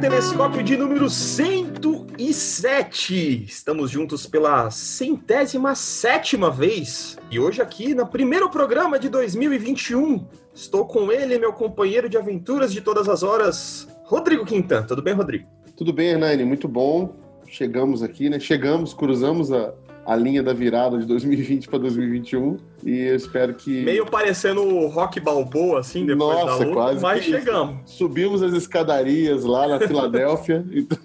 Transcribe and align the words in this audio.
telescópio 0.00 0.62
de 0.62 0.76
número 0.76 1.10
107. 1.10 3.44
Estamos 3.44 3.90
juntos 3.90 4.26
pela 4.26 4.70
centésima 4.70 5.74
sétima 5.74 6.52
vez. 6.52 7.18
E 7.28 7.40
hoje 7.40 7.60
aqui 7.60 7.94
no 7.94 8.06
primeiro 8.06 8.48
programa 8.48 8.96
de 8.96 9.08
2021. 9.08 10.24
Estou 10.54 10.86
com 10.86 11.10
ele, 11.10 11.36
meu 11.36 11.52
companheiro 11.52 12.08
de 12.08 12.16
aventuras 12.16 12.72
de 12.72 12.80
todas 12.80 13.08
as 13.08 13.24
horas, 13.24 13.88
Rodrigo 14.04 14.46
Quintan. 14.46 14.84
Tudo 14.84 15.02
bem, 15.02 15.14
Rodrigo? 15.14 15.48
Tudo 15.76 15.92
bem, 15.92 16.10
Hernani, 16.10 16.44
muito 16.44 16.68
bom. 16.68 17.16
Chegamos 17.48 18.00
aqui, 18.00 18.30
né? 18.30 18.38
Chegamos, 18.38 18.94
cruzamos 18.94 19.50
a, 19.50 19.74
a 20.08 20.16
linha 20.16 20.42
da 20.42 20.54
virada 20.54 20.96
de 20.96 21.04
2020 21.04 21.68
para 21.68 21.80
2021 21.80 22.56
e 22.82 23.02
eu 23.02 23.14
espero 23.14 23.52
que. 23.52 23.84
Meio 23.84 24.06
parecendo 24.06 24.62
o 24.62 24.86
Rock 24.86 25.20
Balboa, 25.20 25.80
assim, 25.80 26.06
depois 26.06 26.34
Nossa, 26.34 26.46
da 26.46 26.64
luta, 26.64 26.72
quase 26.72 27.02
mas 27.02 27.24
chegamos. 27.24 27.80
Subimos 27.84 28.42
as 28.42 28.54
escadarias 28.54 29.44
lá 29.44 29.68
na 29.68 29.78
Filadélfia. 29.86 30.64
então... 30.72 30.96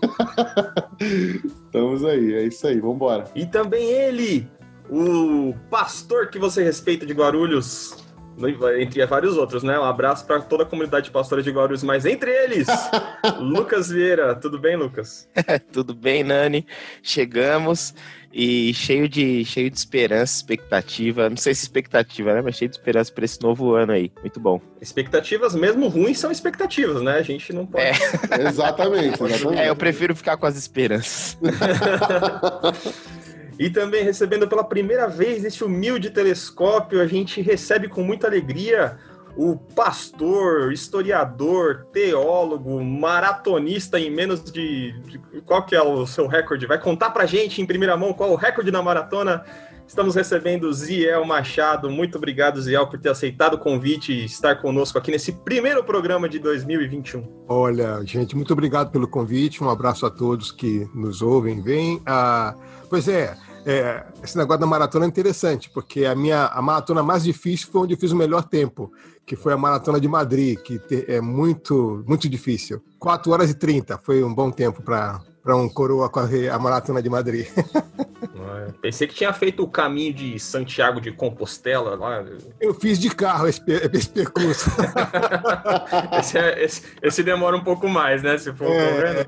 Estamos 1.66 2.06
aí, 2.06 2.34
é 2.34 2.44
isso 2.44 2.66
aí, 2.66 2.80
vamos 2.80 2.96
embora. 2.96 3.26
E 3.36 3.46
também 3.46 3.86
ele, 3.90 4.48
o 4.90 5.54
pastor 5.70 6.28
que 6.28 6.40
você 6.40 6.64
respeita 6.64 7.06
de 7.06 7.12
Guarulhos, 7.12 8.02
entre 8.80 9.06
vários 9.06 9.36
outros, 9.36 9.64
né? 9.64 9.78
Um 9.78 9.84
abraço 9.84 10.26
para 10.26 10.40
toda 10.40 10.64
a 10.64 10.66
comunidade 10.66 11.06
de 11.06 11.12
pastores 11.12 11.44
de 11.44 11.52
Guarulhos, 11.52 11.84
mas 11.84 12.06
entre 12.06 12.32
eles, 12.32 12.68
Lucas 13.38 13.90
Vieira. 13.90 14.34
Tudo 14.34 14.58
bem, 14.58 14.78
Lucas? 14.78 15.28
Tudo 15.74 15.94
bem, 15.94 16.24
Nani? 16.24 16.66
Chegamos 17.02 17.94
e 18.34 18.74
cheio 18.74 19.08
de, 19.08 19.46
cheio 19.46 19.70
de 19.70 19.78
esperança, 19.78 20.38
expectativa. 20.38 21.30
Não 21.30 21.38
sei 21.38 21.54
se 21.54 21.62
expectativa, 21.62 22.34
né? 22.34 22.42
Mas 22.42 22.56
cheio 22.56 22.70
de 22.70 22.76
esperança 22.76 23.12
para 23.12 23.24
esse 23.24 23.40
novo 23.40 23.76
ano 23.76 23.92
aí. 23.92 24.12
Muito 24.22 24.40
bom. 24.40 24.60
Expectativas, 24.82 25.54
mesmo 25.54 25.88
ruins, 25.88 26.18
são 26.18 26.32
expectativas, 26.32 27.04
né? 27.04 27.14
A 27.14 27.22
gente 27.22 27.54
não 27.54 27.68
pode. 27.68 27.86
É. 27.86 27.94
Exatamente, 28.50 29.24
exatamente. 29.24 29.62
É, 29.62 29.70
eu 29.70 29.76
prefiro 29.76 30.16
ficar 30.16 30.36
com 30.38 30.48
as 30.48 30.58
esperanças. 30.58 31.38
E 33.60 33.70
também 33.70 34.04
recebendo 34.04 34.48
pela 34.48 34.64
primeira 34.64 35.08
vez 35.08 35.44
nesse 35.44 35.64
humilde 35.64 36.10
telescópio, 36.10 37.00
a 37.00 37.06
gente 37.06 37.40
recebe 37.40 37.88
com 37.88 38.02
muita 38.02 38.26
alegria 38.26 38.98
o 39.36 39.58
pastor, 39.58 40.72
historiador, 40.72 41.88
teólogo, 41.92 42.84
maratonista 42.84 44.00
em 44.00 44.10
menos 44.10 44.44
de, 44.44 44.94
Qual 45.46 45.66
que 45.66 45.76
é 45.76 45.82
o 45.82 46.06
seu 46.06 46.28
recorde? 46.28 46.68
Vai 46.68 46.80
contar 46.80 47.10
pra 47.10 47.26
gente 47.26 47.62
em 47.62 47.66
primeira 47.66 47.98
mão 47.98 48.14
qual 48.14 48.32
o 48.32 48.36
recorde 48.36 48.70
da 48.70 48.82
maratona? 48.82 49.44
Estamos 49.88 50.16
recebendo 50.16 50.72
Ziel 50.72 51.26
Machado. 51.26 51.90
Muito 51.90 52.18
obrigado, 52.18 52.62
Ziel, 52.62 52.88
por 52.88 53.00
ter 53.00 53.10
aceitado 53.10 53.56
o 53.56 53.58
convite 53.60 54.14
e 54.14 54.26
estar 54.26 54.56
conosco 54.62 54.98
aqui 54.98 55.12
nesse 55.12 55.32
primeiro 55.32 55.84
programa 55.84 56.30
de 56.30 56.40
2021. 56.40 57.24
Olha, 57.48 58.02
gente, 58.06 58.36
muito 58.36 58.54
obrigado 58.54 58.92
pelo 58.92 59.08
convite. 59.08 59.64
Um 59.64 59.70
abraço 59.70 60.06
a 60.06 60.10
todos 60.10 60.52
que 60.52 60.88
nos 60.96 61.22
ouvem, 61.22 61.62
vêm. 61.62 62.02
Ah, 62.06 62.56
pois 62.90 63.08
é, 63.08 63.36
é, 63.66 64.04
esse 64.22 64.38
negócio 64.38 64.60
da 64.60 64.68
maratona 64.68 65.06
é 65.06 65.08
interessante, 65.08 65.70
porque 65.70 66.06
a 66.06 66.16
minha 66.16 66.48
a 66.48 66.62
maratona 66.62 67.02
mais 67.02 67.24
difícil 67.24 67.70
foi 67.72 67.82
onde 67.82 67.94
eu 67.94 67.98
fiz 67.98 68.12
o 68.12 68.16
melhor 68.16 68.44
tempo, 68.44 68.92
que 69.26 69.36
foi 69.36 69.54
a 69.54 69.58
maratona 69.58 70.00
de 70.00 70.08
Madrid, 70.08 70.60
que 70.60 70.82
é 71.08 71.22
muito, 71.22 72.04
muito 72.08 72.28
difícil. 72.30 72.82
4 73.00 73.32
horas 73.32 73.50
e 73.50 73.54
30 73.54 73.98
foi 74.00 74.24
um 74.24 74.34
bom 74.34 74.52
tempo 74.52 74.82
para 74.82 75.22
para 75.44 75.58
um 75.58 75.68
coroa 75.68 76.10
correr 76.10 76.48
a 76.48 76.58
maratona 76.58 77.02
de 77.02 77.10
Madrid. 77.10 77.46
Pensei 78.82 79.08
que 79.08 79.14
tinha 79.14 79.34
feito 79.34 79.62
o 79.62 79.68
caminho 79.68 80.14
de 80.14 80.40
Santiago 80.40 81.02
de 81.02 81.12
Compostela 81.12 81.96
lá. 81.96 82.24
Eu 82.62 82.74
fiz 82.74 82.98
de 82.98 83.10
carro 83.10 83.48
esse, 83.48 83.62
esse 83.94 84.10
percurso. 84.10 84.70
esse, 86.18 86.38
é, 86.38 86.64
esse, 86.64 86.84
esse, 87.02 87.24
demora 87.24 87.58
um 87.58 87.64
pouco 87.64 87.90
mais, 87.90 88.24
né? 88.24 88.38
Se 88.38 88.54
for 88.54 88.68
é, 88.72 89.28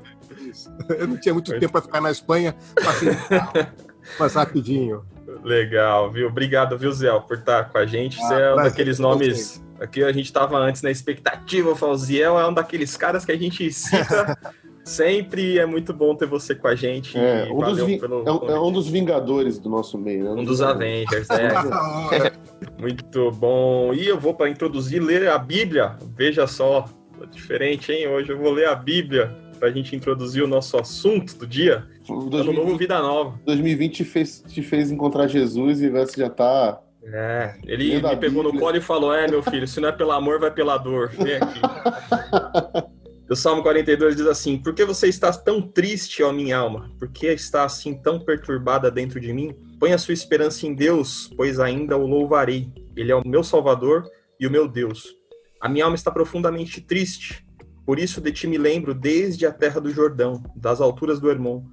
Eu 0.98 1.06
não 1.06 1.18
tinha 1.18 1.34
muito 1.34 1.50
tempo 1.58 1.72
para 1.72 1.82
ficar 1.82 2.00
na 2.00 2.10
Espanha, 2.10 2.56
passei 2.82 3.10
de 3.10 3.28
carro, 3.28 3.52
mas 4.18 4.34
rapidinho. 4.34 5.04
Legal, 5.44 6.10
viu? 6.10 6.28
Obrigado, 6.28 6.78
viu, 6.78 6.92
Zé, 6.92 7.10
por 7.20 7.38
estar 7.38 7.68
com 7.68 7.78
a 7.78 7.84
gente. 7.84 8.18
Ah, 8.22 8.26
Você 8.26 8.34
é 8.34 8.52
um 8.52 8.56
daqueles 8.56 8.98
nomes. 8.98 9.62
Aqui 9.80 10.02
a 10.02 10.12
gente 10.12 10.26
estava 10.26 10.58
antes 10.58 10.82
na 10.82 10.90
expectativa, 10.90 11.70
o 11.70 11.96
Ziel 11.96 12.38
é 12.38 12.48
um 12.48 12.52
daqueles 12.52 12.96
caras 12.96 13.24
que 13.24 13.32
a 13.32 13.36
gente 13.36 13.70
cita 13.72 14.38
Sempre 14.86 15.58
é 15.58 15.66
muito 15.66 15.92
bom 15.92 16.14
ter 16.14 16.26
você 16.26 16.54
com 16.54 16.68
a 16.68 16.74
gente. 16.76 17.18
É, 17.18 17.48
um, 17.50 17.58
dos, 17.58 17.82
pelo 17.98 18.22
é, 18.24 18.30
um, 18.30 18.50
é 18.50 18.60
um 18.60 18.70
dos 18.70 18.88
Vingadores 18.88 19.58
do 19.58 19.68
nosso 19.68 19.98
meio, 19.98 20.22
né? 20.22 20.30
Um 20.30 20.44
dos 20.44 20.62
Avengers, 20.62 21.26
é. 21.34 22.32
muito 22.80 23.32
bom. 23.32 23.92
E 23.92 24.06
eu 24.06 24.16
vou 24.16 24.32
para 24.32 24.48
introduzir, 24.48 25.02
ler 25.02 25.28
a 25.28 25.38
Bíblia. 25.38 25.96
Veja 26.16 26.46
só, 26.46 26.84
diferente, 27.32 27.90
hein? 27.90 28.06
Hoje 28.06 28.30
eu 28.30 28.38
vou 28.38 28.52
ler 28.52 28.68
a 28.68 28.76
Bíblia 28.76 29.36
para 29.58 29.68
a 29.68 29.72
gente 29.72 29.96
introduzir 29.96 30.44
o 30.44 30.46
nosso 30.46 30.76
assunto 30.76 31.36
do 31.36 31.48
dia. 31.48 31.84
2020, 32.06 32.40
ano 32.40 32.52
novo, 32.52 32.78
vida 32.78 33.00
nova. 33.00 33.40
2020 33.44 33.92
te 33.92 34.04
fez, 34.04 34.44
te 34.46 34.62
fez 34.62 34.92
encontrar 34.92 35.26
Jesus 35.26 35.82
e 35.82 35.90
você 35.90 36.20
já 36.20 36.30
tá 36.30 36.80
é, 37.12 37.54
ele 37.64 38.00
me 38.00 38.16
pegou 38.16 38.42
no 38.42 38.58
colo 38.58 38.76
e 38.76 38.80
falou: 38.80 39.14
É, 39.14 39.28
meu 39.28 39.42
filho, 39.42 39.66
se 39.66 39.80
não 39.80 39.88
é 39.88 39.92
pelo 39.92 40.12
amor, 40.12 40.40
vai 40.40 40.50
pela 40.50 40.76
dor. 40.76 41.08
Vem 41.10 41.36
aqui. 41.36 41.60
O 43.28 43.34
Salmo 43.34 43.60
42 43.60 44.14
diz 44.14 44.26
assim: 44.26 44.56
Por 44.56 44.72
que 44.72 44.84
você 44.84 45.08
está 45.08 45.32
tão 45.32 45.60
triste, 45.60 46.22
ó 46.22 46.32
minha 46.32 46.58
alma? 46.58 46.92
Por 46.96 47.08
que 47.08 47.26
está 47.26 47.64
assim 47.64 47.92
tão 47.92 48.20
perturbada 48.20 48.88
dentro 48.88 49.18
de 49.18 49.32
mim? 49.32 49.52
Põe 49.80 49.92
a 49.92 49.98
sua 49.98 50.14
esperança 50.14 50.64
em 50.64 50.72
Deus, 50.72 51.28
pois 51.36 51.58
ainda 51.58 51.96
o 51.96 52.06
louvarei. 52.06 52.72
Ele 52.94 53.10
é 53.10 53.16
o 53.16 53.26
meu 53.26 53.42
Salvador 53.42 54.08
e 54.38 54.46
o 54.46 54.50
meu 54.50 54.68
Deus. 54.68 55.16
A 55.60 55.68
minha 55.68 55.84
alma 55.84 55.96
está 55.96 56.08
profundamente 56.08 56.80
triste, 56.80 57.44
por 57.84 57.98
isso 57.98 58.20
de 58.20 58.30
ti 58.30 58.46
me 58.46 58.58
lembro 58.58 58.94
desde 58.94 59.44
a 59.44 59.52
terra 59.52 59.80
do 59.80 59.90
Jordão, 59.90 60.40
das 60.54 60.80
alturas 60.80 61.18
do 61.18 61.28
Hermon, 61.28 61.64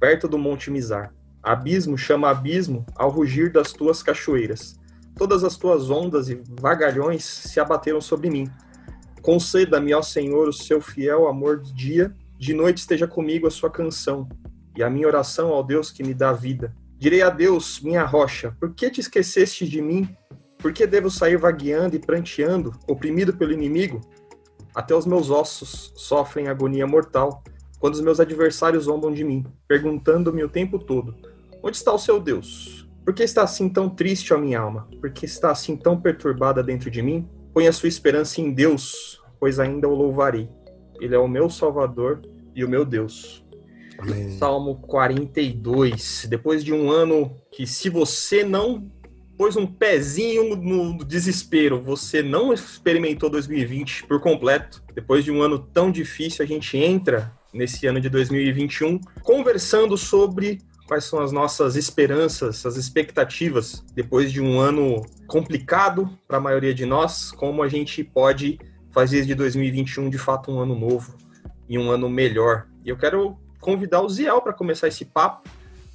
perto 0.00 0.26
do 0.26 0.38
monte 0.38 0.70
Mizar. 0.70 1.14
Abismo 1.42 1.98
chama 1.98 2.30
abismo 2.30 2.86
ao 2.96 3.10
rugir 3.10 3.52
das 3.52 3.72
tuas 3.72 4.02
cachoeiras. 4.02 4.80
Todas 5.16 5.44
as 5.44 5.56
tuas 5.56 5.90
ondas 5.90 6.28
e 6.28 6.42
vagalhões 6.60 7.24
se 7.24 7.60
abateram 7.60 8.00
sobre 8.00 8.30
mim. 8.30 8.50
Conceda-me, 9.20 9.94
ó 9.94 10.02
Senhor, 10.02 10.48
o 10.48 10.52
seu 10.52 10.80
fiel 10.80 11.28
amor 11.28 11.60
de 11.60 11.72
dia, 11.72 12.16
de 12.38 12.52
noite 12.54 12.78
esteja 12.78 13.06
comigo 13.06 13.46
a 13.46 13.50
sua 13.50 13.70
canção, 13.70 14.28
e 14.76 14.82
a 14.82 14.90
minha 14.90 15.06
oração 15.06 15.50
ao 15.50 15.62
Deus 15.62 15.90
que 15.90 16.02
me 16.02 16.14
dá 16.14 16.32
vida. 16.32 16.74
Direi 16.98 17.22
a 17.22 17.30
Deus, 17.30 17.80
minha 17.80 18.04
rocha, 18.04 18.56
por 18.58 18.74
que 18.74 18.90
te 18.90 19.00
esqueceste 19.00 19.68
de 19.68 19.82
mim? 19.82 20.08
Por 20.58 20.72
que 20.72 20.86
devo 20.86 21.10
sair 21.10 21.36
vagueando 21.36 21.96
e 21.96 21.98
pranteando, 21.98 22.72
oprimido 22.88 23.32
pelo 23.32 23.52
inimigo? 23.52 24.00
Até 24.74 24.94
os 24.94 25.04
meus 25.04 25.28
ossos 25.28 25.92
sofrem 25.96 26.48
agonia 26.48 26.86
mortal, 26.86 27.42
quando 27.78 27.94
os 27.94 28.00
meus 28.00 28.20
adversários 28.20 28.84
zombam 28.84 29.12
de 29.12 29.24
mim, 29.24 29.44
perguntando-me 29.66 30.42
o 30.44 30.48
tempo 30.48 30.78
todo: 30.78 31.16
Onde 31.62 31.76
está 31.76 31.92
o 31.92 31.98
seu 31.98 32.20
Deus? 32.20 32.81
Por 33.04 33.14
que 33.14 33.22
está 33.22 33.42
assim 33.42 33.68
tão 33.68 33.88
triste, 33.88 34.32
ó 34.32 34.38
minha 34.38 34.60
alma? 34.60 34.88
Por 35.00 35.10
que 35.10 35.24
está 35.24 35.50
assim 35.50 35.76
tão 35.76 36.00
perturbada 36.00 36.62
dentro 36.62 36.90
de 36.90 37.02
mim? 37.02 37.28
Põe 37.52 37.66
a 37.66 37.72
sua 37.72 37.88
esperança 37.88 38.40
em 38.40 38.52
Deus, 38.52 39.20
pois 39.40 39.58
ainda 39.58 39.88
o 39.88 39.94
louvarei. 39.94 40.48
Ele 41.00 41.14
é 41.14 41.18
o 41.18 41.26
meu 41.26 41.50
Salvador 41.50 42.22
e 42.54 42.64
o 42.64 42.68
meu 42.68 42.84
Deus. 42.84 43.44
Amém. 43.98 44.30
Salmo 44.38 44.76
42. 44.76 46.26
Depois 46.28 46.64
de 46.64 46.72
um 46.72 46.90
ano 46.90 47.36
que, 47.50 47.66
se 47.66 47.88
você 47.88 48.44
não 48.44 48.90
pôs 49.36 49.56
um 49.56 49.66
pezinho 49.66 50.54
no 50.56 51.04
desespero, 51.04 51.82
você 51.82 52.22
não 52.22 52.52
experimentou 52.52 53.28
2020 53.28 54.06
por 54.06 54.20
completo. 54.20 54.82
Depois 54.94 55.24
de 55.24 55.32
um 55.32 55.42
ano 55.42 55.58
tão 55.58 55.90
difícil, 55.90 56.44
a 56.44 56.46
gente 56.46 56.76
entra 56.76 57.32
nesse 57.52 57.86
ano 57.86 58.00
de 58.00 58.08
2021 58.08 59.00
conversando 59.22 59.96
sobre 59.96 60.60
quais 60.86 61.04
são 61.04 61.20
as 61.20 61.32
nossas 61.32 61.76
esperanças, 61.76 62.64
as 62.66 62.76
expectativas 62.76 63.84
depois 63.94 64.32
de 64.32 64.40
um 64.40 64.60
ano 64.60 65.04
complicado 65.26 66.10
para 66.26 66.38
a 66.38 66.40
maioria 66.40 66.74
de 66.74 66.84
nós, 66.84 67.30
como 67.32 67.62
a 67.62 67.68
gente 67.68 68.04
pode 68.04 68.58
fazer 68.90 69.24
de 69.24 69.34
2021 69.34 70.10
de 70.10 70.18
fato 70.18 70.50
um 70.50 70.60
ano 70.60 70.78
novo 70.78 71.16
e 71.68 71.78
um 71.78 71.90
ano 71.90 72.08
melhor. 72.08 72.66
E 72.84 72.90
eu 72.90 72.96
quero 72.96 73.36
convidar 73.60 74.02
o 74.02 74.08
Ziel 74.08 74.40
para 74.42 74.52
começar 74.52 74.88
esse 74.88 75.04
papo, 75.04 75.48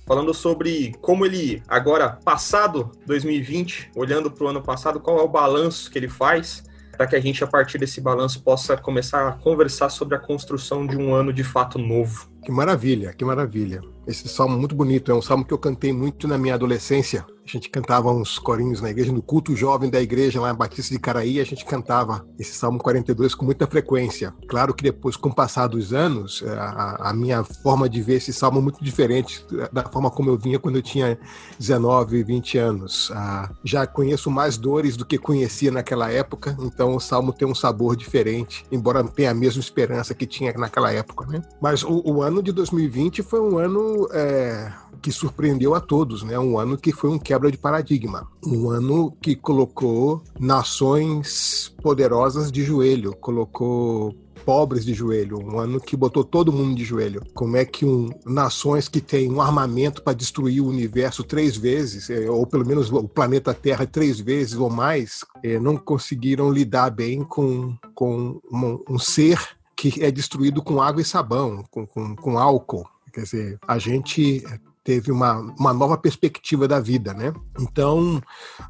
falando 0.06 0.34
sobre 0.34 0.96
como 1.02 1.26
ele, 1.26 1.62
agora 1.68 2.10
passado 2.10 2.92
2020, 3.06 3.92
olhando 3.96 4.32
para 4.32 4.46
o 4.46 4.48
ano 4.48 4.62
passado, 4.62 5.00
qual 5.00 5.20
é 5.20 5.22
o 5.22 5.28
balanço 5.28 5.92
que 5.92 6.00
ele 6.00 6.08
faz, 6.08 6.64
para 6.98 7.06
que 7.06 7.16
a 7.16 7.20
gente, 7.20 7.44
a 7.44 7.48
partir 7.48 7.78
desse 7.78 8.02
balanço, 8.02 8.42
possa 8.42 8.76
começar 8.76 9.28
a 9.28 9.34
conversar 9.34 9.90
sobre 9.90 10.16
a 10.16 10.20
construção 10.20 10.88
de 10.88 10.98
um 10.98 11.14
ano 11.14 11.32
de 11.32 11.44
fato 11.44 11.78
novo. 11.78 12.28
Que 12.48 12.52
maravilha, 12.54 13.12
que 13.12 13.26
maravilha. 13.26 13.82
Esse 14.08 14.30
salmo 14.30 14.58
muito 14.58 14.74
bonito, 14.74 15.12
é 15.12 15.14
um 15.14 15.22
salmo 15.22 15.44
que 15.44 15.54
eu 15.54 15.58
cantei 15.58 15.92
muito 15.92 16.30
na 16.30 16.38
minha 16.38 16.54
adolescência. 16.54 17.26
A 17.48 17.52
gente 17.52 17.70
cantava 17.70 18.12
uns 18.12 18.38
corinhos 18.38 18.82
na 18.82 18.90
igreja, 18.90 19.12
no 19.12 19.22
culto 19.22 19.56
jovem 19.56 19.90
da 19.90 20.02
igreja 20.02 20.42
lá 20.42 20.52
em 20.52 20.56
Batista 20.56 20.94
de 20.94 21.00
Caraí, 21.00 21.40
a 21.40 21.46
gente 21.46 21.64
cantava 21.64 22.28
esse 22.38 22.54
Salmo 22.54 22.78
42 22.78 23.34
com 23.34 23.46
muita 23.46 23.66
frequência. 23.66 24.34
Claro 24.50 24.74
que 24.74 24.84
depois, 24.84 25.16
com 25.16 25.30
o 25.30 25.34
passar 25.34 25.68
dos 25.68 25.94
anos, 25.94 26.44
a, 26.46 27.10
a 27.10 27.14
minha 27.14 27.44
forma 27.44 27.88
de 27.88 28.02
ver 28.02 28.16
esse 28.16 28.34
salmo 28.34 28.60
é 28.60 28.62
muito 28.62 28.84
diferente 28.84 29.46
da 29.72 29.84
forma 29.84 30.12
como 30.12 30.30
eu 30.30 30.38
vinha 30.38 30.60
quando 30.60 30.76
eu 30.76 30.82
tinha 30.82 31.18
19, 31.58 32.24
20 32.24 32.58
anos. 32.58 33.12
Ah, 33.14 33.50
já 33.64 33.88
conheço 33.88 34.30
mais 34.30 34.58
dores 34.58 34.98
do 34.98 35.06
que 35.06 35.18
conhecia 35.18 35.72
naquela 35.72 36.12
época, 36.12 36.58
então 36.60 36.96
o 36.96 37.00
salmo 37.00 37.32
tem 37.32 37.48
um 37.48 37.56
sabor 37.56 37.96
diferente, 37.96 38.66
embora 38.72 39.04
tenha 39.04 39.32
a 39.32 39.34
mesma 39.34 39.62
esperança 39.62 40.14
que 40.14 40.26
tinha 40.26 40.52
naquela 40.54 40.92
época. 40.92 41.26
Né? 41.28 41.42
Mas 41.62 41.84
o, 41.84 42.02
o 42.06 42.22
ano 42.22 42.44
de 42.44 42.52
2020 42.52 43.24
foi 43.24 43.40
um 43.40 43.58
ano 43.58 44.08
é, 44.12 44.72
que 44.98 45.12
surpreendeu 45.12 45.76
a 45.76 45.80
todos, 45.80 46.24
né? 46.24 46.38
Um 46.38 46.58
ano 46.58 46.78
que 46.78 46.92
foi 46.92 47.10
um 47.10 47.20
quebra 47.20 47.52
de 47.52 47.58
paradigma, 47.58 48.28
um 48.46 48.70
ano 48.70 49.12
que 49.22 49.36
colocou 49.36 50.24
nações 50.40 51.74
poderosas 51.82 52.52
de 52.52 52.64
joelho, 52.64 53.16
colocou 53.16 54.16
pobres 54.48 54.86
de 54.86 54.94
joelho, 54.94 55.44
um 55.44 55.60
ano 55.60 55.78
que 55.78 55.98
botou 55.98 56.24
todo 56.24 56.54
mundo 56.54 56.74
de 56.74 56.86
joelho. 56.86 57.22
Como 57.34 57.58
é 57.58 57.66
que 57.66 57.86
um, 57.86 58.10
nações 58.26 58.88
que 58.88 59.02
têm 59.02 59.30
um 59.30 59.42
armamento 59.42 60.02
para 60.02 60.14
destruir 60.14 60.62
o 60.62 60.68
universo 60.68 61.22
três 61.22 61.58
vezes, 61.58 62.10
é, 62.10 62.30
ou 62.30 62.48
pelo 62.48 62.66
menos 62.66 62.90
o 62.90 63.10
planeta 63.10 63.54
Terra 63.54 63.86
três 63.86 64.22
vezes 64.22 64.56
ou 64.56 64.70
mais, 64.70 65.26
é, 65.44 65.60
não 65.60 65.76
conseguiram 65.76 66.50
lidar 66.50 66.92
bem 66.92 67.26
com, 67.26 67.76
com 67.94 68.40
um, 68.50 68.84
um 68.90 68.98
ser 68.98 69.38
que 69.76 70.02
é 70.02 70.10
destruído 70.10 70.64
com 70.64 70.82
água 70.82 71.02
e 71.02 71.06
sabão, 71.06 71.66
com, 71.70 71.86
com, 71.86 72.16
com 72.16 72.38
álcool. 72.40 72.88
Quer 73.12 73.24
dizer, 73.24 73.60
a 73.68 73.78
gente 73.78 74.46
teve 74.88 75.12
uma, 75.12 75.34
uma 75.60 75.74
nova 75.74 75.98
perspectiva 75.98 76.66
da 76.66 76.80
vida, 76.80 77.14
né? 77.14 77.34
Então, 77.60 78.22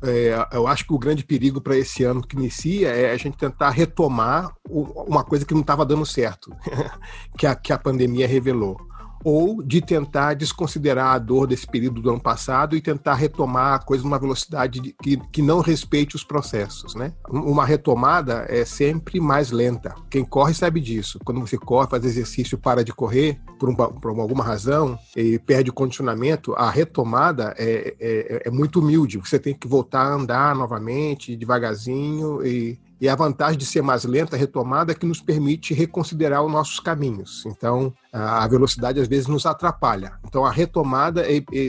é, 0.01 0.47
eu 0.51 0.65
acho 0.65 0.83
que 0.83 0.91
o 0.91 0.97
grande 0.97 1.23
perigo 1.23 1.61
para 1.61 1.77
esse 1.77 2.03
ano 2.03 2.25
que 2.25 2.35
inicia 2.35 2.89
é 2.89 3.11
a 3.11 3.17
gente 3.17 3.37
tentar 3.37 3.69
retomar 3.69 4.51
uma 4.67 5.23
coisa 5.23 5.45
que 5.45 5.53
não 5.53 5.61
estava 5.61 5.85
dando 5.85 6.07
certo, 6.07 6.51
que, 7.37 7.45
a, 7.45 7.53
que 7.53 7.71
a 7.71 7.77
pandemia 7.77 8.27
revelou 8.27 8.79
ou 9.27 9.61
de 9.61 9.81
tentar 9.81 10.35
desconsiderar 10.35 11.13
a 11.13 11.19
dor 11.19 11.47
desse 11.47 11.67
período 11.67 12.01
do 12.01 12.09
ano 12.09 12.19
passado 12.21 12.77
e 12.77 12.81
tentar 12.81 13.15
retomar 13.15 13.73
a 13.73 13.79
coisa 13.79 14.01
numa 14.01 14.17
velocidade 14.17 14.79
de, 14.79 14.93
que, 14.93 15.17
que 15.17 15.41
não 15.41 15.59
respeite 15.59 16.15
os 16.15 16.23
processos, 16.23 16.95
né? 16.95 17.11
Uma 17.27 17.65
retomada 17.65 18.45
é 18.47 18.63
sempre 18.63 19.19
mais 19.19 19.51
lenta. 19.51 19.93
Quem 20.09 20.23
corre 20.23 20.53
sabe 20.53 20.79
disso. 20.79 21.19
Quando 21.25 21.41
você 21.41 21.57
corre, 21.57 21.89
faz 21.89 22.05
exercício, 22.05 22.57
para 22.57 22.85
de 22.85 22.93
correr 22.93 23.37
por, 23.59 23.67
um, 23.67 23.75
por 23.75 24.17
alguma 24.17 24.45
razão 24.45 24.97
e 25.13 25.37
perde 25.37 25.71
o 25.71 25.73
condicionamento, 25.73 26.53
a 26.53 26.69
retomada 26.69 27.53
é, 27.57 27.95
é, 27.99 28.41
é 28.45 28.49
muito 28.49 28.79
humilde. 28.79 29.17
Você 29.17 29.37
tem 29.37 29.53
que 29.53 29.67
voltar 29.67 30.03
a 30.03 30.13
andar 30.13 30.55
novamente, 30.55 31.35
devagarzinho 31.35 32.45
e 32.47 32.79
e 32.99 33.07
a 33.07 33.15
vantagem 33.15 33.57
de 33.57 33.65
ser 33.65 33.81
mais 33.81 34.03
lenta, 34.03 34.35
a 34.35 34.39
retomada, 34.39 34.91
é 34.91 34.95
que 34.95 35.05
nos 35.05 35.21
permite 35.21 35.73
reconsiderar 35.73 36.43
os 36.43 36.51
nossos 36.51 36.79
caminhos. 36.79 37.43
Então, 37.45 37.93
a 38.11 38.47
velocidade 38.47 38.99
às 38.99 39.07
vezes 39.07 39.27
nos 39.27 39.45
atrapalha. 39.45 40.13
Então, 40.25 40.45
a 40.45 40.51
retomada 40.51 41.23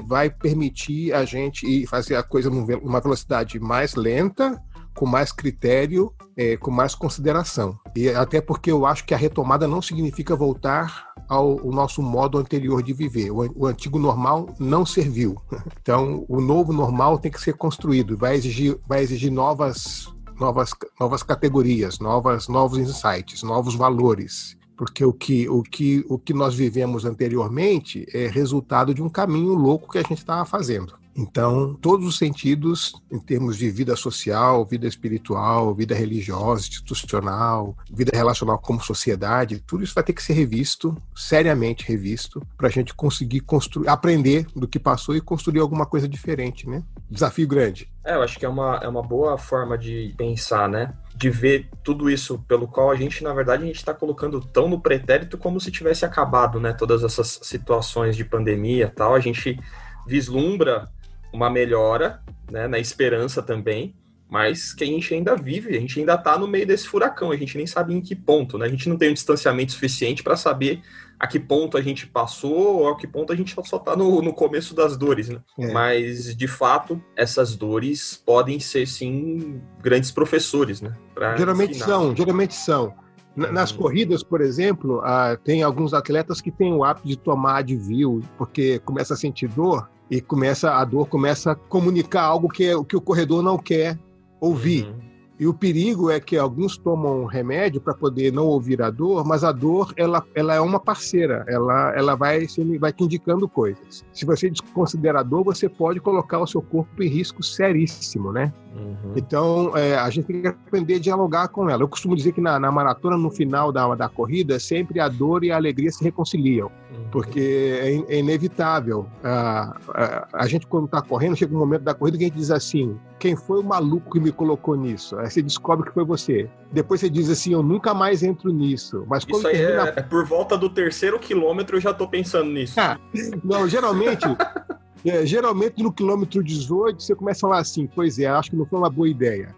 vai 0.07 0.31
permitir 0.31 1.13
a 1.13 1.25
gente 1.25 1.87
fazer 1.87 2.17
a 2.17 2.23
coisa 2.23 2.49
numa 2.49 3.01
velocidade 3.01 3.61
mais 3.61 3.95
lenta, 3.95 4.61
com 4.95 5.07
mais 5.07 5.31
critério, 5.31 6.13
é, 6.37 6.57
com 6.57 6.73
mais 6.73 6.95
consideração. 6.95 7.79
E 7.95 8.09
até 8.09 8.41
porque 8.41 8.71
eu 8.71 8.85
acho 8.85 9.05
que 9.05 9.15
a 9.15 9.17
retomada 9.17 9.69
não 9.69 9.81
significa 9.81 10.35
voltar 10.35 11.09
ao, 11.29 11.61
ao 11.61 11.71
nosso 11.71 12.03
modo 12.03 12.37
anterior 12.37 12.83
de 12.83 12.93
viver. 12.93 13.31
O, 13.31 13.49
o, 13.55 13.67
antigo 13.67 13.99
normal 13.99 14.49
não 14.59 14.85
serviu. 14.85 15.37
Então, 15.81 16.27
o 16.29 16.39
novo 16.39 16.71
normal 16.71 17.19
tem 17.19 17.33
que 17.33 17.41
ser 17.41 17.55
construído, 17.55 18.15
vai 18.15 18.35
exigir, 18.35 18.79
vai 18.87 19.01
exigir 19.01 19.33
novas 19.33 20.13
novas, 20.39 20.71
novas 20.99 21.23
categorias, 21.23 21.99
novas, 21.99 22.49
novos 22.49 22.79
insights, 22.79 23.43
novos 23.43 23.75
valores. 23.75 24.57
Porque 24.77 25.05
o 25.05 25.13
que, 25.13 25.49
o, 25.49 25.63
que, 25.63 26.05
o 26.09 26.19
que 26.19 26.33
nós 26.33 26.55
vivemos 26.55 27.05
anteriormente 27.05 28.07
é 28.15 28.29
resultado 28.29 28.95
de 28.95 29.03
um 29.03 29.09
caminho 29.09 29.55
louco 29.55 29.91
que 29.91 29.99
a 29.99 30.03
gente 30.03 30.19
estava 30.19 30.45
fazendo. 30.45 30.95
Então, 31.19 31.75
todos 31.75 32.07
os 32.07 32.17
sentidos, 32.17 32.93
em 33.11 33.19
termos 33.19 33.57
de 33.59 33.69
vida 33.69 33.97
social, 33.97 34.65
vida 34.65 34.87
espiritual, 34.87 35.75
vida 35.75 35.93
religiosa, 35.93 36.69
institucional, 36.69 37.77
vida 37.91 38.13
relacional 38.15 38.57
como 38.57 38.81
sociedade, 38.81 39.61
tudo 39.67 39.83
isso 39.83 39.97
vai 39.97 40.05
ter 40.05 40.13
que 40.13 40.23
ser 40.23 40.35
revisto, 40.35 40.97
seriamente 41.17 41.85
revisto, 41.85 42.41
para 42.57 42.69
a 42.69 42.71
gente 42.71 42.95
conseguir 42.95 43.41
construir, 43.41 43.89
aprender 43.89 44.47
do 44.55 44.69
que 44.69 44.79
passou 44.79 45.17
e 45.17 45.21
construir 45.21 45.59
alguma 45.59 45.85
coisa 45.85 46.09
diferente, 46.09 46.69
né? 46.69 46.85
Desafio 47.11 47.49
grande. 47.49 47.91
É, 48.05 48.15
eu 48.15 48.23
acho 48.23 48.39
que 48.39 48.47
é 48.47 48.49
uma, 48.49 48.77
é 48.77 48.87
uma 48.87 49.03
boa 49.03 49.37
forma 49.37 49.77
de 49.77 50.15
pensar, 50.17 50.69
né? 50.69 50.95
De 51.17 51.31
ver 51.31 51.69
tudo 51.83 52.09
isso 52.09 52.39
pelo 52.47 52.69
qual 52.69 52.93
a 52.93 52.95
gente, 52.95 53.25
na 53.25 53.35
verdade, 53.35 53.65
a 53.65 53.67
gente 53.67 53.79
está 53.79 53.93
colocando 53.93 54.41
tão 54.41 54.69
no 54.69 54.81
pretérito 54.81 55.37
como 55.37 55.59
se 55.59 55.73
tivesse 55.73 56.05
acabado, 56.05 56.61
né? 56.61 56.73
Todas 56.73 57.03
essas 57.03 57.41
situações 57.43 58.17
de 58.17 58.25
pandemia 58.25 58.93
tal, 58.95 59.17
a 59.17 59.21
gente 59.21 59.59
vislumbra 60.07 60.89
uma 61.33 61.51
melhora, 61.51 62.23
né, 62.51 62.67
na 62.67 62.79
esperança 62.79 63.43
também, 63.43 63.95
mas 64.29 64.75
que 64.75 64.85
a 64.85 64.87
gente 64.87 65.15
ainda 65.15 65.35
vive, 65.35 65.75
a 65.77 65.81
gente 65.81 65.99
ainda 65.99 66.15
está 66.15 66.39
no 66.39 66.47
meio 66.47 66.67
desse 66.67 66.87
furacão, 66.87 67.31
a 67.31 67.37
gente 67.37 67.57
nem 67.57 67.67
sabe 67.67 67.95
em 67.95 68.01
que 68.01 68.15
ponto, 68.15 68.59
né? 68.59 68.67
A 68.67 68.69
gente 68.69 68.89
não 68.89 68.97
tem 68.97 69.11
um 69.11 69.15
distanciamento 69.15 69.73
suficiente 69.73 70.23
para 70.23 70.37
saber 70.37 70.83
a 71.19 71.27
que 71.27 71.41
ponto 71.41 71.77
a 71.77 71.83
gente 71.83 72.07
passou 72.07 72.81
ou 72.81 72.89
a 72.89 72.97
que 72.97 73.07
ponto 73.07 73.33
a 73.33 73.37
gente 73.37 73.55
só 73.65 73.77
está 73.79 73.97
no, 73.97 74.21
no 74.21 74.33
começo 74.33 74.75
das 74.75 74.97
dores, 74.97 75.31
né? 75.31 75.41
É. 75.59 75.73
Mas, 75.73 76.37
de 76.37 76.47
fato, 76.47 77.03
essas 77.17 77.57
dores 77.57 78.23
podem 78.25 78.61
ser, 78.61 78.87
sim, 78.87 79.61
grandes 79.81 80.13
professores, 80.13 80.83
né? 80.83 80.95
Geralmente 81.37 81.71
ensinar. 81.71 81.87
são, 81.87 82.15
geralmente 82.15 82.55
são. 82.55 82.95
Nas 83.35 83.71
uhum. 83.71 83.79
corridas, 83.79 84.23
por 84.23 84.41
exemplo, 84.41 85.01
ah, 85.05 85.39
tem 85.43 85.63
alguns 85.63 85.95
atletas 85.95 86.41
que 86.41 86.51
têm 86.51 86.73
o 86.73 86.85
hábito 86.85 87.07
de 87.07 87.17
tomar 87.17 87.59
Advil, 87.59 88.21
porque 88.37 88.81
começa 88.81 89.15
a 89.15 89.17
sentir 89.17 89.49
dor, 89.49 89.89
e 90.11 90.21
começa 90.21 90.73
a 90.73 90.85
dor 90.85 91.07
começa 91.07 91.53
a 91.53 91.55
comunicar 91.55 92.23
algo 92.23 92.49
que, 92.49 92.65
é, 92.65 92.85
que 92.85 92.97
o 92.97 93.01
corredor 93.01 93.43
não 93.43 93.59
quer 93.59 93.99
ouvir. 94.41 94.87
Uhum. 94.87 95.09
E 95.39 95.47
o 95.47 95.55
perigo 95.55 96.11
é 96.11 96.19
que 96.19 96.37
alguns 96.37 96.77
tomam 96.77 97.25
remédio 97.25 97.81
para 97.81 97.95
poder 97.95 98.33
não 98.33 98.47
ouvir 98.47 98.83
a 98.83 98.91
dor, 98.91 99.25
mas 99.25 99.45
a 99.45 99.53
dor 99.53 99.95
ela, 99.97 100.25
ela 100.35 100.53
é 100.55 100.61
uma 100.61 100.81
parceira, 100.81 101.45
ela, 101.47 101.95
ela 101.95 102.17
vai, 102.17 102.45
vai 102.81 102.93
te 102.93 103.05
indicando 103.05 103.49
coisas. 103.49 104.05
Se 104.13 104.25
você 104.27 104.51
desconsidera 104.51 105.21
a 105.21 105.23
dor, 105.23 105.45
você 105.45 105.69
pode 105.69 106.01
colocar 106.01 106.41
o 106.41 106.47
seu 106.47 106.61
corpo 106.61 107.01
em 107.01 107.09
risco 107.09 107.41
seríssimo, 107.41 108.33
né? 108.33 108.53
Uhum. 108.75 109.13
Então, 109.15 109.77
é, 109.77 109.97
a 109.97 110.11
gente 110.11 110.27
tem 110.27 110.43
que 110.43 110.49
aprender 110.49 110.97
a 110.97 111.01
dialogar 111.01 111.47
com 111.49 111.71
ela. 111.71 111.85
Eu 111.85 111.89
costumo 111.89 112.17
dizer 112.17 112.33
que 112.33 112.41
na, 112.41 112.59
na, 112.59 112.73
maratona, 112.73 113.17
no 113.17 113.31
final 113.31 113.71
da, 113.71 113.95
da 113.95 114.09
corrida, 114.09 114.59
sempre 114.59 114.99
a 114.99 115.09
dor 115.09 115.45
e 115.45 115.53
a 115.53 115.57
alegria 115.57 115.93
se 115.93 116.03
reconciliam. 116.03 116.69
Porque 117.11 117.77
é, 118.09 118.15
é 118.15 118.19
inevitável. 118.19 119.07
A, 119.23 119.77
a, 119.89 120.29
a, 120.33 120.47
gente, 120.47 120.67
quando 120.67 120.87
está 120.87 121.03
correndo, 121.03 121.37
chega 121.37 121.55
um 121.55 121.59
momento 121.59 121.83
da 121.83 121.95
corrida 121.95 122.19
que 122.19 122.25
a 122.25 122.27
gente 122.29 122.37
diz 122.37 122.51
assim: 122.51 122.99
quem 123.19 123.37
foi 123.37 123.61
o 123.61 123.65
maluco 123.65 124.11
que 124.11 124.21
me 124.21 124.33
colocou 124.33 124.77
nisso? 124.77 125.19
Aí 125.19 125.31
você 125.31 125.43
descobre 125.43 125.87
que 125.87 125.95
foi 125.95 126.05
você. 126.05 126.49
Depois 126.73 127.01
você 127.01 127.11
diz 127.11 127.29
assim: 127.31 127.53
eu 127.53 127.63
nunca 127.63 127.93
mais 127.93 128.23
entro 128.23 128.53
nisso. 128.53 129.05
Mas 129.09 129.25
quando 129.25 129.41
Isso 129.41 129.49
aí 129.49 129.57
termina... 129.57 129.89
é, 129.89 129.95
é, 129.97 130.03
por 130.03 130.25
volta 130.25 130.57
do 130.57 130.69
terceiro 130.69 131.19
quilômetro 131.19 131.77
eu 131.77 131.81
já 131.81 131.91
estou 131.91 132.09
pensando 132.09 132.51
nisso. 132.51 132.79
Ah, 132.79 132.99
não, 133.45 133.69
geralmente. 133.69 134.25
É, 135.07 135.25
geralmente 135.25 135.81
no 135.81 135.93
quilômetro 135.93 136.43
18 136.43 137.01
você 137.01 137.15
começa 137.15 137.39
a 137.39 137.49
falar 137.49 137.61
assim, 137.61 137.87
pois 137.87 138.19
é, 138.19 138.27
acho 138.27 138.51
que 138.51 138.57
não 138.57 138.67
foi 138.67 138.81
uma 138.81 138.91
boa 138.91 139.09
ideia. 139.09 139.55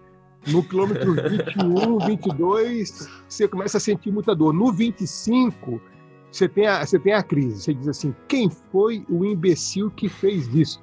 No 0.47 0.63
quilômetro 0.63 1.15
21, 1.15 1.99
22, 1.99 3.09
você 3.29 3.47
começa 3.47 3.77
a 3.77 3.81
sentir 3.81 4.11
muita 4.11 4.35
dor. 4.35 4.55
No 4.55 4.73
25, 4.73 5.81
você 6.31 6.49
tem 6.49 6.67
a, 6.67 6.85
você 6.85 6.99
tem 6.99 7.13
a 7.13 7.23
crise. 7.23 7.63
Você 7.63 7.75
diz 7.75 7.89
assim, 7.89 8.15
quem 8.29 8.51
foi 8.71 9.05
o 9.09 9.25
imbecil 9.25 9.91
que 9.91 10.09
fez 10.09 10.47
isso? 10.55 10.81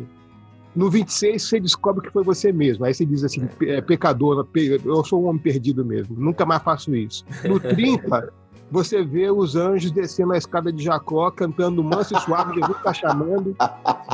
No 0.76 0.92
26, 0.92 1.42
você 1.42 1.60
descobre 1.60 2.06
que 2.06 2.14
foi 2.14 2.24
você 2.24 2.52
mesmo. 2.52 2.86
Aí 2.86 2.94
você 2.94 3.06
diz 3.06 3.24
assim, 3.24 3.48
é, 3.62 3.82
pecador, 3.82 4.48
eu 4.86 5.04
sou 5.04 5.24
um 5.24 5.28
homem 5.28 5.42
perdido 5.42 5.84
mesmo, 5.84 6.16
nunca 6.20 6.46
mais 6.46 6.62
faço 6.62 6.96
isso. 6.96 7.26
No 7.46 7.60
30, 7.60 8.32
você 8.70 9.04
vê 9.04 9.32
os 9.32 9.56
anjos 9.56 9.90
descendo 9.92 10.34
a 10.34 10.38
escada 10.38 10.72
de 10.72 10.84
Jacó, 10.84 11.32
cantando 11.32 11.84
manso 11.84 12.16
e 12.16 12.20
suave, 12.22 12.54
Jesus 12.56 12.78
está 12.78 12.94
chamando, 12.94 13.56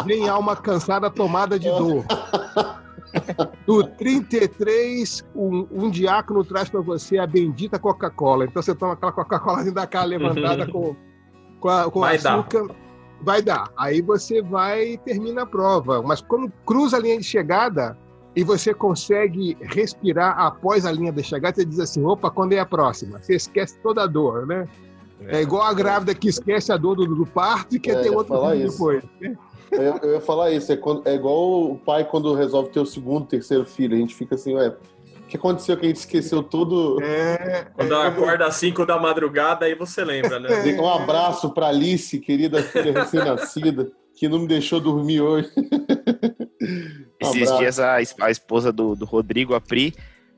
vem 0.05 0.29
alma 0.29 0.55
cansada 0.55 1.09
tomada 1.09 1.59
de 1.59 1.67
dor. 1.67 2.05
No 3.67 3.83
33, 3.83 5.23
um, 5.35 5.67
um 5.71 5.89
diácono 5.89 6.43
traz 6.43 6.69
para 6.69 6.81
você 6.81 7.17
a 7.17 7.27
bendita 7.27 7.77
Coca-Cola. 7.77 8.45
Então 8.45 8.61
você 8.61 8.73
toma 8.73 8.93
aquela 8.93 9.11
Coca-Cola 9.11 9.71
da 9.71 9.85
cara 9.85 10.05
levantada 10.05 10.65
com, 10.67 10.95
com, 11.63 11.69
a, 11.69 11.89
com 11.89 12.01
vai 12.01 12.17
açúcar. 12.17 12.67
Dar. 12.67 12.75
Vai 13.21 13.41
dar. 13.41 13.71
Aí 13.77 14.01
você 14.01 14.41
vai 14.41 14.83
e 14.83 14.97
termina 14.97 15.43
a 15.43 15.45
prova. 15.45 16.01
Mas 16.01 16.19
quando 16.19 16.51
cruza 16.65 16.97
a 16.97 16.99
linha 16.99 17.17
de 17.17 17.23
chegada, 17.23 17.97
e 18.35 18.43
você 18.43 18.73
consegue 18.73 19.55
respirar 19.61 20.37
após 20.37 20.85
a 20.85 20.91
linha 20.91 21.11
de 21.11 21.23
chegada, 21.23 21.55
você 21.55 21.63
diz 21.63 21.79
assim, 21.79 22.03
opa, 22.03 22.29
quando 22.29 22.51
é 22.51 22.59
a 22.59 22.65
próxima? 22.65 23.21
Você 23.21 23.35
esquece 23.35 23.77
toda 23.79 24.03
a 24.03 24.07
dor, 24.07 24.45
né? 24.45 24.67
É, 25.21 25.37
é 25.37 25.41
igual 25.41 25.63
a 25.63 25.73
grávida 25.73 26.13
que 26.13 26.27
esquece 26.27 26.69
a 26.71 26.75
dor 26.75 26.95
do, 26.95 27.15
do 27.15 27.25
parto 27.25 27.75
e 27.75 27.79
quer 27.79 27.97
é, 27.97 28.01
ter 28.01 28.09
outro 28.09 28.35
filho 28.49 28.69
depois. 28.69 29.03
Né? 29.21 29.37
Eu, 29.71 29.97
eu 30.01 30.11
ia 30.15 30.21
falar 30.21 30.51
isso, 30.51 30.71
é, 30.71 30.75
quando, 30.75 31.07
é 31.07 31.15
igual 31.15 31.71
o 31.71 31.77
pai 31.77 32.03
quando 32.03 32.33
resolve 32.33 32.71
ter 32.71 32.81
o 32.81 32.85
segundo, 32.85 33.25
terceiro 33.25 33.63
filho. 33.63 33.95
A 33.95 33.99
gente 33.99 34.15
fica 34.15 34.35
assim, 34.35 34.55
ué, 34.55 34.75
que 35.27 35.37
aconteceu 35.37 35.77
que 35.77 35.85
a 35.85 35.89
gente 35.89 35.97
esqueceu 35.97 36.43
tudo? 36.43 37.01
É, 37.01 37.65
quando 37.75 37.93
é, 37.93 38.07
acorda 38.07 38.45
às 38.45 38.55
5 38.55 38.85
da 38.85 38.99
madrugada, 38.99 39.65
aí 39.65 39.75
você 39.75 40.03
lembra, 40.03 40.39
né? 40.39 40.49
Um 40.79 40.89
abraço 40.89 41.53
pra 41.53 41.67
Alice, 41.67 42.19
querida 42.19 42.61
filha 42.61 42.91
recém-nascida, 42.91 43.91
que 44.15 44.27
não 44.27 44.39
me 44.39 44.47
deixou 44.47 44.79
dormir 44.79 45.21
hoje. 45.21 45.49
Um 47.21 47.29
Esses 47.29 47.57
dias 47.57 47.79
a, 47.79 47.95
a 47.95 48.31
esposa 48.31 48.71
do, 48.71 48.95
do 48.95 49.05
Rodrigo, 49.05 49.53
a 49.53 49.61
Pri, 49.61 49.93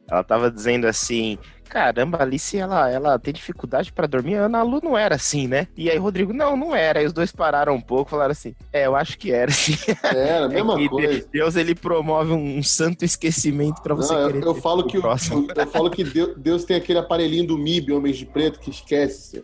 ela 0.10 0.24
tava 0.24 0.52
dizendo 0.52 0.86
assim: 0.86 1.38
caramba, 1.66 2.18
a 2.20 2.24
Alice, 2.24 2.58
ela, 2.58 2.90
ela 2.90 3.20
tem 3.20 3.34
dificuldade 3.34 3.92
para 3.92 4.08
dormir. 4.08 4.36
A 4.36 4.46
Ana 4.46 4.64
Lu 4.64 4.80
não 4.84 4.98
era 4.98 5.16
assim, 5.16 5.48
né? 5.48 5.68
E 5.76 5.90
aí 5.90 5.98
Rodrigo, 5.98 6.32
não, 6.32 6.56
não 6.56 6.76
era. 6.76 7.00
Aí 7.00 7.06
os 7.06 7.14
dois 7.14 7.32
pararam 7.32 7.74
um 7.76 7.82
pouco 7.82 8.12
falaram 8.12 8.32
assim: 8.32 8.56
é, 8.72 8.86
eu 8.86 8.96
acho 8.96 9.18
que 9.18 9.32
era, 9.32 9.52
sim. 9.52 9.78
Era, 10.04 10.46
a 10.46 10.50
mesma 10.50 10.82
é 10.82 10.88
coisa. 10.88 11.28
Deus, 11.32 11.56
ele 11.56 11.76
promove 11.76 12.32
um, 12.32 12.64
santo 12.64 13.04
esquecimento 13.04 13.82
para 13.82 13.94
você 13.94 14.14
não, 14.14 14.30
eu, 14.30 14.42
eu 14.42 14.56
falo 14.56 14.86
que 14.86 14.98
o, 14.98 15.02
eu 15.02 15.68
falo 15.68 15.90
que 15.90 16.04
Deus 16.38 16.64
tem 16.64 16.78
aquele 16.78 17.00
aparelhinho 17.00 17.48
do 17.48 17.58
MIB, 17.58 17.94
Homens 17.94 18.18
de 18.18 18.26
Preto, 18.26 18.60
que 18.60 18.70
esquece, 18.70 19.44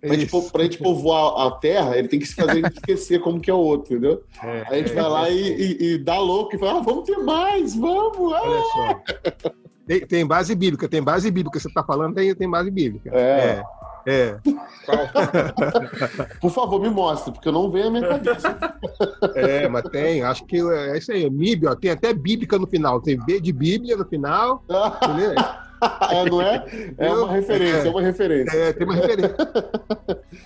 Pra 0.00 0.14
gente, 0.14 0.50
pra 0.50 0.62
gente, 0.62 0.78
povoar 0.78 1.46
a 1.46 1.50
terra, 1.50 1.98
ele 1.98 2.08
tem 2.08 2.18
que 2.18 2.26
se 2.26 2.34
fazer 2.34 2.64
esquecer 2.72 3.20
como 3.20 3.38
que 3.38 3.50
é 3.50 3.54
o 3.54 3.58
outro, 3.58 3.94
entendeu? 3.94 4.24
É, 4.42 4.64
a 4.66 4.74
gente 4.78 4.92
é, 4.92 4.94
vai 4.94 5.10
lá 5.10 5.28
e, 5.28 5.36
e, 5.36 5.84
e, 5.84 5.98
dá 5.98 6.18
louco 6.18 6.56
e 6.56 6.58
fala, 6.58 6.78
ah, 6.78 6.82
vamos 6.82 7.04
ter 7.04 7.18
mais, 7.18 7.76
vamos! 7.76 8.32
Ah! 8.32 9.52
Tem, 9.90 10.06
tem, 10.06 10.24
base 10.24 10.54
bíblica, 10.54 10.88
tem 10.88 11.02
base 11.02 11.28
bíblica. 11.32 11.58
Você 11.58 11.66
está 11.66 11.82
falando, 11.82 12.14
tem, 12.14 12.32
tem 12.32 12.48
base 12.48 12.70
bíblica. 12.70 13.10
É. 13.12 13.60
é. 14.06 14.12
é. 14.12 14.38
Por 16.40 16.52
favor, 16.52 16.80
me 16.80 16.88
mostre, 16.88 17.32
porque 17.32 17.48
eu 17.48 17.52
não 17.52 17.68
vejo 17.68 17.88
a 17.88 17.90
minha 17.90 18.08
cabeça. 18.08 18.56
É, 19.34 19.68
mas 19.68 19.82
tem, 19.90 20.22
acho 20.22 20.44
que 20.46 20.60
é 20.60 20.96
isso 20.96 21.10
aí. 21.10 21.28
Bíblia, 21.28 21.74
tem 21.74 21.90
até 21.90 22.14
bíblica 22.14 22.58
no 22.58 22.66
final. 22.66 23.00
Tem 23.00 23.18
B 23.18 23.40
de 23.40 23.52
Bíblia 23.52 23.96
no 23.96 24.04
final. 24.04 24.62
Entendeu? 25.02 25.34
É, 26.10 26.28
não 26.28 26.42
é? 26.42 26.62
É 26.98 27.10
uma 27.10 27.32
referência, 27.32 27.78
é, 27.78 27.86
é 27.86 27.90
uma 27.90 28.02
referência. 28.02 28.54
É, 28.54 28.72
tem 28.74 28.86
uma 28.86 28.94
referência. 28.94 29.34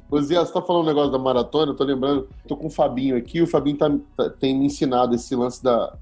Ô 0.08 0.22
Zé, 0.22 0.36
você 0.36 0.52
tá 0.52 0.62
falando 0.62 0.84
um 0.84 0.86
negócio 0.86 1.10
da 1.10 1.18
maratona, 1.18 1.72
eu 1.72 1.76
tô 1.76 1.82
lembrando, 1.82 2.28
tô 2.46 2.56
com 2.56 2.68
o 2.68 2.70
Fabinho 2.70 3.16
aqui, 3.16 3.42
o 3.42 3.46
Fabinho 3.48 3.76
tá, 3.76 3.90
tá 4.16 4.30
tem 4.30 4.56
me 4.56 4.66
ensinado 4.66 5.12
esse 5.12 5.34
lance 5.34 5.60
da 5.60 5.92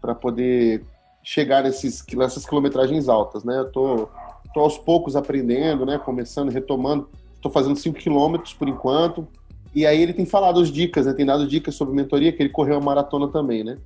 para 0.00 0.14
poder 0.14 0.82
chegar 1.22 1.62
nesses, 1.62 2.04
nessas 2.14 2.46
quilometragens 2.46 3.08
altas, 3.08 3.44
né? 3.44 3.58
Eu 3.58 3.70
tô, 3.70 4.08
tô 4.54 4.60
aos 4.60 4.78
poucos 4.78 5.16
aprendendo, 5.16 5.84
né? 5.84 5.98
Começando, 5.98 6.50
retomando. 6.50 7.08
Tô 7.40 7.50
fazendo 7.50 7.76
5 7.76 7.98
quilômetros 7.98 8.54
por 8.54 8.68
enquanto. 8.68 9.26
E 9.74 9.86
aí 9.86 10.00
ele 10.02 10.12
tem 10.12 10.26
falado 10.26 10.60
as 10.60 10.70
dicas, 10.70 11.06
né? 11.06 11.12
Tem 11.12 11.24
dado 11.24 11.46
dicas 11.46 11.74
sobre 11.74 11.94
mentoria, 11.94 12.32
que 12.32 12.42
ele 12.42 12.50
correu 12.50 12.76
a 12.76 12.80
maratona 12.80 13.28
também, 13.28 13.62
né? 13.62 13.78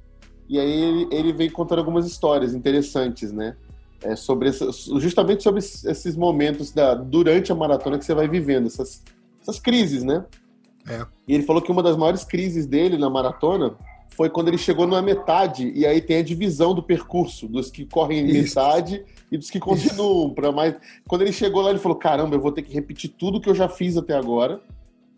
E 0.48 0.58
aí 0.58 0.82
ele, 0.82 1.08
ele 1.10 1.32
vem 1.32 1.50
contando 1.50 1.78
algumas 1.78 2.06
histórias 2.06 2.54
interessantes, 2.54 3.32
né? 3.32 3.56
É 4.02 4.14
sobre 4.16 4.50
essa, 4.50 4.70
justamente 4.98 5.42
sobre 5.42 5.60
esses 5.60 6.16
momentos 6.16 6.70
da, 6.70 6.94
durante 6.94 7.50
a 7.50 7.54
maratona 7.54 7.98
que 7.98 8.04
você 8.04 8.14
vai 8.14 8.28
vivendo, 8.28 8.66
essas, 8.66 9.02
essas 9.40 9.58
crises, 9.58 10.02
né? 10.02 10.24
É. 10.86 11.06
E 11.26 11.34
ele 11.34 11.44
falou 11.44 11.62
que 11.62 11.72
uma 11.72 11.82
das 11.82 11.96
maiores 11.96 12.24
crises 12.24 12.66
dele 12.66 12.98
na 12.98 13.08
maratona 13.08 13.74
foi 14.16 14.30
quando 14.30 14.48
ele 14.48 14.58
chegou 14.58 14.86
na 14.86 15.02
metade, 15.02 15.72
e 15.74 15.86
aí 15.86 16.00
tem 16.00 16.18
a 16.18 16.22
divisão 16.22 16.74
do 16.74 16.82
percurso, 16.82 17.48
dos 17.48 17.70
que 17.70 17.84
correm 17.84 18.20
em 18.20 18.32
metade 18.32 19.04
e 19.30 19.36
dos 19.36 19.50
que 19.50 19.58
continuam 19.58 20.30
para 20.30 20.52
mais. 20.52 20.74
Quando 21.06 21.22
ele 21.22 21.32
chegou 21.32 21.62
lá, 21.62 21.70
ele 21.70 21.78
falou: 21.78 21.98
caramba, 21.98 22.34
eu 22.34 22.40
vou 22.40 22.52
ter 22.52 22.62
que 22.62 22.72
repetir 22.72 23.10
tudo 23.10 23.40
que 23.40 23.48
eu 23.48 23.54
já 23.54 23.68
fiz 23.68 23.96
até 23.96 24.14
agora. 24.14 24.60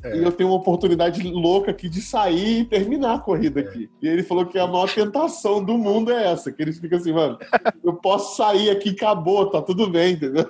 É. 0.02 0.18
E 0.18 0.22
eu 0.22 0.30
tenho 0.30 0.50
uma 0.50 0.58
oportunidade 0.58 1.22
louca 1.30 1.70
aqui 1.70 1.88
de 1.88 2.00
sair 2.02 2.60
e 2.60 2.64
terminar 2.64 3.14
a 3.14 3.18
corrida 3.18 3.60
é. 3.60 3.64
aqui. 3.64 3.88
E 4.00 4.06
ele 4.06 4.22
falou 4.22 4.44
que 4.46 4.58
a 4.58 4.66
maior 4.66 4.88
tentação 4.92 5.64
do 5.64 5.76
mundo 5.76 6.12
é 6.12 6.32
essa, 6.32 6.52
que 6.52 6.62
eles 6.62 6.78
ficam 6.78 6.98
assim, 6.98 7.12
mano, 7.12 7.38
eu 7.82 7.94
posso 7.94 8.36
sair 8.36 8.70
aqui, 8.70 8.90
acabou, 8.90 9.50
tá 9.50 9.62
tudo 9.62 9.88
bem, 9.88 10.12
entendeu? 10.14 10.46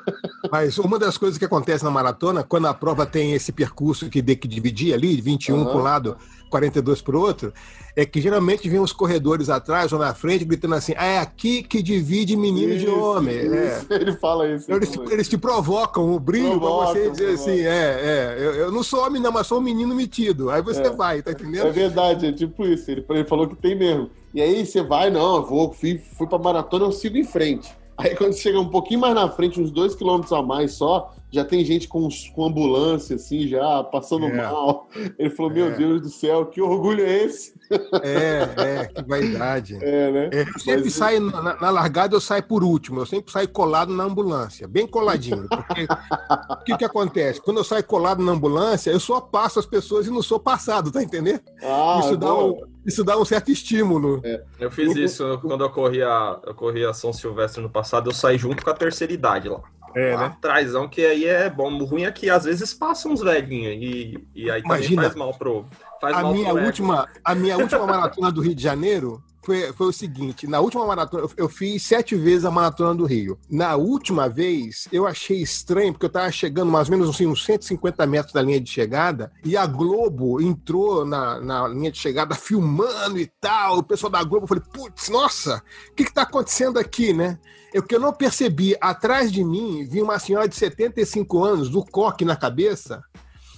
Mas 0.50 0.78
uma 0.78 0.98
das 0.98 1.16
coisas 1.16 1.38
que 1.38 1.44
acontece 1.44 1.84
na 1.84 1.90
maratona, 1.90 2.42
quando 2.42 2.66
a 2.66 2.74
prova 2.74 3.06
tem 3.06 3.32
esse 3.34 3.52
percurso 3.52 4.10
que 4.10 4.22
tem 4.22 4.36
que 4.36 4.48
dividir 4.48 4.92
ali, 4.92 5.20
21 5.20 5.56
uhum. 5.56 5.64
para 5.64 5.76
um 5.76 5.82
lado, 5.82 6.16
42 6.50 7.02
para 7.02 7.16
o 7.16 7.20
outro, 7.20 7.52
é 7.94 8.04
que 8.04 8.20
geralmente 8.20 8.68
vem 8.68 8.78
os 8.78 8.92
corredores 8.92 9.48
atrás 9.48 9.92
ou 9.92 9.98
na 9.98 10.14
frente 10.14 10.44
gritando 10.44 10.74
assim: 10.74 10.94
ah, 10.96 11.06
é 11.06 11.18
aqui 11.18 11.62
que 11.62 11.82
divide 11.82 12.36
menino 12.36 12.74
isso, 12.74 12.84
de 12.84 12.90
homem. 12.90 13.36
É. 13.36 13.80
Ele 13.90 14.12
fala 14.12 14.48
isso. 14.48 14.70
Eles, 14.70 14.90
te, 14.90 15.00
eles 15.10 15.28
te 15.28 15.38
provocam 15.38 16.12
o 16.14 16.20
brilho 16.20 16.60
para 16.60 16.68
você 16.68 17.10
dizer 17.10 17.26
provoca. 17.26 17.50
assim: 17.50 17.60
é, 17.60 17.66
é, 17.66 18.36
eu, 18.38 18.54
eu, 18.54 18.72
não 18.72 18.82
sou 18.82 19.04
homem, 19.04 19.20
não, 19.20 19.32
mas 19.32 19.46
sou 19.46 19.58
um 19.58 19.62
menino 19.62 19.94
metido. 19.94 20.50
Aí 20.50 20.62
você 20.62 20.82
é. 20.82 20.90
vai, 20.90 21.22
tá 21.22 21.32
entendendo? 21.32 21.66
É 21.66 21.72
verdade, 21.72 22.26
é 22.26 22.32
tipo 22.32 22.64
isso. 22.66 22.90
Ele, 22.90 23.04
ele 23.08 23.24
falou 23.24 23.48
que 23.48 23.56
tem 23.56 23.74
mesmo. 23.74 24.10
E 24.34 24.42
aí 24.42 24.66
você 24.66 24.82
vai, 24.82 25.10
não, 25.10 25.36
eu 25.36 25.46
vou, 25.46 25.72
fui, 25.72 25.98
fui 25.98 26.26
pra 26.26 26.38
maratona, 26.38 26.84
eu 26.84 26.92
sigo 26.92 27.16
em 27.16 27.24
frente. 27.24 27.74
Aí 27.96 28.14
quando 28.14 28.34
chega 28.34 28.60
um 28.60 28.68
pouquinho 28.68 29.00
mais 29.00 29.14
na 29.14 29.30
frente, 29.30 29.58
uns 29.60 29.70
dois 29.70 29.94
quilômetros 29.94 30.32
a 30.32 30.42
mais 30.42 30.72
só, 30.72 31.14
já 31.30 31.44
tem 31.44 31.64
gente 31.64 31.88
com, 31.88 32.08
com 32.34 32.44
ambulância, 32.44 33.16
assim, 33.16 33.46
já 33.48 33.82
passando 33.84 34.26
é. 34.26 34.32
mal. 34.32 34.88
Ele 35.18 35.30
falou, 35.30 35.52
meu 35.52 35.66
é. 35.66 35.70
Deus 35.70 36.02
do 36.02 36.08
céu, 36.08 36.46
que 36.46 36.60
orgulho 36.60 37.04
é 37.04 37.24
esse? 37.24 37.54
É, 38.02 38.48
é, 38.56 38.84
que 38.86 39.02
vaidade. 39.02 39.76
É, 39.86 40.10
né? 40.10 40.30
É, 40.32 40.42
eu 40.42 40.58
sempre 40.58 40.84
Mas... 40.84 40.94
saio, 40.94 41.20
na, 41.20 41.60
na, 41.60 41.70
largada 41.70 42.14
eu 42.14 42.20
saio 42.20 42.42
por 42.42 42.64
último, 42.64 43.00
eu 43.00 43.06
sempre 43.06 43.30
saio 43.30 43.48
colado 43.48 43.92
na 43.92 44.04
ambulância, 44.04 44.66
bem 44.66 44.86
coladinho. 44.86 45.46
Porque 45.48 45.84
o 45.84 46.64
que 46.64 46.78
que 46.78 46.84
acontece? 46.84 47.40
Quando 47.40 47.58
eu 47.58 47.64
saio 47.64 47.84
colado 47.84 48.22
na 48.22 48.32
ambulância, 48.32 48.90
eu 48.90 48.98
só 48.98 49.20
passo 49.20 49.58
as 49.58 49.66
pessoas 49.66 50.06
e 50.06 50.10
não 50.10 50.22
sou 50.22 50.40
passado, 50.40 50.90
tá 50.90 51.02
entendendo? 51.02 51.40
Ah, 51.62 52.00
isso, 52.02 52.16
dá 52.16 52.34
um, 52.34 52.60
isso 52.84 53.04
dá 53.04 53.18
um 53.18 53.24
certo 53.24 53.50
estímulo. 53.50 54.20
É. 54.24 54.42
Eu 54.58 54.70
fiz 54.70 54.94
isso 54.96 55.38
quando 55.40 55.62
eu 55.62 55.70
corria, 55.70 56.40
eu 56.44 56.54
corria 56.54 56.92
São 56.92 57.12
Silvestre 57.12 57.62
no 57.62 57.70
passado, 57.70 58.10
eu 58.10 58.14
saí 58.14 58.38
junto 58.38 58.64
com 58.64 58.70
a 58.70 58.74
terceira 58.74 59.12
idade 59.12 59.48
lá. 59.48 59.62
É, 59.96 60.14
lá 60.14 60.20
né? 60.20 60.26
atrás, 60.26 60.74
que 60.90 61.04
aí 61.04 61.24
é 61.24 61.48
bom. 61.48 61.72
O 61.72 61.84
ruim 61.86 62.04
é 62.04 62.12
que 62.12 62.28
às 62.28 62.44
vezes 62.44 62.74
passam 62.74 63.12
uns 63.12 63.22
velhinhos 63.22 63.82
e, 63.82 64.28
e 64.34 64.50
aí 64.50 64.60
Imagina, 64.60 64.88
também 64.88 65.04
faz 65.04 65.14
mal 65.14 65.32
pro. 65.32 65.64
Faz 65.98 66.14
a, 66.14 66.22
mal 66.22 66.34
minha 66.34 66.52
pro 66.52 66.62
última, 66.62 67.08
a 67.24 67.34
minha 67.34 67.56
última 67.56 67.86
maratona 67.86 68.30
do 68.30 68.42
Rio 68.42 68.54
de 68.54 68.62
Janeiro 68.62 69.24
foi, 69.46 69.72
foi 69.72 69.86
o 69.86 69.92
seguinte: 69.92 70.48
na 70.48 70.58
última 70.58 70.84
maratona, 70.84 71.28
eu, 71.36 71.48
fiz 71.48 71.84
sete 71.84 72.16
vezes 72.16 72.44
a 72.44 72.50
maratona 72.50 72.92
do 72.96 73.06
Rio. 73.06 73.38
Na 73.48 73.76
última 73.76 74.28
vez, 74.28 74.88
eu 74.90 75.06
achei 75.06 75.40
estranho, 75.40 75.92
porque 75.92 76.06
eu 76.06 76.10
tava 76.10 76.30
chegando 76.32 76.72
mais 76.72 76.88
ou 76.88 76.96
menos 76.96 77.14
assim, 77.14 77.26
uns 77.26 77.44
150 77.44 78.04
metros 78.06 78.32
da 78.32 78.42
linha 78.42 78.60
de 78.60 78.68
chegada, 78.68 79.30
e 79.44 79.56
a 79.56 79.64
Globo 79.64 80.42
entrou 80.42 81.04
na, 81.04 81.40
na 81.40 81.68
linha 81.68 81.92
de 81.92 81.98
chegada 81.98 82.34
filmando 82.34 83.20
e 83.20 83.30
tal. 83.40 83.78
O 83.78 83.82
pessoal 83.84 84.10
da 84.10 84.24
Globo, 84.24 84.44
eu 84.44 84.48
falei, 84.48 84.64
putz, 84.72 85.08
nossa, 85.08 85.62
o 85.90 85.94
que, 85.94 86.04
que 86.04 86.12
tá 86.12 86.22
acontecendo 86.22 86.78
aqui, 86.78 87.12
né? 87.12 87.38
O 87.72 87.82
que 87.82 87.94
eu 87.94 88.00
não 88.00 88.12
percebi, 88.12 88.76
atrás 88.80 89.30
de 89.30 89.44
mim, 89.44 89.86
vinha 89.88 90.02
uma 90.02 90.18
senhora 90.18 90.48
de 90.48 90.56
75 90.56 91.44
anos, 91.44 91.68
do 91.68 91.84
coque 91.84 92.24
na 92.24 92.34
cabeça, 92.34 93.02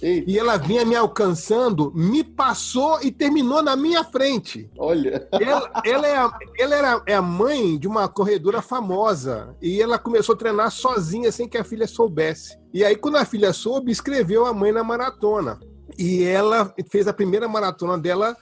Eita. 0.01 0.29
e 0.29 0.37
ela 0.37 0.57
vinha 0.57 0.85
me 0.85 0.95
alcançando, 0.95 1.91
me 1.93 2.23
passou 2.23 2.99
e 3.01 3.11
terminou 3.11 3.61
na 3.61 3.75
minha 3.75 4.03
frente. 4.03 4.69
Olha. 4.77 5.27
Ela, 5.31 5.71
ela, 5.85 6.07
é, 6.07 6.17
a, 6.17 6.31
ela 6.57 6.75
era, 6.75 7.03
é 7.05 7.15
a 7.15 7.21
mãe 7.21 7.77
de 7.77 7.87
uma 7.87 8.07
corredora 8.07 8.61
famosa, 8.61 9.55
e 9.61 9.81
ela 9.81 9.99
começou 9.99 10.35
a 10.35 10.37
treinar 10.37 10.71
sozinha, 10.71 11.31
sem 11.31 11.47
que 11.47 11.57
a 11.57 11.63
filha 11.63 11.87
soubesse. 11.87 12.57
E 12.73 12.83
aí, 12.83 12.95
quando 12.95 13.17
a 13.17 13.25
filha 13.25 13.51
soube, 13.51 13.91
escreveu 13.91 14.45
a 14.45 14.53
mãe 14.53 14.71
na 14.71 14.83
maratona. 14.83 15.59
E 15.97 16.23
ela 16.23 16.73
fez 16.89 17.07
a 17.07 17.13
primeira 17.13 17.47
maratona 17.47 17.97
dela 17.97 18.37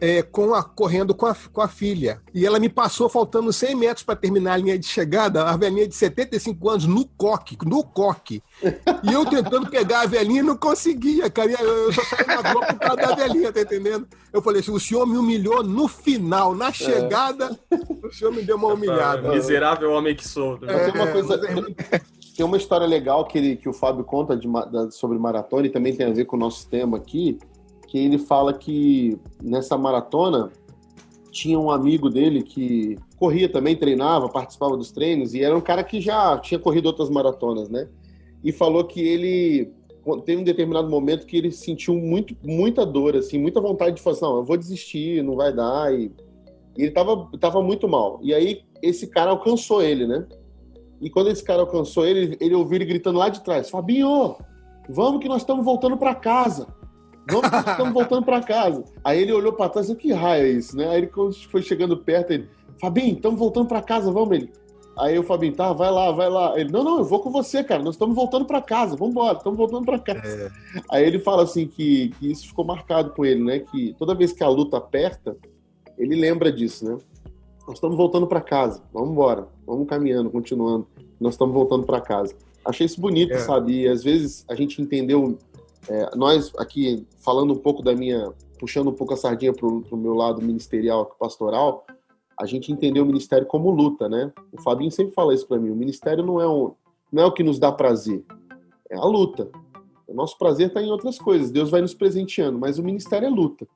é, 0.00 0.22
com 0.22 0.54
a, 0.54 0.62
correndo 0.62 1.14
com 1.14 1.26
a, 1.26 1.36
com 1.52 1.60
a 1.60 1.68
filha. 1.68 2.20
E 2.32 2.46
ela 2.46 2.58
me 2.58 2.68
passou 2.68 3.08
faltando 3.08 3.52
100 3.52 3.74
metros 3.74 4.02
para 4.02 4.16
terminar 4.16 4.54
a 4.54 4.56
linha 4.56 4.78
de 4.78 4.86
chegada, 4.86 5.44
a 5.44 5.56
velhinha 5.56 5.86
de 5.86 5.94
75 5.94 6.68
anos, 6.68 6.86
no 6.86 7.06
coque, 7.06 7.56
no 7.66 7.84
coque. 7.84 8.42
E 9.02 9.12
eu 9.12 9.26
tentando 9.26 9.68
pegar 9.68 10.02
a 10.02 10.06
velhinha 10.06 10.42
não 10.42 10.56
conseguia, 10.56 11.28
cara. 11.28 11.50
Eu 11.50 11.92
só 11.92 12.02
saí 12.04 12.26
na 12.26 12.40
Globo 12.40 12.66
por 12.66 12.78
causa 12.78 12.96
da 12.96 13.14
velhinha, 13.14 13.52
tá 13.52 13.60
entendendo? 13.60 14.08
Eu 14.32 14.40
falei 14.40 14.60
assim: 14.60 14.72
o 14.72 14.80
senhor 14.80 15.06
me 15.06 15.18
humilhou 15.18 15.62
no 15.62 15.86
final, 15.86 16.54
na 16.54 16.72
chegada, 16.72 17.58
é. 17.70 17.76
o 18.06 18.12
senhor 18.12 18.32
me 18.32 18.42
deu 18.42 18.56
uma 18.56 18.68
humilhada. 18.68 19.30
Miserável 19.30 19.92
homem 19.92 20.14
que 20.14 20.26
sou. 20.26 20.58
É, 20.62 20.90
tem, 20.90 21.00
uma 21.00 21.12
coisa, 21.12 21.34
é 21.34 22.00
tem 22.40 22.46
uma 22.46 22.56
história 22.56 22.86
legal 22.86 23.26
que, 23.26 23.36
ele, 23.36 23.56
que 23.56 23.68
o 23.68 23.72
Fábio 23.72 24.02
conta 24.02 24.34
de, 24.34 24.48
sobre 24.92 25.18
maratona 25.18 25.66
e 25.66 25.70
também 25.70 25.94
tem 25.94 26.06
a 26.06 26.10
ver 26.10 26.24
com 26.24 26.36
o 26.36 26.40
nosso 26.40 26.66
tema 26.68 26.96
aqui 26.96 27.38
que 27.90 27.98
ele 27.98 28.18
fala 28.18 28.54
que 28.54 29.18
nessa 29.42 29.76
maratona 29.76 30.48
tinha 31.32 31.58
um 31.58 31.72
amigo 31.72 32.08
dele 32.08 32.40
que 32.40 32.96
corria 33.16 33.48
também, 33.48 33.74
treinava, 33.74 34.28
participava 34.28 34.76
dos 34.76 34.92
treinos, 34.92 35.34
e 35.34 35.42
era 35.42 35.56
um 35.56 35.60
cara 35.60 35.82
que 35.82 36.00
já 36.00 36.38
tinha 36.38 36.58
corrido 36.58 36.86
outras 36.86 37.10
maratonas, 37.10 37.68
né? 37.68 37.88
E 38.44 38.52
falou 38.52 38.84
que 38.84 39.00
ele 39.00 39.72
teve 40.24 40.40
um 40.40 40.44
determinado 40.44 40.88
momento 40.88 41.26
que 41.26 41.36
ele 41.36 41.50
sentiu 41.50 41.96
muito, 41.96 42.36
muita 42.44 42.86
dor, 42.86 43.16
assim, 43.16 43.40
muita 43.40 43.60
vontade 43.60 43.96
de 43.96 44.02
falar 44.02 44.14
assim, 44.14 44.24
não, 44.24 44.36
eu 44.36 44.44
vou 44.44 44.56
desistir, 44.56 45.22
não 45.24 45.34
vai 45.34 45.52
dar, 45.52 45.92
e, 45.92 46.12
e 46.78 46.82
ele 46.82 46.92
tava, 46.92 47.28
tava 47.40 47.60
muito 47.60 47.88
mal. 47.88 48.20
E 48.22 48.32
aí 48.32 48.62
esse 48.80 49.08
cara 49.08 49.32
alcançou 49.32 49.82
ele, 49.82 50.06
né? 50.06 50.26
E 51.00 51.10
quando 51.10 51.28
esse 51.28 51.42
cara 51.42 51.62
alcançou 51.62 52.06
ele, 52.06 52.36
ele 52.40 52.54
ouviu 52.54 52.76
ele 52.76 52.84
gritando 52.84 53.18
lá 53.18 53.28
de 53.28 53.42
trás, 53.42 53.68
Fabinho, 53.68 54.36
vamos 54.88 55.20
que 55.20 55.28
nós 55.28 55.42
estamos 55.42 55.64
voltando 55.64 55.96
para 55.96 56.14
casa. 56.14 56.78
Vamos, 57.30 57.70
estamos 57.70 57.92
voltando 57.92 58.24
para 58.24 58.42
casa. 58.42 58.84
Aí 59.04 59.20
ele 59.20 59.32
olhou 59.32 59.52
para 59.52 59.68
trás 59.68 59.88
e 59.88 59.94
que 59.94 60.12
raio 60.12 60.46
é 60.46 60.50
isso, 60.50 60.76
né? 60.76 60.88
Aí 60.88 60.98
ele 60.98 61.10
foi 61.50 61.62
chegando 61.62 61.96
perto, 61.96 62.32
ele, 62.32 62.48
Fabinho, 62.80 63.14
estamos 63.14 63.38
voltando 63.38 63.68
para 63.68 63.82
casa, 63.82 64.10
vamos 64.10 64.36
ele. 64.36 64.52
Aí 64.98 65.18
o 65.18 65.22
Fabinho, 65.22 65.54
tá, 65.54 65.72
vai 65.72 65.90
lá, 65.90 66.10
vai 66.10 66.28
lá. 66.28 66.58
Ele, 66.60 66.70
não, 66.70 66.84
não, 66.84 66.98
eu 66.98 67.04
vou 67.04 67.20
com 67.20 67.30
você, 67.30 67.64
cara. 67.64 67.82
Nós 67.82 67.94
estamos 67.94 68.14
voltando 68.14 68.44
para 68.44 68.60
casa, 68.60 68.96
vamos 68.96 69.12
embora, 69.12 69.38
estamos 69.38 69.56
voltando 69.56 69.84
para 69.84 69.98
casa. 69.98 70.52
É. 70.76 70.82
Aí 70.90 71.04
ele 71.04 71.18
fala 71.18 71.42
assim 71.44 71.66
que, 71.66 72.10
que 72.18 72.30
isso 72.30 72.48
ficou 72.48 72.64
marcado 72.64 73.10
com 73.10 73.24
ele, 73.24 73.42
né? 73.42 73.60
Que 73.60 73.94
toda 73.98 74.14
vez 74.14 74.32
que 74.32 74.44
a 74.44 74.48
luta 74.48 74.76
aperta, 74.76 75.36
ele 75.96 76.16
lembra 76.16 76.52
disso, 76.52 76.84
né? 76.84 76.98
Nós 77.66 77.76
estamos 77.76 77.96
voltando 77.96 78.26
para 78.26 78.40
casa, 78.40 78.82
vamos 78.92 79.10
embora, 79.10 79.46
vamos 79.66 79.88
caminhando, 79.88 80.28
continuando. 80.28 80.86
Nós 81.20 81.34
estamos 81.34 81.54
voltando 81.54 81.86
para 81.86 82.00
casa. 82.00 82.34
Achei 82.64 82.84
isso 82.84 83.00
bonito, 83.00 83.32
é. 83.32 83.38
sabe? 83.38 83.82
E 83.82 83.88
às 83.88 84.02
vezes 84.02 84.44
a 84.48 84.54
gente 84.54 84.82
entendeu, 84.82 85.38
é, 85.88 86.16
nós 86.16 86.52
aqui 86.58 87.06
falando 87.18 87.52
um 87.52 87.58
pouco 87.58 87.82
da 87.82 87.94
minha, 87.94 88.32
puxando 88.58 88.88
um 88.88 88.94
pouco 88.94 89.14
a 89.14 89.16
sardinha 89.16 89.52
para 89.52 89.66
o 89.66 89.96
meu 89.96 90.14
lado 90.14 90.42
ministerial, 90.42 91.06
pastoral, 91.18 91.84
a 92.38 92.46
gente 92.46 92.72
entendeu 92.72 93.02
o 93.02 93.06
ministério 93.06 93.46
como 93.46 93.70
luta, 93.70 94.08
né? 94.08 94.32
O 94.52 94.60
Fabinho 94.60 94.90
sempre 94.90 95.14
fala 95.14 95.34
isso 95.34 95.46
para 95.46 95.58
mim. 95.58 95.70
O 95.70 95.76
ministério 95.76 96.24
não 96.24 96.40
é, 96.40 96.48
um, 96.48 96.72
não 97.12 97.22
é 97.24 97.26
o 97.26 97.32
que 97.32 97.42
nos 97.42 97.58
dá 97.58 97.70
prazer, 97.70 98.24
é 98.90 98.96
a 98.96 99.04
luta. 99.04 99.50
O 100.06 100.14
nosso 100.14 100.36
prazer 100.38 100.68
está 100.68 100.82
em 100.82 100.90
outras 100.90 101.18
coisas. 101.18 101.50
Deus 101.50 101.70
vai 101.70 101.80
nos 101.80 101.94
presenteando, 101.94 102.58
mas 102.58 102.78
o 102.78 102.82
ministério 102.82 103.26
é 103.26 103.30
luta. 103.30 103.66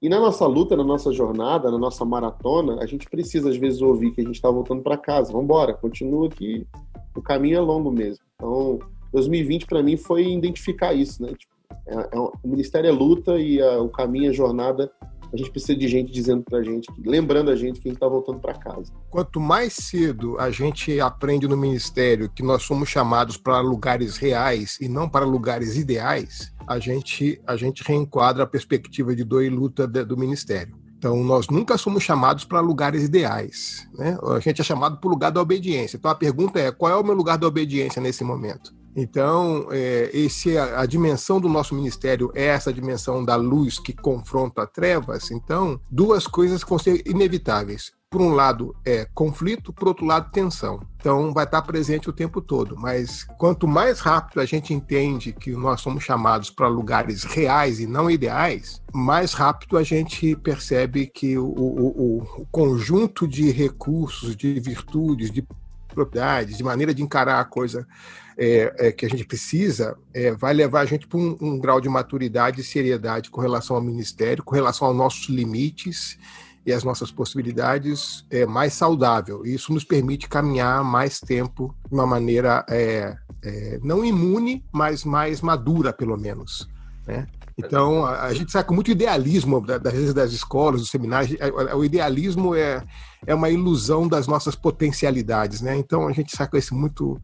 E 0.00 0.08
na 0.08 0.18
nossa 0.18 0.46
luta, 0.46 0.76
na 0.76 0.82
nossa 0.82 1.12
jornada, 1.12 1.70
na 1.70 1.78
nossa 1.78 2.04
maratona, 2.04 2.82
a 2.82 2.86
gente 2.86 3.08
precisa 3.08 3.50
às 3.50 3.56
vezes 3.56 3.82
ouvir 3.82 4.10
que 4.10 4.20
a 4.20 4.24
gente 4.24 4.34
está 4.34 4.50
voltando 4.50 4.82
para 4.82 4.96
casa. 4.96 5.30
Vamos 5.30 5.44
embora, 5.44 5.74
continua 5.74 6.26
aqui. 6.26 6.66
O 7.14 7.22
caminho 7.22 7.58
é 7.58 7.60
longo 7.60 7.90
mesmo. 7.90 8.24
Então, 8.34 8.80
2020 9.12 9.66
para 9.66 9.82
mim 9.82 9.96
foi 9.96 10.32
identificar 10.32 10.94
isso, 10.94 11.22
né? 11.22 11.32
Tipo, 11.34 11.51
é, 11.92 12.16
é, 12.16 12.18
o 12.18 12.32
ministério 12.44 12.88
é 12.88 12.92
luta 12.92 13.38
e 13.38 13.60
a, 13.60 13.80
o 13.80 13.88
caminho, 13.88 14.30
a 14.30 14.32
jornada 14.32 14.90
a 15.32 15.36
gente 15.36 15.50
precisa 15.50 15.74
de 15.74 15.88
gente 15.88 16.12
dizendo 16.12 16.42
pra 16.42 16.62
gente, 16.62 16.86
lembrando 17.06 17.50
a 17.50 17.56
gente 17.56 17.80
que 17.80 17.88
a 17.88 17.90
gente 17.90 18.00
tá 18.00 18.06
voltando 18.06 18.38
para 18.38 18.52
casa. 18.52 18.92
Quanto 19.08 19.40
mais 19.40 19.72
cedo 19.72 20.38
a 20.38 20.50
gente 20.50 21.00
aprende 21.00 21.48
no 21.48 21.56
ministério 21.56 22.28
que 22.28 22.42
nós 22.42 22.62
somos 22.62 22.90
chamados 22.90 23.38
para 23.38 23.58
lugares 23.60 24.18
reais 24.18 24.76
e 24.78 24.88
não 24.88 25.08
para 25.08 25.24
lugares 25.24 25.76
ideais, 25.76 26.52
a 26.66 26.78
gente, 26.78 27.40
a 27.46 27.56
gente 27.56 27.82
reenquadra 27.82 28.44
a 28.44 28.46
perspectiva 28.46 29.16
de 29.16 29.24
dor 29.24 29.42
e 29.42 29.48
luta 29.48 29.86
do 29.86 30.18
ministério. 30.18 30.76
Então, 30.98 31.16
nós 31.24 31.48
nunca 31.48 31.76
somos 31.76 32.04
chamados 32.04 32.44
para 32.44 32.60
lugares 32.60 33.02
ideais. 33.02 33.88
Né? 33.94 34.16
A 34.36 34.38
gente 34.38 34.60
é 34.60 34.64
chamado 34.64 34.98
para 34.98 35.08
o 35.08 35.10
lugar 35.10 35.32
da 35.32 35.40
obediência. 35.40 35.96
Então, 35.96 36.08
a 36.08 36.14
pergunta 36.14 36.60
é: 36.60 36.70
qual 36.70 36.92
é 36.92 36.96
o 36.96 37.02
meu 37.02 37.14
lugar 37.14 37.36
da 37.36 37.46
obediência 37.46 38.00
nesse 38.00 38.22
momento? 38.22 38.72
Então, 38.94 39.68
é, 39.70 40.10
esse, 40.12 40.56
a, 40.56 40.80
a, 40.80 40.86
dimensão 40.86 41.40
do 41.40 41.48
nosso 41.48 41.74
ministério 41.74 42.30
é 42.34 42.46
essa 42.46 42.72
dimensão 42.72 43.24
da 43.24 43.36
luz 43.36 43.78
que 43.78 43.92
confronta 43.92 44.66
trevas. 44.66 45.30
Então, 45.30 45.80
duas 45.90 46.26
coisas 46.26 46.62
vão 46.62 46.78
ser 46.78 47.02
inevitáveis. 47.06 47.92
Por 48.10 48.20
um 48.20 48.34
lado, 48.34 48.76
é 48.84 49.06
conflito, 49.14 49.72
por 49.72 49.88
outro 49.88 50.04
lado, 50.04 50.30
tensão. 50.30 50.80
Então, 50.96 51.32
vai 51.32 51.44
estar 51.44 51.62
presente 51.62 52.10
o 52.10 52.12
tempo 52.12 52.42
todo. 52.42 52.76
Mas 52.76 53.24
quanto 53.38 53.66
mais 53.66 54.00
rápido 54.00 54.40
a 54.40 54.44
gente 54.44 54.74
entende 54.74 55.32
que 55.32 55.52
nós 55.52 55.80
somos 55.80 56.04
chamados 56.04 56.50
para 56.50 56.68
lugares 56.68 57.24
reais 57.24 57.80
e 57.80 57.86
não 57.86 58.10
ideais, 58.10 58.82
mais 58.92 59.32
rápido 59.32 59.78
a 59.78 59.82
gente 59.82 60.36
percebe 60.36 61.06
que 61.06 61.38
o, 61.38 61.46
o, 61.46 62.18
o 62.42 62.46
conjunto 62.52 63.26
de 63.26 63.50
recursos, 63.50 64.36
de 64.36 64.60
virtudes, 64.60 65.30
de 65.30 65.42
propriedades, 65.88 66.58
de 66.58 66.64
maneira 66.64 66.94
de 66.94 67.02
encarar 67.02 67.40
a 67.40 67.44
coisa 67.44 67.86
é, 68.36 68.74
é, 68.78 68.92
que 68.92 69.04
a 69.04 69.08
gente 69.08 69.24
precisa, 69.24 69.96
é, 70.14 70.32
vai 70.32 70.54
levar 70.54 70.80
a 70.80 70.86
gente 70.86 71.06
para 71.06 71.18
um, 71.18 71.36
um, 71.40 71.58
grau 71.58 71.80
de 71.80 71.88
maturidade 71.88 72.60
e 72.60 72.64
seriedade 72.64 73.30
com 73.30 73.40
relação 73.40 73.76
ao 73.76 73.82
ministério, 73.82 74.42
com 74.42 74.54
relação 74.54 74.88
aos 74.88 74.96
nossos 74.96 75.28
limites 75.28 76.18
e 76.64 76.72
as 76.72 76.84
nossas 76.84 77.10
possibilidades 77.10 78.24
é, 78.30 78.46
mais 78.46 78.72
saudável. 78.72 79.44
E 79.44 79.54
isso 79.54 79.72
nos 79.72 79.84
permite 79.84 80.28
caminhar 80.28 80.84
mais 80.84 81.20
tempo 81.20 81.74
de 81.88 81.94
uma 81.94 82.06
maneira 82.06 82.64
é, 82.68 83.16
é, 83.42 83.80
não 83.82 84.04
imune, 84.04 84.64
mas 84.72 85.04
mais 85.04 85.40
madura, 85.40 85.92
pelo 85.92 86.16
menos. 86.16 86.68
Né? 87.06 87.26
Então, 87.58 88.06
a, 88.06 88.24
a, 88.24 88.34
gente 88.34 88.52
sai 88.52 88.64
com 88.64 88.74
muito 88.74 88.90
idealismo 88.90 89.60
das, 89.60 90.14
das 90.14 90.32
escolas, 90.32 90.80
dos 90.80 90.90
seminários. 90.90 91.36
O 91.76 91.84
idealismo 91.84 92.54
é, 92.54 92.82
é 93.26 93.34
uma 93.34 93.50
ilusão 93.50 94.08
das 94.08 94.26
nossas 94.26 94.54
potencialidades, 94.54 95.60
né? 95.60 95.76
Então, 95.76 96.06
a 96.06 96.12
gente 96.12 96.34
sai 96.34 96.48
com 96.48 96.56
esse 96.56 96.72
muito 96.72 97.20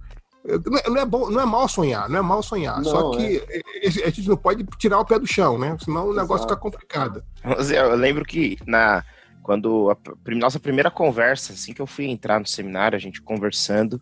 não 0.87 0.97
é, 0.97 1.05
bom, 1.05 1.31
não 1.31 1.41
é 1.41 1.45
mal 1.45 1.69
sonhar, 1.69 2.09
não 2.09 2.19
é 2.19 2.23
mal 2.23 2.43
sonhar. 2.43 2.79
Não, 2.79 2.85
só 2.85 3.11
que 3.11 3.43
é. 3.49 3.87
a 3.87 4.11
gente 4.11 4.29
não 4.29 4.37
pode 4.37 4.65
tirar 4.79 4.99
o 4.99 5.05
pé 5.05 5.19
do 5.19 5.27
chão, 5.27 5.59
né? 5.59 5.77
Senão 5.85 6.09
o 6.09 6.15
negócio 6.15 6.47
Exato. 6.47 6.55
fica 6.55 6.57
complicado. 6.57 7.23
Eu 7.45 7.95
lembro 7.95 8.25
que 8.25 8.57
na 8.67 9.05
quando 9.43 9.91
a 9.91 10.35
nossa 10.35 10.61
primeira 10.61 10.91
conversa, 10.91 11.55
assim 11.55 11.73
que 11.73 11.81
eu 11.81 11.87
fui 11.87 12.05
entrar 12.05 12.39
no 12.39 12.47
seminário, 12.47 12.97
a 12.97 13.01
gente 13.01 13.23
conversando, 13.23 13.99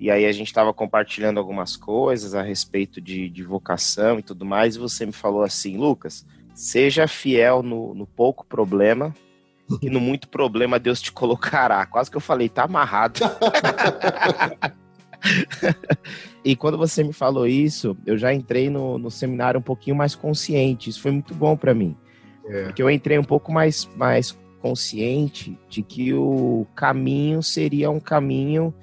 e 0.00 0.10
aí 0.10 0.24
a 0.24 0.32
gente 0.32 0.46
estava 0.46 0.72
compartilhando 0.72 1.38
algumas 1.38 1.76
coisas 1.76 2.34
a 2.34 2.40
respeito 2.40 2.98
de, 2.98 3.28
de 3.28 3.42
vocação 3.42 4.18
e 4.18 4.22
tudo 4.22 4.46
mais, 4.46 4.74
e 4.74 4.78
você 4.78 5.04
me 5.04 5.12
falou 5.12 5.42
assim, 5.42 5.76
Lucas, 5.76 6.24
seja 6.54 7.06
fiel 7.06 7.62
no, 7.62 7.94
no 7.94 8.06
pouco 8.06 8.46
problema, 8.46 9.14
e 9.82 9.90
no 9.90 10.00
muito 10.00 10.28
problema 10.28 10.78
Deus 10.78 11.02
te 11.02 11.12
colocará. 11.12 11.84
Quase 11.84 12.10
que 12.10 12.16
eu 12.16 12.20
falei, 12.20 12.48
tá 12.48 12.64
amarrado. 12.64 13.20
e 16.44 16.56
quando 16.56 16.78
você 16.78 17.02
me 17.02 17.12
falou 17.12 17.46
isso, 17.46 17.96
eu 18.06 18.16
já 18.16 18.32
entrei 18.32 18.70
no, 18.70 18.98
no 18.98 19.10
seminário 19.10 19.58
um 19.58 19.62
pouquinho 19.62 19.96
mais 19.96 20.14
consciente. 20.14 20.90
Isso 20.90 21.00
foi 21.00 21.10
muito 21.10 21.34
bom 21.34 21.56
para 21.56 21.74
mim. 21.74 21.96
É. 22.46 22.64
Porque 22.64 22.82
eu 22.82 22.90
entrei 22.90 23.18
um 23.18 23.24
pouco 23.24 23.52
mais, 23.52 23.88
mais 23.96 24.36
consciente 24.60 25.58
de 25.68 25.82
que 25.82 26.12
o 26.14 26.66
caminho 26.74 27.42
seria 27.42 27.90
um 27.90 28.00
caminho 28.00 28.74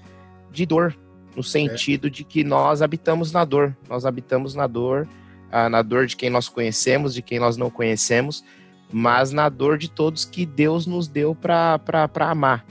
de 0.51 0.65
dor, 0.65 0.95
no 1.36 1.43
sentido 1.43 2.08
é. 2.08 2.10
de 2.10 2.23
que 2.23 2.43
nós 2.43 2.82
habitamos 2.82 3.32
na 3.32 3.43
dor. 3.43 3.75
Nós 3.89 4.06
habitamos 4.06 4.56
na 4.56 4.67
dor, 4.67 5.08
ah, 5.51 5.69
na 5.69 5.82
dor 5.82 6.06
de 6.06 6.15
quem 6.15 6.29
nós 6.29 6.47
conhecemos, 6.47 7.13
de 7.13 7.21
quem 7.21 7.39
nós 7.39 7.58
não 7.58 7.69
conhecemos, 7.69 8.43
mas 8.91 9.32
na 9.32 9.49
dor 9.49 9.77
de 9.77 9.89
todos 9.89 10.25
que 10.25 10.45
Deus 10.45 10.86
nos 10.86 11.08
deu 11.08 11.34
para 11.34 11.79
amar. 12.19 12.65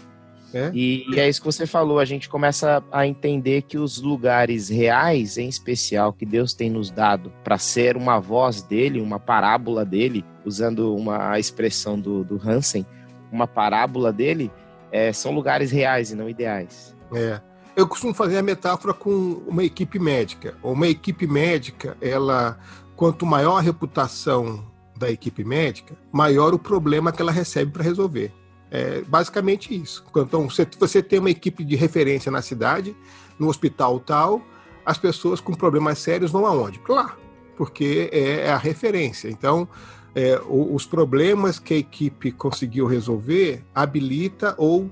É? 0.54 0.70
E, 0.74 1.06
e, 1.10 1.18
é 1.18 1.28
isso 1.28 1.40
que 1.40 1.46
você 1.46 1.66
falou, 1.66 1.98
a 1.98 2.04
gente 2.04 2.28
começa 2.28 2.82
a 2.92 3.06
entender 3.06 3.62
que 3.62 3.78
os 3.78 4.00
lugares 4.00 4.68
reais, 4.68 5.38
em 5.38 5.48
especial, 5.48 6.12
que 6.12 6.26
Deus 6.26 6.52
tem 6.52 6.70
nos 6.70 6.90
dado 6.90 7.32
para 7.42 7.58
ser 7.58 7.96
uma 7.96 8.18
voz 8.18 8.62
dele, 8.62 9.00
uma 9.00 9.18
parábola 9.18 9.84
dele, 9.84 10.24
usando 10.44 10.94
uma 10.94 11.38
expressão 11.38 11.98
do, 11.98 12.22
do 12.24 12.40
Hansen, 12.44 12.84
uma 13.30 13.46
parábola 13.46 14.12
dele, 14.12 14.50
é, 14.90 15.12
são 15.12 15.32
lugares 15.32 15.70
reais 15.70 16.10
e 16.10 16.14
não 16.14 16.28
ideais. 16.28 16.94
É. 17.14 17.40
Eu 17.74 17.88
costumo 17.88 18.12
fazer 18.12 18.36
a 18.36 18.42
metáfora 18.42 18.92
com 18.92 19.42
uma 19.46 19.64
equipe 19.64 19.98
médica. 19.98 20.54
Uma 20.62 20.86
equipe 20.86 21.26
médica, 21.26 21.96
ela, 22.02 22.58
quanto 22.94 23.24
maior 23.24 23.56
a 23.56 23.62
reputação 23.62 24.62
da 24.94 25.10
equipe 25.10 25.42
médica, 25.42 25.96
maior 26.12 26.52
o 26.52 26.58
problema 26.58 27.10
que 27.10 27.22
ela 27.22 27.32
recebe 27.32 27.72
para 27.72 27.82
resolver. 27.82 28.30
É 28.74 29.02
basicamente 29.02 29.78
isso. 29.78 30.02
Então, 30.16 30.48
você, 30.48 30.66
você 30.78 31.02
tem 31.02 31.18
uma 31.18 31.28
equipe 31.28 31.62
de 31.62 31.76
referência 31.76 32.32
na 32.32 32.40
cidade, 32.40 32.96
no 33.38 33.48
hospital 33.48 34.00
tal, 34.00 34.40
as 34.85 34.96
pessoas 34.96 35.42
com 35.42 35.52
problemas 35.52 35.98
sérios 35.98 36.30
vão 36.30 36.46
aonde? 36.46 36.80
Lá, 36.88 37.14
porque 37.54 38.08
é, 38.11 38.46
é 38.46 38.50
a 38.50 38.56
referência. 38.56 39.28
Então, 39.28 39.68
é, 40.14 40.40
os 40.48 40.87
problemas 40.87 41.58
que 41.58 41.74
a 41.74 41.76
equipe 41.76 42.32
conseguiu 42.32 42.87
resolver 42.87 43.62
habilita 43.74 44.54
ou 44.56 44.90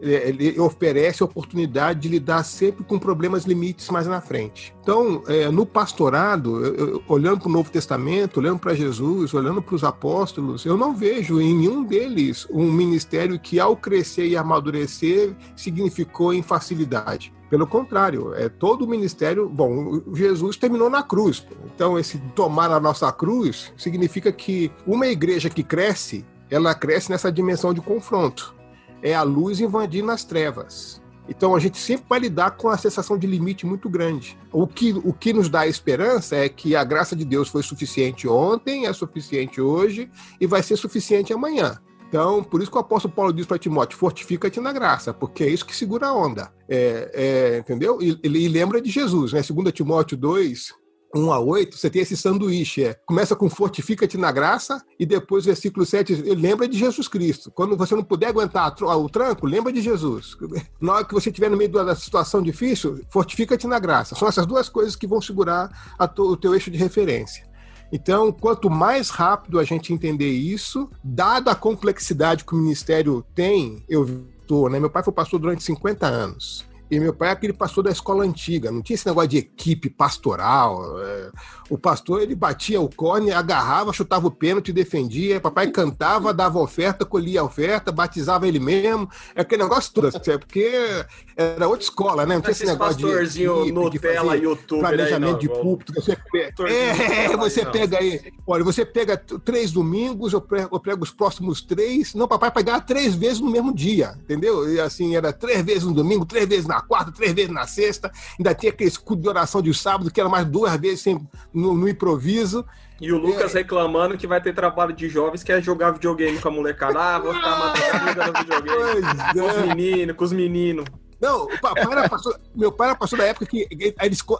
ele 0.00 0.58
oferece 0.58 1.22
a 1.22 1.26
oportunidade 1.26 2.00
de 2.00 2.08
lidar 2.08 2.42
sempre 2.42 2.82
com 2.84 2.98
problemas 2.98 3.44
limites 3.44 3.88
mais 3.90 4.06
na 4.06 4.20
frente. 4.20 4.74
Então, 4.82 5.22
é, 5.26 5.50
no 5.50 5.66
pastorado, 5.66 6.64
eu, 6.64 6.74
eu, 6.74 7.02
olhando 7.06 7.40
para 7.40 7.48
o 7.48 7.52
Novo 7.52 7.70
Testamento, 7.70 8.40
olhando 8.40 8.58
para 8.58 8.74
Jesus, 8.74 9.34
olhando 9.34 9.60
para 9.60 9.74
os 9.74 9.84
apóstolos, 9.84 10.64
eu 10.64 10.76
não 10.76 10.94
vejo 10.94 11.40
em 11.40 11.54
nenhum 11.54 11.84
deles 11.84 12.46
um 12.50 12.72
ministério 12.72 13.38
que, 13.38 13.60
ao 13.60 13.76
crescer 13.76 14.26
e 14.26 14.36
amadurecer, 14.36 15.34
significou 15.54 16.32
em 16.32 16.42
facilidade. 16.42 17.32
Pelo 17.50 17.66
contrário, 17.66 18.32
é 18.34 18.48
todo 18.48 18.84
o 18.84 18.88
ministério. 18.88 19.48
Bom, 19.48 20.00
Jesus 20.14 20.56
terminou 20.56 20.88
na 20.88 21.02
cruz. 21.02 21.44
Então, 21.74 21.98
esse 21.98 22.16
tomar 22.34 22.70
a 22.70 22.78
nossa 22.78 23.10
cruz 23.12 23.72
significa 23.76 24.30
que 24.30 24.70
uma 24.86 25.08
igreja 25.08 25.50
que 25.50 25.64
cresce, 25.64 26.24
ela 26.48 26.74
cresce 26.74 27.10
nessa 27.10 27.30
dimensão 27.30 27.74
de 27.74 27.80
confronto 27.80 28.59
é 29.02 29.14
a 29.14 29.22
luz 29.22 29.60
invadir 29.60 30.02
nas 30.02 30.24
trevas. 30.24 31.00
Então 31.28 31.54
a 31.54 31.60
gente 31.60 31.78
sempre 31.78 32.06
vai 32.08 32.18
lidar 32.18 32.52
com 32.52 32.68
a 32.68 32.76
sensação 32.76 33.16
de 33.16 33.26
limite 33.26 33.64
muito 33.64 33.88
grande. 33.88 34.36
O 34.52 34.66
que, 34.66 34.92
o 34.92 35.12
que 35.12 35.32
nos 35.32 35.48
dá 35.48 35.66
esperança 35.66 36.34
é 36.34 36.48
que 36.48 36.74
a 36.74 36.82
graça 36.82 37.14
de 37.14 37.24
Deus 37.24 37.48
foi 37.48 37.62
suficiente 37.62 38.26
ontem, 38.26 38.86
é 38.86 38.92
suficiente 38.92 39.60
hoje 39.60 40.10
e 40.40 40.46
vai 40.46 40.62
ser 40.62 40.76
suficiente 40.76 41.32
amanhã. 41.32 41.78
Então, 42.08 42.42
por 42.42 42.60
isso 42.60 42.68
que 42.68 42.76
o 42.76 42.80
apóstolo 42.80 43.14
Paulo 43.14 43.32
diz 43.32 43.46
para 43.46 43.56
Timóteo: 43.56 43.96
fortifica-te 43.96 44.58
na 44.58 44.72
graça, 44.72 45.14
porque 45.14 45.44
é 45.44 45.48
isso 45.48 45.64
que 45.64 45.76
segura 45.76 46.08
a 46.08 46.12
onda. 46.12 46.52
É, 46.68 47.10
é, 47.14 47.58
entendeu? 47.58 48.02
E, 48.02 48.18
e, 48.24 48.48
lembra 48.48 48.80
de 48.82 48.90
Jesus, 48.90 49.32
né? 49.32 49.40
2 49.40 49.72
Timóteo 49.72 50.16
2, 50.16 50.74
1 51.14 51.32
a 51.32 51.38
8, 51.38 51.76
você 51.76 51.90
tem 51.90 52.02
esse 52.02 52.16
sanduíche. 52.16 52.84
É. 52.84 52.94
Começa 53.06 53.34
com 53.34 53.48
fortifica-te 53.48 54.16
na 54.16 54.30
graça 54.30 54.82
e 54.98 55.04
depois, 55.04 55.44
versículo 55.44 55.84
7, 55.84 56.14
lembra 56.34 56.68
de 56.68 56.78
Jesus 56.78 57.08
Cristo. 57.08 57.50
Quando 57.50 57.76
você 57.76 57.94
não 57.94 58.04
puder 58.04 58.28
aguentar 58.28 58.74
o 58.82 59.08
tranco, 59.08 59.46
lembra 59.46 59.72
de 59.72 59.82
Jesus. 59.82 60.36
Na 60.80 60.94
hora 60.94 61.04
que 61.04 61.14
você 61.14 61.30
estiver 61.30 61.50
no 61.50 61.56
meio 61.56 61.70
da 61.70 61.94
situação 61.94 62.42
difícil, 62.42 63.04
fortifica-te 63.10 63.66
na 63.66 63.78
graça. 63.78 64.14
São 64.14 64.28
essas 64.28 64.46
duas 64.46 64.68
coisas 64.68 64.96
que 64.96 65.06
vão 65.06 65.20
segurar 65.20 65.70
o 66.18 66.36
teu 66.36 66.54
eixo 66.54 66.70
de 66.70 66.78
referência. 66.78 67.48
Então, 67.92 68.30
quanto 68.30 68.70
mais 68.70 69.10
rápido 69.10 69.58
a 69.58 69.64
gente 69.64 69.92
entender 69.92 70.30
isso, 70.30 70.88
dada 71.02 71.50
a 71.50 71.56
complexidade 71.56 72.44
que 72.44 72.54
o 72.54 72.58
ministério 72.58 73.24
tem, 73.34 73.84
eu 73.88 74.24
tô, 74.46 74.68
né? 74.68 74.78
Meu 74.78 74.90
pai 74.90 75.02
foi 75.02 75.12
pastor 75.12 75.40
durante 75.40 75.62
50 75.64 76.06
anos. 76.06 76.69
E 76.90 76.98
meu 76.98 77.14
pai 77.14 77.28
é 77.28 77.32
aquele 77.32 77.52
pastor 77.52 77.84
da 77.84 77.90
escola 77.90 78.24
antiga, 78.24 78.72
não 78.72 78.82
tinha 78.82 78.96
esse 78.96 79.06
negócio 79.06 79.28
de 79.28 79.38
equipe 79.38 79.88
pastoral. 79.88 81.00
É. 81.00 81.30
O 81.70 81.78
pastor 81.78 82.20
ele 82.20 82.34
batia 82.34 82.80
o 82.80 82.90
cone, 82.92 83.30
agarrava, 83.30 83.92
chutava 83.92 84.26
o 84.26 84.30
pênalti, 84.30 84.72
defendia. 84.72 85.40
Papai 85.40 85.70
cantava, 85.70 86.34
dava 86.34 86.58
oferta, 86.58 87.04
colhia 87.04 87.42
a 87.42 87.44
oferta, 87.44 87.92
batizava 87.92 88.48
ele 88.48 88.58
mesmo. 88.58 89.08
É 89.36 89.42
aquele 89.42 89.62
negócio 89.62 89.92
todo, 89.92 90.08
assim, 90.08 90.32
é 90.32 90.38
porque 90.38 91.06
era 91.36 91.68
outra 91.68 91.84
escola, 91.84 92.26
né? 92.26 92.34
Não 92.34 92.42
tinha 92.42 92.50
esse 92.50 92.66
negócio 92.66 92.96
de. 92.96 93.04
Pastorzinho 93.04 93.72
Nutella, 93.72 94.36
YouTube. 94.36 94.80
Planejamento 94.80 95.38
de 95.38 95.48
púlpito. 95.48 95.94
Você 95.94 96.16
pega, 96.32 96.68
é, 96.68 97.36
você 97.38 97.64
pega 97.64 97.98
aí. 97.98 98.32
Olha, 98.44 98.64
você 98.64 98.84
pega 98.84 99.16
três 99.16 99.70
domingos, 99.70 100.32
eu 100.32 100.40
prego, 100.40 100.74
eu 100.74 100.80
prego 100.80 101.04
os 101.04 101.12
próximos 101.12 101.62
três. 101.62 102.14
Não, 102.14 102.26
papai 102.26 102.50
pegava 102.50 102.80
três 102.80 103.14
vezes 103.14 103.38
no 103.38 103.48
mesmo 103.48 103.72
dia, 103.72 104.14
entendeu? 104.20 104.68
E 104.72 104.80
assim, 104.80 105.14
era 105.14 105.32
três 105.32 105.62
vezes 105.62 105.84
no 105.84 105.94
domingo, 105.94 106.26
três 106.26 106.48
vezes 106.48 106.66
na 106.66 106.79
quarta, 106.80 107.12
três 107.12 107.32
vezes 107.32 107.50
na 107.50 107.66
sexta. 107.66 108.10
Ainda 108.38 108.54
tinha 108.54 108.72
aquele 108.72 108.88
escudo 108.88 109.22
de 109.22 109.28
oração 109.28 109.62
de 109.62 109.72
sábado, 109.74 110.10
que 110.10 110.20
era 110.20 110.28
mais 110.28 110.46
duas 110.46 110.74
vezes 110.78 111.04
no, 111.52 111.74
no 111.74 111.88
improviso. 111.88 112.64
E 113.00 113.12
o 113.12 113.18
Lucas 113.18 113.54
é... 113.54 113.58
reclamando 113.58 114.16
que 114.18 114.26
vai 114.26 114.40
ter 114.40 114.54
trabalho 114.54 114.92
de 114.92 115.08
jovens 115.08 115.42
que 115.42 115.50
é 115.50 115.60
jogar 115.60 115.92
videogame 115.92 116.38
com 116.38 116.48
a 116.48 116.52
molecada. 116.52 116.98
Ah, 116.98 117.18
vou 117.18 117.34
ficar 117.34 117.58
matando 117.58 118.32
no 118.32 118.38
videogame. 118.38 119.32
Com 119.32 119.46
os 119.46 119.56
é. 119.56 119.74
meninos, 119.74 120.16
com 120.16 120.24
os 120.24 120.32
meninos. 120.32 120.84
Não, 121.20 121.44
o 121.44 121.60
papai 121.60 121.92
era 121.92 122.08
pastor, 122.08 122.40
meu 122.54 122.72
pai 122.72 122.88
era 122.88 122.96
pastor 122.96 123.18
da 123.18 123.26
época 123.26 123.46
que 123.46 123.68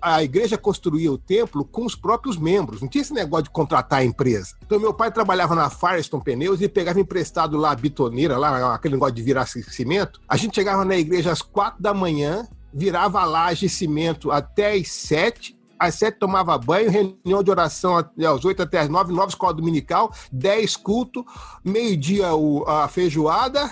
a 0.01 0.23
igreja 0.23 0.57
construía 0.57 1.13
o 1.13 1.19
templo 1.19 1.65
com 1.65 1.85
os 1.85 1.95
próprios 1.95 2.37
membros. 2.37 2.81
Não 2.81 2.89
tinha 2.89 3.03
esse 3.03 3.13
negócio 3.13 3.45
de 3.45 3.51
contratar 3.51 4.01
a 4.01 4.05
empresa. 4.05 4.57
Então, 4.65 4.81
meu 4.81 4.95
pai 4.95 5.13
trabalhava 5.13 5.55
na 5.55 5.69
Firestone 5.69 6.25
Pneus 6.25 6.61
e 6.61 6.69
pegava 6.69 6.99
emprestado 6.99 7.57
lá 7.57 7.73
a 7.73 7.75
bitoneira, 7.75 8.39
lá, 8.39 8.75
aquele 8.75 8.95
negócio 8.95 9.15
de 9.15 9.23
virar 9.23 9.47
cimento. 9.47 10.21
A 10.29 10.37
gente 10.37 10.55
chegava 10.55 10.85
na 10.85 10.97
igreja 10.97 11.31
às 11.31 11.43
quatro 11.43 11.83
da 11.83 11.93
manhã, 11.93 12.49
virava 12.73 13.21
a 13.21 13.25
laje 13.25 13.69
cimento 13.69 14.31
até 14.31 14.73
às 14.73 14.91
sete, 14.91 15.59
às 15.79 15.95
sete 15.97 16.19
tomava 16.19 16.57
banho, 16.57 16.91
reunião 16.91 17.43
de 17.43 17.51
oração 17.51 17.97
às 17.97 18.45
oito 18.45 18.63
até 18.63 18.79
às 18.79 18.89
nove, 18.89 19.13
nove 19.13 19.29
escola 19.29 19.53
dominical, 19.53 20.13
dez 20.31 20.77
culto, 20.77 21.25
meio-dia 21.65 22.29
a 22.67 22.89
feijoada 22.89 23.71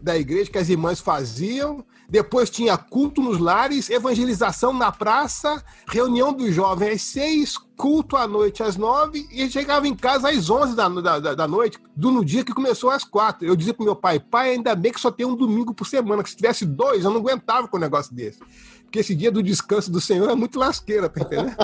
da 0.00 0.16
igreja 0.16 0.50
que 0.50 0.58
as 0.58 0.68
irmãs 0.68 1.00
faziam, 1.00 1.84
depois 2.08 2.48
tinha 2.48 2.76
culto 2.76 3.20
nos 3.20 3.38
lares, 3.38 3.90
evangelização 3.90 4.72
na 4.72 4.90
praça, 4.90 5.62
reunião 5.86 6.32
dos 6.32 6.54
jovens 6.54 6.94
às 6.94 7.02
seis, 7.02 7.58
culto 7.76 8.16
à 8.16 8.26
noite 8.26 8.62
às 8.62 8.76
nove 8.76 9.28
e 9.30 9.48
chegava 9.50 9.86
em 9.86 9.94
casa 9.94 10.30
às 10.30 10.48
onze 10.48 10.74
da, 10.74 10.88
da, 10.88 11.34
da 11.34 11.46
noite, 11.46 11.78
do 11.94 12.10
no 12.10 12.24
dia 12.24 12.42
que 12.42 12.54
começou 12.54 12.90
às 12.90 13.04
quatro. 13.04 13.46
Eu 13.46 13.54
dizia 13.54 13.74
pro 13.74 13.84
meu 13.84 13.94
pai, 13.94 14.18
pai, 14.18 14.52
ainda 14.52 14.74
bem 14.74 14.90
que 14.90 15.00
só 15.00 15.10
tem 15.10 15.26
um 15.26 15.36
domingo 15.36 15.74
por 15.74 15.86
semana, 15.86 16.22
que 16.22 16.30
se 16.30 16.36
tivesse 16.36 16.64
dois, 16.64 17.04
eu 17.04 17.10
não 17.10 17.20
aguentava 17.20 17.68
com 17.68 17.76
um 17.76 17.80
negócio 17.80 18.14
desse. 18.14 18.40
Porque 18.88 19.00
esse 19.00 19.14
dia 19.14 19.30
do 19.30 19.42
descanso 19.42 19.92
do 19.92 20.00
Senhor 20.00 20.30
é 20.30 20.34
muito 20.34 20.58
lasqueira, 20.58 21.10
tá 21.10 21.20
entendendo? 21.20 21.54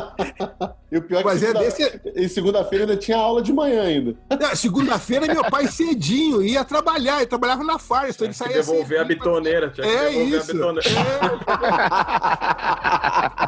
e 0.93 0.99
o 0.99 1.03
pior 1.03 1.21
é 1.21 1.23
que 1.23 1.39
segunda, 1.39 1.59
é 1.59 1.65
desse... 1.65 2.01
em 2.15 2.29
segunda-feira 2.29 2.85
ainda 2.85 2.99
tinha 2.99 3.17
aula 3.17 3.41
de 3.41 3.51
manhã 3.51 3.83
ainda. 3.83 4.15
segunda-feira 4.55 5.27
meu 5.27 5.43
pai 5.45 5.67
cedinho 5.67 6.43
ia 6.43 6.63
trabalhar, 6.67 7.17
ele 7.17 7.27
trabalhava 7.27 7.65
na 7.65 7.79
Firestone, 7.79 8.29
ele 8.29 8.35
saía 8.35 8.57
devolver 8.57 9.01
a 9.01 9.05
bitoneira, 9.05 9.71
tinha 9.71 9.87
é 9.87 10.13
isso. 10.13 10.51
a 10.51 10.53
bitoneira. 10.53 10.91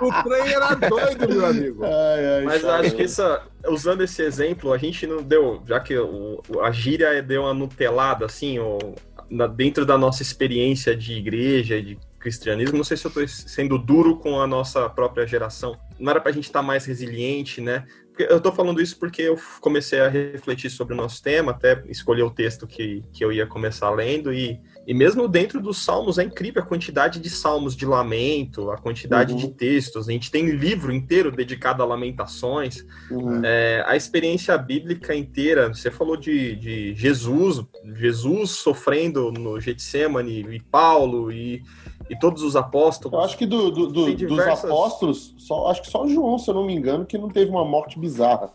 É. 0.00 0.04
o 0.04 0.22
trem 0.22 0.54
era 0.54 0.74
doido, 0.74 1.28
meu 1.28 1.44
amigo. 1.44 1.84
Ai, 1.84 2.36
ai, 2.38 2.44
Mas 2.44 2.64
acho 2.64 2.94
que 2.94 3.02
isso, 3.02 3.22
usando 3.68 4.00
esse 4.00 4.22
exemplo, 4.22 4.72
a 4.72 4.78
gente 4.78 5.06
não 5.06 5.22
deu, 5.22 5.62
já 5.66 5.78
que 5.80 5.94
o, 5.98 6.40
a 6.62 6.70
gíria 6.70 7.22
deu 7.22 7.42
uma 7.42 7.52
nutelada, 7.52 8.24
assim, 8.24 8.58
ou, 8.58 8.94
na, 9.30 9.46
dentro 9.46 9.84
da 9.84 9.98
nossa 9.98 10.22
experiência 10.22 10.96
de 10.96 11.12
igreja, 11.12 11.82
de 11.82 11.98
cristianismo. 12.26 12.76
Não 12.76 12.82
sei 12.82 12.96
se 12.96 13.06
eu 13.06 13.08
estou 13.08 13.28
sendo 13.28 13.78
duro 13.78 14.16
com 14.16 14.40
a 14.40 14.46
nossa 14.48 14.88
própria 14.90 15.24
geração. 15.24 15.78
Não 15.96 16.10
era 16.10 16.20
para 16.20 16.32
a 16.32 16.34
gente 16.34 16.46
estar 16.46 16.58
tá 16.58 16.66
mais 16.66 16.84
resiliente, 16.84 17.60
né? 17.60 17.84
Eu 18.18 18.38
estou 18.38 18.50
falando 18.50 18.80
isso 18.80 18.98
porque 18.98 19.22
eu 19.22 19.38
comecei 19.60 20.00
a 20.00 20.08
refletir 20.08 20.70
sobre 20.70 20.94
o 20.94 20.96
nosso 20.96 21.22
tema, 21.22 21.52
até 21.52 21.82
escolher 21.86 22.22
o 22.22 22.30
texto 22.30 22.66
que, 22.66 23.04
que 23.12 23.22
eu 23.22 23.30
ia 23.30 23.46
começar 23.46 23.90
lendo, 23.90 24.32
e, 24.32 24.58
e 24.86 24.94
mesmo 24.94 25.28
dentro 25.28 25.60
dos 25.60 25.84
salmos 25.84 26.18
é 26.18 26.24
incrível 26.24 26.62
a 26.62 26.66
quantidade 26.66 27.20
de 27.20 27.28
salmos 27.28 27.76
de 27.76 27.84
lamento, 27.84 28.70
a 28.70 28.78
quantidade 28.78 29.34
uhum. 29.34 29.38
de 29.38 29.48
textos. 29.48 30.08
A 30.08 30.12
gente 30.12 30.30
tem 30.30 30.50
um 30.50 30.56
livro 30.56 30.90
inteiro 30.90 31.30
dedicado 31.30 31.82
a 31.82 31.86
lamentações. 31.86 32.86
Uhum. 33.10 33.42
É, 33.44 33.84
a 33.86 33.94
experiência 33.94 34.56
bíblica 34.56 35.14
inteira, 35.14 35.68
você 35.68 35.90
falou 35.90 36.16
de, 36.16 36.56
de 36.56 36.94
Jesus, 36.94 37.62
Jesus 37.94 38.50
sofrendo 38.52 39.30
no 39.30 39.60
Getsemane, 39.60 40.40
e 40.40 40.60
Paulo, 40.60 41.30
e 41.30 41.62
e 42.08 42.18
todos 42.18 42.42
os 42.42 42.56
apóstolos. 42.56 43.18
Eu 43.18 43.24
acho 43.24 43.36
que 43.36 43.46
do, 43.46 43.70
do, 43.70 43.86
do 43.88 44.14
diversas... 44.14 44.62
dos 44.62 44.70
apóstolos, 44.70 45.34
só, 45.38 45.70
acho 45.70 45.82
que 45.82 45.88
só 45.88 46.06
João, 46.06 46.38
se 46.38 46.50
eu 46.50 46.54
não 46.54 46.64
me 46.64 46.74
engano, 46.74 47.04
que 47.04 47.18
não 47.18 47.28
teve 47.28 47.50
uma 47.50 47.64
morte 47.64 47.98
bizarra. 47.98 48.50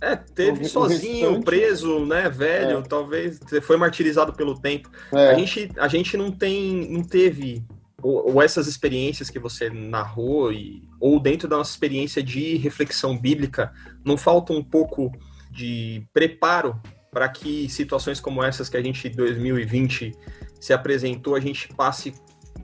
É, 0.00 0.16
teve 0.16 0.64
o, 0.64 0.68
sozinho, 0.68 1.28
restante... 1.28 1.44
preso, 1.44 2.00
né, 2.04 2.28
velho, 2.28 2.78
é. 2.78 2.82
talvez 2.82 3.40
foi 3.62 3.76
martirizado 3.76 4.32
pelo 4.32 4.58
tempo. 4.58 4.90
É. 5.12 5.30
A, 5.30 5.34
gente, 5.34 5.70
a 5.78 5.88
gente 5.88 6.16
não 6.16 6.30
tem, 6.30 6.90
não 6.90 7.02
teve 7.02 7.64
ou, 8.02 8.34
ou, 8.34 8.42
essas 8.42 8.66
experiências 8.66 9.30
que 9.30 9.38
você 9.38 9.70
narrou 9.70 10.52
e, 10.52 10.86
ou 11.00 11.18
dentro 11.18 11.48
da 11.48 11.56
nossa 11.56 11.70
experiência 11.70 12.22
de 12.22 12.58
reflexão 12.58 13.16
bíblica, 13.16 13.72
não 14.04 14.18
falta 14.18 14.52
um 14.52 14.62
pouco 14.62 15.10
de 15.50 16.06
preparo 16.12 16.78
para 17.10 17.28
que 17.28 17.66
situações 17.70 18.20
como 18.20 18.42
essas 18.42 18.68
que 18.68 18.76
a 18.76 18.82
gente 18.82 19.08
em 19.08 19.12
2020 19.12 20.12
se 20.60 20.72
apresentou, 20.72 21.34
a 21.34 21.40
gente 21.40 21.68
passe 21.68 22.12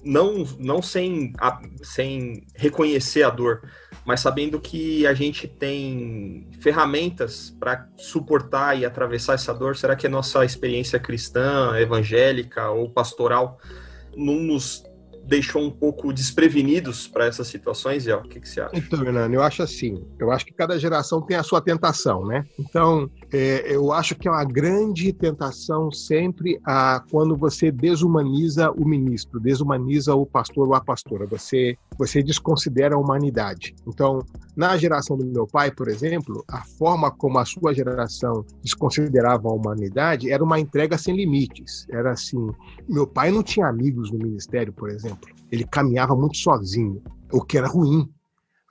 não, 0.05 0.45
não 0.59 0.83
sem, 0.83 1.33
a, 1.39 1.61
sem 1.83 2.47
reconhecer 2.55 3.23
a 3.23 3.31
dor, 3.31 3.63
mas 4.05 4.21
sabendo 4.21 4.61
que 4.61 5.07
a 5.07 5.15
gente 5.15 5.47
tem 5.47 6.49
ferramentas 6.61 7.55
para 7.59 7.89
suportar 7.97 8.79
e 8.79 8.85
atravessar 8.85 9.35
essa 9.35 9.53
dor. 9.53 9.77
Será 9.77 9.95
que 9.95 10.07
a 10.07 10.11
nossa 10.11 10.45
experiência 10.45 10.99
cristã, 10.99 11.79
evangélica 11.79 12.71
ou 12.71 12.91
pastoral 12.91 13.59
não 14.17 14.35
nos 14.35 14.83
deixou 15.31 15.63
um 15.63 15.71
pouco 15.71 16.13
desprevenidos 16.13 17.07
para 17.07 17.25
essas 17.25 17.47
situações, 17.47 18.05
e 18.05 18.13
o 18.13 18.23
que, 18.23 18.41
que 18.41 18.49
você 18.49 18.61
acha? 18.61 18.77
Então, 18.77 18.99
Renan, 18.99 19.31
eu 19.31 19.41
acho 19.41 19.63
assim, 19.63 20.05
eu 20.19 20.33
acho 20.33 20.45
que 20.45 20.53
cada 20.53 20.77
geração 20.77 21.23
tem 21.23 21.37
a 21.37 21.43
sua 21.45 21.61
tentação, 21.61 22.27
né? 22.27 22.45
Então, 22.59 23.09
é, 23.33 23.73
eu 23.73 23.93
acho 23.93 24.17
que 24.17 24.27
é 24.27 24.31
uma 24.31 24.45
grande 24.45 25.13
tentação 25.13 25.93
sempre 25.93 26.61
a 26.67 27.05
quando 27.13 27.37
você 27.37 27.71
desumaniza 27.71 28.73
o 28.73 28.85
ministro, 28.85 29.39
desumaniza 29.39 30.17
o 30.17 30.27
pastor 30.27 30.67
ou 30.67 30.75
a 30.75 30.81
pastora, 30.81 31.27
você, 31.27 31.77
você 31.97 32.25
desconsidera 32.25 32.97
a 32.97 32.99
humanidade. 32.99 33.77
Então, 33.87 34.25
na 34.57 34.77
geração 34.77 35.17
do 35.17 35.25
meu 35.25 35.47
pai, 35.47 35.71
por 35.71 35.89
exemplo, 35.89 36.45
a 36.49 36.63
forma 36.63 37.11
como 37.11 37.39
a 37.39 37.45
sua 37.45 37.75
geração 37.75 38.45
desconsiderava 38.63 39.49
a 39.49 39.53
humanidade 39.53 40.31
era 40.31 40.43
uma 40.43 40.59
entrega 40.59 40.99
sem 40.99 41.15
limites. 41.15 41.87
Era 41.91 42.13
assim, 42.13 42.51
meu 42.89 43.07
pai 43.07 43.31
não 43.31 43.43
tinha 43.43 43.67
amigos 43.67 44.11
no 44.11 44.19
ministério, 44.19 44.73
por 44.73 44.91
exemplo 44.91 45.29
ele 45.51 45.65
caminhava 45.65 46.15
muito 46.15 46.37
sozinho, 46.37 47.03
o 47.33 47.43
que 47.43 47.59
era 47.59 47.67
ruim. 47.67 48.09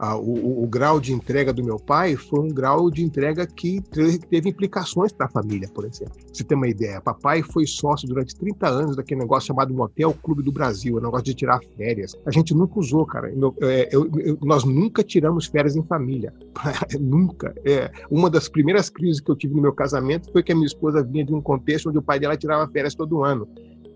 O, 0.02 0.64
o, 0.64 0.68
grau 0.68 0.98
de 0.98 1.12
entrega 1.12 1.52
do 1.52 1.62
meu 1.62 1.78
pai 1.78 2.16
foi 2.16 2.40
um 2.40 2.48
grau 2.48 2.90
de 2.90 3.04
entrega 3.04 3.46
que 3.46 3.82
teve 4.30 4.48
implicações 4.48 5.12
para 5.12 5.26
a 5.26 5.30
família, 5.30 5.68
por 5.74 5.84
exemplo. 5.84 6.14
Você 6.32 6.42
tem 6.42 6.56
uma 6.56 6.70
ideia, 6.70 7.02
papai 7.02 7.44
foi 7.44 7.68
sócio 7.68 8.08
durante 8.08 8.34
30 8.34 8.66
anos 8.66 8.96
daquele 8.96 9.20
negócio 9.20 9.48
chamado 9.48 9.74
Motel 9.74 10.14
Clube 10.24 10.42
do 10.42 10.54
Brasil, 10.54 10.96
o 10.96 11.02
negócio 11.02 11.26
de 11.26 11.34
tirar 11.34 11.60
férias. 11.76 12.16
A 12.26 12.32
gente 12.32 12.54
nunca 12.54 12.80
usou, 12.80 13.06
cara. 13.06 13.30
Eu, 13.30 13.54
eu, 13.92 14.10
eu, 14.20 14.38
nós 14.42 14.64
nunca 14.64 15.04
tiramos 15.04 15.48
férias 15.48 15.76
em 15.76 15.84
família. 15.84 16.34
nunca. 16.98 17.54
É, 17.66 17.92
uma 18.10 18.30
das 18.30 18.48
primeiras 18.48 18.90
crises 18.90 19.20
que 19.20 19.30
eu 19.30 19.36
tive 19.36 19.54
no 19.54 19.62
meu 19.62 19.74
casamento 19.74 20.32
foi 20.32 20.42
que 20.42 20.54
a 20.54 20.56
minha 20.56 20.68
esposa 20.68 21.04
vinha 21.04 21.26
de 21.26 21.36
um 21.36 21.42
contexto 21.42 21.90
onde 21.90 21.98
o 21.98 22.02
pai 22.02 22.22
dela 22.22 22.38
tirava 22.38 22.72
férias 22.72 22.96
todo 22.96 23.22
ano, 23.22 23.46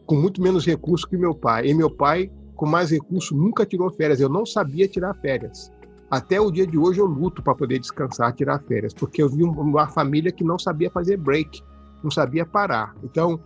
com 0.06 0.18
muito 0.18 0.42
menos 0.42 0.66
recursos 0.66 1.06
que 1.06 1.16
meu 1.16 1.34
pai. 1.34 1.68
E 1.68 1.74
meu 1.74 1.89
pai 1.89 2.30
com 2.56 2.66
mais 2.66 2.92
recursos 2.92 3.32
nunca 3.32 3.66
tirou 3.66 3.89
férias. 3.92 4.20
Eu 4.20 4.30
não 4.30 4.46
sabia 4.46 4.88
tirar 4.88 5.13
férias. 5.16 5.72
Até 6.13 6.39
o 6.39 6.52
dia 6.52 6.67
de 6.67 6.78
hoje 6.78 6.99
eu 6.99 7.08
luto 7.08 7.41
para 7.41 7.56
poder 7.56 7.80
descansar, 7.80 8.32
tirar 8.34 8.60
férias, 8.60 8.93
porque 8.93 9.23
eu 9.23 9.28
vi 9.28 9.43
uma 9.43 9.88
família 9.88 10.32
que 10.32 10.43
não 10.43 10.60
sabia 10.60 10.91
fazer 10.91 11.17
break, 11.17 11.63
não 12.04 12.12
sabia 12.12 12.45
parar. 12.45 12.93
Então, 13.04 13.39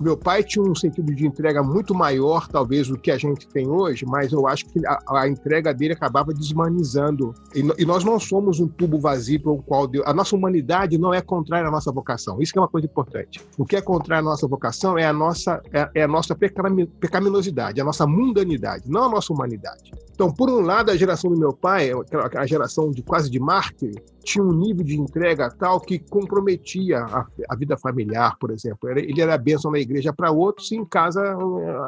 Meu 0.00 0.16
pai 0.16 0.42
tinha 0.42 0.64
um 0.64 0.74
sentido 0.74 1.14
de 1.14 1.26
entrega 1.26 1.62
muito 1.62 1.94
maior, 1.94 2.48
talvez, 2.48 2.88
do 2.88 2.98
que 2.98 3.10
a 3.10 3.18
gente 3.18 3.46
tem 3.48 3.68
hoje, 3.68 4.04
mas 4.04 4.32
eu 4.32 4.46
acho 4.46 4.66
que 4.66 4.84
a, 4.86 5.00
a 5.20 5.28
entrega 5.28 5.72
dele 5.72 5.92
acabava 5.92 6.32
desmanizando. 6.32 7.34
E, 7.54 7.60
e, 7.78 7.84
nós 7.84 8.04
não 8.04 8.18
somos 8.18 8.60
um 8.60 8.66
tubo 8.66 8.98
vazio 8.98 9.40
para 9.40 9.52
o 9.52 9.62
qual 9.62 9.86
Deus. 9.86 10.04
A 10.06 10.12
nossa 10.12 10.34
humanidade 10.34 10.98
não 10.98 11.12
é 11.12 11.20
contrária 11.20 11.68
à 11.68 11.70
nossa 11.70 11.92
vocação. 11.92 12.40
Isso 12.40 12.52
é 12.56 12.60
uma 12.60 12.68
coisa 12.68 12.86
importante. 12.86 13.40
O 13.56 13.64
que 13.64 13.76
é 13.76 13.80
contrário 13.80 14.26
à 14.26 14.30
nossa 14.30 14.46
vocação 14.46 14.98
é 14.98 15.06
a 15.06 15.12
nossa, 15.12 15.60
é, 15.72 15.88
é 15.94 16.02
a 16.02 16.08
nossa 16.08 16.34
pecaminosidade, 16.34 17.80
a 17.80 17.84
nossa 17.84 18.06
mundanidade, 18.06 18.84
não 18.88 19.04
a 19.04 19.08
nossa 19.08 19.32
humanidade. 19.32 19.92
Então, 20.14 20.32
por 20.32 20.48
um 20.48 20.60
lado, 20.60 20.90
a 20.90 20.96
geração 20.96 21.30
do 21.30 21.38
meu 21.38 21.52
pai, 21.52 21.90
a 22.36 22.46
geração 22.46 22.90
de 22.90 23.02
quase 23.02 23.28
de 23.28 23.40
mártir, 23.40 23.94
tinha 24.24 24.44
um 24.44 24.52
nível 24.52 24.84
de 24.84 24.98
entrega 24.98 25.50
tal 25.50 25.80
que 25.80 25.98
comprometia 25.98 27.00
a, 27.00 27.26
a 27.48 27.56
vida 27.56 27.76
familiar, 27.76 28.36
por 28.38 28.50
exemplo. 28.50 28.88
Ele 28.90 29.20
era 29.20 29.36
bênção 29.38 29.70
na 29.70 29.78
igreja 29.78 30.12
para 30.12 30.30
outros 30.30 30.72
e 30.72 30.76
em 30.76 30.84
casa 30.84 31.22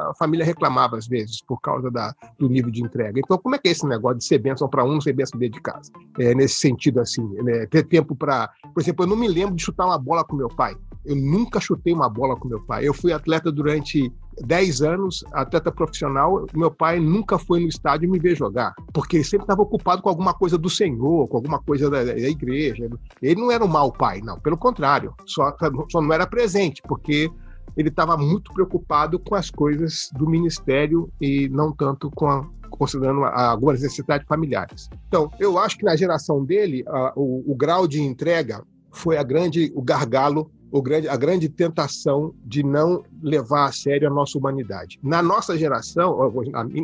a 0.09 0.13
família 0.17 0.45
reclamava 0.45 0.97
às 0.97 1.07
vezes 1.07 1.41
por 1.41 1.59
causa 1.59 1.91
da, 1.91 2.13
do 2.39 2.47
nível 2.47 2.71
de 2.71 2.83
entrega. 2.83 3.19
Então, 3.19 3.37
como 3.37 3.55
é 3.55 3.57
que 3.57 3.67
é 3.67 3.71
esse 3.71 3.85
negócio 3.85 4.19
de 4.19 4.25
ser 4.25 4.37
bênção 4.37 4.69
para 4.69 4.85
um, 4.85 5.01
ser 5.01 5.13
bênção 5.13 5.39
dentro 5.39 5.55
de 5.55 5.61
casa? 5.61 5.91
É, 6.19 6.33
nesse 6.33 6.55
sentido, 6.55 6.99
assim, 6.99 7.23
né? 7.43 7.65
ter 7.65 7.83
tempo 7.83 8.15
para... 8.15 8.49
Por 8.73 8.81
exemplo, 8.81 9.03
eu 9.03 9.09
não 9.09 9.17
me 9.17 9.27
lembro 9.27 9.55
de 9.55 9.63
chutar 9.63 9.85
uma 9.85 9.97
bola 9.97 10.23
com 10.23 10.35
meu 10.35 10.49
pai. 10.49 10.75
Eu 11.05 11.15
nunca 11.15 11.59
chutei 11.59 11.93
uma 11.93 12.09
bola 12.09 12.35
com 12.35 12.47
meu 12.47 12.61
pai. 12.65 12.87
Eu 12.87 12.93
fui 12.93 13.11
atleta 13.11 13.51
durante 13.51 14.11
10 14.43 14.81
anos, 14.81 15.23
atleta 15.31 15.71
profissional. 15.71 16.45
Meu 16.53 16.71
pai 16.71 16.99
nunca 16.99 17.37
foi 17.37 17.59
no 17.59 17.67
estádio 17.67 18.09
me 18.09 18.19
ver 18.19 18.35
jogar, 18.35 18.73
porque 18.93 19.17
ele 19.17 19.23
sempre 19.23 19.43
estava 19.43 19.61
ocupado 19.61 20.01
com 20.01 20.09
alguma 20.09 20.33
coisa 20.33 20.57
do 20.57 20.69
Senhor, 20.69 21.27
com 21.27 21.37
alguma 21.37 21.59
coisa 21.59 21.89
da, 21.89 22.03
da, 22.03 22.17
igreja. 22.17 22.89
Ele 23.21 23.41
não 23.41 23.51
era 23.51 23.63
um 23.63 23.67
mau 23.67 23.91
pai, 23.91 24.21
não. 24.21 24.39
Pelo 24.39 24.57
contrário, 24.57 25.13
só, 25.25 25.55
só 25.89 26.01
não 26.01 26.13
era 26.13 26.27
presente, 26.27 26.81
porque 26.83 27.31
ele 27.75 27.89
estava 27.89 28.17
muito 28.17 28.51
preocupado 28.53 29.19
com 29.19 29.35
as 29.35 29.49
coisas 29.49 30.09
do 30.13 30.27
ministério 30.27 31.09
e 31.21 31.47
não 31.49 31.71
tanto 31.71 32.09
com 32.11 32.27
a, 32.27 32.47
considerando 32.69 33.23
algumas 33.23 33.81
necessidades 33.81 34.27
familiares. 34.27 34.89
Então, 35.07 35.31
eu 35.39 35.57
acho 35.57 35.77
que 35.77 35.85
na 35.85 35.95
geração 35.95 36.43
dele, 36.43 36.83
a, 36.87 37.13
o, 37.15 37.51
o 37.51 37.55
grau 37.55 37.87
de 37.87 38.01
entrega 38.01 38.63
foi 38.91 39.17
a 39.17 39.23
grande 39.23 39.71
o 39.75 39.81
gargalo 39.81 40.49
grande, 40.73 41.07
a 41.07 41.15
grande 41.15 41.49
tentação 41.49 42.33
de 42.45 42.63
não 42.63 43.03
levar 43.21 43.65
a 43.65 43.71
sério 43.71 44.07
a 44.07 44.11
nossa 44.11 44.37
humanidade. 44.37 44.99
Na 45.01 45.21
nossa 45.21 45.57
geração, 45.57 46.17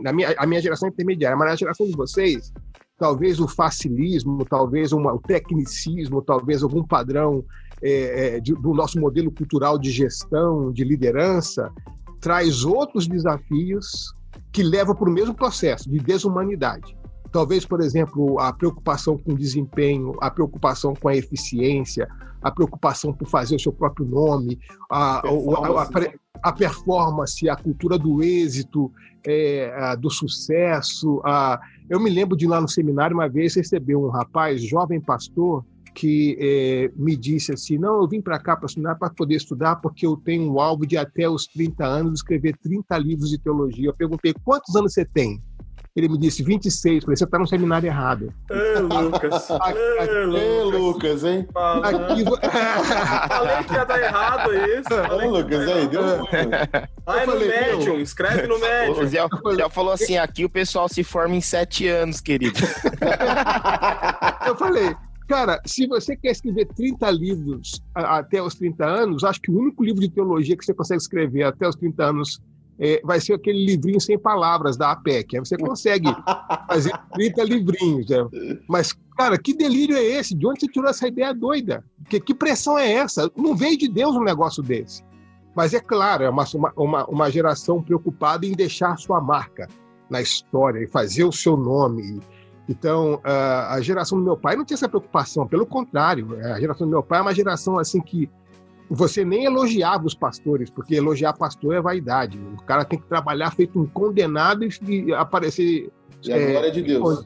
na 0.02 0.13
minha, 0.13 0.34
a 0.38 0.46
minha 0.46 0.62
geração 0.62 0.89
intermediária, 0.89 1.38
mas 1.38 1.50
na 1.50 1.56
geração 1.56 1.86
de 1.86 1.93
vocês, 1.93 2.52
talvez 2.98 3.39
o 3.39 3.48
facilismo, 3.48 4.46
talvez 4.46 4.91
uma, 4.91 5.13
o 5.13 5.19
tecnicismo, 5.19 6.22
talvez 6.22 6.63
algum 6.63 6.84
padrão 6.84 7.43
é, 7.82 8.36
é, 8.36 8.39
de, 8.39 8.54
do 8.54 8.74
nosso 8.74 9.00
modelo 9.00 9.30
cultural 9.32 9.78
de 9.78 9.91
gestão, 9.91 10.72
de 10.72 10.84
liderança, 10.84 11.69
traz 12.22 12.63
outros 12.63 13.08
desafios 13.08 14.15
que 14.54 14.63
levam 14.63 14.96
para 14.96 15.10
o 15.10 15.13
mesmo 15.13 15.34
processo 15.34 15.89
de 15.89 16.00
desumanidade. 16.00 16.96
Talvez, 17.34 17.65
por 17.65 17.82
exemplo, 17.82 18.39
a 18.39 18.54
preocupação 18.54 19.17
com 19.17 19.32
o 19.32 19.38
desempenho, 19.38 20.13
a 20.22 20.30
preocupação 20.30 20.93
com 20.93 21.08
a 21.08 21.15
eficiência, 21.15 22.08
a 22.43 22.52
preocupação 22.52 23.12
por 23.12 23.28
fazer 23.28 23.56
o 23.56 23.60
seu 23.60 23.74
próprio 23.74 24.06
nome, 24.06 24.60
a, 24.88 25.19
performance, 25.19 25.96
a, 25.96 26.10
a, 26.43 26.50
a 26.50 26.54
performance, 26.54 27.50
a 27.50 27.56
cultura 27.56 27.98
do 27.98 28.22
êxito, 28.22 28.91
é, 29.26 29.96
do 29.98 30.12
sucesso. 30.12 31.22
A... 31.26 31.60
Eu 31.89 32.00
me 32.00 32.12
lembro 32.12 32.38
de 32.38 32.46
lá 32.46 32.62
no 32.62 32.69
seminário 32.69 33.15
uma 33.15 33.28
vez 33.28 33.56
receber 33.56 33.96
um 33.96 34.10
rapaz, 34.10 34.62
jovem 34.62 35.02
pastor, 35.02 35.65
que 35.96 36.38
é, 36.39 36.91
me 36.96 37.15
disse 37.15 37.52
assim: 37.52 37.80
não, 37.80 38.00
eu 38.00 38.08
vim 38.08 38.22
para 38.22 38.38
cá 38.38 38.56
para 38.56 38.67
estudar, 38.67 38.93
para 38.93 39.10
poder 39.10 39.36
estudar, 39.38 39.78
porque 39.78 40.06
eu 40.06 40.15
tenho 40.17 40.54
um 40.54 40.60
alvo 40.60 40.86
de 40.86 40.98
até 40.98 41.28
os 41.28 41.48
30 41.48 41.84
anos 41.84 42.19
escrever 42.19 42.56
30 42.62 42.96
livros 43.00 43.32
de 43.32 43.39
teologia. 43.39 43.88
Eu 43.88 43.96
perguntei: 43.96 44.36
quantos 44.43 44.76
anos 44.76 44.93
você 44.93 45.04
tem? 45.04 45.41
Ele 45.96 46.10
me 46.10 46.18
disse 46.18 46.42
26. 46.42 47.04
Falei, 47.04 47.16
você 47.16 47.24
está 47.24 47.38
no 47.38 47.46
seminário 47.46 47.86
errado. 47.86 48.34
Ê, 48.50 48.80
Lucas. 48.80 49.48
Ê, 50.36 50.64
Lucas, 50.64 51.24
hein? 51.24 51.48
Aqui... 51.84 52.24
Falei 53.30 53.64
que 53.64 53.74
ia 53.74 53.86
dar 53.86 54.02
errado 54.02 54.54
isso. 54.54 54.94
Ô, 55.12 55.38
Lucas, 55.38 55.68
aí, 55.68 55.88
deu 55.88 56.02
Vai 57.06 57.26
no 57.28 57.40
médium, 57.40 58.00
escreve 58.00 58.48
no 58.48 58.58
médium. 58.60 59.04
O 59.04 59.08
Zé, 59.08 59.20
Zé 59.56 59.70
falou 59.70 59.94
assim, 59.94 60.18
aqui 60.18 60.44
o 60.44 60.50
pessoal 60.50 60.90
se 60.90 61.04
forma 61.04 61.36
em 61.36 61.42
sete 61.42 61.88
anos, 61.88 62.20
querido. 62.20 62.60
eu 64.48 64.56
falei, 64.56 64.96
Cara, 65.28 65.62
se 65.66 65.88
você 65.88 66.18
quer 66.18 66.32
escrever 66.32 66.68
30 66.76 67.10
livros 67.12 67.82
até 67.96 68.42
os 68.42 68.56
30 68.56 68.86
anos, 68.86 69.24
acho 69.24 69.40
que 69.42 69.50
o 69.50 69.58
único 69.58 69.84
livro 69.84 70.02
de 70.02 70.10
teologia 70.10 70.58
que 70.58 70.66
você 70.66 70.74
consegue 70.74 71.02
escrever 71.02 71.44
até 71.44 71.68
os 71.68 71.76
30 71.76 72.04
anos 72.04 72.42
é, 72.80 73.02
vai 73.04 73.20
ser 73.20 73.34
aquele 73.34 73.66
livrinho 73.66 74.00
sem 74.00 74.18
palavras 74.18 74.76
da 74.78 74.92
APEC. 74.92 75.38
Aí 75.38 75.40
você 75.40 75.58
consegue 75.58 76.10
fazer 76.68 76.92
30 77.14 77.44
livrinhos. 77.44 78.10
Né? 78.10 78.18
Mas, 78.68 78.94
cara, 79.18 79.38
que 79.38 79.54
delírio 79.54 79.96
é 79.96 80.04
esse? 80.04 80.36
De 80.36 80.46
onde 80.48 80.62
você 80.62 80.68
tirou 80.68 80.90
essa 80.90 81.08
ideia 81.08 81.34
doida? 81.34 81.84
Que, 82.10 82.20
que 82.20 82.34
pressão 82.34 82.78
é 82.78 82.92
essa? 82.92 83.32
Não 83.36 83.56
veio 83.56 83.78
de 83.78 83.88
Deus 83.88 84.16
um 84.16 84.24
negócio 84.24 84.64
desse. 84.64 85.04
Mas 85.56 85.74
é 85.74 85.80
claro, 85.80 86.24
é 86.24 86.30
uma, 86.30 86.46
uma, 86.76 87.06
uma 87.06 87.30
geração 87.30 87.82
preocupada 87.82 88.46
em 88.46 88.54
deixar 88.54 88.98
sua 88.98 89.22
marca 89.22 89.68
na 90.10 90.22
história 90.22 90.80
e 90.80 90.88
fazer 90.88 91.24
o 91.24 91.32
seu 91.32 91.56
nome. 91.56 92.20
Então, 92.68 93.20
a 93.24 93.80
geração 93.82 94.18
do 94.18 94.24
meu 94.24 94.38
pai 94.38 94.56
não 94.56 94.64
tinha 94.64 94.76
essa 94.76 94.88
preocupação, 94.88 95.46
pelo 95.46 95.66
contrário, 95.66 96.36
a 96.54 96.60
geração 96.60 96.88
do 96.88 96.92
meu 96.92 97.04
pai 97.04 97.20
é 97.20 97.22
uma 97.22 97.36
geração 97.36 97.78
assim 97.78 98.02
que 98.02 98.30
você 98.89 99.24
nem 99.24 99.46
elogiava 99.46 100.06
os 100.06 100.13
pastores, 100.13 100.69
porque 100.69 100.96
elogiar 100.96 101.34
pastor 101.34 101.76
é 101.76 101.82
vaidade. 101.82 102.38
O 102.38 102.63
cara 102.63 102.86
tem 102.86 103.00
que 103.00 103.08
trabalhar 103.08 103.52
feito 103.52 103.80
um 103.80 103.86
condenado 103.86 104.65
e 104.65 105.13
aparecer. 105.13 105.89
E 106.24 106.32
a 106.32 106.38
é, 106.38 106.52
glória 106.52 106.72
de 106.72 106.82
Deus. 106.82 107.26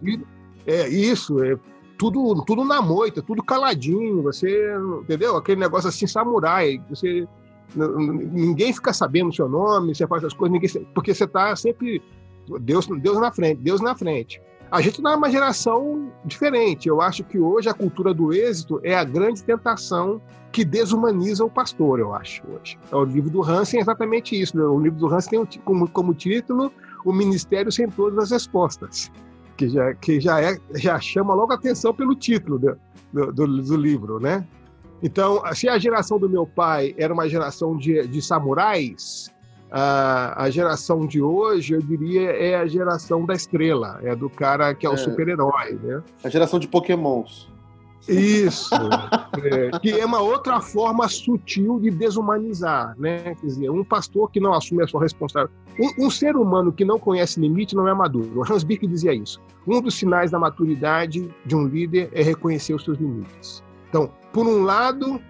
É 0.66 0.88
isso, 0.88 1.44
é 1.44 1.58
tudo, 1.98 2.44
tudo 2.46 2.64
na 2.64 2.82
moita, 2.82 3.22
tudo 3.22 3.44
caladinho. 3.44 4.22
Você, 4.24 4.74
entendeu? 5.02 5.36
Aquele 5.36 5.60
negócio 5.60 5.90
assim, 5.90 6.08
samurai. 6.08 6.82
Você, 6.90 7.28
ninguém 7.76 8.72
fica 8.74 8.94
sabendo 8.94 9.30
o 9.30 9.34
seu 9.34 9.50
nome, 9.50 9.96
você 9.96 10.08
faz 10.08 10.24
as 10.24 10.34
coisas, 10.34 10.54
ninguém, 10.54 10.88
porque 10.94 11.14
você 11.14 11.26
está 11.26 11.56
sempre. 11.56 12.02
Deus, 12.62 12.88
Deus 12.88 13.20
na 13.20 13.32
frente, 13.32 13.62
Deus 13.62 13.82
na 13.82 13.94
frente. 13.94 14.42
A 14.70 14.82
gente 14.82 14.98
está 14.98 15.16
numa 15.16 15.32
geração 15.32 16.12
diferente. 16.26 16.90
Eu 16.90 17.02
acho 17.02 17.24
que 17.24 17.40
hoje 17.40 17.70
a 17.70 17.74
cultura 17.74 18.14
do 18.14 18.34
êxito 18.34 18.80
é 18.84 18.96
a 18.96 19.04
grande 19.04 19.44
tentação 19.44 20.22
que 20.52 20.66
desumaniza 20.66 21.46
o 21.46 21.50
pastor, 21.50 22.00
eu 22.00 22.14
acho. 22.14 22.44
Hoje. 22.48 22.78
O 22.92 23.04
livro 23.04 23.30
do 23.30 23.44
Hansen 23.44 23.80
é 23.80 23.82
exatamente 23.82 24.40
isso. 24.40 24.58
O 24.60 24.80
livro 24.80 25.00
do 25.00 25.08
Hansen 25.08 25.46
tem 25.46 25.62
como, 25.62 25.88
como 25.88 26.14
título 26.14 26.72
O 27.06 27.14
Ministério 27.14 27.72
Sem 27.72 27.90
Todas 27.90 28.26
as 28.26 28.32
Respostas, 28.32 29.12
que 29.56 29.70
já, 29.70 29.94
que 29.94 30.20
já, 30.20 30.42
é, 30.42 30.58
já 30.76 31.00
chama 31.00 31.34
logo 31.34 31.54
atenção 31.54 31.94
pelo 31.94 32.16
título 32.16 32.60
do, 32.60 32.78
do, 33.14 33.32
do, 33.32 33.62
do 33.64 33.78
livro, 33.78 34.20
né? 34.20 34.46
Então, 35.02 35.42
se 35.54 35.70
a 35.70 35.78
geração 35.78 36.20
do 36.20 36.28
meu 36.28 36.46
pai 36.46 36.96
era 36.98 37.14
uma 37.14 37.30
geração 37.30 37.78
de, 37.78 38.08
de 38.08 38.22
samurais, 38.22 39.32
a, 39.72 40.44
a 40.44 40.50
geração 40.50 41.06
de 41.06 41.22
hoje, 41.22 41.74
eu 41.74 41.82
diria, 41.82 42.32
é 42.32 42.56
a 42.56 42.66
geração 42.66 43.26
da 43.26 43.34
estrela, 43.34 44.00
é 44.02 44.16
do 44.16 44.30
cara 44.30 44.74
que 44.74 44.86
é 44.86 44.90
o 44.90 44.94
é, 44.94 44.98
super-herói, 44.98 45.80
né? 45.82 46.02
A 46.24 46.30
geração 46.30 46.60
de 46.60 46.68
pokémons. 46.68 47.50
Isso, 48.08 48.74
é, 49.44 49.80
que 49.80 49.92
é 49.92 50.06
uma 50.06 50.22
outra 50.22 50.62
forma 50.62 51.10
sutil 51.10 51.78
de 51.80 51.92
desumanizar, 51.92 52.96
né? 52.98 53.36
Quer 53.36 53.46
dizer, 53.46 53.70
um 53.70 53.84
pastor 53.84 54.32
que 54.32 54.40
não 54.40 54.54
assume 54.54 54.84
a 54.84 54.88
sua 54.88 55.02
responsabilidade. 55.02 55.60
Um, 55.78 56.06
um 56.06 56.10
ser 56.10 56.38
humano 56.38 56.72
que 56.72 56.86
não 56.86 56.98
conhece 56.98 57.40
limite 57.40 57.76
não 57.76 57.88
é 57.88 57.94
maduro. 57.94 58.40
O 58.40 58.44
Hans 58.50 58.64
Birk 58.64 58.88
dizia 58.88 59.14
isso. 59.14 59.42
Um 59.68 59.82
dos 59.82 59.96
sinais 59.96 60.32
da 60.32 60.40
maturidade 60.40 61.30
de 61.46 61.56
um 61.56 61.68
líder 61.68 62.10
é 62.14 62.24
reconhecer 62.24 62.74
os 62.74 62.84
seus 62.84 62.98
limites. 62.98 63.62
Então, 63.90 64.10
por 64.32 64.48
um 64.48 64.64
lado, 64.64 65.22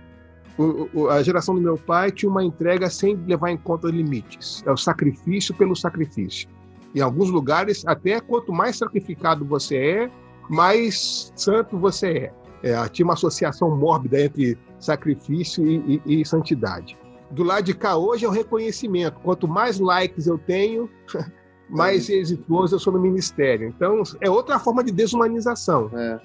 o, 0.57 1.09
a 1.09 1.21
geração 1.21 1.55
do 1.55 1.61
meu 1.61 1.77
pai 1.77 2.11
tinha 2.11 2.29
uma 2.29 2.43
entrega 2.43 2.89
sem 2.89 3.15
levar 3.27 3.51
em 3.51 3.57
conta 3.57 3.87
limites. 3.87 4.63
É 4.65 4.71
o 4.71 4.77
sacrifício 4.77 5.53
pelo 5.55 5.75
sacrifício. 5.75 6.49
Em 6.95 7.01
alguns 7.01 7.29
lugares, 7.29 7.85
até 7.85 8.19
quanto 8.19 8.51
mais 8.51 8.77
sacrificado 8.77 9.45
você 9.45 9.77
é, 9.77 10.11
mais 10.49 11.31
santo 11.35 11.77
você 11.77 12.31
é. 12.63 12.71
é 12.71 12.89
tinha 12.89 13.05
uma 13.05 13.13
associação 13.13 13.75
mórbida 13.75 14.21
entre 14.21 14.57
sacrifício 14.79 15.65
e, 15.67 16.01
e, 16.05 16.21
e 16.21 16.25
santidade. 16.25 16.97
Do 17.29 17.43
lado 17.43 17.65
de 17.65 17.73
cá 17.73 17.97
hoje 17.97 18.25
é 18.25 18.27
o 18.27 18.31
reconhecimento. 18.31 19.19
Quanto 19.19 19.47
mais 19.47 19.79
likes 19.79 20.27
eu 20.27 20.37
tenho, 20.37 20.89
mais 21.69 22.09
exitoso 22.09 22.75
eu 22.75 22.79
sou 22.79 22.93
no 22.93 22.99
ministério. 22.99 23.67
Então, 23.67 24.01
é 24.21 24.29
outra 24.29 24.57
forma 24.57 24.83
de 24.83 24.91
desumanização. 24.91 25.91
É. 25.93 26.19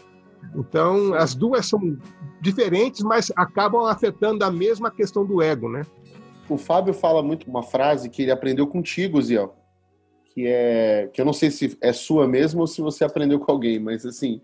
Então, 0.55 1.15
as 1.15 1.35
duas 1.35 1.67
são 1.67 1.97
diferentes, 2.41 3.03
mas 3.03 3.33
acabam 3.37 3.87
afetando 3.87 4.45
a 4.45 4.51
mesma 4.51 4.91
questão 4.91 5.25
do 5.25 5.41
ego, 5.41 5.69
né? 5.69 5.87
O 6.49 6.59
Fábio 6.59 6.93
fala 6.93 7.23
muito 7.23 7.49
uma 7.49 7.63
frase 7.63 8.11
que 8.11 8.23
ele 8.23 8.31
aprendeu 8.31 8.67
contigo, 8.67 9.23
Ziel, 9.23 9.55
que 10.35 10.47
é 10.47 11.09
que 11.13 11.21
eu 11.21 11.25
não 11.25 11.33
sei 11.33 11.51
se 11.51 11.77
é 11.81 11.93
sua 11.93 12.27
mesmo 12.27 12.61
ou 12.61 12.67
se 12.67 12.83
você 12.83 13.05
aprendeu 13.05 13.39
com 13.39 13.51
alguém, 13.51 13.79
mas 13.79 14.05
assim, 14.05 14.41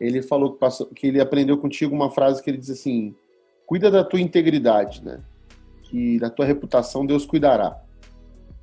ele 0.00 0.22
falou 0.22 0.52
que, 0.52 0.58
passou, 0.58 0.86
que 0.86 1.06
ele 1.06 1.20
aprendeu 1.20 1.58
contigo 1.58 1.94
uma 1.94 2.10
frase 2.10 2.42
que 2.42 2.48
ele 2.48 2.58
diz 2.58 2.70
assim: 2.70 3.14
cuida 3.66 3.90
da 3.90 4.02
tua 4.02 4.20
integridade, 4.20 5.04
né? 5.04 5.20
que 5.92 6.18
da 6.18 6.30
tua 6.30 6.46
reputação 6.46 7.04
Deus 7.04 7.26
cuidará. 7.26 7.78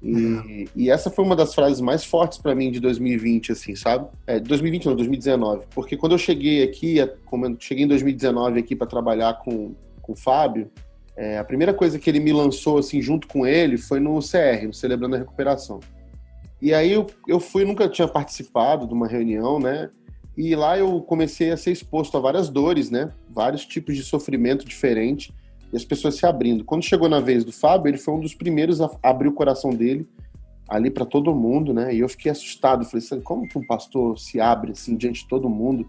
E, 0.02 0.64
é. 0.64 0.66
e, 0.76 0.90
essa 0.90 1.10
foi 1.10 1.26
uma 1.26 1.36
das 1.36 1.54
frases 1.54 1.82
mais 1.82 2.06
fortes 2.06 2.38
para 2.38 2.56
mim 2.56 2.72
de 2.72 2.80
2020, 2.80 3.52
assim, 3.52 3.76
sabe? 3.76 4.08
É, 4.26 4.40
2020 4.40 4.86
não, 4.86 4.96
2019. 4.96 5.66
Porque 5.76 5.98
quando 5.98 6.14
eu 6.14 6.18
cheguei 6.18 6.64
aqui, 6.64 6.98
como 7.26 7.46
eu 7.46 7.58
cheguei 7.60 7.84
em 7.84 7.88
2019 7.88 8.60
aqui 8.60 8.76
para 8.76 8.88
trabalhar 8.88 9.40
com, 9.40 9.76
com 10.02 10.14
o 10.14 10.16
Fábio, 10.16 10.72
é, 11.18 11.38
a 11.38 11.44
primeira 11.44 11.74
coisa 11.74 12.00
que 12.00 12.10
ele 12.10 12.20
me 12.20 12.32
lançou, 12.32 12.78
assim, 12.78 13.02
junto 13.02 13.28
com 13.28 13.46
ele, 13.46 13.78
foi 13.78 14.00
no 14.00 14.20
CR, 14.20 14.66
no 14.68 14.74
Celebrando 14.74 15.16
a 15.16 15.20
Recuperação. 15.20 15.82
E 16.62 16.74
aí 16.74 16.92
eu, 16.92 17.08
eu 17.28 17.40
fui, 17.40 17.66
nunca 17.66 17.90
tinha 17.90 18.08
participado 18.08 18.88
de 18.88 18.94
uma 18.94 19.08
reunião, 19.08 19.60
né? 19.60 19.90
E 20.38 20.56
lá 20.56 20.78
eu 20.78 21.02
comecei 21.02 21.52
a 21.52 21.58
ser 21.58 21.72
exposto 21.72 22.16
a 22.16 22.22
várias 22.22 22.48
dores, 22.48 22.90
né? 22.90 23.12
Vários 23.30 23.66
tipos 23.66 23.98
de 23.98 24.04
sofrimento 24.04 24.66
diferente 24.66 25.34
e 25.72 25.78
as 25.78 25.86
pessoas 25.86 26.16
se 26.16 26.26
abrindo. 26.26 26.64
Quando 26.64 26.84
chegou 26.84 27.08
na 27.08 27.20
vez 27.20 27.44
do 27.44 27.52
Fábio, 27.52 27.90
ele 27.90 27.98
foi 27.98 28.14
um 28.14 28.20
dos 28.20 28.34
primeiros 28.34 28.82
a 28.82 28.90
abrir 29.04 29.28
o 29.28 29.34
coração 29.34 29.72
dele 29.72 30.08
ali 30.68 30.92
para 30.92 31.06
todo 31.06 31.34
mundo, 31.34 31.74
né? 31.74 31.94
E 31.94 32.00
eu 32.00 32.10
fiquei 32.10 32.32
assustado, 32.32 32.86
falei 32.86 33.04
assim, 33.04 33.22
como 33.22 33.48
que 33.48 33.58
um 33.58 33.66
pastor 33.66 34.20
se 34.20 34.40
abre 34.40 34.72
assim 34.72 34.96
diante 34.96 35.24
de 35.24 35.28
todo 35.28 35.50
mundo, 35.50 35.88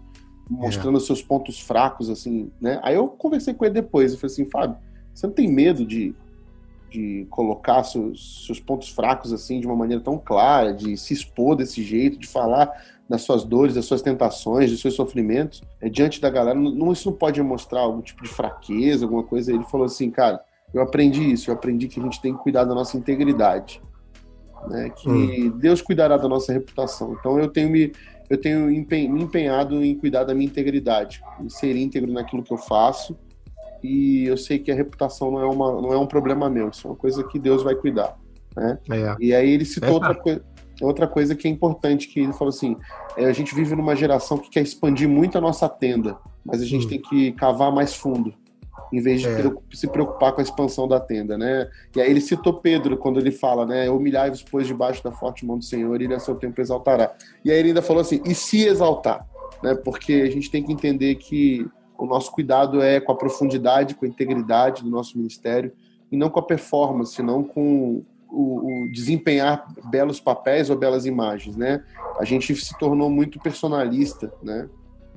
mostrando 0.49 0.97
é. 0.97 1.01
seus 1.01 1.21
pontos 1.21 1.59
fracos 1.59 2.09
assim, 2.09 2.51
né? 2.59 2.79
Aí 2.81 2.95
eu 2.95 3.07
conversei 3.07 3.53
com 3.53 3.63
ele 3.63 3.75
depois, 3.75 4.11
eu 4.11 4.19
falei 4.19 4.33
assim, 4.33 4.45
Fábio, 4.45 4.77
você 5.13 5.27
não 5.27 5.33
tem 5.33 5.47
medo 5.47 5.85
de 5.85 6.15
de 6.91 7.25
colocar 7.29 7.83
seus, 7.83 8.45
seus 8.45 8.59
pontos 8.59 8.89
fracos 8.89 9.31
assim 9.31 9.61
de 9.61 9.65
uma 9.65 9.75
maneira 9.75 10.03
tão 10.03 10.17
clara, 10.17 10.73
de 10.73 10.97
se 10.97 11.13
expor 11.13 11.55
desse 11.55 11.81
jeito, 11.81 12.19
de 12.19 12.27
falar 12.27 12.69
das 13.11 13.23
suas 13.23 13.43
dores, 13.43 13.75
das 13.75 13.85
suas 13.85 14.01
tentações, 14.01 14.71
dos 14.71 14.79
seus 14.79 14.93
sofrimentos, 14.93 15.61
é, 15.81 15.89
diante 15.89 16.21
da 16.21 16.29
galera, 16.29 16.57
não, 16.57 16.93
isso 16.93 17.09
não 17.09 17.17
pode 17.17 17.41
mostrar 17.43 17.81
algum 17.81 18.01
tipo 18.01 18.23
de 18.23 18.29
fraqueza, 18.29 19.03
alguma 19.03 19.21
coisa. 19.21 19.53
Ele 19.53 19.65
falou 19.65 19.85
assim, 19.85 20.09
cara, 20.09 20.41
eu 20.73 20.81
aprendi 20.81 21.29
isso, 21.29 21.49
eu 21.49 21.53
aprendi 21.53 21.89
que 21.89 21.99
a 21.99 22.03
gente 22.03 22.21
tem 22.21 22.33
que 22.33 22.41
cuidar 22.41 22.63
da 22.63 22.73
nossa 22.73 22.97
integridade, 22.97 23.81
né? 24.69 24.89
Que 24.89 25.09
hum. 25.09 25.57
Deus 25.59 25.81
cuidará 25.81 26.15
da 26.15 26.29
nossa 26.29 26.53
reputação. 26.53 27.13
Então 27.19 27.37
eu 27.37 27.49
tenho 27.49 27.69
me 27.69 27.91
eu 28.29 28.39
tenho 28.39 28.67
me 28.67 29.21
empenhado 29.21 29.83
em 29.83 29.93
cuidar 29.93 30.23
da 30.23 30.33
minha 30.33 30.47
integridade, 30.47 31.21
em 31.41 31.49
ser 31.49 31.75
íntegro 31.75 32.13
naquilo 32.13 32.41
que 32.41 32.53
eu 32.53 32.57
faço. 32.57 33.13
E 33.83 34.23
eu 34.23 34.37
sei 34.37 34.57
que 34.57 34.71
a 34.71 34.75
reputação 34.75 35.31
não 35.31 35.41
é, 35.41 35.45
uma, 35.45 35.81
não 35.81 35.91
é 35.91 35.97
um 35.97 36.07
problema 36.07 36.49
meu, 36.49 36.69
isso 36.69 36.87
é 36.87 36.91
uma 36.91 36.95
coisa 36.95 37.25
que 37.25 37.37
Deus 37.37 37.61
vai 37.61 37.75
cuidar. 37.75 38.17
Né? 38.55 38.79
É. 38.89 39.15
E 39.19 39.33
aí 39.33 39.49
ele 39.49 39.65
citou 39.65 39.89
é. 39.89 39.91
outra 39.91 40.15
coisa 40.15 40.41
outra 40.85 41.07
coisa 41.07 41.35
que 41.35 41.47
é 41.47 41.51
importante, 41.51 42.07
que 42.07 42.19
ele 42.19 42.33
falou 42.33 42.49
assim, 42.49 42.75
é, 43.17 43.25
a 43.25 43.33
gente 43.33 43.53
vive 43.53 43.75
numa 43.75 43.95
geração 43.95 44.37
que 44.37 44.49
quer 44.49 44.61
expandir 44.61 45.07
muito 45.07 45.37
a 45.37 45.41
nossa 45.41 45.67
tenda, 45.67 46.17
mas 46.45 46.61
a 46.61 46.65
gente 46.65 46.85
hum. 46.85 46.89
tem 46.89 47.01
que 47.01 47.31
cavar 47.33 47.71
mais 47.71 47.93
fundo, 47.95 48.33
em 48.91 49.01
vez 49.01 49.21
de 49.21 49.27
é. 49.27 49.53
se 49.73 49.87
preocupar 49.87 50.33
com 50.33 50.41
a 50.41 50.43
expansão 50.43 50.87
da 50.87 50.99
tenda, 50.99 51.37
né? 51.37 51.69
E 51.95 52.01
aí 52.01 52.09
ele 52.09 52.21
citou 52.21 52.55
Pedro 52.55 52.97
quando 52.97 53.19
ele 53.19 53.31
fala, 53.31 53.65
né? 53.65 53.89
Humilhai-vos, 53.89 54.43
pois, 54.43 54.67
debaixo 54.67 55.03
da 55.03 55.11
forte 55.11 55.45
mão 55.45 55.57
do 55.57 55.63
Senhor, 55.63 56.01
e 56.01 56.05
ele 56.05 56.13
a 56.13 56.19
seu 56.19 56.35
tempo 56.35 56.59
exaltará. 56.59 57.13
E 57.43 57.51
aí 57.51 57.57
ele 57.57 57.69
ainda 57.69 57.81
falou 57.81 58.01
assim, 58.01 58.21
e 58.25 58.35
se 58.35 58.65
exaltar? 58.65 59.25
Né? 59.63 59.75
Porque 59.75 60.13
a 60.13 60.29
gente 60.29 60.51
tem 60.51 60.63
que 60.63 60.73
entender 60.73 61.15
que 61.15 61.65
o 61.97 62.05
nosso 62.05 62.31
cuidado 62.31 62.81
é 62.81 62.99
com 62.99 63.11
a 63.11 63.15
profundidade, 63.15 63.95
com 63.95 64.05
a 64.05 64.09
integridade 64.09 64.83
do 64.83 64.89
nosso 64.89 65.17
ministério, 65.17 65.71
e 66.11 66.17
não 66.17 66.29
com 66.29 66.39
a 66.39 66.43
performance, 66.43 67.21
não 67.21 67.43
com 67.43 68.03
o, 68.31 68.85
o, 68.85 68.91
desempenhar 68.91 69.67
belos 69.89 70.19
papéis 70.19 70.69
ou 70.69 70.77
belas 70.77 71.05
imagens, 71.05 71.55
né? 71.55 71.83
A 72.19 72.25
gente 72.25 72.55
se 72.55 72.77
tornou 72.77 73.09
muito 73.09 73.39
personalista, 73.39 74.33
né? 74.41 74.69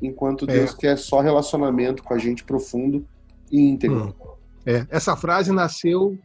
Enquanto 0.02 0.46
Deus 0.46 0.74
é. 0.74 0.76
quer 0.76 0.98
só 0.98 1.20
relacionamento 1.20 2.02
com 2.02 2.12
a 2.12 2.18
gente 2.18 2.44
profundo 2.44 3.06
e 3.50 3.60
íntegro. 3.60 4.08
Hum. 4.08 4.34
É. 4.66 4.86
Essa 4.90 5.16
frase 5.16 5.52
nasceu 5.52 6.18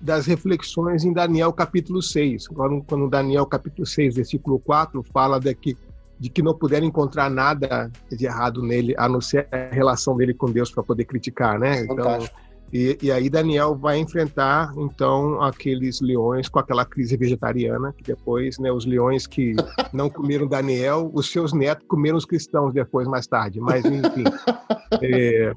das 0.00 0.26
reflexões 0.26 1.04
em 1.04 1.12
Daniel 1.12 1.52
capítulo 1.52 2.02
6. 2.02 2.48
Quando, 2.48 2.82
quando 2.82 3.08
Daniel 3.08 3.46
capítulo 3.46 3.86
6, 3.86 4.16
versículo 4.16 4.58
4, 4.58 5.02
fala 5.12 5.38
de 5.38 5.54
que, 5.54 5.76
de 6.18 6.28
que 6.28 6.42
não 6.42 6.54
puderam 6.54 6.86
encontrar 6.86 7.30
nada 7.30 7.90
de 8.10 8.26
errado 8.26 8.62
nele, 8.62 8.94
a 8.98 9.08
não 9.08 9.20
ser 9.20 9.46
a 9.52 9.72
relação 9.72 10.16
dele 10.16 10.34
com 10.34 10.50
Deus 10.50 10.72
para 10.72 10.82
poder 10.82 11.04
criticar, 11.04 11.58
né? 11.58 11.82
Então, 11.82 11.96
Fantástico. 11.96 12.36
Então, 12.36 12.51
e, 12.72 12.96
e, 13.02 13.12
aí 13.12 13.28
Daniel 13.28 13.76
vai 13.76 13.98
enfrentar 13.98 14.72
então 14.78 15.42
aqueles 15.42 16.00
leões 16.00 16.48
com 16.48 16.58
aquela 16.58 16.86
crise 16.86 17.16
vegetariana, 17.18 17.92
que 17.92 18.02
depois, 18.02 18.58
né, 18.58 18.72
os 18.72 18.86
leões 18.86 19.26
que 19.26 19.54
não 19.92 20.08
comeram 20.08 20.46
Daniel, 20.46 21.10
os 21.12 21.30
seus 21.30 21.52
netos 21.52 21.86
comeram 21.86 22.16
os 22.16 22.24
cristãos 22.24 22.72
depois, 22.72 23.06
mais 23.06 23.26
tarde. 23.26 23.60
Mas 23.60 23.84
enfim, 23.84 24.24
é, 25.02 25.52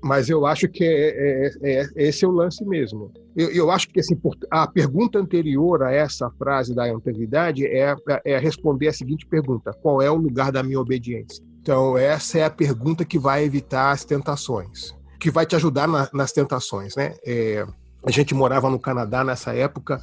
mas 0.00 0.30
eu 0.30 0.46
acho 0.46 0.68
que 0.68 0.84
é, 0.84 1.48
é, 1.48 1.50
é, 1.62 1.86
esse 1.96 2.24
é 2.24 2.28
o 2.28 2.30
lance 2.30 2.64
mesmo. 2.64 3.12
Eu, 3.36 3.50
eu 3.50 3.70
acho 3.72 3.88
que 3.88 3.98
assim, 3.98 4.16
a 4.48 4.64
pergunta 4.68 5.18
anterior 5.18 5.82
a 5.82 5.90
essa 5.90 6.30
frase 6.38 6.72
da 6.72 6.88
integridade 6.88 7.66
é, 7.66 7.96
é 8.24 8.38
responder 8.38 8.86
a 8.86 8.92
seguinte 8.92 9.26
pergunta: 9.26 9.72
qual 9.82 10.00
é 10.00 10.08
o 10.08 10.14
lugar 10.14 10.52
da 10.52 10.62
minha 10.62 10.78
obediência? 10.78 11.44
Então 11.60 11.98
essa 11.98 12.38
é 12.38 12.44
a 12.44 12.50
pergunta 12.50 13.04
que 13.04 13.18
vai 13.18 13.44
evitar 13.44 13.90
as 13.90 14.04
tentações 14.04 14.99
que 15.20 15.30
vai 15.30 15.44
te 15.44 15.54
ajudar 15.54 15.86
na, 15.86 16.08
nas 16.12 16.32
tentações, 16.32 16.96
né? 16.96 17.14
É, 17.24 17.66
a 18.04 18.10
gente 18.10 18.34
morava 18.34 18.70
no 18.70 18.78
Canadá 18.78 19.22
nessa 19.22 19.54
época 19.54 20.02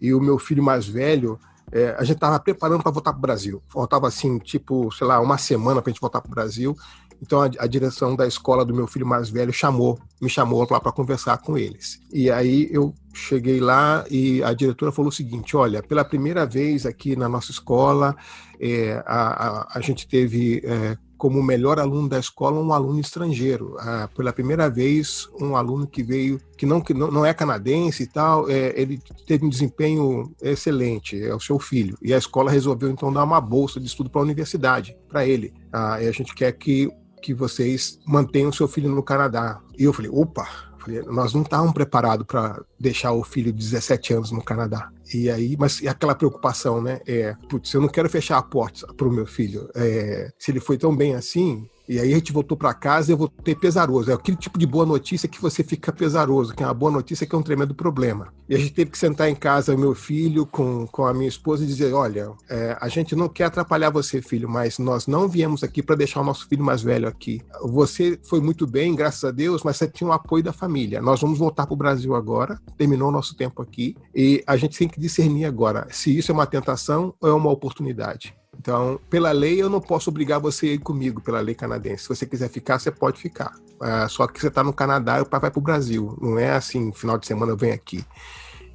e 0.00 0.14
o 0.14 0.20
meu 0.20 0.38
filho 0.38 0.62
mais 0.62 0.86
velho, 0.86 1.38
é, 1.72 1.94
a 1.98 2.04
gente 2.04 2.16
estava 2.16 2.38
preparando 2.38 2.82
para 2.82 2.92
voltar 2.92 3.12
para 3.12 3.18
o 3.18 3.22
Brasil. 3.22 3.62
Faltava 3.68 4.06
assim, 4.06 4.38
tipo, 4.38 4.90
sei 4.92 5.06
lá, 5.06 5.20
uma 5.20 5.38
semana 5.38 5.82
para 5.82 5.90
a 5.90 5.92
gente 5.92 6.00
voltar 6.00 6.20
para 6.20 6.30
o 6.30 6.34
Brasil. 6.34 6.76
Então 7.20 7.40
a, 7.40 7.48
a, 7.58 7.66
direção 7.66 8.16
da 8.16 8.26
escola 8.26 8.64
do 8.64 8.74
meu 8.74 8.86
filho 8.86 9.06
mais 9.06 9.30
velho 9.30 9.52
chamou, 9.52 9.98
me 10.20 10.28
chamou 10.28 10.66
lá 10.68 10.80
para 10.80 10.90
conversar 10.90 11.38
com 11.38 11.56
eles. 11.56 12.00
E 12.12 12.30
aí 12.30 12.68
eu 12.72 12.92
cheguei 13.14 13.60
lá 13.60 14.04
e 14.10 14.42
a 14.42 14.52
diretora 14.52 14.90
falou 14.90 15.08
o 15.08 15.14
seguinte: 15.14 15.56
olha, 15.56 15.82
pela 15.82 16.04
primeira 16.04 16.44
vez 16.44 16.84
aqui 16.84 17.14
na 17.14 17.28
nossa 17.28 17.52
escola, 17.52 18.16
é, 18.60 19.02
a, 19.06 19.46
a, 19.46 19.78
a, 19.78 19.80
gente 19.80 20.06
teve 20.08 20.62
é, 20.64 20.98
como 21.22 21.38
o 21.38 21.42
melhor 21.42 21.78
aluno 21.78 22.08
da 22.08 22.18
escola 22.18 22.60
um 22.60 22.72
aluno 22.72 22.98
estrangeiro. 22.98 23.76
Ah, 23.78 24.08
pela 24.12 24.32
primeira 24.32 24.68
vez, 24.68 25.28
um 25.40 25.54
aluno 25.54 25.86
que 25.86 26.02
veio, 26.02 26.40
que 26.58 26.66
não, 26.66 26.80
que 26.80 26.92
não, 26.92 27.24
é 27.24 27.32
canadense 27.32 28.02
e 28.02 28.06
tal, 28.08 28.50
é, 28.50 28.72
ele 28.74 29.00
teve 29.24 29.46
um 29.46 29.48
desempenho 29.48 30.34
excelente, 30.42 31.22
é 31.22 31.32
o 31.32 31.38
seu 31.38 31.60
filho. 31.60 31.96
E 32.02 32.12
a 32.12 32.18
escola 32.18 32.50
resolveu 32.50 32.90
então 32.90 33.12
dar 33.12 33.22
uma 33.22 33.40
bolsa 33.40 33.78
de 33.78 33.86
estudo 33.86 34.10
para 34.10 34.20
a 34.20 34.24
universidade, 34.24 34.96
para 35.08 35.24
ele. 35.24 35.54
Ah, 35.72 36.02
e 36.02 36.08
a 36.08 36.10
gente 36.10 36.34
quer 36.34 36.50
que, 36.50 36.90
que 37.22 37.32
vocês 37.32 38.00
mantenham 38.04 38.50
seu 38.50 38.66
filho 38.66 38.90
no 38.90 39.00
Canadá. 39.00 39.60
E 39.78 39.84
eu 39.84 39.92
falei, 39.92 40.10
opa, 40.12 40.71
nós 41.06 41.32
não 41.32 41.42
estávamos 41.42 41.72
preparados 41.72 42.26
para 42.26 42.62
deixar 42.78 43.12
o 43.12 43.22
filho 43.22 43.52
de 43.52 43.58
17 43.58 44.14
anos 44.14 44.30
no 44.30 44.42
Canadá. 44.42 44.90
E 45.12 45.30
aí, 45.30 45.56
mas 45.58 45.84
aquela 45.86 46.14
preocupação, 46.14 46.80
né? 46.80 47.00
É, 47.06 47.34
putz, 47.48 47.72
eu 47.72 47.80
não 47.80 47.88
quero 47.88 48.08
fechar 48.08 48.38
a 48.38 48.42
porta 48.42 48.92
para 48.94 49.06
o 49.06 49.12
meu 49.12 49.26
filho. 49.26 49.68
É, 49.74 50.32
se 50.38 50.50
ele 50.50 50.60
foi 50.60 50.78
tão 50.78 50.94
bem 50.94 51.14
assim, 51.14 51.68
e 51.92 52.00
aí 52.00 52.12
a 52.12 52.14
gente 52.14 52.32
voltou 52.32 52.56
para 52.56 52.72
casa 52.72 53.10
e 53.10 53.12
eu 53.12 53.18
voltei 53.18 53.54
pesaroso. 53.54 54.10
É 54.10 54.14
aquele 54.14 54.36
tipo 54.36 54.58
de 54.58 54.66
boa 54.66 54.86
notícia 54.86 55.28
que 55.28 55.40
você 55.40 55.62
fica 55.62 55.92
pesaroso, 55.92 56.54
que 56.54 56.62
é 56.62 56.66
uma 56.66 56.72
boa 56.72 56.90
notícia 56.90 57.26
que 57.26 57.34
é 57.34 57.38
um 57.38 57.42
tremendo 57.42 57.74
problema. 57.74 58.32
E 58.48 58.54
a 58.54 58.58
gente 58.58 58.72
teve 58.72 58.90
que 58.90 58.98
sentar 58.98 59.28
em 59.28 59.34
casa, 59.34 59.76
meu 59.76 59.94
filho, 59.94 60.46
com, 60.46 60.86
com 60.86 61.06
a 61.06 61.12
minha 61.12 61.28
esposa, 61.28 61.64
e 61.64 61.66
dizer: 61.66 61.92
olha, 61.92 62.32
é, 62.48 62.78
a 62.80 62.88
gente 62.88 63.14
não 63.14 63.28
quer 63.28 63.44
atrapalhar 63.44 63.90
você, 63.90 64.22
filho, 64.22 64.48
mas 64.48 64.78
nós 64.78 65.06
não 65.06 65.28
viemos 65.28 65.62
aqui 65.62 65.82
para 65.82 65.96
deixar 65.96 66.22
o 66.22 66.24
nosso 66.24 66.48
filho 66.48 66.64
mais 66.64 66.82
velho 66.82 67.06
aqui. 67.06 67.42
Você 67.62 68.18
foi 68.22 68.40
muito 68.40 68.66
bem, 68.66 68.94
graças 68.94 69.24
a 69.24 69.30
Deus, 69.30 69.62
mas 69.62 69.76
você 69.76 69.86
tinha 69.86 70.08
o 70.08 70.12
apoio 70.14 70.42
da 70.42 70.52
família. 70.52 71.02
Nós 71.02 71.20
vamos 71.20 71.38
voltar 71.38 71.66
para 71.66 71.74
o 71.74 71.76
Brasil 71.76 72.14
agora, 72.14 72.58
terminou 72.78 73.10
o 73.10 73.12
nosso 73.12 73.36
tempo 73.36 73.60
aqui, 73.60 73.94
e 74.14 74.42
a 74.46 74.56
gente 74.56 74.78
tem 74.78 74.88
que 74.88 74.98
discernir 74.98 75.44
agora 75.44 75.86
se 75.90 76.16
isso 76.16 76.32
é 76.32 76.34
uma 76.34 76.46
tentação 76.46 77.14
ou 77.20 77.28
é 77.28 77.34
uma 77.34 77.50
oportunidade. 77.50 78.34
Então, 78.58 79.00
pela 79.10 79.32
lei, 79.32 79.60
eu 79.60 79.68
não 79.68 79.80
posso 79.80 80.10
obrigar 80.10 80.38
você 80.38 80.68
a 80.68 80.72
ir 80.74 80.78
comigo, 80.78 81.20
pela 81.20 81.40
lei 81.40 81.54
canadense. 81.54 82.04
Se 82.04 82.08
você 82.08 82.26
quiser 82.26 82.48
ficar, 82.48 82.78
você 82.78 82.90
pode 82.90 83.20
ficar. 83.20 83.54
Uh, 83.80 84.08
só 84.08 84.26
que 84.26 84.40
você 84.40 84.48
está 84.48 84.62
no 84.62 84.72
Canadá 84.72 85.18
e 85.18 85.22
o 85.22 85.26
pai 85.26 85.40
vai 85.40 85.50
para 85.50 85.58
o 85.58 85.62
Brasil. 85.62 86.16
Não 86.20 86.38
é 86.38 86.52
assim, 86.52 86.92
final 86.92 87.18
de 87.18 87.26
semana 87.26 87.52
eu 87.52 87.56
venho 87.56 87.74
aqui. 87.74 88.04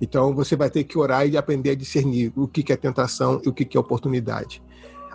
Então, 0.02 0.36
você 0.36 0.56
vai 0.56 0.70
ter 0.70 0.84
que 0.84 0.98
orar 0.98 1.28
e 1.28 1.38
aprender 1.38 1.72
a 1.72 1.76
discernir 1.76 2.34
o 2.36 2.48
que, 2.48 2.64
que 2.64 2.74
é 2.74 2.76
tentação 2.76 3.42
e 3.46 3.50
o 3.50 3.54
que, 3.54 3.66
que 3.66 3.78
é 3.78 3.80
oportunidade. 3.80 4.62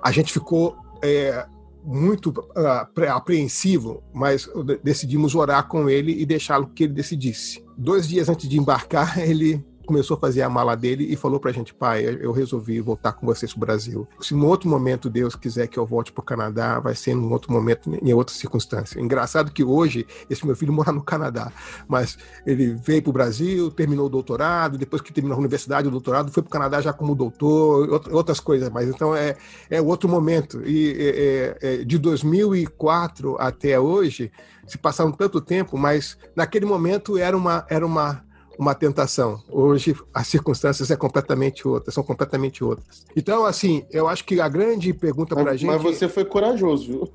A 0.03 0.11
gente 0.11 0.33
ficou 0.33 0.77
é, 1.03 1.46
muito 1.85 2.31
uh, 2.31 3.09
apreensivo, 3.11 4.03
mas 4.12 4.48
decidimos 4.83 5.35
orar 5.35 5.68
com 5.68 5.88
ele 5.88 6.20
e 6.20 6.25
deixá-lo 6.25 6.68
que 6.68 6.85
ele 6.85 6.92
decidisse. 6.92 7.64
Dois 7.77 8.09
dias 8.09 8.29
antes 8.29 8.48
de 8.48 8.59
embarcar, 8.59 9.18
ele 9.22 9.64
começou 9.92 10.16
a 10.16 10.20
fazer 10.20 10.40
a 10.40 10.48
mala 10.48 10.74
dele 10.74 11.07
e 11.12 11.16
falou 11.16 11.38
pra 11.38 11.52
gente, 11.52 11.74
pai, 11.74 12.18
eu 12.18 12.33
resolvi 12.33 12.81
voltar 12.81 13.12
com 13.12 13.26
vocês 13.26 13.52
pro 13.52 13.61
Brasil. 13.61 14.09
Se 14.22 14.35
em 14.35 14.40
outro 14.42 14.66
momento 14.66 15.11
Deus 15.11 15.37
quiser 15.37 15.66
que 15.66 15.78
eu 15.78 15.85
volte 15.85 16.11
pro 16.11 16.22
Canadá, 16.22 16.81
vai 16.81 16.94
ser 16.94 17.11
em 17.11 17.31
outro 17.31 17.52
momento, 17.52 17.90
em 18.02 18.14
outra 18.14 18.35
circunstância. 18.35 18.98
Engraçado 18.98 19.52
que 19.52 19.62
hoje 19.62 20.07
esse 20.31 20.46
meu 20.46 20.57
filho 20.57 20.72
mora 20.72 20.90
no 20.90 21.03
Canadá, 21.03 21.53
mas 21.86 22.16
ele 22.47 22.72
veio 22.72 23.03
pro 23.03 23.12
Brasil, 23.12 23.70
terminou 23.70 24.07
o 24.07 24.09
doutorado, 24.09 24.78
depois 24.78 25.03
que 25.03 25.12
terminou 25.12 25.36
a 25.36 25.40
universidade, 25.40 25.88
o 25.88 25.90
doutorado, 25.90 26.32
foi 26.32 26.43
pro 26.43 26.51
Canadá 26.51 26.80
já 26.80 26.95
como 26.95 27.14
doutor, 27.14 28.01
outras 28.11 28.40
coisas, 28.40 28.70
mas 28.70 28.88
então 28.88 29.14
é, 29.14 29.36
é 29.68 29.82
outro 29.82 30.09
momento. 30.09 30.62
E 30.66 30.97
é, 30.99 31.59
é, 31.61 31.84
de 31.84 31.99
2004 31.99 33.36
até 33.38 33.78
hoje, 33.78 34.32
se 34.66 34.78
passaram 34.78 35.12
tanto 35.12 35.38
tempo, 35.38 35.76
mas 35.76 36.16
naquele 36.34 36.64
momento 36.64 37.18
era 37.18 37.36
uma, 37.36 37.66
era 37.68 37.84
uma 37.84 38.24
uma 38.59 38.74
tentação. 38.74 39.42
Hoje 39.48 39.96
as 40.12 40.26
circunstâncias 40.26 40.90
é 40.90 40.96
completamente 40.96 41.66
outras, 41.66 41.94
são 41.94 42.03
completamente 42.03 42.62
outras. 42.62 43.05
Então, 43.16 43.44
assim, 43.44 43.84
eu 43.90 44.09
acho 44.09 44.24
que 44.24 44.40
a 44.40 44.48
grande 44.48 44.92
pergunta 44.92 45.34
para 45.34 45.53
a 45.53 45.57
gente. 45.57 45.68
Mas 45.68 45.82
você 45.82 46.09
foi 46.09 46.24
corajoso, 46.24 46.86
viu? 46.86 47.12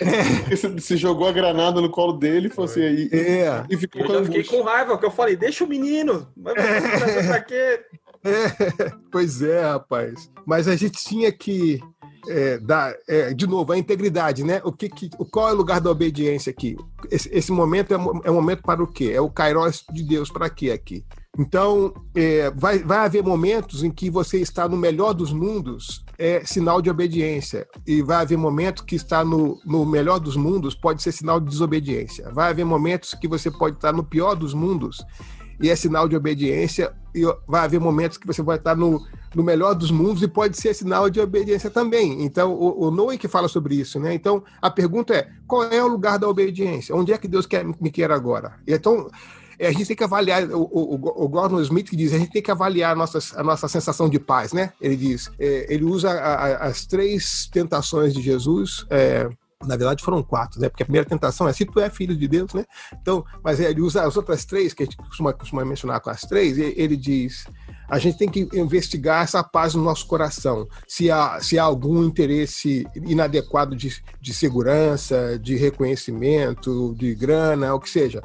É. 0.00 0.56
Você 0.78 0.96
jogou 0.96 1.28
a 1.28 1.32
granada 1.32 1.80
no 1.80 1.90
colo 1.90 2.14
dele 2.14 2.48
e 2.48 2.50
falou 2.50 2.70
assim, 2.70 2.82
aí. 2.82 3.10
É. 3.12 3.64
E 3.68 3.76
ficou 3.76 4.00
eu 4.00 4.06
com 4.06 4.14
já 4.14 4.24
fiquei 4.24 4.44
com 4.44 4.62
raiva, 4.62 4.92
porque 4.92 5.06
eu 5.06 5.10
falei, 5.10 5.36
deixa 5.36 5.64
o 5.64 5.68
menino. 5.68 6.26
Mas 6.36 6.54
é. 6.56 7.26
pra 7.26 7.40
quê? 7.40 7.80
É. 8.24 8.92
Pois 9.10 9.42
é, 9.42 9.62
rapaz. 9.62 10.30
Mas 10.46 10.66
a 10.66 10.74
gente 10.74 11.04
tinha 11.04 11.30
que 11.30 11.80
é, 12.28 12.58
da, 12.58 12.94
é, 13.08 13.34
de 13.34 13.46
novo, 13.46 13.72
a 13.72 13.78
integridade, 13.78 14.44
né? 14.44 14.60
O 14.64 14.72
que, 14.72 14.88
que, 14.88 15.10
qual 15.30 15.48
é 15.48 15.52
o 15.52 15.56
lugar 15.56 15.80
da 15.80 15.90
obediência 15.90 16.50
aqui? 16.50 16.76
Esse, 17.10 17.28
esse 17.32 17.52
momento 17.52 17.92
é, 17.92 17.96
é 18.24 18.30
um 18.30 18.34
momento 18.34 18.62
para 18.62 18.82
o 18.82 18.86
quê? 18.86 19.12
É 19.14 19.20
o 19.20 19.30
kairos 19.30 19.84
de 19.92 20.02
Deus 20.02 20.30
para 20.30 20.48
quê 20.48 20.70
aqui? 20.70 21.04
Então, 21.38 21.94
é, 22.14 22.50
vai, 22.50 22.80
vai 22.80 22.98
haver 22.98 23.22
momentos 23.22 23.82
em 23.82 23.90
que 23.90 24.10
você 24.10 24.38
está 24.38 24.68
no 24.68 24.76
melhor 24.76 25.14
dos 25.14 25.32
mundos, 25.32 26.04
é 26.18 26.44
sinal 26.44 26.82
de 26.82 26.90
obediência. 26.90 27.66
E 27.86 28.02
vai 28.02 28.18
haver 28.18 28.36
momentos 28.36 28.84
que 28.84 28.96
está 28.96 29.24
no, 29.24 29.58
no 29.64 29.86
melhor 29.86 30.20
dos 30.20 30.36
mundos, 30.36 30.74
pode 30.74 31.02
ser 31.02 31.10
sinal 31.10 31.40
de 31.40 31.48
desobediência. 31.48 32.30
Vai 32.32 32.50
haver 32.50 32.64
momentos 32.64 33.14
que 33.14 33.26
você 33.26 33.50
pode 33.50 33.76
estar 33.76 33.92
no 33.92 34.04
pior 34.04 34.34
dos 34.34 34.52
mundos, 34.52 35.04
e 35.60 35.70
é 35.70 35.76
sinal 35.76 36.06
de 36.06 36.16
obediência. 36.16 36.92
E 37.14 37.22
vai 37.48 37.64
haver 37.64 37.80
momentos 37.80 38.18
que 38.18 38.26
você 38.26 38.42
vai 38.42 38.58
estar 38.58 38.76
no, 38.76 39.00
no 39.34 39.42
melhor 39.42 39.74
dos 39.74 39.90
mundos 39.90 40.22
e 40.22 40.28
pode 40.28 40.56
ser 40.56 40.74
sinal 40.74 41.08
de 41.08 41.20
obediência 41.20 41.70
também. 41.70 42.24
Então, 42.24 42.52
o, 42.52 42.86
o 42.86 42.90
Noé 42.90 43.16
que 43.16 43.28
fala 43.28 43.48
sobre 43.48 43.74
isso, 43.74 43.98
né? 43.98 44.14
Então, 44.14 44.42
a 44.60 44.70
pergunta 44.70 45.14
é: 45.14 45.28
qual 45.46 45.64
é 45.64 45.82
o 45.82 45.88
lugar 45.88 46.18
da 46.18 46.28
obediência? 46.28 46.94
Onde 46.94 47.12
é 47.12 47.18
que 47.18 47.28
Deus 47.28 47.46
quer, 47.46 47.64
me 47.64 47.90
quer 47.90 48.10
agora? 48.10 48.54
Então, 48.66 49.08
é, 49.58 49.68
a 49.68 49.72
gente 49.72 49.86
tem 49.86 49.96
que 49.96 50.04
avaliar, 50.04 50.44
o, 50.50 50.62
o, 50.62 51.24
o, 51.24 51.28
Gordon 51.28 51.60
Smith 51.60 51.88
que 51.88 51.96
diz, 51.96 52.12
a 52.12 52.18
gente 52.18 52.32
tem 52.32 52.42
que 52.42 52.50
avaliar 52.50 52.92
a 52.92 52.94
nossa, 52.96 53.18
a 53.38 53.44
nossa 53.44 53.68
sensação 53.68 54.08
de 54.08 54.18
paz, 54.18 54.52
né? 54.52 54.72
Ele 54.80 54.96
diz, 54.96 55.30
é, 55.38 55.72
ele 55.72 55.84
usa 55.84 56.10
a, 56.10 56.34
a, 56.34 56.56
as 56.66 56.84
três 56.84 57.48
tentações 57.52 58.12
de 58.12 58.20
Jesus, 58.20 58.84
é, 58.90 59.28
na 59.64 59.76
verdade 59.76 60.02
foram 60.02 60.22
quatro, 60.22 60.60
né? 60.60 60.68
Porque 60.68 60.82
a 60.82 60.86
primeira 60.86 61.08
tentação 61.08 61.46
é 61.46 61.52
se 61.52 61.64
tu 61.64 61.78
é 61.78 61.88
filho 61.88 62.16
de 62.16 62.26
Deus, 62.26 62.52
né? 62.52 62.64
Então, 63.00 63.24
mas 63.42 63.60
ele 63.60 63.80
usa 63.80 64.02
as 64.02 64.16
outras 64.16 64.44
três, 64.44 64.74
que 64.74 64.82
a 64.82 64.86
gente 64.86 64.96
costuma, 64.96 65.32
costuma 65.32 65.64
mencionar 65.64 66.00
com 66.00 66.10
as 66.10 66.22
três, 66.22 66.58
ele 66.58 66.96
diz: 66.96 67.46
a 67.88 67.98
gente 67.98 68.18
tem 68.18 68.28
que 68.28 68.48
investigar 68.54 69.24
essa 69.24 69.42
paz 69.42 69.74
no 69.74 69.82
nosso 69.82 70.06
coração. 70.06 70.66
Se 70.86 71.10
há, 71.10 71.40
se 71.40 71.58
há 71.58 71.62
algum 71.62 72.02
interesse 72.04 72.86
inadequado 72.94 73.76
de, 73.76 74.02
de 74.20 74.32
segurança, 74.34 75.38
de 75.38 75.56
reconhecimento, 75.56 76.94
de 76.96 77.14
grana, 77.14 77.74
o 77.74 77.80
que 77.80 77.90
seja. 77.90 78.22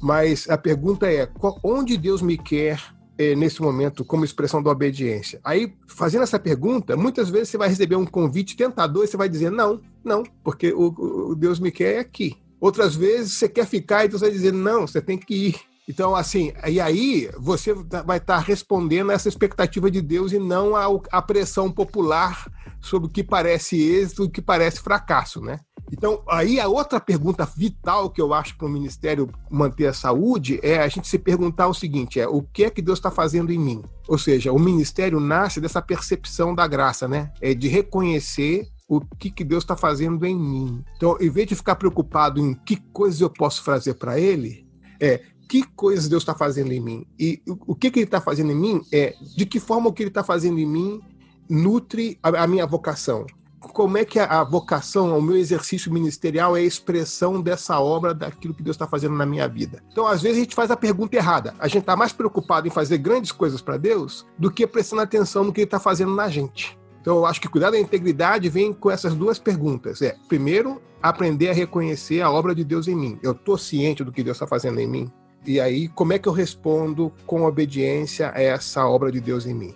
Mas 0.00 0.48
a 0.48 0.56
pergunta 0.56 1.10
é: 1.10 1.28
onde 1.62 1.96
Deus 1.96 2.22
me 2.22 2.38
quer 2.38 2.80
é, 3.18 3.34
nesse 3.34 3.60
momento 3.60 4.04
como 4.04 4.24
expressão 4.24 4.62
da 4.62 4.70
obediência? 4.70 5.40
Aí, 5.44 5.74
fazendo 5.86 6.22
essa 6.22 6.38
pergunta, 6.38 6.96
muitas 6.96 7.28
vezes 7.28 7.48
você 7.48 7.58
vai 7.58 7.68
receber 7.68 7.96
um 7.96 8.06
convite 8.06 8.56
tentador 8.56 9.04
e 9.04 9.08
você 9.08 9.16
vai 9.16 9.28
dizer: 9.28 9.50
não, 9.50 9.80
não, 10.04 10.22
porque 10.44 10.72
o, 10.72 11.30
o 11.30 11.34
Deus 11.34 11.58
me 11.58 11.70
quer 11.70 11.96
é 11.96 11.98
aqui. 11.98 12.36
Outras 12.60 12.94
vezes 12.94 13.34
você 13.34 13.48
quer 13.48 13.66
ficar 13.66 14.04
e 14.04 14.08
Deus 14.08 14.20
vai 14.20 14.30
dizer: 14.30 14.52
não, 14.52 14.86
você 14.86 15.00
tem 15.00 15.18
que 15.18 15.48
ir. 15.48 15.56
Então, 15.88 16.14
assim, 16.14 16.52
e 16.66 16.78
aí 16.78 17.30
você 17.38 17.72
vai 18.04 18.18
estar 18.18 18.38
respondendo 18.38 19.10
a 19.10 19.14
essa 19.14 19.28
expectativa 19.28 19.90
de 19.90 20.02
Deus 20.02 20.32
e 20.32 20.38
não 20.38 20.74
à 20.76 21.22
pressão 21.22 21.72
popular 21.72 22.46
sobre 22.80 23.08
o 23.08 23.10
que 23.10 23.24
parece 23.24 23.80
êxito 23.80 24.22
e 24.22 24.26
o 24.26 24.30
que 24.30 24.42
parece 24.42 24.80
fracasso, 24.80 25.40
né? 25.40 25.58
Então, 25.90 26.22
aí 26.28 26.60
a 26.60 26.68
outra 26.68 27.00
pergunta 27.00 27.46
vital 27.56 28.10
que 28.10 28.20
eu 28.20 28.34
acho 28.34 28.56
para 28.58 28.66
o 28.66 28.70
ministério 28.70 29.30
manter 29.50 29.86
a 29.86 29.94
saúde 29.94 30.60
é 30.62 30.78
a 30.78 30.88
gente 30.88 31.08
se 31.08 31.18
perguntar 31.18 31.66
o 31.68 31.74
seguinte: 31.74 32.20
é 32.20 32.28
o 32.28 32.42
que 32.42 32.64
é 32.64 32.70
que 32.70 32.82
Deus 32.82 32.98
está 32.98 33.10
fazendo 33.10 33.50
em 33.50 33.58
mim? 33.58 33.82
Ou 34.06 34.18
seja, 34.18 34.52
o 34.52 34.58
ministério 34.58 35.18
nasce 35.18 35.60
dessa 35.60 35.80
percepção 35.80 36.54
da 36.54 36.66
graça, 36.66 37.08
né? 37.08 37.32
É 37.40 37.54
de 37.54 37.68
reconhecer 37.68 38.68
o 38.86 39.00
que, 39.00 39.30
que 39.30 39.44
Deus 39.44 39.64
está 39.64 39.76
fazendo 39.76 40.26
em 40.26 40.36
mim. 40.36 40.84
Então, 40.96 41.16
em 41.20 41.30
vez 41.30 41.46
de 41.46 41.54
ficar 41.54 41.76
preocupado 41.76 42.40
em 42.40 42.54
que 42.54 42.76
coisas 42.92 43.20
eu 43.20 43.30
posso 43.30 43.62
fazer 43.62 43.94
para 43.94 44.20
Ele, 44.20 44.66
é 45.00 45.22
que 45.48 45.62
coisas 45.62 46.08
Deus 46.08 46.22
está 46.22 46.34
fazendo 46.34 46.72
em 46.72 46.80
mim. 46.80 47.06
E 47.18 47.42
o 47.46 47.74
que, 47.74 47.90
que 47.90 48.00
Ele 48.00 48.06
está 48.06 48.20
fazendo 48.20 48.52
em 48.52 48.56
mim 48.56 48.82
é 48.92 49.14
de 49.36 49.46
que 49.46 49.58
forma 49.58 49.88
o 49.88 49.92
que 49.92 50.02
Ele 50.02 50.10
está 50.10 50.22
fazendo 50.22 50.58
em 50.58 50.66
mim 50.66 51.00
nutre 51.48 52.18
a, 52.22 52.44
a 52.44 52.46
minha 52.46 52.66
vocação 52.66 53.26
como 53.72 53.98
é 53.98 54.04
que 54.04 54.18
a, 54.18 54.44
vocação, 54.44 55.18
o 55.18 55.22
meu 55.22 55.36
exercício 55.36 55.92
ministerial 55.92 56.56
é 56.56 56.60
a 56.60 56.64
expressão 56.64 57.40
dessa 57.40 57.78
obra, 57.80 58.14
daquilo 58.14 58.54
que 58.54 58.62
Deus 58.62 58.74
está 58.74 58.86
fazendo 58.86 59.14
na 59.16 59.26
minha 59.26 59.48
vida. 59.48 59.82
Então, 59.90 60.06
às 60.06 60.22
vezes, 60.22 60.38
a 60.38 60.40
gente 60.42 60.54
faz 60.54 60.70
a 60.70 60.76
pergunta 60.76 61.16
errada. 61.16 61.54
A 61.58 61.66
gente 61.66 61.80
está 61.80 61.96
mais 61.96 62.12
preocupado 62.12 62.66
em 62.66 62.70
fazer 62.70 62.98
grandes 62.98 63.32
coisas 63.32 63.60
para 63.60 63.76
Deus 63.76 64.26
do 64.38 64.50
que 64.50 64.66
prestando 64.66 65.02
atenção 65.02 65.44
no 65.44 65.52
que 65.52 65.60
Ele 65.60 65.66
está 65.66 65.80
fazendo 65.80 66.14
na 66.14 66.28
gente. 66.28 66.78
Então, 67.00 67.16
eu 67.16 67.26
acho 67.26 67.40
que 67.40 67.48
cuidar 67.48 67.70
da 67.70 67.78
integridade 67.78 68.48
vem 68.48 68.72
com 68.72 68.90
essas 68.90 69.14
duas 69.14 69.38
perguntas. 69.38 70.02
É, 70.02 70.16
primeiro, 70.28 70.80
aprender 71.02 71.48
a 71.48 71.54
reconhecer 71.54 72.20
a 72.20 72.30
obra 72.30 72.54
de 72.54 72.64
Deus 72.64 72.86
em 72.88 72.94
mim. 72.94 73.18
Eu 73.22 73.32
estou 73.32 73.56
ciente 73.58 74.04
do 74.04 74.12
que 74.12 74.22
Deus 74.22 74.36
está 74.36 74.46
fazendo 74.46 74.78
em 74.78 74.86
mim? 74.86 75.12
E 75.46 75.60
aí, 75.60 75.88
como 75.88 76.12
é 76.12 76.18
que 76.18 76.28
eu 76.28 76.32
respondo 76.32 77.12
com 77.26 77.44
obediência 77.44 78.32
a 78.34 78.40
essa 78.40 78.86
obra 78.86 79.10
de 79.10 79.20
Deus 79.20 79.46
em 79.46 79.54
mim? 79.54 79.74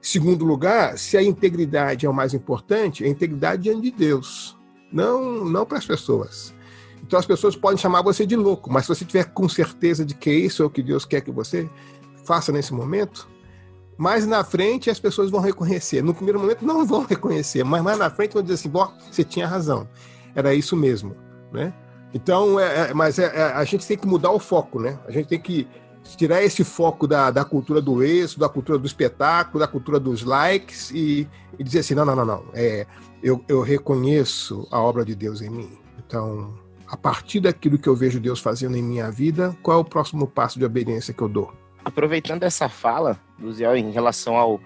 Segundo 0.00 0.44
lugar, 0.44 0.98
se 0.98 1.16
a 1.16 1.22
integridade 1.22 2.06
é 2.06 2.08
o 2.08 2.14
mais 2.14 2.34
importante, 2.34 3.04
a 3.04 3.08
integridade 3.08 3.62
diante 3.64 3.82
de 3.82 3.90
Deus, 3.90 4.56
não, 4.92 5.44
não 5.44 5.66
para 5.66 5.78
as 5.78 5.86
pessoas. 5.86 6.54
Então 7.02 7.18
as 7.18 7.26
pessoas 7.26 7.56
podem 7.56 7.78
chamar 7.78 8.02
você 8.02 8.26
de 8.26 8.36
louco, 8.36 8.72
mas 8.72 8.84
se 8.84 8.88
você 8.88 9.04
tiver 9.04 9.24
com 9.24 9.48
certeza 9.48 10.04
de 10.04 10.14
que 10.14 10.30
isso 10.30 10.62
é 10.62 10.66
o 10.66 10.70
que 10.70 10.82
Deus 10.82 11.04
quer 11.04 11.20
que 11.20 11.30
você 11.30 11.68
faça 12.24 12.52
nesse 12.52 12.74
momento, 12.74 13.28
mais 13.96 14.26
na 14.26 14.44
frente 14.44 14.90
as 14.90 15.00
pessoas 15.00 15.30
vão 15.30 15.40
reconhecer. 15.40 16.02
No 16.02 16.14
primeiro 16.14 16.38
momento 16.40 16.64
não 16.64 16.84
vão 16.84 17.04
reconhecer, 17.04 17.64
mas 17.64 17.82
mais 17.82 17.98
na 17.98 18.10
frente 18.10 18.34
vão 18.34 18.42
dizer 18.42 18.54
assim: 18.54 18.68
Bom, 18.68 18.92
você 19.10 19.24
tinha 19.24 19.46
razão, 19.46 19.88
era 20.34 20.54
isso 20.54 20.76
mesmo, 20.76 21.16
né? 21.52 21.72
Então, 22.16 22.58
é, 22.58 22.88
é, 22.88 22.94
mas 22.94 23.18
é, 23.18 23.24
é, 23.26 23.42
a 23.52 23.62
gente 23.64 23.86
tem 23.86 23.94
que 23.94 24.06
mudar 24.06 24.30
o 24.30 24.38
foco, 24.38 24.80
né? 24.80 24.98
A 25.06 25.10
gente 25.10 25.28
tem 25.28 25.38
que 25.38 25.68
tirar 26.16 26.42
esse 26.42 26.64
foco 26.64 27.06
da, 27.06 27.30
da 27.30 27.44
cultura 27.44 27.78
do 27.78 28.02
êxito, 28.02 28.40
da 28.40 28.48
cultura 28.48 28.78
do 28.78 28.86
espetáculo, 28.86 29.58
da 29.58 29.68
cultura 29.68 30.00
dos 30.00 30.22
likes 30.22 30.90
e, 30.92 31.28
e 31.58 31.62
dizer 31.62 31.80
assim, 31.80 31.94
não, 31.94 32.06
não, 32.06 32.16
não, 32.16 32.24
não, 32.24 32.44
é, 32.54 32.86
eu, 33.22 33.44
eu 33.46 33.60
reconheço 33.60 34.66
a 34.70 34.80
obra 34.80 35.04
de 35.04 35.14
Deus 35.14 35.42
em 35.42 35.50
mim. 35.50 35.78
Então, 35.98 36.54
a 36.88 36.96
partir 36.96 37.40
daquilo 37.40 37.76
que 37.76 37.88
eu 37.88 37.94
vejo 37.94 38.18
Deus 38.18 38.40
fazendo 38.40 38.78
em 38.78 38.82
minha 38.82 39.10
vida, 39.10 39.54
qual 39.62 39.76
é 39.76 39.80
o 39.82 39.84
próximo 39.84 40.26
passo 40.26 40.58
de 40.58 40.64
obediência 40.64 41.12
que 41.12 41.20
eu 41.20 41.28
dou? 41.28 41.52
Aproveitando 41.84 42.44
essa 42.44 42.66
fala, 42.66 43.20
Luziel, 43.38 43.76
em 43.76 43.90
relação 43.90 44.36
ao, 44.36 44.58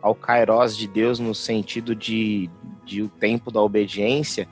ao 0.00 0.14
Kairos 0.14 0.76
de 0.76 0.86
Deus 0.86 1.18
no 1.18 1.34
sentido 1.34 1.96
de, 1.96 2.48
de 2.84 3.02
o 3.02 3.08
tempo 3.08 3.50
da 3.50 3.60
obediência, 3.60 4.46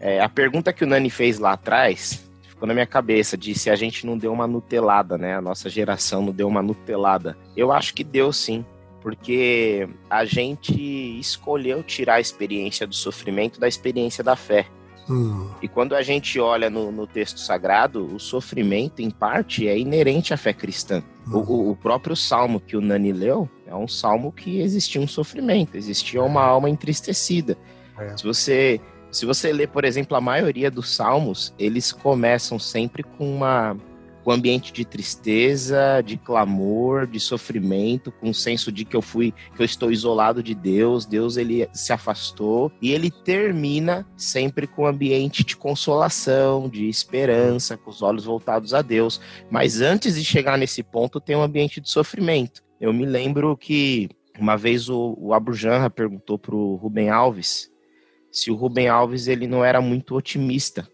é, 0.00 0.20
a 0.20 0.28
pergunta 0.28 0.72
que 0.72 0.84
o 0.84 0.86
Nani 0.86 1.10
fez 1.10 1.38
lá 1.38 1.52
atrás, 1.52 2.24
ficou 2.42 2.66
na 2.66 2.74
minha 2.74 2.86
cabeça 2.86 3.36
de 3.36 3.54
se 3.54 3.70
a 3.70 3.76
gente 3.76 4.06
não 4.06 4.16
deu 4.16 4.32
uma 4.32 4.46
nutelada, 4.46 5.18
né? 5.18 5.36
A 5.36 5.40
nossa 5.40 5.68
geração 5.68 6.22
não 6.22 6.32
deu 6.32 6.48
uma 6.48 6.62
nutelada. 6.62 7.36
Eu 7.56 7.72
acho 7.72 7.94
que 7.94 8.02
deu 8.02 8.32
sim, 8.32 8.64
porque 9.02 9.88
a 10.08 10.24
gente 10.24 11.18
escolheu 11.18 11.82
tirar 11.82 12.14
a 12.14 12.20
experiência 12.20 12.86
do 12.86 12.94
sofrimento 12.94 13.60
da 13.60 13.68
experiência 13.68 14.24
da 14.24 14.36
fé. 14.36 14.66
Hum. 15.08 15.48
E 15.62 15.68
quando 15.68 15.94
a 15.94 16.02
gente 16.02 16.40
olha 16.40 16.68
no, 16.68 16.90
no, 16.90 17.06
texto 17.06 17.38
sagrado, 17.38 18.04
o 18.04 18.18
sofrimento, 18.18 19.00
em 19.00 19.10
parte, 19.10 19.68
é 19.68 19.78
inerente 19.78 20.34
à 20.34 20.36
fé 20.36 20.52
cristã. 20.52 21.02
Hum. 21.28 21.36
O, 21.36 21.70
o, 21.70 21.76
próprio 21.76 22.16
salmo 22.16 22.58
que 22.58 22.76
o 22.76 22.80
Nani 22.80 23.12
leu 23.12 23.48
é 23.66 23.74
um 23.74 23.86
salmo 23.86 24.32
que 24.32 24.60
existia 24.60 25.00
um 25.00 25.06
sofrimento, 25.06 25.76
existia 25.76 26.22
uma 26.22 26.42
alma 26.42 26.68
entristecida. 26.68 27.56
É. 27.98 28.16
Se 28.16 28.24
você 28.24 28.80
se 29.16 29.24
você 29.24 29.50
ler, 29.50 29.68
por 29.68 29.86
exemplo, 29.86 30.14
a 30.14 30.20
maioria 30.20 30.70
dos 30.70 30.94
salmos, 30.94 31.54
eles 31.58 31.90
começam 31.90 32.58
sempre 32.58 33.02
com 33.02 33.34
uma 33.34 33.74
com 34.22 34.30
um 34.30 34.34
ambiente 34.34 34.72
de 34.72 34.84
tristeza, 34.84 36.02
de 36.04 36.18
clamor, 36.18 37.06
de 37.06 37.18
sofrimento, 37.18 38.12
com 38.12 38.28
o 38.28 38.34
senso 38.34 38.70
de 38.70 38.84
que 38.84 38.94
eu 38.94 39.00
fui, 39.00 39.32
que 39.54 39.62
eu 39.62 39.64
estou 39.64 39.90
isolado 39.90 40.42
de 40.42 40.52
Deus, 40.52 41.06
Deus 41.06 41.36
ele 41.36 41.66
se 41.72 41.92
afastou, 41.92 42.70
e 42.82 42.90
ele 42.92 43.08
termina 43.08 44.04
sempre 44.16 44.66
com 44.66 44.82
um 44.82 44.86
ambiente 44.86 45.44
de 45.44 45.56
consolação, 45.56 46.68
de 46.68 46.88
esperança, 46.88 47.76
com 47.76 47.88
os 47.88 48.02
olhos 48.02 48.24
voltados 48.24 48.74
a 48.74 48.82
Deus. 48.82 49.20
Mas 49.48 49.80
antes 49.80 50.16
de 50.16 50.24
chegar 50.24 50.58
nesse 50.58 50.82
ponto, 50.82 51.20
tem 51.20 51.36
um 51.36 51.42
ambiente 51.42 51.80
de 51.80 51.88
sofrimento. 51.88 52.62
Eu 52.80 52.92
me 52.92 53.06
lembro 53.06 53.56
que 53.56 54.10
uma 54.38 54.56
vez 54.56 54.90
o, 54.90 55.16
o 55.18 55.32
Abu 55.32 55.54
Janra 55.54 55.88
perguntou 55.88 56.36
para 56.36 56.54
o 56.54 56.74
Rubem 56.74 57.08
Alves 57.08 57.70
se 58.36 58.50
o 58.50 58.54
Rubem 58.54 58.86
Alves 58.86 59.28
ele 59.28 59.46
não 59.46 59.64
era 59.64 59.80
muito 59.80 60.14
otimista, 60.14 60.86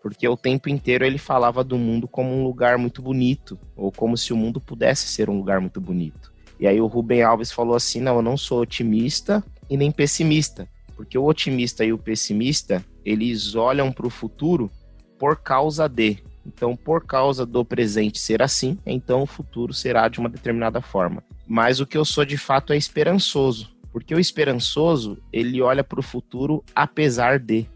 porque 0.00 0.26
o 0.28 0.36
tempo 0.36 0.68
inteiro 0.68 1.04
ele 1.04 1.18
falava 1.18 1.64
do 1.64 1.76
mundo 1.76 2.06
como 2.06 2.32
um 2.32 2.44
lugar 2.44 2.78
muito 2.78 3.02
bonito, 3.02 3.58
ou 3.74 3.90
como 3.90 4.16
se 4.16 4.32
o 4.32 4.36
mundo 4.36 4.60
pudesse 4.60 5.08
ser 5.08 5.28
um 5.28 5.36
lugar 5.36 5.60
muito 5.60 5.80
bonito. 5.80 6.32
E 6.60 6.68
aí 6.68 6.80
o 6.80 6.86
Rubem 6.86 7.24
Alves 7.24 7.50
falou 7.50 7.74
assim: 7.74 8.00
"Não, 8.00 8.16
eu 8.16 8.22
não 8.22 8.36
sou 8.36 8.60
otimista 8.60 9.42
e 9.68 9.76
nem 9.76 9.90
pessimista, 9.90 10.68
porque 10.94 11.18
o 11.18 11.24
otimista 11.24 11.84
e 11.84 11.92
o 11.92 11.98
pessimista, 11.98 12.84
eles 13.04 13.56
olham 13.56 13.90
para 13.90 14.06
o 14.06 14.10
futuro 14.10 14.70
por 15.18 15.42
causa 15.42 15.88
de, 15.88 16.18
Então, 16.46 16.76
por 16.76 17.04
causa 17.04 17.44
do 17.44 17.64
presente 17.64 18.18
ser 18.20 18.42
assim, 18.42 18.78
então 18.86 19.22
o 19.22 19.26
futuro 19.26 19.74
será 19.74 20.08
de 20.08 20.20
uma 20.20 20.28
determinada 20.28 20.80
forma. 20.80 21.22
Mas 21.48 21.80
o 21.80 21.86
que 21.86 21.98
eu 21.98 22.04
sou 22.04 22.24
de 22.24 22.38
fato 22.38 22.72
é 22.72 22.76
esperançoso, 22.76 23.68
porque 23.92 24.14
o 24.14 24.20
esperançoso, 24.20 25.18
ele 25.32 25.60
olha 25.60 25.82
para 25.82 26.00
o 26.00 26.02
futuro 26.02 26.64
apesar 26.74 27.38
de 27.38 27.66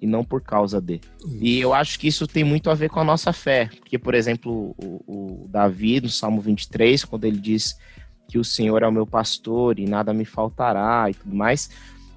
e 0.00 0.06
não 0.06 0.24
por 0.24 0.42
causa 0.42 0.80
de. 0.80 1.00
E 1.40 1.60
eu 1.60 1.72
acho 1.72 1.96
que 1.98 2.08
isso 2.08 2.26
tem 2.26 2.42
muito 2.42 2.68
a 2.68 2.74
ver 2.74 2.90
com 2.90 2.98
a 2.98 3.04
nossa 3.04 3.32
fé, 3.32 3.70
porque, 3.78 3.96
por 3.96 4.14
exemplo, 4.14 4.74
o, 4.76 5.44
o 5.44 5.48
Davi, 5.48 6.00
no 6.00 6.08
Salmo 6.08 6.40
23, 6.40 7.04
quando 7.04 7.24
ele 7.24 7.38
diz 7.38 7.78
que 8.28 8.36
o 8.36 8.42
Senhor 8.42 8.82
é 8.82 8.88
o 8.88 8.92
meu 8.92 9.06
pastor 9.06 9.78
e 9.78 9.86
nada 9.86 10.12
me 10.12 10.24
faltará 10.24 11.08
e 11.08 11.14
tudo 11.14 11.36
mais, 11.36 11.70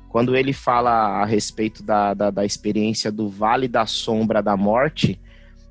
quando 0.09 0.35
ele 0.35 0.51
fala 0.51 1.21
a 1.21 1.25
respeito 1.25 1.83
da, 1.83 2.15
da, 2.15 2.31
da 2.31 2.43
experiência 2.43 3.11
do 3.11 3.29
vale 3.29 3.67
da 3.67 3.85
sombra 3.85 4.41
da 4.41 4.57
morte, 4.57 5.21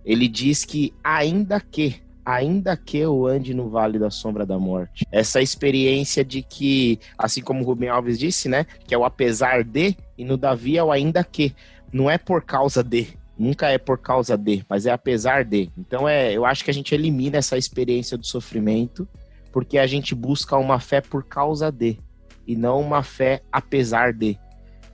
ele 0.05 0.29
diz 0.29 0.65
que 0.65 0.95
ainda 1.03 1.59
que, 1.59 1.97
ainda 2.25 2.77
que 2.77 2.99
eu 2.99 3.27
ande 3.27 3.53
no 3.53 3.69
vale 3.69 3.99
da 3.99 4.11
sombra 4.11 4.47
da 4.47 4.59
morte, 4.59 5.07
essa 5.13 5.43
experiência 5.43 6.25
de 6.25 6.43
que, 6.43 6.99
assim 7.19 7.43
como 7.43 7.65
Rubem 7.65 7.89
Alves 7.89 8.19
disse, 8.19 8.49
né, 8.49 8.67
que 8.87 8.95
é 8.95 8.99
o 8.99 9.05
apesar 9.05 9.63
de, 9.63 9.97
e 10.17 10.25
no 10.25 10.37
Davi 10.37 10.79
é 10.79 10.85
o 10.85 10.91
ainda 10.91 11.23
que, 11.23 11.55
não 11.93 12.11
é 12.11 12.19
por 12.19 12.43
causa 12.43 12.83
de, 12.83 13.09
nunca 13.39 13.69
é 13.69 13.79
por 13.79 13.99
causa 13.99 14.37
de, 14.37 14.65
mas 14.69 14.87
é 14.87 14.91
apesar 14.91 15.45
de. 15.45 15.71
Então 15.77 16.09
é, 16.09 16.33
eu 16.33 16.45
acho 16.45 16.65
que 16.65 16.71
a 16.71 16.75
gente 16.75 16.95
elimina 16.95 17.39
essa 17.39 17.59
experiência 17.59 18.17
do 18.17 18.27
sofrimento 18.27 19.07
porque 19.55 19.79
a 19.79 19.87
gente 19.87 20.17
busca 20.17 20.57
uma 20.57 20.81
fé 20.81 21.01
por 21.01 21.23
causa 21.25 21.71
de 21.71 21.97
e 22.45 22.57
não 22.57 22.81
uma 22.81 23.05
fé 23.05 23.41
apesar 23.53 24.13
de. 24.13 24.37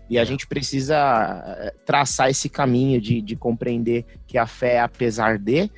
E 0.08 0.18
a 0.18 0.24
gente 0.24 0.46
precisa 0.46 1.42
eh, 1.60 1.74
traçar 1.86 2.28
esse 2.28 2.46
caminho 2.48 3.00
de, 3.00 3.22
de 3.22 3.36
compreender 3.36 4.04
que 4.26 4.36
a 4.36 4.46
fé 4.46 4.74
é 4.74 4.80
apesar 4.80 5.38
de, 5.38 5.70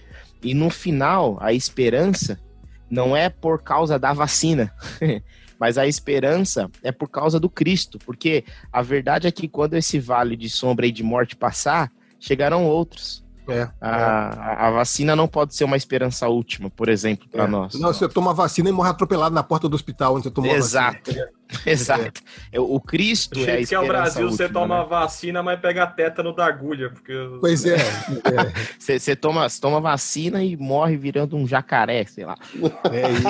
e 0.43 0.55
no 0.55 0.70
final, 0.70 1.38
a 1.40 1.53
esperança 1.53 2.38
não 2.90 3.16
é 3.16 3.28
por 3.28 3.62
causa 3.62 3.99
da 3.99 4.12
vacina, 4.12 4.72
mas 5.59 5.78
a 5.78 5.86
esperança 5.86 6.70
é 6.82 6.90
por 6.90 7.09
causa 7.09 7.38
do 7.38 7.49
Cristo, 7.49 7.99
porque 8.05 8.45
a 8.72 8.82
verdade 8.82 9.26
é 9.26 9.30
que 9.30 9.49
quando 9.49 9.74
esse 9.74 9.99
vale 9.99 10.36
de 10.36 10.51
sombra 10.51 10.86
e 10.86 10.93
de 10.93 11.03
morte 11.03 11.36
passar, 11.36 11.90
chegarão 12.18 12.66
outros. 12.66 13.22
É, 13.49 13.68
a, 13.80 14.57
é. 14.61 14.66
a, 14.66 14.70
vacina 14.70 15.16
não 15.16 15.26
pode 15.26 15.55
ser 15.55 15.64
uma 15.64 15.76
esperança 15.76 16.28
última, 16.28 16.70
por 16.70 16.88
exemplo, 16.88 17.28
para 17.28 17.45
é. 17.45 17.47
nós. 17.49 17.74
Não, 17.74 17.93
você 17.93 18.09
toma 18.09 18.32
vacina 18.32 18.68
e 18.68 18.72
morre 18.72 18.90
atropelado 18.90 19.34
na 19.34 19.43
porta 19.43 19.68
do 19.68 19.74
hospital 19.74 20.14
onde 20.14 20.24
você 20.24 20.30
tomou 20.30 20.55
Exato. 20.55 20.97
a 20.97 20.99
vacina. 21.01 21.24
Exato. 21.24 21.41
É. 22.53 22.61
O 22.61 22.80
Cristo 22.80 23.38
é 23.40 23.61
a 23.61 23.66
que 23.66 23.74
é 23.74 23.78
o 23.78 23.86
Brasil, 23.86 24.26
última, 24.26 24.36
você 24.36 24.48
toma 24.48 24.82
né? 24.82 24.86
vacina, 24.88 25.42
mas 25.42 25.61
pega 25.61 25.84
a 25.84 25.86
tétano 25.86 26.34
da 26.34 26.46
agulha. 26.46 26.90
Porque... 26.90 27.12
Pois 27.40 27.64
é. 27.64 27.76
Você, 28.78 28.98
você, 28.98 29.16
toma, 29.16 29.48
você 29.48 29.61
toma 29.61 29.80
vacina 29.80 30.42
e 30.42 30.57
morre 30.57 30.96
virando 30.96 31.36
um 31.36 31.46
jacaré, 31.46 32.05
sei 32.05 32.24
lá. 32.24 32.36
É 32.90 33.11
isso. 33.11 33.28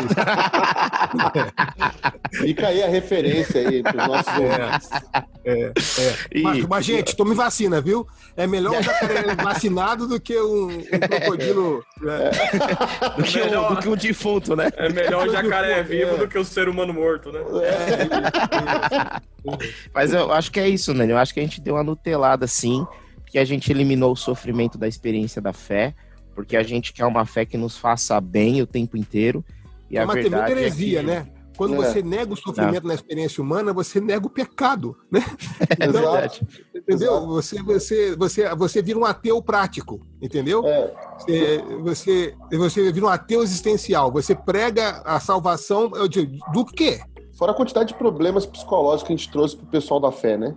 Fica 2.43 2.69
aí 2.69 2.83
a 2.83 2.89
referência 2.89 3.69
aí 3.69 3.83
para 3.83 4.03
os 4.03 4.09
nossos 4.09 4.33
é, 5.45 5.53
é, 5.53 5.73
é. 5.73 6.43
Mas, 6.43 6.67
mas, 6.67 6.85
gente, 6.85 7.17
tome 7.17 7.35
vacina, 7.35 7.81
viu? 7.81 8.07
É 8.37 8.47
melhor 8.47 8.79
um 8.79 8.83
jacaré 8.83 9.35
vacinado 9.35 10.07
do 10.07 10.21
que 10.21 10.39
um, 10.39 10.69
um 10.69 11.01
crocodilo. 11.01 11.85
Né? 12.01 12.31
Do, 13.17 13.23
que 13.23 13.39
melhor, 13.39 13.73
um, 13.73 13.75
do 13.75 13.81
que 13.81 13.89
um 13.89 13.97
defunto, 13.97 14.57
né? 14.57 14.71
É 14.77 14.89
melhor 14.89 15.29
um 15.29 15.33
jacaré 15.33 15.83
vivo 15.83 16.17
do 16.17 16.29
que 16.29 16.39
o 16.39 16.43
um 16.43 16.45
ser 16.45 16.69
humano 16.69 16.93
morto, 16.95 17.33
né? 17.33 17.41
É. 17.65 18.12
Mas 19.95 20.13
eu 20.13 20.33
acho 20.33 20.51
que 20.51 20.61
é 20.61 20.69
isso, 20.69 20.95
né? 20.95 21.11
Eu 21.11 21.19
acho 21.19 21.33
que 21.35 21.41
a 21.41 21.43
gente 21.43 21.61
deu 21.61 21.75
uma 21.75 21.85
nutelada 21.85 22.45
assim, 22.45 22.87
que 23.27 23.39
a 23.39 23.45
gente 23.45 23.71
eliminou 23.71 24.13
o 24.13 24.17
sofrimento 24.17 24.79
da 24.79 24.87
experiência 24.87 25.41
da 25.41 25.53
fé, 25.53 25.95
porque 26.35 26.57
a 26.57 26.63
gente 26.63 26.93
quer 26.93 27.07
uma 27.07 27.27
fé 27.27 27.45
que 27.45 27.57
nos 27.57 27.77
faça 27.77 28.21
bem 28.21 28.63
o 28.63 28.67
tempo 28.67 28.97
inteiro. 28.97 29.45
E 29.91 29.99
é 29.99 30.03
a 30.03 30.07
verdade 30.07 30.53
heresia, 30.53 31.01
é 31.01 31.03
que... 31.03 31.07
né? 31.07 31.27
Quando 31.57 31.75
é. 31.75 31.77
você 31.77 32.03
nega 32.03 32.33
o 32.33 32.37
sofrimento 32.37 32.83
Não. 32.83 32.89
na 32.89 32.95
experiência 32.95 33.43
humana, 33.43 33.73
você 33.73 34.01
nega 34.01 34.27
o 34.27 34.31
pecado, 34.31 34.97
né? 35.11 35.25
É 35.79 35.87
então, 35.87 35.93
verdade. 35.93 36.47
Entendeu? 36.75 37.27
Você, 37.27 37.63
você, 37.63 38.17
você, 38.17 38.55
você 38.55 38.83
vira 38.83 38.99
um 38.99 39.05
ateu 39.05 39.41
prático, 39.43 40.01
entendeu? 40.21 40.67
É. 40.67 40.95
Você, 41.19 41.65
você, 41.83 42.35
você 42.51 42.93
vira 42.93 43.07
um 43.07 43.09
ateu 43.09 43.43
existencial. 43.43 44.11
Você 44.11 44.35
prega 44.35 45.03
a 45.05 45.21
salvação 45.21 45.91
do 46.53 46.65
quê? 46.65 47.01
Fora 47.43 47.51
a 47.51 47.57
quantidade 47.57 47.89
de 47.89 47.95
problemas 47.95 48.47
psicológicos 48.47 49.03
que 49.03 49.13
a 49.13 49.17
gente 49.17 49.33
trouxe 49.33 49.57
pro 49.57 49.67
pessoal 49.67 49.99
da 49.99 50.13
fé, 50.13 50.39
né? 50.39 50.55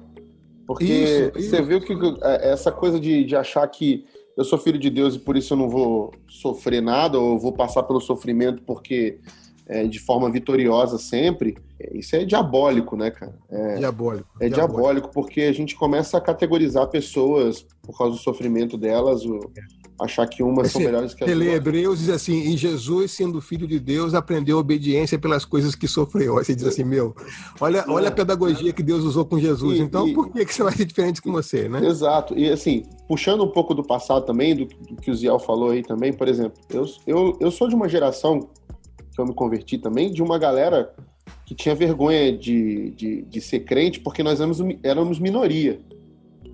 Porque 0.67 0.83
isso, 0.83 1.31
você 1.33 1.55
isso. 1.55 1.63
viu 1.63 1.81
que 1.81 1.93
é, 2.21 2.51
essa 2.51 2.71
coisa 2.71 2.99
de, 2.99 3.23
de 3.23 3.35
achar 3.35 3.67
que 3.67 4.05
eu 4.37 4.43
sou 4.43 4.59
filho 4.59 4.77
de 4.77 4.91
Deus 4.91 5.15
e 5.15 5.19
por 5.19 5.35
isso 5.35 5.53
eu 5.53 5.57
não 5.57 5.67
vou 5.67 6.13
sofrer 6.29 6.83
nada, 6.83 7.17
ou 7.17 7.39
vou 7.39 7.51
passar 7.51 7.81
pelo 7.81 7.99
sofrimento 7.99 8.61
porque 8.61 9.17
é, 9.67 9.87
de 9.87 9.99
forma 9.99 10.29
vitoriosa 10.31 10.97
sempre, 10.97 11.57
é, 11.79 11.97
isso 11.97 12.15
é 12.15 12.23
diabólico, 12.23 12.95
né, 12.95 13.11
cara? 13.11 13.35
É, 13.49 13.75
diabólico. 13.75 14.27
É 14.39 14.47
diabólico. 14.47 14.73
diabólico 14.73 15.11
porque 15.11 15.41
a 15.41 15.53
gente 15.53 15.75
começa 15.75 16.17
a 16.17 16.21
categorizar 16.21 16.87
pessoas 16.87 17.65
por 17.81 17.97
causa 17.97 18.15
do 18.15 18.21
sofrimento 18.21 18.77
delas, 18.77 19.25
o, 19.25 19.39
achar 19.99 20.27
que 20.27 20.43
umas 20.43 20.71
são 20.71 20.81
melhores 20.81 21.13
que 21.13 21.23
as 21.23 21.29
outras. 21.29 21.53
Hebreus 21.53 21.99
diz 21.99 22.09
assim: 22.09 22.51
em 22.51 22.57
Jesus, 22.57 23.11
sendo 23.11 23.41
filho 23.41 23.67
de 23.67 23.79
Deus, 23.79 24.13
aprendeu 24.13 24.57
obediência 24.57 25.17
pelas 25.17 25.45
coisas 25.45 25.75
que 25.75 25.87
sofreu. 25.87 26.37
Aí 26.37 26.45
você 26.45 26.55
diz 26.55 26.65
assim: 26.65 26.83
meu, 26.83 27.15
olha, 27.59 27.85
olha 27.87 28.09
a 28.09 28.11
pedagogia 28.11 28.73
que 28.73 28.83
Deus 28.83 29.03
usou 29.03 29.25
com 29.25 29.39
Jesus. 29.39 29.79
E, 29.79 29.81
então, 29.81 30.07
e, 30.07 30.13
por 30.13 30.31
que, 30.31 30.45
que 30.45 30.53
você 30.53 30.63
vai 30.63 30.73
ser 30.73 30.85
diferente 30.85 31.21
com 31.21 31.31
você, 31.31 31.69
né? 31.69 31.85
Exato. 31.85 32.37
E 32.37 32.49
assim, 32.49 32.83
puxando 33.07 33.43
um 33.43 33.51
pouco 33.51 33.73
do 33.73 33.83
passado 33.83 34.25
também, 34.25 34.55
do, 34.55 34.65
do 34.65 34.95
que 35.01 35.09
o 35.11 35.15
Ziel 35.15 35.39
falou 35.39 35.71
aí 35.71 35.81
também, 35.81 36.11
por 36.11 36.27
exemplo, 36.27 36.59
eu, 36.69 36.85
eu, 37.07 37.37
eu 37.39 37.51
sou 37.51 37.67
de 37.67 37.75
uma 37.75 37.87
geração 37.87 38.49
que 39.15 39.21
eu 39.21 39.25
me 39.25 39.33
converti 39.33 39.77
também, 39.77 40.11
de 40.11 40.21
uma 40.21 40.37
galera 40.37 40.93
que 41.45 41.55
tinha 41.55 41.73
vergonha 41.73 42.37
de, 42.37 42.91
de, 42.91 43.21
de 43.23 43.41
ser 43.41 43.61
crente 43.61 43.99
porque 43.99 44.21
nós 44.21 44.39
éramos, 44.39 44.59
éramos 44.83 45.19
minoria. 45.19 45.79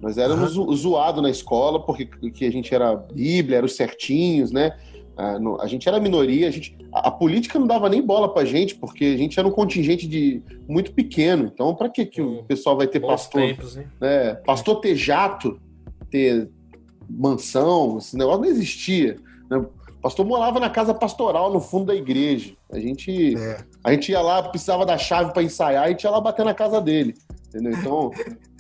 Nós 0.02 0.18
éramos 0.18 0.58
uhum. 0.58 0.74
zoados 0.76 1.22
na 1.22 1.30
escola 1.30 1.84
porque 1.84 2.06
que 2.06 2.46
a 2.46 2.52
gente 2.52 2.74
era 2.74 2.96
Bíblia, 2.96 3.58
era 3.58 3.66
os 3.66 3.76
certinhos, 3.76 4.52
né? 4.52 4.76
A, 5.16 5.38
no, 5.38 5.62
a 5.62 5.68
gente 5.68 5.88
era 5.88 6.00
minoria, 6.00 6.48
a, 6.48 6.52
gente, 6.52 6.76
a, 6.92 7.10
a, 7.10 7.12
política 7.12 7.60
não 7.60 7.68
dava 7.68 7.90
nem 7.90 8.02
bola 8.02 8.34
pra 8.34 8.46
gente, 8.46 8.76
porque 8.76 9.06
a 9.06 9.18
gente 9.18 9.38
era 9.38 9.48
um 9.48 9.52
contingente 9.52 10.08
de 10.08 10.42
muito 10.68 10.94
pequeno. 10.94 11.52
Então, 11.54 11.76
para 11.76 11.90
que, 11.90 12.06
que 12.06 12.22
o 12.22 12.44
pessoal 12.44 12.78
vai 12.78 12.88
ter 12.88 13.00
pastor? 13.00 13.42
Tempos, 13.42 13.76
né? 14.00 14.36
Pastor 14.46 14.80
ter 14.80 14.96
jato, 14.96 15.60
ter 16.10 16.50
mansão, 17.10 17.98
esse 17.98 18.18
negócio 18.18 18.42
não 18.42 18.50
existia. 18.50 19.18
Né? 19.50 19.64
O 20.02 20.10
pastor 20.10 20.26
morava 20.26 20.60
na 20.60 20.68
casa 20.68 20.96
pastoral, 20.96 21.54
no 21.54 21.62
fundo 21.62 21.86
da 21.86 21.96
igreja. 21.96 22.56
A 22.72 22.80
gente, 22.80 23.38
é. 23.38 23.64
a 23.84 23.92
gente 23.92 24.12
ia 24.12 24.20
lá, 24.20 24.42
precisava 24.42 24.84
da 24.84 24.98
chave 24.98 25.32
para 25.32 25.44
ensaiar, 25.44 25.84
e 25.84 25.86
a 25.86 25.90
gente 25.90 26.04
ia 26.04 26.10
lá 26.10 26.20
bater 26.20 26.44
na 26.44 26.56
casa 26.56 26.82
dele. 26.82 27.14
Entendeu? 27.50 27.72
Então, 27.72 28.12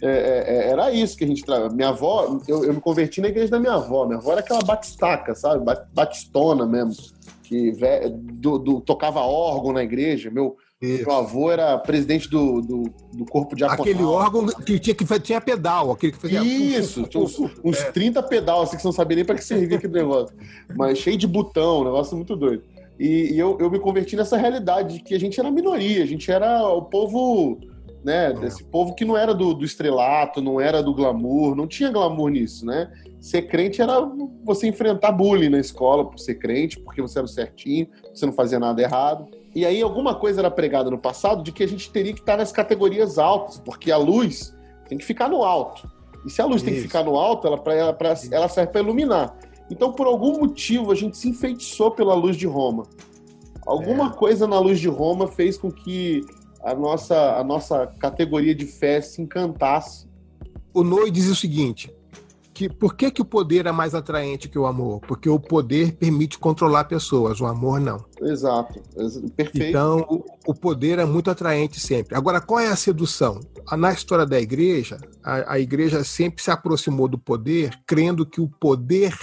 é, 0.03 0.07
é, 0.07 0.43
é, 0.55 0.69
era 0.69 0.91
isso 0.91 1.17
que 1.17 1.23
a 1.23 1.27
gente 1.27 1.43
trabalhava. 1.43 1.73
Minha 1.73 1.89
avó, 1.89 2.39
eu, 2.47 2.63
eu, 2.63 2.73
me 2.75 2.79
converti 2.79 3.21
na 3.21 3.29
igreja 3.29 3.49
da 3.49 3.59
minha 3.59 3.73
avó. 3.73 4.05
Minha 4.05 4.19
avó 4.19 4.33
era 4.33 4.41
aquela 4.41 4.61
batistaca, 4.61 5.33
sabe? 5.33 5.65
Batistona 5.91 6.67
mesmo. 6.67 6.93
Que 7.41 7.71
do, 8.11 8.59
do, 8.59 8.79
tocava 8.79 9.21
órgão 9.21 9.73
na 9.73 9.81
igreja. 9.81 10.29
Meu, 10.29 10.57
meu 10.81 11.11
avô 11.11 11.51
era 11.51 11.77
presidente 11.77 12.27
do, 12.27 12.59
do, 12.61 12.83
do 13.13 13.25
corpo 13.25 13.55
de 13.55 13.63
Aquele 13.63 14.03
órgão 14.03 14.47
que 14.47 14.79
tinha, 14.79 14.95
que 14.95 15.19
tinha 15.19 15.39
pedal, 15.39 15.91
aquele 15.91 16.11
que 16.11 16.17
fazia. 16.17 16.41
Isso, 16.41 17.03
tinha 17.03 17.23
uns, 17.23 17.37
uns 17.63 17.79
é. 17.79 17.91
30 17.91 18.23
pedal, 18.23 18.63
assim, 18.63 18.75
que 18.75 18.81
você 18.81 18.87
não 18.87 18.93
sabia 18.93 19.17
nem 19.17 19.25
para 19.25 19.35
que 19.35 19.43
servia 19.43 19.77
aquele 19.77 19.93
negócio. 19.93 20.35
Mas 20.75 20.97
cheio 20.97 21.17
de 21.17 21.27
botão, 21.27 21.81
um 21.81 21.83
negócio 21.85 22.15
muito 22.17 22.35
doido. 22.35 22.63
E, 22.99 23.33
e 23.33 23.39
eu, 23.39 23.57
eu 23.59 23.69
me 23.69 23.79
converti 23.79 24.15
nessa 24.15 24.37
realidade 24.37 24.95
de 24.95 25.03
que 25.03 25.13
a 25.13 25.19
gente 25.19 25.39
era 25.39 25.51
minoria, 25.51 26.03
a 26.03 26.07
gente 26.07 26.31
era 26.31 26.67
o 26.67 26.81
povo 26.83 27.59
né? 28.03 28.33
Desse 28.33 28.63
povo 28.63 28.95
que 28.95 29.05
não 29.05 29.15
era 29.15 29.33
do, 29.33 29.53
do, 29.53 29.63
estrelato, 29.63 30.41
não 30.41 30.59
era 30.59 30.81
do 30.81 30.93
glamour, 30.93 31.55
não 31.55 31.67
tinha 31.67 31.91
glamour 31.91 32.29
nisso, 32.29 32.65
né? 32.65 32.91
Ser 33.19 33.43
crente 33.43 33.81
era 33.81 34.01
você 34.43 34.67
enfrentar 34.67 35.11
bullying 35.11 35.49
na 35.49 35.59
escola 35.59 36.09
por 36.09 36.19
ser 36.19 36.35
crente, 36.35 36.79
porque 36.79 37.01
você 37.01 37.19
era 37.19 37.27
certinho, 37.27 37.87
você 38.13 38.25
não 38.25 38.33
fazia 38.33 38.59
nada 38.59 38.81
errado. 38.81 39.27
E 39.53 39.65
aí 39.65 39.81
alguma 39.81 40.15
coisa 40.15 40.41
era 40.41 40.49
pregada 40.49 40.89
no 40.89 40.97
passado 40.97 41.43
de 41.43 41.51
que 41.51 41.63
a 41.63 41.67
gente 41.67 41.91
teria 41.91 42.13
que 42.13 42.21
estar 42.21 42.37
nas 42.37 42.51
categorias 42.51 43.17
altas, 43.17 43.57
porque 43.57 43.91
a 43.91 43.97
luz 43.97 44.55
tem 44.87 44.97
que 44.97 45.05
ficar 45.05 45.29
no 45.29 45.43
alto. 45.43 45.89
E 46.25 46.29
se 46.29 46.41
a 46.41 46.45
luz 46.45 46.57
Isso. 46.57 46.65
tem 46.65 46.75
que 46.75 46.81
ficar 46.81 47.03
no 47.03 47.15
alto, 47.15 47.47
ela, 47.47 47.57
pra, 47.57 47.73
ela, 47.73 47.93
pra, 47.93 48.15
ela 48.31 48.47
serve 48.47 48.71
para 48.71 48.81
iluminar. 48.81 49.37
Então, 49.69 49.91
por 49.91 50.07
algum 50.07 50.39
motivo, 50.39 50.91
a 50.91 50.95
gente 50.95 51.17
se 51.17 51.29
enfeitiçou 51.29 51.91
pela 51.91 52.13
luz 52.13 52.37
de 52.37 52.45
Roma. 52.45 52.83
Alguma 53.65 54.07
é. 54.07 54.09
coisa 54.13 54.47
na 54.47 54.59
luz 54.59 54.79
de 54.79 54.87
Roma 54.87 55.27
fez 55.27 55.57
com 55.57 55.71
que 55.71 56.21
a 56.63 56.73
nossa, 56.73 57.37
a 57.37 57.43
nossa 57.43 57.87
categoria 57.87 58.53
de 58.53 58.65
fé 58.65 59.01
se 59.01 59.21
encantasse. 59.21 60.07
O 60.73 60.83
Noi 60.83 61.11
diz 61.11 61.27
o 61.27 61.35
seguinte: 61.35 61.93
que 62.53 62.69
por 62.69 62.95
que, 62.95 63.11
que 63.11 63.21
o 63.21 63.25
poder 63.25 63.65
é 63.65 63.71
mais 63.71 63.95
atraente 63.95 64.49
que 64.49 64.59
o 64.59 64.65
amor? 64.65 65.01
Porque 65.01 65.29
o 65.29 65.39
poder 65.39 65.93
permite 65.93 66.37
controlar 66.37 66.85
pessoas, 66.85 67.39
o 67.39 67.45
amor 67.45 67.79
não. 67.79 68.03
Exato, 68.21 68.81
perfeito. 69.35 69.69
Então, 69.69 70.23
o 70.45 70.53
poder 70.53 70.99
é 70.99 71.05
muito 71.05 71.31
atraente 71.31 71.79
sempre. 71.79 72.15
Agora, 72.15 72.41
qual 72.41 72.59
é 72.59 72.67
a 72.67 72.75
sedução? 72.75 73.39
Na 73.71 73.93
história 73.93 74.25
da 74.25 74.39
igreja, 74.39 74.97
a, 75.23 75.53
a 75.53 75.59
igreja 75.59 76.03
sempre 76.03 76.43
se 76.43 76.51
aproximou 76.51 77.07
do 77.07 77.17
poder, 77.17 77.79
crendo 77.85 78.25
que 78.25 78.41
o 78.41 78.49
poder 78.49 79.13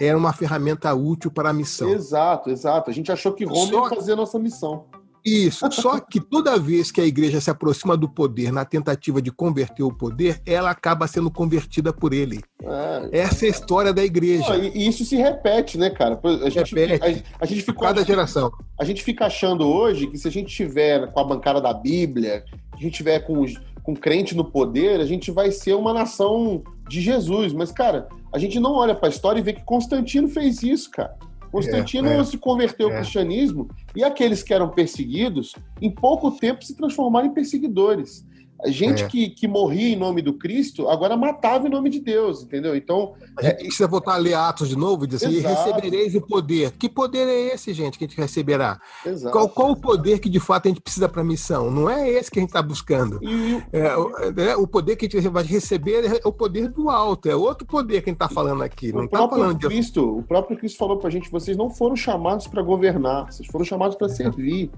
era 0.00 0.16
uma 0.16 0.32
ferramenta 0.32 0.92
útil 0.94 1.30
para 1.30 1.50
a 1.50 1.52
missão. 1.52 1.90
Exato, 1.90 2.50
exato. 2.50 2.90
A 2.90 2.92
gente 2.92 3.12
achou 3.12 3.32
que 3.32 3.44
Roma 3.44 3.66
Só... 3.66 3.82
ia 3.84 3.94
fazer 3.94 4.12
a 4.12 4.16
nossa 4.16 4.38
missão. 4.38 4.86
Isso. 5.24 5.70
Só 5.70 6.00
que 6.00 6.20
toda 6.20 6.58
vez 6.58 6.90
que 6.90 7.00
a 7.00 7.06
igreja 7.06 7.40
se 7.40 7.50
aproxima 7.50 7.96
do 7.96 8.08
poder 8.08 8.52
na 8.52 8.64
tentativa 8.64 9.22
de 9.22 9.30
converter 9.30 9.82
o 9.82 9.92
poder, 9.92 10.40
ela 10.44 10.70
acaba 10.70 11.06
sendo 11.06 11.30
convertida 11.30 11.92
por 11.92 12.12
ele. 12.12 12.40
É. 12.62 13.20
Essa 13.20 13.46
é 13.46 13.48
a 13.48 13.50
história 13.50 13.92
da 13.92 14.04
igreja. 14.04 14.56
e 14.56 14.86
isso 14.86 15.04
se 15.04 15.16
repete, 15.16 15.78
né, 15.78 15.90
cara? 15.90 16.18
A 16.44 16.50
gente, 16.50 16.74
repete. 16.74 17.24
A, 17.38 17.44
a 17.44 17.46
gente 17.46 17.62
ficou, 17.62 17.86
Cada 17.86 18.04
geração. 18.04 18.52
A 18.78 18.84
gente 18.84 19.02
fica 19.02 19.26
achando 19.26 19.66
hoje 19.68 20.06
que 20.06 20.18
se 20.18 20.26
a 20.26 20.30
gente 20.30 20.54
tiver 20.54 21.10
com 21.12 21.20
a 21.20 21.24
bancada 21.24 21.60
da 21.60 21.72
Bíblia, 21.72 22.44
a 22.72 22.76
gente 22.76 22.94
tiver 22.94 23.20
com, 23.20 23.44
com 23.82 23.94
crente 23.94 24.36
no 24.36 24.44
poder, 24.44 25.00
a 25.00 25.06
gente 25.06 25.30
vai 25.30 25.50
ser 25.50 25.74
uma 25.74 25.92
nação 25.92 26.62
de 26.88 27.00
Jesus. 27.00 27.52
Mas, 27.52 27.70
cara, 27.70 28.08
a 28.32 28.38
gente 28.38 28.58
não 28.58 28.72
olha 28.72 28.94
para 28.94 29.08
a 29.08 29.10
história 29.10 29.38
e 29.38 29.42
vê 29.42 29.52
que 29.52 29.64
Constantino 29.64 30.28
fez 30.28 30.62
isso, 30.62 30.90
cara. 30.90 31.16
Constantino 31.52 32.08
é, 32.08 32.16
é, 32.16 32.24
se 32.24 32.38
converteu 32.38 32.88
ao 32.88 32.94
é. 32.94 32.96
cristianismo 32.96 33.68
e 33.94 34.02
aqueles 34.02 34.42
que 34.42 34.54
eram 34.54 34.70
perseguidos, 34.70 35.54
em 35.82 35.90
pouco 35.90 36.30
tempo 36.30 36.64
se 36.64 36.74
transformaram 36.74 37.28
em 37.28 37.34
perseguidores. 37.34 38.26
A 38.64 38.70
gente 38.70 39.04
é. 39.04 39.08
que, 39.08 39.30
que 39.30 39.48
morria 39.48 39.92
em 39.92 39.96
nome 39.96 40.22
do 40.22 40.34
Cristo, 40.34 40.88
agora 40.88 41.16
matava 41.16 41.66
em 41.66 41.70
nome 41.70 41.90
de 41.90 41.98
Deus, 41.98 42.42
entendeu? 42.42 42.76
Então. 42.76 43.14
A 43.36 43.42
gente 43.42 43.52
é, 43.52 43.64
precisa 43.64 43.88
voltar 43.88 44.14
a 44.14 44.16
ler 44.16 44.34
Atos 44.34 44.68
de 44.68 44.76
novo 44.76 45.04
e 45.04 45.08
dizer 45.08 45.26
assim: 45.26 45.40
recebereis 45.40 46.14
o 46.14 46.20
poder. 46.20 46.70
Que 46.72 46.88
poder 46.88 47.26
é 47.26 47.54
esse, 47.54 47.72
gente, 47.72 47.98
que 47.98 48.04
a 48.04 48.08
gente 48.08 48.20
receberá? 48.20 48.80
Qual, 49.32 49.48
qual 49.48 49.70
o 49.72 49.76
poder 49.76 50.20
que 50.20 50.28
de 50.28 50.38
fato 50.38 50.66
a 50.66 50.68
gente 50.68 50.80
precisa 50.80 51.08
para 51.08 51.22
a 51.22 51.24
missão? 51.24 51.70
Não 51.70 51.90
é 51.90 52.08
esse 52.08 52.30
que 52.30 52.38
a 52.38 52.42
gente 52.42 52.50
está 52.50 52.62
buscando. 52.62 53.18
E... 53.22 53.62
É, 53.72 53.96
o, 53.96 54.40
é, 54.40 54.56
o, 54.56 54.66
poder 54.66 54.96
que 54.96 55.06
a 55.06 55.08
gente 55.08 55.28
vai 55.28 55.42
receber 55.42 56.04
é 56.04 56.20
o 56.24 56.32
poder 56.32 56.68
do 56.68 56.88
alto, 56.88 57.28
é 57.28 57.34
outro 57.34 57.66
poder 57.66 58.02
que 58.02 58.10
a 58.10 58.12
gente 58.12 58.22
está 58.22 58.28
falando 58.28 58.62
aqui. 58.62 58.92
Não 58.92 59.04
está 59.04 59.28
falando 59.28 59.58
de... 59.58 59.66
Cristo, 59.66 60.18
o 60.18 60.22
próprio 60.22 60.56
Cristo 60.56 60.78
falou 60.78 60.98
para 60.98 61.08
a 61.08 61.10
gente: 61.10 61.30
vocês 61.30 61.56
não 61.56 61.68
foram 61.68 61.96
chamados 61.96 62.46
para 62.46 62.62
governar, 62.62 63.32
vocês 63.32 63.48
foram 63.48 63.64
chamados 63.64 63.96
para 63.96 64.08
servir. 64.08 64.70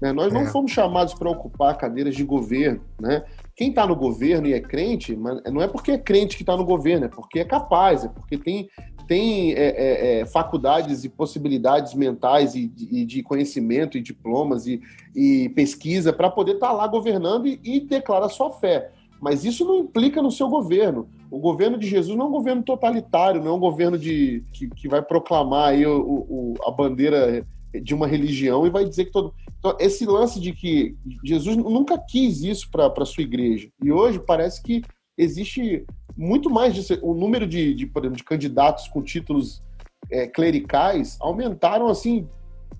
Né? 0.00 0.12
Nós 0.12 0.32
não 0.32 0.42
é. 0.42 0.46
fomos 0.46 0.72
chamados 0.72 1.14
para 1.14 1.30
ocupar 1.30 1.76
cadeiras 1.76 2.14
de 2.14 2.24
governo. 2.24 2.80
Né? 3.00 3.24
Quem 3.54 3.70
está 3.70 3.86
no 3.86 3.96
governo 3.96 4.46
e 4.46 4.52
é 4.52 4.60
crente, 4.60 5.16
não 5.16 5.62
é 5.62 5.68
porque 5.68 5.92
é 5.92 5.98
crente 5.98 6.36
que 6.36 6.42
está 6.42 6.56
no 6.56 6.64
governo, 6.64 7.06
é 7.06 7.08
porque 7.08 7.40
é 7.40 7.44
capaz, 7.44 8.04
é 8.04 8.08
porque 8.08 8.36
tem, 8.36 8.68
tem 9.08 9.52
é, 9.54 9.66
é, 9.66 10.20
é 10.20 10.26
faculdades 10.26 11.04
e 11.04 11.08
possibilidades 11.08 11.94
mentais 11.94 12.54
e, 12.54 12.70
e, 12.76 13.04
de 13.06 13.22
conhecimento 13.22 13.96
e 13.96 14.02
diplomas 14.02 14.66
e, 14.66 14.80
e 15.14 15.48
pesquisa 15.50 16.12
para 16.12 16.30
poder 16.30 16.54
estar 16.54 16.68
tá 16.68 16.72
lá 16.72 16.86
governando 16.86 17.46
e, 17.46 17.58
e 17.64 17.80
declara 17.80 18.28
sua 18.28 18.50
fé. 18.50 18.90
Mas 19.18 19.46
isso 19.46 19.64
não 19.64 19.78
implica 19.78 20.20
no 20.20 20.30
seu 20.30 20.48
governo. 20.48 21.08
O 21.30 21.38
governo 21.38 21.78
de 21.78 21.86
Jesus 21.86 22.16
não 22.16 22.26
é 22.26 22.28
um 22.28 22.32
governo 22.32 22.62
totalitário, 22.62 23.42
não 23.42 23.52
é 23.52 23.54
um 23.54 23.60
governo 23.60 23.98
de, 23.98 24.44
que, 24.52 24.68
que 24.68 24.88
vai 24.88 25.00
proclamar 25.00 25.70
aí 25.70 25.86
o, 25.86 25.98
o, 25.98 26.54
a 26.66 26.70
bandeira 26.70 27.46
de 27.80 27.94
uma 27.94 28.06
religião 28.06 28.66
e 28.66 28.70
vai 28.70 28.84
dizer 28.84 29.06
que 29.06 29.12
todo. 29.12 29.34
Então, 29.58 29.76
esse 29.80 30.04
lance 30.04 30.40
de 30.40 30.52
que 30.52 30.96
Jesus 31.24 31.56
nunca 31.56 31.98
quis 31.98 32.42
isso 32.42 32.70
para 32.70 32.92
a 32.96 33.06
sua 33.06 33.22
igreja. 33.22 33.68
E 33.82 33.90
hoje 33.90 34.18
parece 34.18 34.62
que 34.62 34.82
existe 35.16 35.84
muito 36.16 36.50
mais 36.50 36.74
de, 36.74 36.98
o 37.02 37.14
número 37.14 37.46
de, 37.46 37.74
de, 37.74 37.86
de 37.86 38.24
candidatos 38.24 38.88
com 38.88 39.02
títulos 39.02 39.62
é, 40.10 40.26
clericais 40.26 41.16
aumentaram 41.20 41.88
assim 41.88 42.28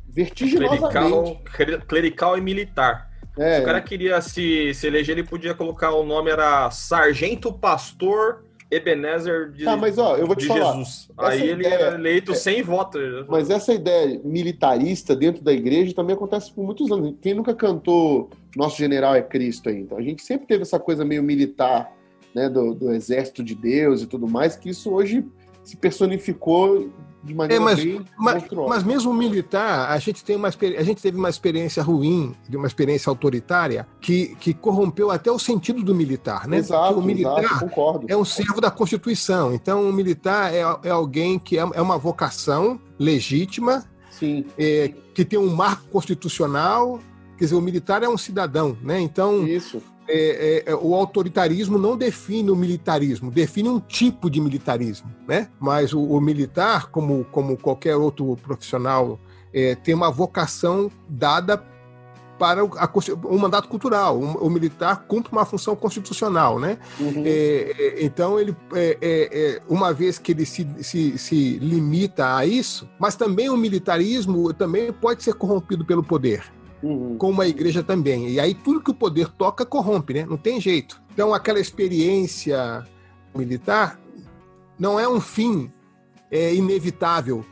vertiginosamente. 0.09 1.41
Clerical, 1.45 1.81
clerical 1.87 2.39
e 2.39 2.41
militar. 2.41 3.11
É. 3.39 3.57
Se 3.57 3.63
o 3.63 3.65
cara 3.65 3.83
queria 3.83 4.21
se, 4.23 4.73
se 4.73 4.87
eleger, 4.87 5.19
ele 5.19 5.27
podia 5.27 5.55
colocar 5.55 5.93
o 5.93 6.05
nome 6.05 6.31
era 6.31 6.71
Sargento 6.71 7.53
Pastor 7.53 8.46
Ebenezer 8.71 9.53
de, 9.53 9.65
tá, 9.65 9.77
mas, 9.77 9.97
ó, 9.97 10.17
eu 10.17 10.27
vou 10.27 10.35
te 10.35 10.47
falar, 10.47 10.73
Jesus. 10.73 11.09
Aí 11.17 11.43
ele 11.43 11.65
ideia, 11.65 11.75
era 11.75 11.95
eleito 11.95 12.33
é, 12.33 12.35
sem 12.35 12.63
voto. 12.63 12.99
Mas 13.29 13.49
essa 13.49 13.73
ideia 13.73 14.21
militarista 14.25 15.15
dentro 15.15 15.43
da 15.43 15.53
igreja 15.53 15.95
também 15.95 16.17
acontece 16.17 16.53
por 16.53 16.65
muitos 16.65 16.91
anos. 16.91 17.15
Quem 17.23 17.35
nunca 17.35 17.55
cantou 17.55 18.31
Nosso 18.57 18.77
General 18.77 19.15
é 19.15 19.23
Cristo 19.23 19.69
aí? 19.69 19.81
Então 19.81 19.97
a 19.97 20.03
gente 20.03 20.23
sempre 20.23 20.47
teve 20.47 20.63
essa 20.63 20.81
coisa 20.81 21.05
meio 21.05 21.23
militar, 21.23 21.93
né, 22.35 22.49
do, 22.49 22.75
do 22.75 22.93
exército 22.93 23.43
de 23.43 23.55
Deus 23.55 24.03
e 24.03 24.07
tudo 24.07 24.27
mais, 24.27 24.57
que 24.57 24.71
isso 24.71 24.91
hoje 24.93 25.25
se 25.63 25.77
personificou 25.77 26.91
de 27.27 27.35
maneira 27.35 27.63
é, 27.63 27.65
mas, 27.65 27.83
bem 27.83 28.05
mas, 28.17 28.45
mas 28.51 28.85
mesmo 28.85 29.13
militar, 29.13 29.91
a 29.91 29.99
gente, 29.99 30.25
tem 30.25 30.37
uma, 30.37 30.49
a 30.49 30.83
gente 30.83 31.03
teve 31.03 31.19
uma 31.19 31.29
experiência 31.29 31.83
ruim, 31.83 32.35
de 32.49 32.57
uma 32.57 32.67
experiência 32.67 33.11
autoritária, 33.11 33.87
que, 34.01 34.37
que 34.37 34.55
corrompeu 34.55 35.11
até 35.11 35.31
o 35.31 35.39
sentido 35.39 35.83
do 35.83 35.95
militar, 35.95 36.47
né? 36.47 36.59
Exato, 36.59 36.99
o 36.99 37.03
militar 37.03 37.43
exato, 37.43 37.61
concordo. 37.61 38.07
é 38.09 38.17
um 38.17 38.25
servo 38.25 38.61
da 38.61 38.71
Constituição. 38.71 39.53
Então, 39.53 39.89
o 39.89 39.93
militar 39.93 40.55
é, 40.55 40.61
é 40.85 40.91
alguém 40.91 41.39
que 41.39 41.59
é, 41.59 41.69
é 41.75 41.83
uma 41.83 41.99
vocação 41.99 42.81
legítima, 42.99 43.85
Sim. 44.11 44.47
É, 44.57 44.93
que 45.15 45.25
tem 45.25 45.39
um 45.39 45.55
marco 45.55 45.85
constitucional. 45.89 47.01
Quer 47.37 47.45
dizer, 47.45 47.57
o 47.57 47.61
militar 47.61 48.03
é 48.03 48.09
um 48.09 48.17
cidadão, 48.17 48.79
né? 48.83 48.99
Então, 48.99 49.47
Isso 49.47 49.83
é, 50.09 50.65
é, 50.67 50.73
é, 50.73 50.75
o 50.75 50.95
autoritarismo 50.95 51.79
não 51.79 51.97
define 51.97 52.51
o 52.51 52.57
militarismo, 52.57 53.31
define 53.31 53.69
um 53.69 53.81
tipo 53.81 54.31
de 54.31 54.41
militarismo, 54.41 55.13
né? 55.27 55.49
Mas 55.59 55.93
o, 55.93 56.01
o 56.01 56.21
militar, 56.21 56.91
como, 56.91 57.25
como 57.33 57.57
qualquer 57.57 57.97
outro 57.97 58.37
profissional, 58.37 59.19
é, 59.53 59.75
tem 59.75 59.95
uma 59.95 60.11
vocação 60.11 60.91
dada 61.09 61.63
para 62.39 62.65
o, 62.65 62.71
a, 62.77 62.91
o 63.25 63.39
mandato 63.39 63.69
cultural. 63.69 64.19
O, 64.19 64.47
o, 64.47 64.51
militar 64.51 65.05
cumpre 65.09 65.33
uma 65.33 65.45
função 65.45 65.75
constitucional, 65.75 66.61
né? 66.61 66.79
Uhum. 67.01 67.23
É, 67.25 67.75
é, 67.79 68.05
então 68.05 68.39
ele, 68.39 68.55
uma 69.69 69.93
vez 69.93 70.19
que 70.19 70.33
ele 70.33 70.47
se, 70.47 70.69
se, 70.83 71.19
se 71.19 71.59
limita 71.59 72.37
a 72.37 72.47
isso, 72.47 72.89
mas 72.99 73.17
também 73.17 73.49
o 73.51 73.57
militarismo 73.57 74.53
também 74.53 74.93
pode 74.93 75.25
ser 75.25 75.35
corrompido 75.35 75.85
pelo 75.85 76.03
poder 76.03 76.56
uhum. 76.83 77.17
como 77.19 77.41
a 77.43 77.49
igreja 77.49 77.83
também. 77.83 78.29
E 78.29 78.41
aí 78.41 78.55
tudo 78.55 78.81
que 78.81 78.91
o 78.91 78.95
poder 78.95 79.29
toca 79.29 79.65
corrompe, 79.65 80.15
né? 80.15 80.27
Não 80.27 80.37
tem 80.37 80.61
jeito. 80.61 81.01
Então 81.13 81.33
aquela 81.33 81.61
experiência 81.61 82.87
militar 83.35 84.01
não 84.79 84.99
é 84.99 85.09
um 85.09 85.21
fim 85.21 85.71
é, 86.31 86.55
inevitável 86.55 87.45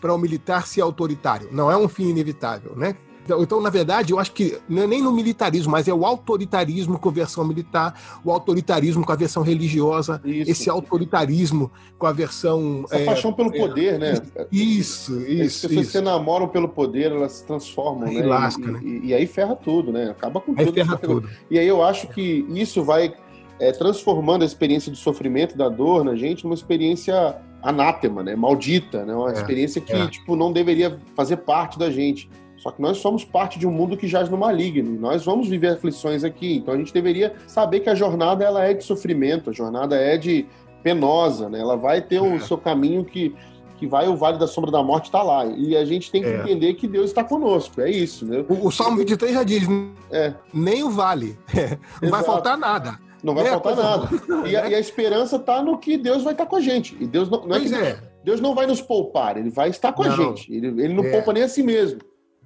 para 0.00 0.12
o 0.12 0.18
militar 0.18 0.66
ser 0.66 0.80
autoritário. 0.80 1.48
Não 1.52 1.70
é 1.70 1.76
um 1.76 1.88
fim 1.88 2.08
inevitável, 2.08 2.74
né? 2.76 2.96
Então, 3.24 3.42
então, 3.42 3.60
na 3.60 3.70
verdade, 3.70 4.12
eu 4.12 4.18
acho 4.18 4.32
que 4.32 4.58
não 4.68 4.82
é 4.82 4.86
nem 4.86 5.02
no 5.02 5.12
militarismo, 5.12 5.70
mas 5.70 5.86
é 5.86 5.94
o 5.94 6.04
autoritarismo 6.04 6.98
com 6.98 7.08
a 7.08 7.12
versão 7.12 7.44
militar, 7.44 7.94
o 8.24 8.30
autoritarismo 8.30 9.04
com 9.04 9.12
a 9.12 9.16
versão 9.16 9.42
religiosa, 9.42 10.20
isso. 10.24 10.50
esse 10.50 10.70
autoritarismo 10.70 11.70
com 11.98 12.06
a 12.06 12.12
versão. 12.12 12.84
Essa 12.86 12.96
é, 12.96 13.04
paixão 13.04 13.32
pelo 13.32 13.54
é, 13.54 13.58
poder, 13.58 13.98
né? 13.98 14.14
Isso, 14.50 15.20
isso. 15.20 15.66
As 15.66 15.70
pessoas 15.70 15.86
se 15.88 16.00
namoram 16.00 16.48
pelo 16.48 16.68
poder, 16.68 17.12
elas 17.12 17.32
se 17.32 17.46
transformam, 17.46 18.08
aí 18.08 18.18
né? 18.18 18.26
Lasca, 18.26 18.62
e, 18.62 18.70
né? 18.72 18.80
E, 18.82 19.06
e, 19.06 19.14
aí 19.14 19.26
ferra 19.26 19.54
tudo, 19.54 19.92
né? 19.92 20.10
Acaba 20.10 20.40
com 20.40 20.52
aí 20.56 20.64
tudo. 20.64 20.74
Ferra 20.74 20.96
tudo. 20.98 21.28
E 21.50 21.58
aí 21.58 21.66
eu 21.66 21.82
acho 21.82 22.08
que 22.08 22.44
isso 22.50 22.82
vai 22.82 23.14
é, 23.60 23.70
transformando 23.70 24.42
a 24.42 24.44
experiência 24.46 24.90
de 24.90 24.98
sofrimento, 24.98 25.56
da 25.56 25.68
dor 25.68 26.04
na 26.04 26.16
gente, 26.16 26.42
numa 26.42 26.54
experiência 26.54 27.36
anátema, 27.62 28.22
né? 28.22 28.34
Maldita, 28.34 29.04
né? 29.04 29.14
Uma 29.14 29.30
é, 29.30 29.34
experiência 29.34 29.80
que, 29.80 29.92
é. 29.92 30.08
tipo, 30.08 30.34
não 30.34 30.52
deveria 30.52 30.98
fazer 31.14 31.36
parte 31.38 31.78
da 31.78 31.90
gente. 31.90 32.28
Só 32.62 32.70
que 32.70 32.80
nós 32.80 32.98
somos 32.98 33.24
parte 33.24 33.58
de 33.58 33.66
um 33.66 33.72
mundo 33.72 33.96
que 33.96 34.06
jaz 34.06 34.28
no 34.28 34.38
maligno. 34.38 34.98
Nós 35.00 35.24
vamos 35.24 35.48
viver 35.48 35.70
aflições 35.70 36.22
aqui. 36.22 36.58
Então 36.58 36.72
a 36.72 36.76
gente 36.76 36.94
deveria 36.94 37.34
saber 37.44 37.80
que 37.80 37.90
a 37.90 37.94
jornada 37.94 38.44
ela 38.44 38.64
é 38.64 38.72
de 38.72 38.84
sofrimento, 38.84 39.50
a 39.50 39.52
jornada 39.52 39.96
é 39.96 40.16
de 40.16 40.46
penosa, 40.80 41.48
né? 41.48 41.58
Ela 41.58 41.76
vai 41.76 42.00
ter 42.00 42.20
o 42.20 42.36
é. 42.36 42.38
seu 42.38 42.56
caminho 42.56 43.04
que 43.04 43.34
que 43.78 43.86
vai 43.88 44.06
o 44.06 44.14
vale 44.14 44.38
da 44.38 44.46
sombra 44.46 44.70
da 44.70 44.80
morte 44.80 45.06
está 45.06 45.24
lá. 45.24 45.44
E 45.44 45.76
a 45.76 45.84
gente 45.84 46.08
tem 46.08 46.22
que 46.22 46.28
é. 46.28 46.40
entender 46.40 46.74
que 46.74 46.86
Deus 46.86 47.06
está 47.06 47.24
conosco. 47.24 47.80
É 47.80 47.90
isso, 47.90 48.24
né? 48.24 48.44
O, 48.48 48.68
o 48.68 48.70
Salmo 48.70 48.96
23 48.98 49.34
já 49.34 49.42
diz: 49.42 49.64
é. 50.12 50.32
nem 50.54 50.84
o 50.84 50.90
vale. 50.90 51.36
Não 52.00 52.10
vai 52.10 52.22
faltar 52.22 52.56
nada. 52.56 52.96
Não 53.24 53.34
vai 53.34 53.44
faltar 53.44 53.76
nada. 53.76 54.08
E 54.46 54.56
a, 54.56 54.68
e 54.68 54.74
a 54.76 54.78
esperança 54.78 55.34
está 55.34 55.60
no 55.60 55.78
que 55.78 55.96
Deus 55.96 56.22
vai 56.22 56.32
estar 56.32 56.44
tá 56.44 56.50
com 56.50 56.56
a 56.56 56.60
gente. 56.60 56.96
E 57.00 57.08
Deus 57.08 57.28
não, 57.28 57.44
não 57.44 57.56
é 57.56 57.60
que 57.60 57.74
é. 57.74 57.98
Deus 58.24 58.40
não 58.40 58.54
vai 58.54 58.66
nos 58.66 58.80
poupar, 58.80 59.36
ele 59.36 59.50
vai 59.50 59.68
estar 59.68 59.92
com 59.92 60.04
não. 60.04 60.12
a 60.12 60.16
gente. 60.16 60.52
Ele, 60.52 60.68
ele 60.68 60.94
não 60.94 61.04
é. 61.04 61.10
poupa 61.10 61.32
nem 61.32 61.42
a 61.42 61.48
si 61.48 61.62
mesmo. 61.62 62.00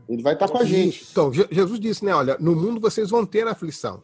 Ele 0.09 0.22
vai 0.22 0.34
estar 0.34 0.48
com 0.48 0.59
a 0.59 0.64
gente. 0.64 1.07
Então, 1.11 1.32
Jesus 1.32 1.80
disse, 1.80 2.04
né? 2.04 2.14
Olha, 2.14 2.36
no 2.38 2.54
mundo 2.54 2.80
vocês 2.80 3.11
vão 3.11 3.26
ter 3.26 3.46
aflição, 3.46 4.02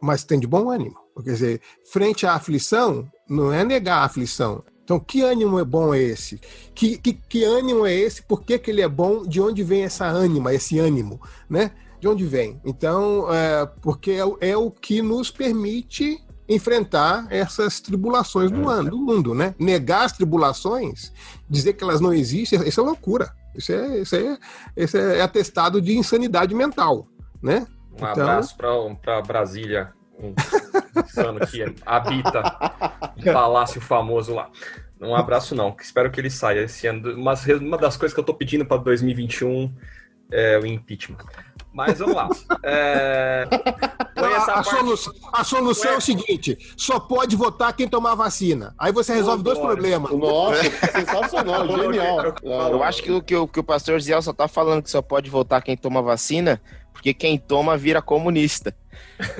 mas 0.00 0.24
tem 0.24 0.38
de 0.38 0.46
bom 0.46 0.70
ânimo. 0.70 0.96
Quer 1.22 1.32
dizer, 1.32 1.60
frente 1.84 2.26
à 2.26 2.34
aflição, 2.34 3.06
não 3.28 3.52
é 3.52 3.64
negar 3.64 3.98
a 3.98 4.04
aflição. 4.04 4.62
Então, 4.82 4.98
que 4.98 5.20
ânimo 5.22 5.58
é 5.58 5.64
bom 5.64 5.94
é 5.94 6.02
esse? 6.02 6.40
Que, 6.74 6.98
que, 6.98 7.12
que 7.12 7.44
ânimo 7.44 7.86
é 7.86 7.94
esse? 7.94 8.22
Por 8.22 8.42
que, 8.42 8.58
que 8.58 8.70
ele 8.70 8.80
é 8.80 8.88
bom? 8.88 9.22
De 9.22 9.40
onde 9.40 9.62
vem 9.62 9.82
essa 9.82 10.06
ânima, 10.06 10.52
esse 10.52 10.78
ânimo, 10.78 11.20
né? 11.48 11.72
De 12.00 12.08
onde 12.08 12.24
vem? 12.24 12.60
Então, 12.64 13.32
é, 13.32 13.66
porque 13.80 14.12
é, 14.12 14.50
é 14.50 14.56
o 14.56 14.70
que 14.70 15.02
nos 15.02 15.30
permite 15.30 16.20
enfrentar 16.48 17.28
essas 17.30 17.78
tribulações 17.78 18.50
do, 18.50 18.68
ano, 18.68 18.90
do 18.90 18.98
mundo, 18.98 19.32
né? 19.32 19.54
Negar 19.56 20.06
as 20.06 20.12
tribulações, 20.12 21.12
dizer 21.48 21.74
que 21.74 21.84
elas 21.84 22.00
não 22.00 22.12
existem, 22.12 22.66
isso 22.66 22.80
é 22.80 22.82
loucura. 22.82 23.32
Isso 23.54 23.72
é, 23.72 23.98
isso 23.98 24.16
é, 24.16 24.38
isso 24.76 24.96
é 24.96 25.20
atestado 25.20 25.80
de 25.80 25.96
insanidade 25.96 26.54
mental, 26.54 27.06
né? 27.42 27.66
Um 27.92 27.96
então... 27.96 28.10
abraço 28.10 28.56
para 28.56 29.22
Brasília, 29.22 29.92
um 30.18 30.34
insano 31.04 31.40
que 31.46 31.64
habita 31.84 32.40
o 33.16 33.32
palácio 33.32 33.80
famoso 33.80 34.34
lá. 34.34 34.50
Um 35.00 35.14
abraço 35.14 35.54
não, 35.54 35.74
espero 35.80 36.10
que 36.10 36.20
ele 36.20 36.30
saia 36.30 36.60
esse 36.60 36.86
ano. 36.86 37.16
Mas 37.18 37.46
uma 37.46 37.78
das 37.78 37.96
coisas 37.96 38.14
que 38.14 38.20
eu 38.20 38.24
tô 38.24 38.34
pedindo 38.34 38.66
para 38.66 38.76
2021 38.78 39.74
é 40.30 40.58
o 40.58 40.66
impeachment. 40.66 41.18
Mas 41.72 41.98
vamos 41.98 42.16
lá. 42.16 42.28
É... 42.64 43.48
A, 44.16 44.60
a, 44.60 44.62
solução, 44.62 45.12
a, 45.32 45.44
solução, 45.44 45.92
é 45.92 45.96
o 45.96 46.00
seguinte: 46.00 46.58
só 46.76 46.98
pode 46.98 47.36
votar 47.36 47.72
quem 47.72 47.88
tomar 47.88 48.14
vacina. 48.14 48.74
Aí 48.78 48.92
você 48.92 49.14
resolve 49.14 49.42
dois 49.42 49.58
problemas. 49.58 50.10
Nossa, 50.12 50.62
sensacional, 50.92 51.66
genial. 51.68 52.34
Eu 52.42 52.82
acho 52.82 53.02
que 53.02 53.12
o 53.12 53.22
que, 53.22 53.36
o 53.36 53.46
que 53.46 53.60
o 53.60 53.64
pastor 53.64 54.00
Ziel 54.00 54.20
só 54.20 54.32
tá 54.32 54.48
falando 54.48 54.82
que 54.82 54.90
só 54.90 55.00
pode 55.00 55.30
votar 55.30 55.62
quem 55.62 55.76
toma 55.76 56.02
vacina, 56.02 56.60
porque 56.92 57.14
quem 57.14 57.38
toma 57.38 57.76
vira 57.76 58.02
comunista. 58.02 58.74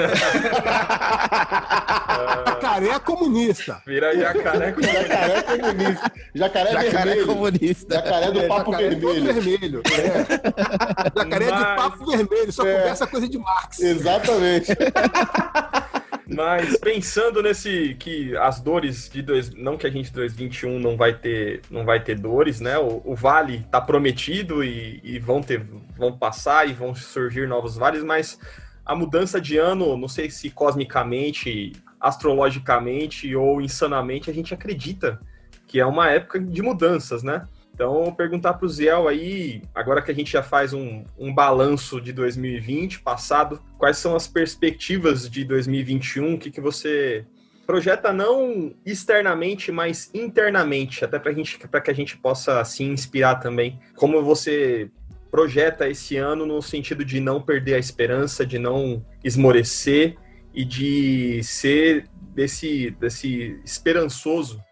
jacaré 2.46 2.88
é 2.88 2.98
comunista. 2.98 3.82
Vira 3.86 4.14
jacaré 4.16 4.72
comunista. 4.74 5.02
Jacaré 5.02 5.42
comunista. 5.42 6.12
Jacaré, 6.34 6.70
jacaré 6.70 6.90
vermelho. 6.90 7.26
comunista. 7.26 7.94
Jacaré 7.94 8.30
do 8.30 8.40
é, 8.40 8.48
papo 8.48 8.72
jacaré 8.72 8.94
vermelho. 8.94 9.24
vermelho. 9.24 9.82
É. 9.86 11.18
Jacaré 11.18 11.50
Mas... 11.50 11.58
de 11.58 11.64
papo 11.76 12.06
vermelho, 12.06 12.52
só 12.52 12.66
é. 12.66 12.74
conversa 12.78 13.06
coisa 13.06 13.28
de 13.28 13.38
Marx. 13.38 13.80
Exatamente. 13.80 14.72
Mas 16.32 16.76
pensando 16.78 17.42
nesse 17.42 17.96
que 17.98 18.36
as 18.36 18.60
dores 18.60 19.08
de 19.08 19.20
dois, 19.20 19.50
não 19.52 19.76
que 19.76 19.86
a 19.86 19.90
gente 19.90 20.12
2021 20.12 20.78
não 20.78 20.96
vai 20.96 21.12
ter, 21.12 21.60
não 21.68 21.84
vai 21.84 22.02
ter 22.02 22.16
dores, 22.16 22.60
né? 22.60 22.78
O, 22.78 23.02
o 23.04 23.16
vale 23.16 23.56
está 23.56 23.80
prometido 23.80 24.62
e, 24.62 25.00
e, 25.02 25.18
vão 25.18 25.42
ter, 25.42 25.66
vão 25.96 26.16
passar 26.16 26.68
e 26.68 26.72
vão 26.72 26.94
surgir 26.94 27.48
novos 27.48 27.76
vales, 27.76 28.04
mas 28.04 28.38
a 28.86 28.94
mudança 28.94 29.40
de 29.40 29.58
ano, 29.58 29.96
não 29.96 30.08
sei 30.08 30.30
se 30.30 30.50
cosmicamente, 30.50 31.72
astrologicamente 31.98 33.34
ou 33.34 33.60
insanamente, 33.60 34.30
a 34.30 34.34
gente 34.34 34.54
acredita 34.54 35.20
que 35.66 35.80
é 35.80 35.86
uma 35.86 36.10
época 36.10 36.38
de 36.38 36.62
mudanças, 36.62 37.24
né? 37.24 37.46
Então, 37.80 38.12
perguntar 38.12 38.52
para 38.52 38.66
o 38.66 38.68
Ziel 38.68 39.08
aí, 39.08 39.62
agora 39.74 40.02
que 40.02 40.10
a 40.10 40.14
gente 40.14 40.30
já 40.30 40.42
faz 40.42 40.74
um, 40.74 41.02
um 41.18 41.32
balanço 41.32 41.98
de 41.98 42.12
2020 42.12 43.00
passado, 43.00 43.58
quais 43.78 43.96
são 43.96 44.14
as 44.14 44.28
perspectivas 44.28 45.30
de 45.30 45.44
2021? 45.44 46.34
O 46.34 46.38
que, 46.38 46.50
que 46.50 46.60
você 46.60 47.24
projeta 47.66 48.12
não 48.12 48.74
externamente, 48.84 49.72
mas 49.72 50.10
internamente, 50.12 51.06
até 51.06 51.18
para 51.18 51.32
gente, 51.32 51.58
que 51.58 51.90
a 51.90 51.94
gente 51.94 52.18
possa 52.18 52.62
se 52.66 52.84
inspirar 52.84 53.36
também. 53.36 53.80
Como 53.96 54.22
você 54.22 54.90
projeta 55.30 55.88
esse 55.88 56.18
ano 56.18 56.44
no 56.44 56.60
sentido 56.60 57.02
de 57.02 57.18
não 57.18 57.40
perder 57.40 57.76
a 57.76 57.78
esperança, 57.78 58.44
de 58.44 58.58
não 58.58 59.02
esmorecer 59.24 60.18
e 60.52 60.66
de 60.66 61.42
ser 61.42 62.10
desse, 62.34 62.90
desse 62.90 63.58
esperançoso. 63.64 64.62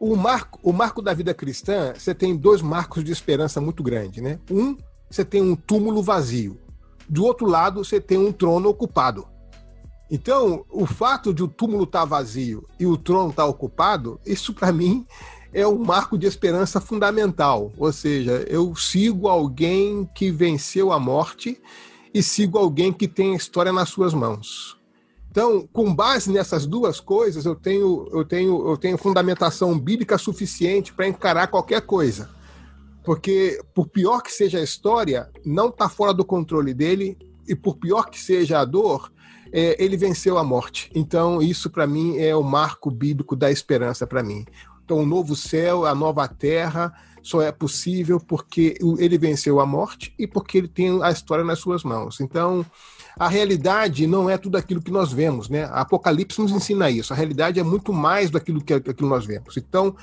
O 0.00 0.16
marco, 0.16 0.58
o 0.62 0.72
marco 0.72 1.00
da 1.00 1.14
vida 1.14 1.32
cristã, 1.32 1.94
você 1.96 2.14
tem 2.14 2.36
dois 2.36 2.60
marcos 2.60 3.04
de 3.04 3.12
esperança 3.12 3.60
muito 3.60 3.82
grande, 3.82 4.20
né? 4.20 4.38
Um, 4.50 4.76
você 5.08 5.24
tem 5.24 5.40
um 5.40 5.54
túmulo 5.54 6.02
vazio. 6.02 6.58
Do 7.08 7.24
outro 7.24 7.46
lado, 7.46 7.84
você 7.84 8.00
tem 8.00 8.18
um 8.18 8.32
trono 8.32 8.68
ocupado. 8.68 9.26
Então, 10.10 10.64
o 10.70 10.86
fato 10.86 11.32
de 11.32 11.42
o 11.42 11.48
túmulo 11.48 11.84
estar 11.84 12.00
tá 12.00 12.04
vazio 12.04 12.66
e 12.78 12.86
o 12.86 12.96
trono 12.96 13.30
estar 13.30 13.44
tá 13.44 13.48
ocupado, 13.48 14.20
isso 14.26 14.52
para 14.52 14.72
mim 14.72 15.06
é 15.52 15.66
um 15.66 15.78
marco 15.78 16.18
de 16.18 16.26
esperança 16.26 16.80
fundamental. 16.80 17.72
Ou 17.78 17.92
seja, 17.92 18.44
eu 18.48 18.74
sigo 18.74 19.28
alguém 19.28 20.08
que 20.14 20.30
venceu 20.30 20.92
a 20.92 20.98
morte 20.98 21.60
e 22.12 22.22
sigo 22.22 22.58
alguém 22.58 22.92
que 22.92 23.08
tem 23.08 23.32
a 23.32 23.36
história 23.36 23.72
nas 23.72 23.88
suas 23.88 24.12
mãos. 24.12 24.73
Então, 25.34 25.68
com 25.72 25.92
base 25.92 26.30
nessas 26.30 26.64
duas 26.64 27.00
coisas, 27.00 27.44
eu 27.44 27.56
tenho, 27.56 28.06
eu 28.12 28.24
tenho, 28.24 28.68
eu 28.68 28.76
tenho 28.76 28.96
fundamentação 28.96 29.76
bíblica 29.76 30.16
suficiente 30.16 30.92
para 30.92 31.08
encarar 31.08 31.48
qualquer 31.48 31.80
coisa. 31.80 32.30
Porque, 33.02 33.60
por 33.74 33.88
pior 33.88 34.22
que 34.22 34.30
seja 34.30 34.58
a 34.58 34.62
história, 34.62 35.28
não 35.44 35.70
está 35.70 35.88
fora 35.88 36.14
do 36.14 36.24
controle 36.24 36.72
dele, 36.72 37.18
e 37.48 37.54
por 37.56 37.74
pior 37.78 38.10
que 38.10 38.20
seja 38.20 38.60
a 38.60 38.64
dor, 38.64 39.12
é, 39.52 39.74
ele 39.82 39.96
venceu 39.96 40.38
a 40.38 40.44
morte. 40.44 40.88
Então, 40.94 41.42
isso 41.42 41.68
para 41.68 41.84
mim 41.84 42.16
é 42.16 42.36
o 42.36 42.44
marco 42.44 42.88
bíblico 42.88 43.34
da 43.34 43.50
esperança 43.50 44.06
para 44.06 44.22
mim. 44.22 44.46
Então, 44.84 44.98
o 44.98 45.06
novo 45.06 45.34
céu, 45.34 45.84
a 45.84 45.96
nova 45.96 46.28
terra, 46.28 46.94
só 47.20 47.42
é 47.42 47.50
possível 47.50 48.20
porque 48.20 48.78
ele 49.00 49.18
venceu 49.18 49.58
a 49.58 49.66
morte 49.66 50.14
e 50.16 50.28
porque 50.28 50.58
ele 50.58 50.68
tem 50.68 51.02
a 51.02 51.10
história 51.10 51.44
nas 51.44 51.58
suas 51.58 51.82
mãos. 51.82 52.20
Então, 52.20 52.64
a 53.18 53.28
realidade 53.28 54.06
não 54.06 54.28
é 54.28 54.36
tudo 54.36 54.56
aquilo 54.56 54.82
que 54.82 54.90
nós 54.90 55.12
vemos, 55.12 55.48
né? 55.48 55.64
A 55.64 55.82
Apocalipse 55.82 56.40
nos 56.40 56.50
ensina 56.50 56.90
isso. 56.90 57.12
A 57.12 57.16
realidade 57.16 57.60
é 57.60 57.62
muito 57.62 57.92
mais 57.92 58.30
do 58.30 58.40
que 58.40 58.74
aquilo 58.74 58.94
que 58.94 59.04
nós 59.04 59.24
vemos. 59.24 59.56
Então, 59.56 59.96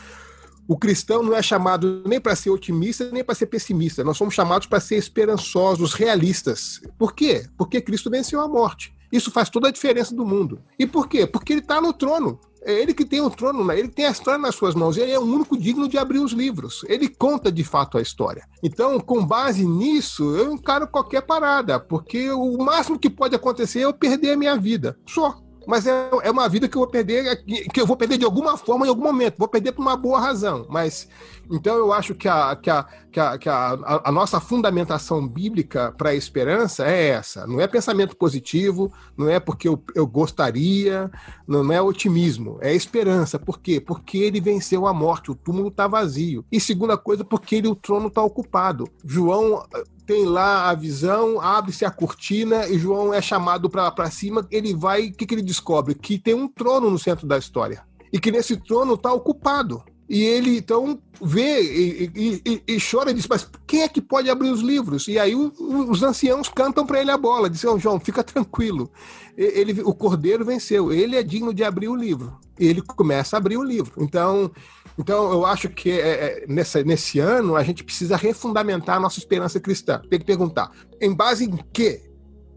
o 0.67 0.77
cristão 0.77 1.21
não 1.21 1.35
é 1.35 1.41
chamado 1.41 2.01
nem 2.05 2.19
para 2.19 2.35
ser 2.35 2.49
otimista, 2.49 3.09
nem 3.11 3.23
para 3.23 3.35
ser 3.35 3.47
pessimista. 3.47 4.03
Nós 4.03 4.17
somos 4.17 4.33
chamados 4.33 4.67
para 4.67 4.79
ser 4.79 4.95
esperançosos, 4.95 5.93
realistas. 5.93 6.81
Por 6.97 7.13
quê? 7.13 7.45
Porque 7.57 7.81
Cristo 7.81 8.09
venceu 8.09 8.39
a 8.39 8.47
morte. 8.47 8.93
Isso 9.11 9.29
faz 9.31 9.49
toda 9.49 9.67
a 9.67 9.71
diferença 9.71 10.15
do 10.15 10.25
mundo. 10.25 10.61
E 10.79 10.87
por 10.87 11.09
quê? 11.09 11.27
Porque 11.27 11.51
ele 11.51 11.61
está 11.61 11.81
no 11.81 11.91
trono. 11.91 12.39
É 12.63 12.73
ele 12.73 12.93
que 12.93 13.05
tem 13.05 13.21
o 13.21 13.29
trono, 13.29 13.65
né? 13.65 13.77
ele 13.77 13.87
tem 13.87 14.05
a 14.05 14.11
história 14.11 14.39
nas 14.39 14.55
suas 14.55 14.75
mãos, 14.75 14.95
ele 14.97 15.11
é 15.11 15.19
o 15.19 15.23
único 15.23 15.57
digno 15.57 15.87
de 15.87 15.97
abrir 15.97 16.19
os 16.19 16.31
livros. 16.31 16.85
Ele 16.87 17.07
conta 17.07 17.51
de 17.51 17.63
fato 17.63 17.97
a 17.97 18.01
história. 18.01 18.47
Então, 18.61 18.99
com 18.99 19.25
base 19.25 19.65
nisso, 19.65 20.35
eu 20.35 20.53
encaro 20.53 20.87
qualquer 20.87 21.21
parada, 21.21 21.79
porque 21.79 22.29
o 22.29 22.57
máximo 22.57 22.99
que 22.99 23.09
pode 23.09 23.35
acontecer 23.35 23.79
é 23.79 23.85
eu 23.85 23.93
perder 23.93 24.33
a 24.33 24.37
minha 24.37 24.55
vida. 24.55 24.97
Só 25.07 25.41
mas 25.67 25.85
é, 25.85 26.09
é 26.23 26.31
uma 26.31 26.49
vida 26.49 26.67
que 26.67 26.75
eu 26.75 26.81
vou 26.81 26.89
perder, 26.89 27.43
que 27.45 27.79
eu 27.79 27.85
vou 27.85 27.95
perder 27.95 28.17
de 28.17 28.25
alguma 28.25 28.57
forma 28.57 28.85
em 28.85 28.89
algum 28.89 29.03
momento, 29.03 29.35
vou 29.37 29.47
perder 29.47 29.71
por 29.71 29.81
uma 29.81 29.95
boa 29.95 30.19
razão. 30.19 30.65
Mas 30.69 31.07
então 31.51 31.75
eu 31.75 31.91
acho 31.91 32.15
que 32.15 32.27
a, 32.27 32.55
que 32.55 32.69
a, 32.69 32.85
que 33.11 33.19
a, 33.19 33.37
que 33.37 33.49
a, 33.49 34.01
a 34.05 34.11
nossa 34.11 34.39
fundamentação 34.39 35.27
bíblica 35.27 35.93
para 35.97 36.11
a 36.11 36.15
esperança 36.15 36.85
é 36.87 37.09
essa. 37.09 37.45
Não 37.45 37.59
é 37.59 37.67
pensamento 37.67 38.15
positivo, 38.15 38.91
não 39.17 39.29
é 39.29 39.39
porque 39.39 39.67
eu, 39.67 39.83
eu 39.93 40.07
gostaria, 40.07 41.11
não 41.47 41.71
é 41.71 41.81
otimismo, 41.81 42.57
é 42.61 42.73
esperança. 42.73 43.37
Por 43.37 43.59
quê? 43.59 43.81
Porque 43.81 44.17
ele 44.17 44.39
venceu 44.39 44.87
a 44.87 44.93
morte, 44.93 45.31
o 45.31 45.35
túmulo 45.35 45.67
está 45.67 45.87
vazio. 45.87 46.45
E 46.51 46.59
segunda 46.59 46.97
coisa, 46.97 47.23
porque 47.23 47.55
ele, 47.55 47.67
o 47.67 47.75
trono 47.75 48.07
está 48.07 48.23
ocupado. 48.23 48.87
João 49.05 49.63
tem 50.11 50.25
lá 50.25 50.69
a 50.69 50.75
visão, 50.75 51.39
abre-se 51.39 51.85
a 51.85 51.89
cortina 51.89 52.67
e 52.67 52.77
João 52.77 53.13
é 53.13 53.21
chamado 53.21 53.69
para 53.69 54.11
cima. 54.11 54.45
Ele 54.51 54.75
vai, 54.75 55.07
o 55.07 55.13
que, 55.13 55.25
que 55.25 55.33
ele 55.33 55.41
descobre? 55.41 55.95
Que 55.95 56.19
tem 56.19 56.33
um 56.33 56.49
trono 56.49 56.89
no 56.89 56.99
centro 56.99 57.25
da 57.25 57.37
história 57.37 57.81
e 58.11 58.19
que 58.19 58.29
nesse 58.29 58.57
trono 58.57 58.95
está 58.95 59.13
ocupado. 59.13 59.81
E 60.11 60.25
ele 60.25 60.57
então 60.57 60.99
vê 61.21 61.61
e, 61.61 62.41
e, 62.45 62.63
e, 62.67 62.77
chora 62.81 63.11
e 63.11 63.13
diz: 63.13 63.25
Mas 63.29 63.49
quem 63.65 63.83
é 63.83 63.87
que 63.87 64.01
pode 64.01 64.29
abrir 64.29 64.49
os 64.49 64.59
livros? 64.59 65.07
E 65.07 65.17
aí 65.17 65.33
o, 65.33 65.53
os 65.89 66.03
anciãos 66.03 66.49
cantam 66.49 66.85
para 66.85 66.99
ele 66.99 67.09
a 67.11 67.17
bola, 67.17 67.49
dizem: 67.49 67.69
oh, 67.69 67.79
João, 67.79 67.97
fica 67.97 68.21
tranquilo. 68.21 68.91
Ele, 69.37 69.81
o 69.83 69.93
cordeiro 69.93 70.43
venceu, 70.43 70.91
ele 70.91 71.15
é 71.15 71.23
digno 71.23 71.53
de 71.53 71.63
abrir 71.63 71.87
o 71.87 71.95
livro. 71.95 72.37
E 72.59 72.67
ele 72.67 72.81
começa 72.81 73.37
a 73.37 73.39
abrir 73.39 73.55
o 73.55 73.63
livro. 73.63 74.03
Então, 74.03 74.51
então, 74.99 75.31
eu 75.31 75.45
acho 75.45 75.69
que 75.69 75.89
é, 75.89 76.43
é, 76.43 76.45
nessa, 76.45 76.83
nesse 76.83 77.17
ano 77.17 77.55
a 77.55 77.63
gente 77.63 77.81
precisa 77.81 78.17
refundamentar 78.17 78.97
a 78.97 78.99
nossa 78.99 79.17
esperança 79.17 79.61
cristã. 79.61 80.01
Tem 80.09 80.19
que 80.19 80.25
perguntar: 80.25 80.71
em 80.99 81.15
base 81.15 81.45
em 81.45 81.57
que 81.71 82.01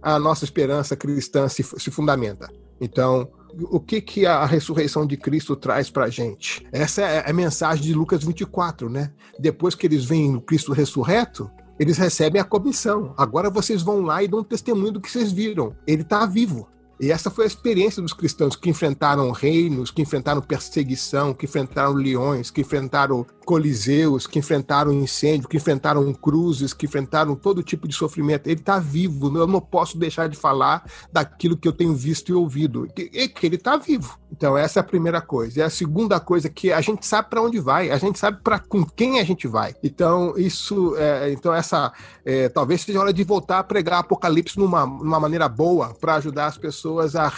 a 0.03 0.19
nossa 0.19 0.45
esperança 0.45 0.97
cristã 0.97 1.49
se, 1.49 1.63
se 1.63 1.91
fundamenta? 1.93 2.53
Então, 2.81 3.31
o 3.71 3.81
que, 3.81 4.01
que 4.01 4.27
a 4.27 4.45
ressurreição 4.45 5.07
de 5.07 5.17
Cristo 5.17 5.57
traz 5.57 5.91
para 5.91 6.05
a 6.05 6.11
gente? 6.11 6.67
Essa 6.73 7.03
é 7.03 7.31
a 7.31 7.33
mensagem 7.33 7.85
de 7.85 7.95
Lucas 7.95 8.23
24, 8.25 8.89
né? 8.89 9.13
Depois 9.39 9.75
que 9.75 9.87
eles 9.87 10.05
veem 10.05 10.37
o 10.37 10.41
Cristo 10.41 10.73
ressurreto, 10.73 11.51
eles 11.79 11.99
recebem 11.99 12.41
a 12.41 12.45
comissão. 12.45 13.15
Agora 13.17 13.51
vocês 13.51 13.83
vão 13.83 14.01
lá 14.01 14.23
e 14.23 14.29
dão 14.29 14.45
testemunho 14.45 14.93
do 14.93 15.01
que 15.01 15.11
vocês 15.11 15.33
viram. 15.33 15.75
Ele 15.87 16.03
está 16.03 16.25
vivo. 16.27 16.69
E 17.01 17.11
essa 17.11 17.29
foi 17.29 17.45
a 17.45 17.49
experiência 17.49 18.01
dos 18.01 18.13
cristãos 18.13 18.55
que 18.55 18.71
enfrentaram 18.71 19.31
reinos, 19.33 19.91
que 19.91 20.03
enfrentaram 20.03 20.41
perseguição, 20.41 21.35
que 21.35 21.45
enfrentaram 21.45 21.93
leões, 21.93 22.51
que 22.51 22.61
enfrentaram 22.61 23.27
coliseus, 23.45 24.27
que 24.27 24.39
enfrentaram 24.39 24.93
incêndio, 24.93 25.49
que 25.49 25.57
enfrentaram 25.57 26.13
cruzes, 26.13 26.73
que 26.73 26.87
enfrentaram 26.87 27.37
todo 27.37 27.63
tipo 27.63 27.87
de 27.87 27.95
sofrimento. 27.95 28.47
Ele 28.47 28.61
está 28.61 28.79
vivo, 28.79 29.37
eu 29.37 29.47
não 29.47 29.61
posso 29.61 29.99
deixar 29.99 30.29
de 30.29 30.37
falar 30.37 30.85
daquilo 31.13 31.57
que 31.57 31.69
eu 31.69 31.73
tenho 31.73 31.95
visto 31.95 32.31
e 32.31 32.33
ouvido. 32.33 32.89
E 32.97 33.29
que 33.29 33.47
ele 33.47 33.57
está 33.57 33.77
vivo. 33.77 34.19
Então, 34.33 34.59
essa 34.59 34.79
é 34.79 34.83
a 34.83 34.85
primeira 34.85 35.21
coisa. 35.21 35.61
E 35.61 35.63
a 35.63 35.71
segunda 35.71 36.19
coisa 36.19 36.49
que 36.49 36.73
a 36.73 36.81
gente 36.81 37.07
sabe 37.07 37.31
para 37.31 37.43
onde 37.43 37.61
vai, 37.61 37.91
a 37.91 37.99
gente 37.99 38.19
sabe 38.19 38.41
para 38.43 38.59
com 38.59 38.85
quem 38.85 39.21
a 39.21 39.25
gente 39.25 39.47
vai. 39.47 39.75
Então, 39.83 40.35
isso, 40.37 40.97
é, 40.97 41.31
então 41.31 41.55
essa, 41.55 41.93
é, 42.25 42.49
talvez 42.49 42.81
seja 42.81 43.01
hora 43.01 43.13
de 43.13 43.23
voltar 43.23 43.61
a 43.61 43.65
pregar 43.65 44.01
Apocalipse 44.01 44.59
numa, 44.59 44.85
numa 44.85 45.21
maneira 45.21 45.49
boa 45.49 45.95
para 45.95 46.17
ajudar 46.17 46.47
as 46.47 46.59
pessoas 46.59 47.15
a, 47.15 47.33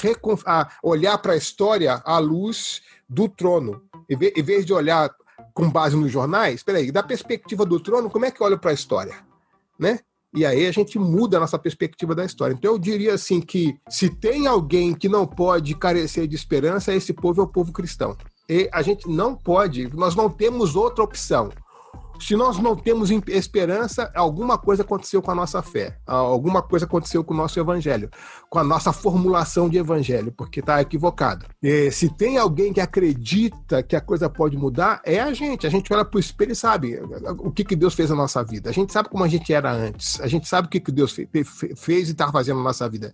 a 0.47 0.69
olhar 0.83 1.19
para 1.19 1.35
a 1.35 1.37
história 1.37 2.01
à 2.05 2.19
luz 2.19 2.81
do 3.09 3.29
trono. 3.29 3.83
Em 4.09 4.43
vez 4.43 4.65
de 4.65 4.73
olhar 4.73 5.11
com 5.57 5.71
base 5.71 5.97
nos 5.97 6.13
jornais, 6.13 6.63
peraí, 6.63 6.93
da 6.93 7.03
perspectiva 7.03 7.65
do 7.65 7.81
trono, 7.81 8.11
como 8.11 8.27
é 8.27 8.31
que 8.31 8.43
olha 8.43 8.59
para 8.59 8.73
a 8.73 8.75
história? 8.75 9.15
Né? 9.81 10.01
E 10.35 10.45
aí 10.45 10.67
a 10.67 10.71
gente 10.71 10.99
muda 10.99 11.39
a 11.39 11.41
nossa 11.41 11.59
perspectiva 11.59 12.15
da 12.15 12.27
história. 12.27 12.53
Então 12.53 12.73
eu 12.73 12.79
diria 12.79 13.15
assim 13.15 13.41
que 13.41 13.75
se 13.89 14.11
tem 14.11 14.47
alguém 14.47 14.95
que 14.95 15.09
não 15.09 15.27
pode 15.27 15.75
carecer 15.75 16.29
de 16.29 16.37
esperança, 16.37 16.95
esse 16.95 17.15
povo 17.15 17.41
é 17.41 17.45
o 17.45 17.49
povo 17.49 17.73
cristão. 17.73 18.15
E 18.47 18.69
a 18.71 18.83
gente 18.83 19.09
não 19.09 19.35
pode, 19.35 19.89
nós 19.97 20.15
não 20.15 20.29
temos 20.29 20.77
outra 20.77 21.03
opção. 21.03 21.49
Se 22.21 22.37
nós 22.37 22.59
não 22.59 22.77
temos 22.77 23.11
esperança, 23.29 24.11
alguma 24.15 24.59
coisa 24.59 24.83
aconteceu 24.83 25.23
com 25.23 25.31
a 25.31 25.35
nossa 25.35 25.63
fé, 25.63 25.99
alguma 26.07 26.63
coisa 26.63 26.87
aconteceu 26.87 27.23
com 27.23 27.35
o 27.35 27.37
nosso 27.37 27.59
evangelho, 27.59 28.11
com 28.49 28.59
a 28.59 28.65
nossa 28.65 28.93
formulação 28.93 29.69
de 29.69 29.79
evangelho, 29.79 30.33
porque 30.33 30.61
está 30.61 30.81
equivocado. 30.81 31.47
E 31.63 31.91
se 31.91 32.09
tem 32.09 32.39
alguém 32.39 32.73
que 32.73 32.81
acredita 32.81 33.83
que 33.83 33.97
a 33.97 34.01
coisa 34.01 34.29
pode 34.29 34.57
mudar, 34.57 35.01
é 35.05 35.21
a 35.21 35.33
gente. 35.33 35.67
A 35.67 35.71
gente 35.71 35.93
olha 35.93 36.05
para 36.05 36.17
o 36.17 36.21
espelho 36.21 36.53
e 36.53 36.57
sabe 36.57 36.99
o 37.39 37.51
que, 37.51 37.65
que 37.65 37.77
Deus 37.77 37.95
fez 37.95 38.11
na 38.11 38.17
nossa 38.17 38.43
vida. 38.43 38.71
A 38.71 38.73
gente 38.73 38.93
sabe 38.93 39.09
como 39.09 39.25
a 39.25 39.29
gente 39.29 39.53
era 39.53 39.73
antes. 39.73 40.21
A 40.21 40.27
gente 40.27 40.49
sabe 40.49 40.67
o 40.67 40.71
que, 40.71 40.81
que 40.81 40.93
Deus 40.93 41.13
fez 41.77 42.09
e 42.09 42.13
está 42.13 42.31
fazendo 42.31 42.59
na 42.59 42.65
nossa 42.65 42.89
vida. 42.89 43.13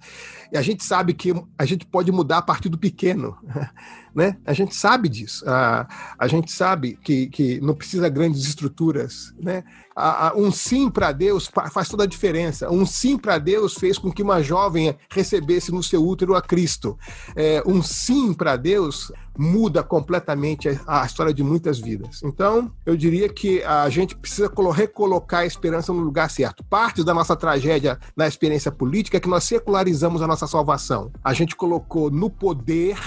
E 0.53 0.57
a 0.57 0.62
gente 0.62 0.84
sabe 0.84 1.14
que 1.14 1.32
a 1.59 1.64
gente 1.64 1.86
pode 1.86 2.11
mudar 2.12 2.38
a 2.38 2.42
partir 2.42 2.68
do 2.68 2.78
pequeno. 2.78 3.36
Né? 4.14 4.36
A 4.44 4.52
gente 4.52 4.74
sabe 4.74 5.08
disso. 5.08 5.44
A, 5.48 5.86
a 6.18 6.26
gente 6.26 6.52
sabe 6.52 6.98
que, 7.02 7.28
que 7.28 7.60
não 7.60 7.74
precisa 7.74 8.08
grandes 8.08 8.44
estruturas. 8.44 9.32
Né? 9.40 9.64
A, 9.96 10.28
a, 10.28 10.34
um 10.36 10.50
sim 10.50 10.90
para 10.90 11.12
Deus 11.12 11.50
faz 11.72 11.88
toda 11.88 12.04
a 12.04 12.06
diferença. 12.06 12.70
Um 12.70 12.84
sim 12.84 13.16
para 13.16 13.38
Deus 13.38 13.74
fez 13.74 13.98
com 13.98 14.12
que 14.12 14.22
uma 14.22 14.42
jovem 14.42 14.96
recebesse 15.10 15.72
no 15.72 15.82
seu 15.82 16.04
útero 16.06 16.34
a 16.34 16.42
Cristo. 16.42 16.98
É, 17.34 17.62
um 17.66 17.82
sim 17.82 18.34
para 18.34 18.56
Deus 18.56 19.10
muda 19.36 19.82
completamente 19.82 20.68
a, 20.86 21.02
a, 21.02 21.06
história 21.06 21.32
de 21.32 21.42
muitas 21.42 21.78
vidas. 21.78 22.20
Então, 22.22 22.70
eu 22.84 22.96
diria 22.96 23.28
que 23.28 23.62
a 23.62 23.88
gente 23.88 24.16
precisa 24.16 24.52
recolocar 24.74 25.40
a 25.40 25.46
esperança 25.46 25.92
no 25.92 26.00
lugar 26.00 26.30
certo. 26.30 26.62
Parte 26.64 27.02
da 27.02 27.14
nossa 27.14 27.34
tragédia 27.34 27.98
na 28.16 28.26
experiência 28.28 28.70
política 28.70 29.16
é 29.16 29.20
que 29.20 29.28
nós 29.28 29.44
secularizamos 29.44 30.20
a 30.22 30.26
nossa 30.26 30.46
salvação. 30.46 31.10
A 31.24 31.32
gente 31.32 31.56
colocou 31.56 32.10
no 32.10 32.28
poder 32.28 32.98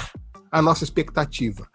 a 0.56 0.62
nossa 0.62 0.86
expectativa. 0.86 1.68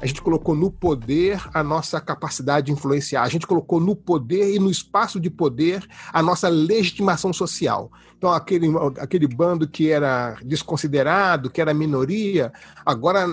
A 0.00 0.06
gente 0.06 0.20
colocou 0.20 0.54
no 0.56 0.70
poder 0.70 1.40
a 1.52 1.62
nossa 1.62 2.00
capacidade 2.00 2.66
de 2.66 2.72
influenciar. 2.72 3.22
A 3.22 3.28
gente 3.28 3.46
colocou 3.46 3.80
no 3.80 3.94
poder 3.94 4.54
e 4.54 4.58
no 4.58 4.70
espaço 4.70 5.20
de 5.20 5.30
poder 5.30 5.86
a 6.12 6.20
nossa 6.20 6.48
legitimação 6.48 7.32
social. 7.32 7.90
Então, 8.16 8.32
aquele, 8.32 8.66
aquele 8.98 9.28
bando 9.28 9.68
que 9.68 9.90
era 9.90 10.36
desconsiderado, 10.44 11.50
que 11.50 11.60
era 11.60 11.72
minoria, 11.72 12.52
agora, 12.84 13.26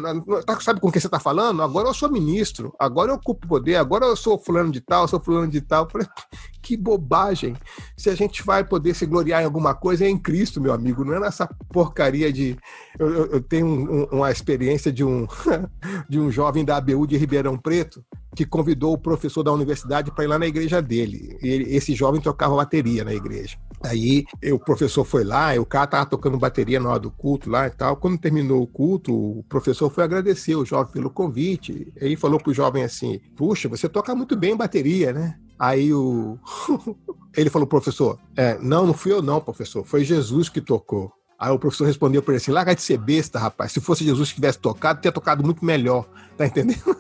tá, 0.46 0.60
sabe 0.60 0.80
com 0.80 0.92
quem 0.92 1.02
você 1.02 1.08
está 1.08 1.20
falando? 1.20 1.64
Agora 1.64 1.88
eu 1.88 1.94
sou 1.94 2.12
ministro, 2.12 2.74
agora 2.80 3.12
eu 3.12 3.16
ocupo 3.16 3.48
poder, 3.48 3.76
agora 3.76 4.06
eu 4.06 4.16
sou 4.16 4.38
fulano 4.38 4.72
de 4.72 4.82
tal, 4.82 5.08
sou 5.08 5.20
fulano 5.20 5.48
de 5.48 5.62
tal. 5.62 5.88
Que 6.62 6.78
bobagem. 6.78 7.56
Se 7.98 8.10
a 8.10 8.16
gente 8.16 8.44
vai 8.44 8.64
poder 8.64 8.94
se 8.94 9.06
gloriar 9.06 9.42
em 9.42 9.46
alguma 9.46 9.74
coisa, 9.74 10.06
é 10.06 10.10
em 10.10 10.18
Cristo, 10.18 10.62
meu 10.62 10.74
amigo, 10.74 11.04
não 11.04 11.14
é 11.14 11.20
nessa 11.20 11.48
porcaria 11.72 12.32
de. 12.32 12.58
Eu, 13.00 13.10
eu, 13.10 13.26
eu 13.28 13.42
tenho 13.42 13.66
um, 13.66 14.04
uma 14.06 14.32
experiência 14.32 14.92
de 14.92 15.04
um, 15.04 15.28
de 16.08 16.20
um 16.20 16.32
jovem 16.32 16.64
da 16.64 16.78
ABU 16.78 17.08
de 17.08 17.18
Ribeirão 17.18 17.58
Preto 17.58 18.04
que 18.36 18.46
convidou 18.46 18.94
o 18.94 18.98
professor 18.98 19.44
da 19.44 19.52
universidade 19.52 20.12
para 20.12 20.24
ir 20.24 20.28
lá 20.28 20.40
na 20.40 20.48
igreja 20.48 20.82
dele. 20.82 21.38
E 21.42 21.76
esse 21.76 21.94
jovem 21.94 22.22
tocava 22.22 22.56
bateria 22.56 23.04
na 23.04 23.14
igreja. 23.14 23.58
Aí 23.84 24.26
o 24.54 24.60
professor 24.60 25.04
foi 25.04 25.24
lá, 25.24 25.56
e 25.56 25.60
o 25.60 25.66
cara 25.66 25.88
tava 25.88 26.06
tocando 26.06 26.38
bateria 26.38 26.80
na 26.80 26.90
hora 26.90 27.00
do 27.00 27.12
culto 27.12 27.50
lá 27.50 27.68
e 27.68 27.72
tal. 27.72 27.98
Quando 27.98 28.18
terminou 28.18 28.62
o 28.62 28.68
culto, 28.68 29.14
o 29.14 29.44
professor 29.50 29.90
foi 29.90 30.04
agradecer 30.04 30.56
o 30.56 30.66
jovem 30.66 30.94
pelo 30.94 31.10
convite. 31.10 31.92
Aí 32.00 32.16
falou 32.16 32.40
pro 32.40 32.54
jovem 32.54 32.84
assim: 32.84 33.20
Puxa, 33.36 33.68
você 33.68 33.90
toca 33.90 34.16
muito 34.16 34.36
bem 34.38 34.56
bateria, 34.56 35.12
né? 35.12 35.38
Aí 35.62 35.94
o. 35.94 36.40
ele 37.38 37.52
falou, 37.52 37.68
professor, 37.68 38.18
é, 38.36 38.58
não, 38.60 38.88
não 38.88 38.96
fui 38.96 39.12
eu, 39.12 39.22
não, 39.22 39.40
professor, 39.40 39.86
foi 39.86 40.04
Jesus 40.04 40.50
que 40.50 40.60
tocou. 40.60 41.14
Aí 41.38 41.52
o 41.52 41.60
professor 41.60 41.86
respondeu 41.86 42.24
para 42.24 42.34
ele 42.34 42.42
assim: 42.42 42.50
larga 42.50 42.74
de 42.74 42.82
ser 42.82 42.98
besta, 42.98 43.38
rapaz. 43.38 43.72
Se 43.72 43.80
fosse 43.80 44.04
Jesus 44.04 44.30
que 44.30 44.36
tivesse 44.36 44.58
tocado, 44.58 45.00
teria 45.00 45.12
tocado 45.12 45.44
muito 45.44 45.64
melhor. 45.64 46.08
Tá 46.36 46.48
entendendo? 46.48 46.98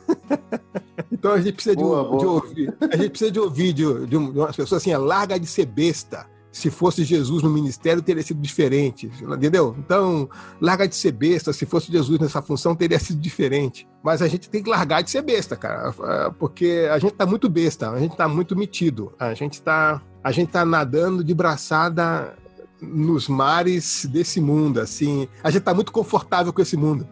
então 1.12 1.32
a 1.32 1.42
gente 1.42 1.54
precisa 1.54 1.76
de, 1.76 1.82
boa, 1.82 2.04
um, 2.04 2.10
boa. 2.12 2.20
de 2.20 2.26
ouvir. 2.28 2.78
A 2.82 2.98
gente 2.98 3.10
precisa 3.10 3.32
de 3.32 3.40
ouvir 3.40 3.74
de, 3.74 4.06
de, 4.06 4.16
umas 4.16 4.56
pessoas 4.56 4.84
assim: 4.84 4.96
larga 4.96 5.40
de 5.40 5.48
ser 5.48 5.66
besta 5.66 6.28
se 6.52 6.70
fosse 6.70 7.04
Jesus 7.04 7.42
no 7.42 7.50
ministério, 7.50 8.02
teria 8.02 8.22
sido 8.22 8.42
diferente. 8.42 9.10
Entendeu? 9.22 9.76
Então, 9.80 10.30
larga 10.60 10.88
de 10.88 10.96
ser 10.96 11.14
besta. 11.14 11.54
Se 11.54 11.66
fosse 11.66 11.92
Jesus 11.92 12.20
nessa 12.20 12.42
função, 12.42 12.76
teria 12.76 13.00
sido 13.00 13.22
diferente. 13.22 13.88
Mas 14.04 14.22
a 14.22 14.28
gente 14.28 14.50
tem 14.50 14.62
que 14.62 14.70
largar 14.70 15.02
de 15.02 15.10
ser 15.10 15.22
besta, 15.22 15.56
cara. 15.56 15.94
Porque 16.38 16.90
a 16.92 17.00
gente 17.00 17.14
tá 17.14 17.26
muito 17.26 17.50
besta, 17.50 17.90
a 17.90 18.00
gente 18.00 18.18
tá 18.18 18.28
muito 18.28 18.56
metido. 18.56 19.14
A 19.18 19.34
gente 19.34 19.62
tá, 19.62 20.02
a 20.22 20.32
gente 20.32 20.52
tá 20.52 20.66
nadando 20.66 21.24
de 21.24 21.34
braçada 21.34 22.36
nos 22.82 23.30
mares 23.30 24.06
desse 24.12 24.42
mundo, 24.42 24.82
assim. 24.82 25.30
A 25.44 25.50
gente 25.50 25.64
tá 25.64 25.74
muito 25.74 25.92
confortável 25.92 26.52
com 26.52 26.62
esse 26.62 26.76
mundo. 26.76 27.08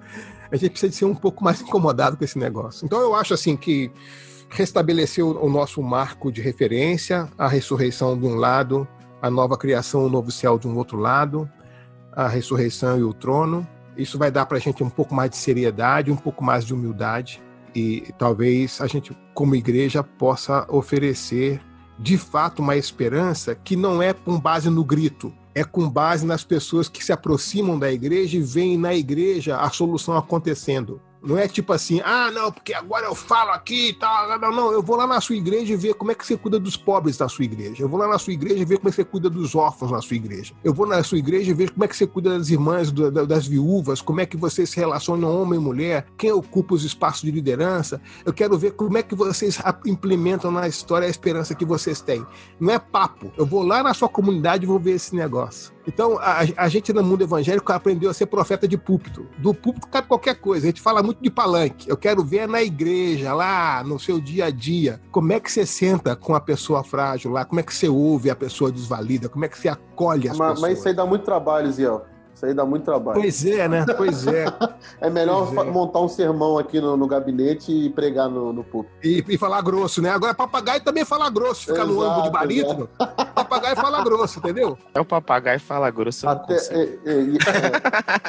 A 0.52 0.56
gente 0.58 0.72
precisa 0.72 0.90
de 0.90 0.96
ser 0.96 1.06
um 1.06 1.16
pouco 1.16 1.44
mais 1.44 1.62
incomodado 1.62 2.18
com 2.18 2.24
esse 2.26 2.38
negócio. 2.38 2.86
Então, 2.86 3.00
eu 3.00 3.16
acho, 3.16 3.34
assim, 3.34 3.56
que 3.56 3.92
restabelecer 4.50 5.24
o 5.24 5.48
nosso 5.48 5.82
marco 5.82 6.32
de 6.32 6.42
referência, 6.42 7.30
a 7.38 7.48
ressurreição 7.48 8.18
de 8.18 8.26
um 8.26 8.36
lado, 8.36 8.88
a 9.22 9.30
nova 9.30 9.58
criação, 9.58 10.06
o 10.06 10.10
novo 10.10 10.32
céu 10.32 10.58
de 10.58 10.68
um 10.68 10.78
outro 10.78 10.98
lado, 10.98 11.50
a 12.12 12.28
ressurreição 12.28 12.98
e 12.98 13.04
o 13.04 13.14
trono. 13.14 13.68
Isso 13.98 14.18
vai 14.18 14.32
dar 14.32 14.46
para 14.46 14.58
a 14.58 14.62
gente 14.62 14.84
um 14.84 14.90
pouco 14.90 15.14
mais 15.14 15.30
de 15.30 15.38
seriedade, 15.38 16.12
um 16.12 16.16
pouco 16.16 16.44
mais 16.44 16.66
de 16.66 16.74
humildade 16.74 17.42
e 17.76 18.14
talvez 18.18 18.82
a 18.82 18.88
gente, 18.88 19.16
como 19.34 19.56
igreja, 19.56 20.04
possa 20.04 20.66
oferecer 20.70 21.62
de 21.98 22.18
fato 22.18 22.62
uma 22.62 22.78
esperança 22.78 23.54
que 23.54 23.76
não 23.76 24.02
é 24.02 24.14
com 24.14 24.40
base 24.40 24.70
no 24.70 24.84
grito, 24.84 25.34
é 25.54 25.64
com 25.64 25.90
base 25.90 26.26
nas 26.26 26.44
pessoas 26.44 26.88
que 26.88 27.04
se 27.04 27.12
aproximam 27.12 27.78
da 27.78 27.92
igreja 27.92 28.38
e 28.38 28.42
veem 28.42 28.78
na 28.78 28.94
igreja 28.94 29.58
a 29.58 29.70
solução 29.70 30.18
acontecendo. 30.18 31.02
Não 31.22 31.38
é 31.38 31.48
tipo 31.48 31.74
assim, 31.74 32.02
ah, 32.04 32.32
não, 32.32 32.52
porque 32.52 32.74
agora 32.74 33.06
eu 33.06 33.16
falo 33.16 33.52
aqui 33.52 33.90
e 33.90 33.94
tal. 33.94 34.40
Não, 34.40 34.52
não, 34.52 34.72
eu 34.72 34.82
vou 34.82 34.96
lá 34.96 35.06
na 35.06 35.20
sua 35.20 35.36
igreja 35.36 35.74
e 35.74 35.76
ver 35.76 35.94
como 35.94 36.12
é 36.12 36.16
que 36.16 36.26
você 36.26 36.38
cuida 36.38 36.60
dos 36.60 36.78
pobres 36.78 37.18
da 37.18 37.28
sua 37.28 37.46
igreja. 37.46 37.84
Eu 37.84 37.90
vou 37.90 38.00
lá 38.00 38.08
na 38.08 38.18
sua 38.18 38.34
igreja 38.34 38.62
e 38.62 38.66
ver 38.66 38.78
como 38.78 38.88
é 38.88 38.92
que 38.92 38.96
você 38.96 39.06
cuida 39.06 39.30
dos 39.30 39.54
órfãos 39.54 39.92
na 39.92 40.02
sua 40.02 40.16
igreja. 40.16 40.54
Eu 40.64 40.74
vou 40.74 40.88
na 40.88 41.04
sua 41.04 41.18
igreja 41.18 41.52
e 41.52 41.54
ver 41.54 41.72
como 41.72 41.84
é 41.84 41.88
que 41.88 41.96
você 41.96 42.08
cuida 42.08 42.38
das 42.38 42.50
irmãs, 42.50 42.92
das 42.92 43.46
viúvas, 43.46 44.02
como 44.02 44.22
é 44.22 44.26
que 44.26 44.38
vocês 44.38 44.70
se 44.70 44.78
relacionam 44.78 45.42
homem 45.42 45.60
e 45.60 45.62
mulher, 45.62 46.06
quem 46.18 46.32
ocupa 46.32 46.74
os 46.74 46.84
espaços 46.84 47.24
de 47.24 47.32
liderança. 47.32 48.02
Eu 48.26 48.34
quero 48.34 48.58
ver 48.58 48.72
como 48.72 48.98
é 48.98 49.04
que 49.04 49.16
vocês 49.16 49.60
implementam 49.86 50.52
na 50.52 50.68
história 50.68 51.06
a 51.06 51.10
esperança 51.10 51.54
que 51.54 51.66
vocês 51.66 52.02
têm. 52.02 52.26
Não 52.60 52.74
é 52.74 52.80
papo. 52.80 53.32
Eu 53.38 53.46
vou 53.46 53.64
lá 53.64 53.84
na 53.84 53.94
sua 53.94 54.08
comunidade 54.08 54.64
e 54.64 54.68
vou 54.68 54.80
ver 54.80 54.92
esse 54.92 55.16
negócio. 55.16 55.79
Então, 55.90 56.20
a, 56.20 56.42
a, 56.56 56.70
gente 56.70 56.94
no 56.94 57.04
mundo 57.04 57.24
evangélico 57.24 57.74
aprendeu 57.74 58.12
a 58.12 58.14
ser 58.14 58.28
profeta 58.28 58.68
de 58.68 58.78
púlpito. 58.78 59.26
Do 59.40 59.56
púlpito 59.56 59.88
cabe 59.88 60.08
qualquer 60.08 60.36
coisa. 60.36 60.68
A 60.68 60.70
gente 60.70 60.82
fala 60.82 61.02
muito 61.02 61.22
de 61.22 61.32
palanque. 61.32 61.90
Eu 61.90 61.98
quero 61.98 62.24
ver 62.24 62.48
na 62.48 62.62
igreja, 62.62 63.34
lá 63.34 63.84
no 63.84 64.00
seu 64.00 64.22
dia 64.22 64.46
a 64.46 64.52
dia, 64.52 65.02
como 65.12 65.34
é 65.34 65.40
que 65.40 65.52
você 65.52 65.66
senta 65.66 66.16
com 66.16 66.36
a 66.36 66.40
pessoa 66.40 66.84
frágil 66.84 67.32
lá, 67.32 67.44
como 67.44 67.60
é 67.60 67.64
que 67.64 67.74
você 67.74 67.90
ouve 67.90 68.30
a 68.30 68.36
pessoa 68.36 68.72
desvalida, 68.72 69.28
como 69.28 69.46
é 69.46 69.48
que 69.48 69.58
você 69.58 69.68
acolhe 69.68 70.30
as 70.30 70.38
mas, 70.38 70.50
pessoas. 70.50 70.62
Mas 70.62 70.78
isso 70.78 70.88
aí 70.88 70.94
dá 70.94 71.06
muito 71.06 71.26
trabalho, 71.26 71.72
Ziel. 71.72 72.06
Isso 72.40 72.46
aí 72.46 72.54
dá 72.54 72.66
muito 72.66 72.86
trabalho. 72.86 73.20
Pois 73.20 73.46
é, 73.46 73.68
né? 73.68 73.86
Pois 73.98 74.26
é. 74.26 74.46
é 75.02 75.10
melhor 75.10 75.52
é. 75.54 75.64
montar 75.66 76.00
um 76.00 76.08
sermão 76.08 76.58
aqui 76.58 76.80
no, 76.80 76.96
no 76.96 77.06
gabinete 77.06 77.70
e 77.70 77.90
pregar 77.90 78.30
no, 78.30 78.54
no 78.54 78.64
púlpito. 78.64 78.96
E, 79.04 79.26
e, 79.28 79.38
falar 79.38 79.62
grosso, 79.62 80.02
né? 80.02 80.10
Agora 80.10 80.34
papagaio 80.34 80.82
também 80.82 81.04
fala 81.04 81.30
grosso, 81.30 81.66
fica 81.66 81.80
exato, 81.80 81.92
no 81.92 82.02
ângulo 82.02 82.24
de 82.24 82.32
barítono. 82.32 82.90
papagaio 83.36 83.76
fala 83.76 84.02
grosso, 84.06 84.40
entendeu? 84.40 84.78
É 84.94 85.02
o 85.02 85.06
papagaio 85.06 85.60
fala 85.60 85.92
grosso. 85.92 86.30
Até, 86.30 86.56
é, 86.56 86.82
é, 86.82 87.14
é, 87.14 87.30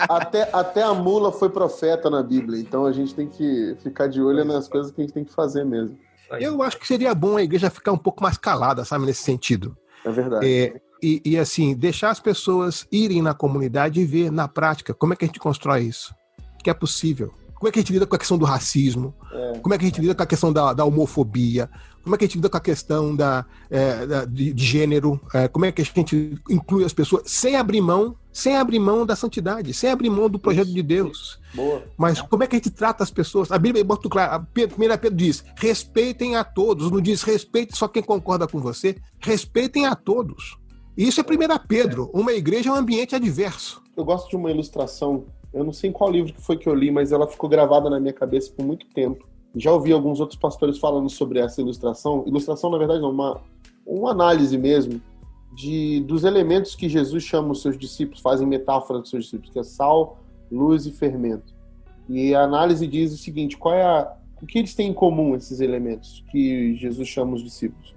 até, 0.08 0.50
até 0.52 0.82
a 0.82 0.92
mula 0.92 1.30
foi 1.30 1.48
profeta 1.48 2.10
na 2.10 2.20
Bíblia, 2.20 2.60
então 2.60 2.86
a 2.86 2.92
gente 2.92 3.14
tem 3.14 3.28
que 3.28 3.76
ficar 3.80 4.08
de 4.08 4.20
olho 4.20 4.44
nas 4.44 4.66
coisas 4.66 4.90
que 4.90 5.00
a 5.00 5.04
gente 5.04 5.14
tem 5.14 5.24
que 5.24 5.32
fazer 5.32 5.64
mesmo. 5.64 5.96
Eu 6.40 6.64
acho 6.64 6.78
que 6.78 6.86
seria 6.86 7.14
bom 7.14 7.36
a 7.36 7.42
igreja 7.44 7.70
ficar 7.70 7.92
um 7.92 7.98
pouco 7.98 8.24
mais 8.24 8.36
calada, 8.36 8.84
sabe, 8.84 9.06
nesse 9.06 9.22
sentido. 9.22 9.76
É 10.04 10.10
verdade. 10.10 10.46
É, 10.46 10.80
e, 11.02 11.22
e, 11.24 11.38
assim, 11.38 11.74
deixar 11.74 12.10
as 12.10 12.20
pessoas 12.20 12.86
irem 12.90 13.22
na 13.22 13.34
comunidade 13.34 14.00
e 14.00 14.04
ver 14.04 14.30
na 14.30 14.48
prática 14.48 14.94
como 14.94 15.12
é 15.12 15.16
que 15.16 15.24
a 15.24 15.28
gente 15.28 15.40
constrói 15.40 15.82
isso. 15.82 16.14
Que 16.62 16.70
é 16.70 16.74
possível. 16.74 17.32
Como 17.60 17.68
é 17.68 17.72
que 17.72 17.78
a 17.78 17.82
gente 17.82 17.92
lida 17.92 18.06
com 18.06 18.16
a 18.16 18.18
questão 18.18 18.38
do 18.38 18.46
racismo? 18.46 19.14
É. 19.30 19.58
Como 19.58 19.74
é 19.74 19.76
que 19.76 19.84
a 19.84 19.88
gente 19.88 20.00
lida 20.00 20.14
com 20.14 20.22
a 20.22 20.26
questão 20.26 20.50
da, 20.50 20.72
da 20.72 20.82
homofobia? 20.82 21.68
Como 22.02 22.14
é 22.14 22.18
que 22.18 22.24
a 22.24 22.26
gente 22.26 22.36
lida 22.36 22.48
com 22.48 22.56
a 22.56 22.60
questão 22.60 23.14
da, 23.14 23.44
é, 23.68 24.06
da 24.06 24.24
de, 24.24 24.54
de, 24.54 24.64
gênero? 24.64 25.20
É, 25.34 25.46
como 25.46 25.66
é 25.66 25.72
que 25.72 25.82
a 25.82 25.84
gente 25.84 26.40
inclui 26.48 26.84
as 26.84 26.94
pessoas 26.94 27.24
sem 27.26 27.56
abrir 27.56 27.82
mão, 27.82 28.16
sem 28.32 28.56
abrir 28.56 28.78
mão 28.78 29.04
da 29.04 29.14
santidade, 29.14 29.74
sem 29.74 29.90
abrir 29.90 30.08
mão 30.08 30.30
do 30.30 30.38
projeto 30.38 30.72
de 30.72 30.82
Deus? 30.82 31.38
Boa. 31.54 31.84
Mas 31.98 32.22
como 32.22 32.42
é 32.42 32.46
que 32.46 32.56
a 32.56 32.58
gente 32.58 32.70
trata 32.70 33.04
as 33.04 33.10
pessoas? 33.10 33.52
A 33.52 33.58
Bíblia 33.58 33.82
é 33.82 33.84
muito 33.84 34.08
clara. 34.08 34.36
A 34.36 34.40
primeira 34.40 34.96
Pedro 34.96 35.18
diz: 35.18 35.44
respeitem 35.56 36.36
a 36.36 36.44
todos. 36.44 36.90
Não 36.90 37.00
diz 37.00 37.22
respeite 37.22 37.76
só 37.76 37.86
quem 37.86 38.02
concorda 38.02 38.48
com 38.48 38.58
você. 38.58 38.96
Respeitem 39.20 39.84
a 39.84 39.94
todos. 39.94 40.56
Isso 40.96 41.20
é 41.20 41.24
1 41.24 41.66
Pedro. 41.66 42.10
Uma 42.12 42.32
igreja 42.32 42.70
é 42.70 42.72
um 42.72 42.76
ambiente 42.76 43.14
adverso. 43.14 43.82
Eu 43.96 44.04
gosto 44.04 44.28
de 44.28 44.36
uma 44.36 44.50
ilustração. 44.50 45.24
Eu 45.52 45.64
não 45.64 45.72
sei 45.72 45.90
em 45.90 45.92
qual 45.92 46.10
livro 46.10 46.32
que 46.32 46.40
foi 46.40 46.56
que 46.56 46.68
eu 46.68 46.74
li, 46.74 46.90
mas 46.90 47.12
ela 47.12 47.26
ficou 47.26 47.48
gravada 47.48 47.88
na 47.88 47.98
minha 47.98 48.12
cabeça 48.12 48.52
por 48.56 48.64
muito 48.64 48.86
tempo. 48.86 49.26
Já 49.56 49.72
ouvi 49.72 49.92
alguns 49.92 50.20
outros 50.20 50.38
pastores 50.38 50.78
falando 50.78 51.10
sobre 51.10 51.40
essa 51.40 51.60
ilustração. 51.60 52.24
Ilustração, 52.26 52.70
na 52.70 52.78
verdade, 52.78 53.00
não, 53.00 53.10
uma, 53.10 53.40
uma 53.84 54.10
análise 54.10 54.56
mesmo 54.56 55.00
de, 55.54 56.00
dos 56.00 56.24
elementos 56.24 56.74
que 56.74 56.88
Jesus 56.88 57.24
chama 57.24 57.50
os 57.50 57.62
seus 57.62 57.76
discípulos, 57.76 58.20
fazem 58.20 58.46
metáfora 58.46 59.00
dos 59.00 59.10
seus 59.10 59.24
discípulos, 59.24 59.52
que 59.52 59.58
é 59.58 59.64
sal, 59.64 60.18
luz 60.50 60.86
e 60.86 60.92
fermento. 60.92 61.52
E 62.08 62.34
a 62.34 62.42
análise 62.42 62.86
diz 62.86 63.12
o 63.12 63.16
seguinte: 63.16 63.56
qual 63.56 63.74
é 63.74 63.82
a, 63.82 64.16
O 64.40 64.46
que 64.46 64.58
eles 64.58 64.74
têm 64.74 64.90
em 64.90 64.94
comum, 64.94 65.34
esses 65.34 65.60
elementos 65.60 66.24
que 66.30 66.76
Jesus 66.76 67.08
chama 67.08 67.34
os 67.34 67.42
discípulos? 67.42 67.94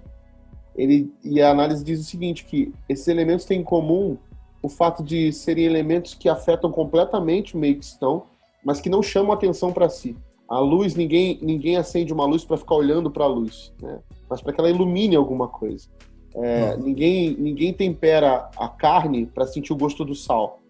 Ele, 0.76 1.12
e 1.22 1.40
a 1.40 1.50
análise 1.50 1.84
diz 1.84 2.00
o 2.00 2.04
seguinte, 2.04 2.44
que 2.44 2.72
esses 2.88 3.06
elementos 3.08 3.44
têm 3.44 3.60
em 3.60 3.64
comum 3.64 4.16
o 4.62 4.68
fato 4.68 5.02
de 5.02 5.32
serem 5.32 5.64
elementos 5.64 6.14
que 6.14 6.28
afetam 6.28 6.70
completamente 6.70 7.54
o 7.54 7.58
meio 7.58 7.78
que 7.78 7.84
estão, 7.84 8.24
mas 8.64 8.80
que 8.80 8.88
não 8.88 9.02
chamam 9.02 9.32
atenção 9.32 9.72
para 9.72 9.88
si. 9.88 10.16
A 10.48 10.58
luz, 10.58 10.94
ninguém, 10.94 11.38
ninguém 11.42 11.76
acende 11.76 12.12
uma 12.12 12.24
luz 12.26 12.44
para 12.44 12.56
ficar 12.56 12.74
olhando 12.74 13.10
para 13.10 13.24
a 13.24 13.28
luz, 13.28 13.72
né? 13.80 14.00
mas 14.28 14.40
para 14.40 14.52
que 14.52 14.60
ela 14.60 14.70
ilumine 14.70 15.16
alguma 15.16 15.48
coisa. 15.48 15.88
É, 16.34 16.76
ninguém, 16.76 17.36
ninguém 17.38 17.72
tempera 17.72 18.50
a 18.56 18.68
carne 18.68 19.26
para 19.26 19.46
sentir 19.46 19.72
o 19.72 19.76
gosto 19.76 20.04
do 20.04 20.14
sal. 20.14 20.60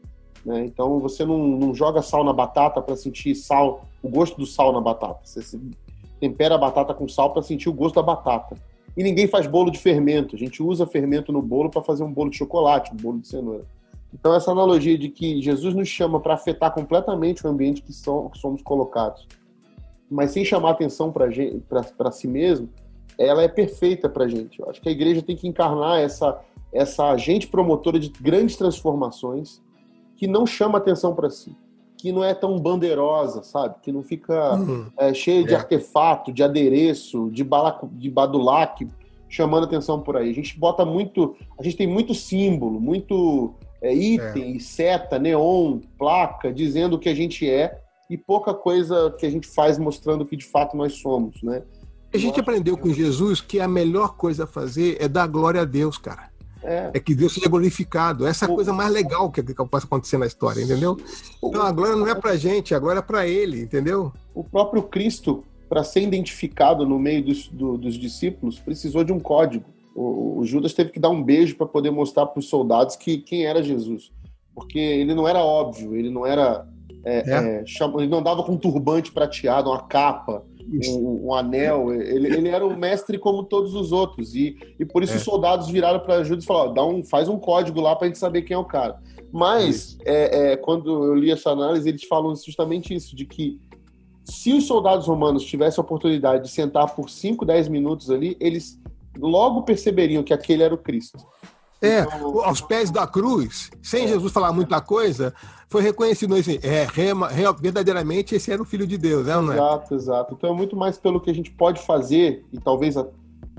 Né? 0.44 0.64
Então 0.64 0.98
você 1.00 1.24
não, 1.24 1.38
não 1.38 1.74
joga 1.74 2.02
sal 2.02 2.22
na 2.22 2.32
batata 2.32 2.82
para 2.82 2.96
sentir 2.96 3.34
sal, 3.34 3.86
o 4.02 4.08
gosto 4.08 4.36
do 4.36 4.46
sal 4.46 4.72
na 4.72 4.80
batata. 4.80 5.20
Você 5.24 5.58
tempera 6.20 6.56
a 6.56 6.58
batata 6.58 6.92
com 6.92 7.08
sal 7.08 7.32
para 7.32 7.42
sentir 7.42 7.68
o 7.68 7.72
gosto 7.72 7.94
da 7.94 8.02
batata. 8.02 8.56
E 8.96 9.02
ninguém 9.02 9.26
faz 9.26 9.46
bolo 9.46 9.70
de 9.70 9.78
fermento. 9.78 10.36
A 10.36 10.38
gente 10.38 10.62
usa 10.62 10.86
fermento 10.86 11.32
no 11.32 11.42
bolo 11.42 11.70
para 11.70 11.82
fazer 11.82 12.04
um 12.04 12.12
bolo 12.12 12.30
de 12.30 12.38
chocolate, 12.38 12.92
um 12.92 12.96
bolo 12.96 13.18
de 13.18 13.28
cenoura. 13.28 13.64
Então, 14.12 14.32
essa 14.34 14.52
analogia 14.52 14.96
de 14.96 15.08
que 15.08 15.42
Jesus 15.42 15.74
nos 15.74 15.88
chama 15.88 16.20
para 16.20 16.34
afetar 16.34 16.72
completamente 16.72 17.44
o 17.44 17.50
ambiente 17.50 17.82
que, 17.82 17.88
que 17.88 18.38
somos 18.38 18.62
colocados, 18.62 19.26
mas 20.08 20.30
sem 20.30 20.44
chamar 20.44 20.70
atenção 20.70 21.12
para 21.12 22.12
si 22.12 22.28
mesmo, 22.28 22.68
ela 23.18 23.42
é 23.42 23.48
perfeita 23.48 24.08
para 24.08 24.24
a 24.24 24.28
gente. 24.28 24.60
Eu 24.60 24.70
acho 24.70 24.80
que 24.80 24.88
a 24.88 24.92
igreja 24.92 25.20
tem 25.20 25.34
que 25.34 25.48
encarnar 25.48 25.98
essa, 25.98 26.40
essa 26.72 27.10
agente 27.10 27.48
promotora 27.48 27.98
de 27.98 28.08
grandes 28.08 28.56
transformações 28.56 29.60
que 30.16 30.28
não 30.28 30.46
chama 30.46 30.78
atenção 30.78 31.12
para 31.12 31.28
si, 31.28 31.54
que 32.04 32.12
não 32.12 32.22
é 32.22 32.34
tão 32.34 32.60
bandeirosa, 32.60 33.42
sabe? 33.42 33.76
Que 33.82 33.90
não 33.90 34.02
fica 34.02 34.56
uhum. 34.56 34.84
é, 34.98 35.14
cheia 35.14 35.42
de 35.42 35.54
é. 35.54 35.56
artefato, 35.56 36.30
de 36.30 36.42
adereço, 36.42 37.30
de, 37.30 37.42
balaco, 37.42 37.88
de 37.94 38.10
badulac, 38.10 38.86
chamando 39.26 39.64
atenção 39.64 39.98
por 40.02 40.14
aí. 40.14 40.28
A 40.28 40.34
gente 40.34 40.58
bota 40.58 40.84
muito, 40.84 41.34
a 41.58 41.62
gente 41.62 41.78
tem 41.78 41.86
muito 41.86 42.14
símbolo, 42.14 42.78
muito 42.78 43.54
é, 43.80 43.94
item, 43.94 44.56
é. 44.56 44.58
seta, 44.58 45.18
neon, 45.18 45.78
placa, 45.98 46.52
dizendo 46.52 46.96
o 46.96 46.98
que 46.98 47.08
a 47.08 47.14
gente 47.14 47.48
é 47.48 47.80
e 48.10 48.18
pouca 48.18 48.52
coisa 48.52 49.10
que 49.18 49.24
a 49.24 49.30
gente 49.30 49.46
faz 49.46 49.78
mostrando 49.78 50.24
o 50.24 50.26
que 50.26 50.36
de 50.36 50.44
fato 50.44 50.76
nós 50.76 51.00
somos, 51.00 51.42
né? 51.42 51.62
A 52.12 52.18
gente 52.18 52.38
aprendeu 52.38 52.76
com 52.76 52.90
Jesus 52.90 53.40
que 53.40 53.58
a 53.58 53.66
melhor 53.66 54.14
coisa 54.14 54.44
a 54.44 54.46
fazer 54.46 54.98
é 55.00 55.08
dar 55.08 55.26
glória 55.26 55.62
a 55.62 55.64
Deus, 55.64 55.96
cara. 55.96 56.33
É. 56.64 56.92
é, 56.94 57.00
que 57.00 57.14
Deus 57.14 57.34
seja 57.34 57.48
glorificado. 57.48 58.26
Essa 58.26 58.46
é 58.46 58.50
a 58.50 58.54
coisa 58.54 58.72
mais 58.72 58.90
legal 58.90 59.30
que, 59.30 59.42
que 59.42 59.54
pode 59.54 59.84
acontecer 59.84 60.16
na 60.16 60.26
história, 60.26 60.62
entendeu? 60.62 60.96
Então 61.42 61.62
a 61.62 61.70
glória 61.70 61.94
não 61.94 62.08
é 62.08 62.14
pra 62.14 62.36
gente, 62.36 62.74
a 62.74 62.78
glória 62.78 63.00
é 63.00 63.02
pra 63.02 63.26
Ele, 63.26 63.60
entendeu? 63.60 64.12
O 64.34 64.42
próprio 64.42 64.82
Cristo, 64.82 65.44
para 65.68 65.84
ser 65.84 66.02
identificado 66.02 66.86
no 66.86 66.98
meio 66.98 67.22
dos, 67.22 67.48
do, 67.48 67.76
dos 67.76 67.94
discípulos, 67.96 68.58
precisou 68.58 69.04
de 69.04 69.12
um 69.12 69.20
código. 69.20 69.66
O, 69.94 70.38
o 70.38 70.44
Judas 70.44 70.72
teve 70.72 70.90
que 70.90 70.98
dar 70.98 71.10
um 71.10 71.22
beijo 71.22 71.56
para 71.56 71.66
poder 71.66 71.90
mostrar 71.90 72.26
para 72.26 72.40
os 72.40 72.48
soldados 72.48 72.96
que 72.96 73.18
quem 73.18 73.44
era 73.44 73.62
Jesus, 73.62 74.10
porque 74.54 74.78
ele 74.78 75.14
não 75.14 75.28
era 75.28 75.38
óbvio, 75.38 75.94
ele 75.94 76.10
não 76.10 76.26
era 76.26 76.66
é, 77.04 77.18
é. 77.30 77.34
É, 77.60 77.64
ele 77.98 78.08
não 78.08 78.18
andava 78.18 78.42
com 78.42 78.52
um 78.52 78.58
turbante 78.58 79.12
prateado, 79.12 79.70
uma 79.70 79.82
capa, 79.82 80.42
um, 80.88 81.26
um, 81.26 81.34
anel. 81.34 81.92
Ele, 81.92 82.28
ele 82.28 82.48
era 82.48 82.66
um 82.66 82.76
mestre 82.76 83.18
como 83.18 83.44
todos 83.44 83.74
os 83.74 83.92
outros. 83.92 84.34
E, 84.34 84.56
e 84.78 84.84
por 84.84 85.02
isso 85.02 85.14
é. 85.14 85.16
os 85.16 85.22
soldados 85.22 85.68
viraram 85.68 86.00
para 86.00 86.24
Judas 86.24 86.44
e 86.44 86.46
falaram: 86.46 86.74
Dá 86.74 86.84
um, 86.84 87.04
faz 87.04 87.28
um 87.28 87.38
código 87.38 87.80
lá 87.80 87.94
para 87.94 88.06
a 88.06 88.08
gente 88.08 88.18
saber 88.18 88.42
quem 88.42 88.54
é 88.54 88.58
o 88.58 88.64
cara. 88.64 88.98
Mas, 89.32 89.98
é, 90.04 90.52
é, 90.52 90.56
quando 90.56 91.04
eu 91.04 91.14
li 91.14 91.30
essa 91.30 91.50
análise, 91.50 91.88
eles 91.88 92.04
falam 92.04 92.34
justamente 92.36 92.94
isso: 92.94 93.16
de 93.16 93.24
que 93.24 93.60
se 94.24 94.52
os 94.52 94.66
soldados 94.66 95.06
romanos 95.06 95.44
tivessem 95.44 95.80
a 95.80 95.84
oportunidade 95.84 96.44
de 96.44 96.50
sentar 96.50 96.94
por 96.94 97.10
5, 97.10 97.44
10 97.44 97.68
minutos 97.68 98.10
ali, 98.10 98.36
eles 98.40 98.80
logo 99.18 99.62
perceberiam 99.62 100.22
que 100.22 100.32
aquele 100.32 100.62
era 100.62 100.74
o 100.74 100.78
Cristo. 100.78 101.18
É, 101.82 102.00
então, 102.00 102.42
aos 102.42 102.60
pés 102.62 102.90
da 102.90 103.06
cruz, 103.06 103.70
sem 103.82 104.04
é. 104.04 104.08
Jesus 104.08 104.32
falar 104.32 104.52
muita 104.52 104.80
coisa, 104.80 105.34
foi 105.68 105.82
reconhecido 105.82 106.34
assim, 106.34 106.58
é, 106.62 106.86
rema, 106.90 107.28
verdadeiramente 107.60 108.34
esse 108.34 108.52
era 108.52 108.62
o 108.62 108.64
Filho 108.64 108.86
de 108.86 108.96
Deus, 108.96 109.26
né, 109.26 109.34
não 109.34 109.52
é? 109.52 109.56
Exato, 109.56 109.94
exato. 109.94 110.34
Então 110.34 110.50
é 110.50 110.56
muito 110.56 110.76
mais 110.76 110.96
pelo 110.98 111.20
que 111.20 111.30
a 111.30 111.34
gente 111.34 111.50
pode 111.50 111.80
fazer, 111.82 112.44
e 112.52 112.58
talvez 112.58 112.96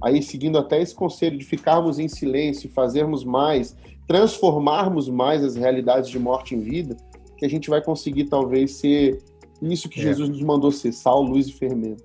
aí 0.02 0.22
seguindo 0.22 0.58
até 0.58 0.82
esse 0.82 0.94
conselho 0.94 1.38
de 1.38 1.46
ficarmos 1.46 2.00
em 2.00 2.08
silêncio, 2.08 2.70
fazermos 2.70 3.24
mais, 3.24 3.76
transformarmos 4.08 5.10
mais 5.10 5.44
as 5.44 5.56
realidades 5.56 6.10
de 6.10 6.20
morte 6.20 6.56
em 6.56 6.60
vida, 6.60 6.96
que 7.38 7.46
a 7.46 7.50
gente 7.50 7.70
vai 7.70 7.82
conseguir 7.82 8.26
talvez 8.26 8.74
ser 8.74 9.22
isso 9.62 9.90
que 9.90 10.00
é. 10.00 10.04
Jesus 10.04 10.30
nos 10.30 10.42
mandou 10.42 10.72
ser, 10.72 10.92
sal, 10.92 11.22
luz 11.22 11.48
e 11.48 11.54
fermento. 11.54 12.04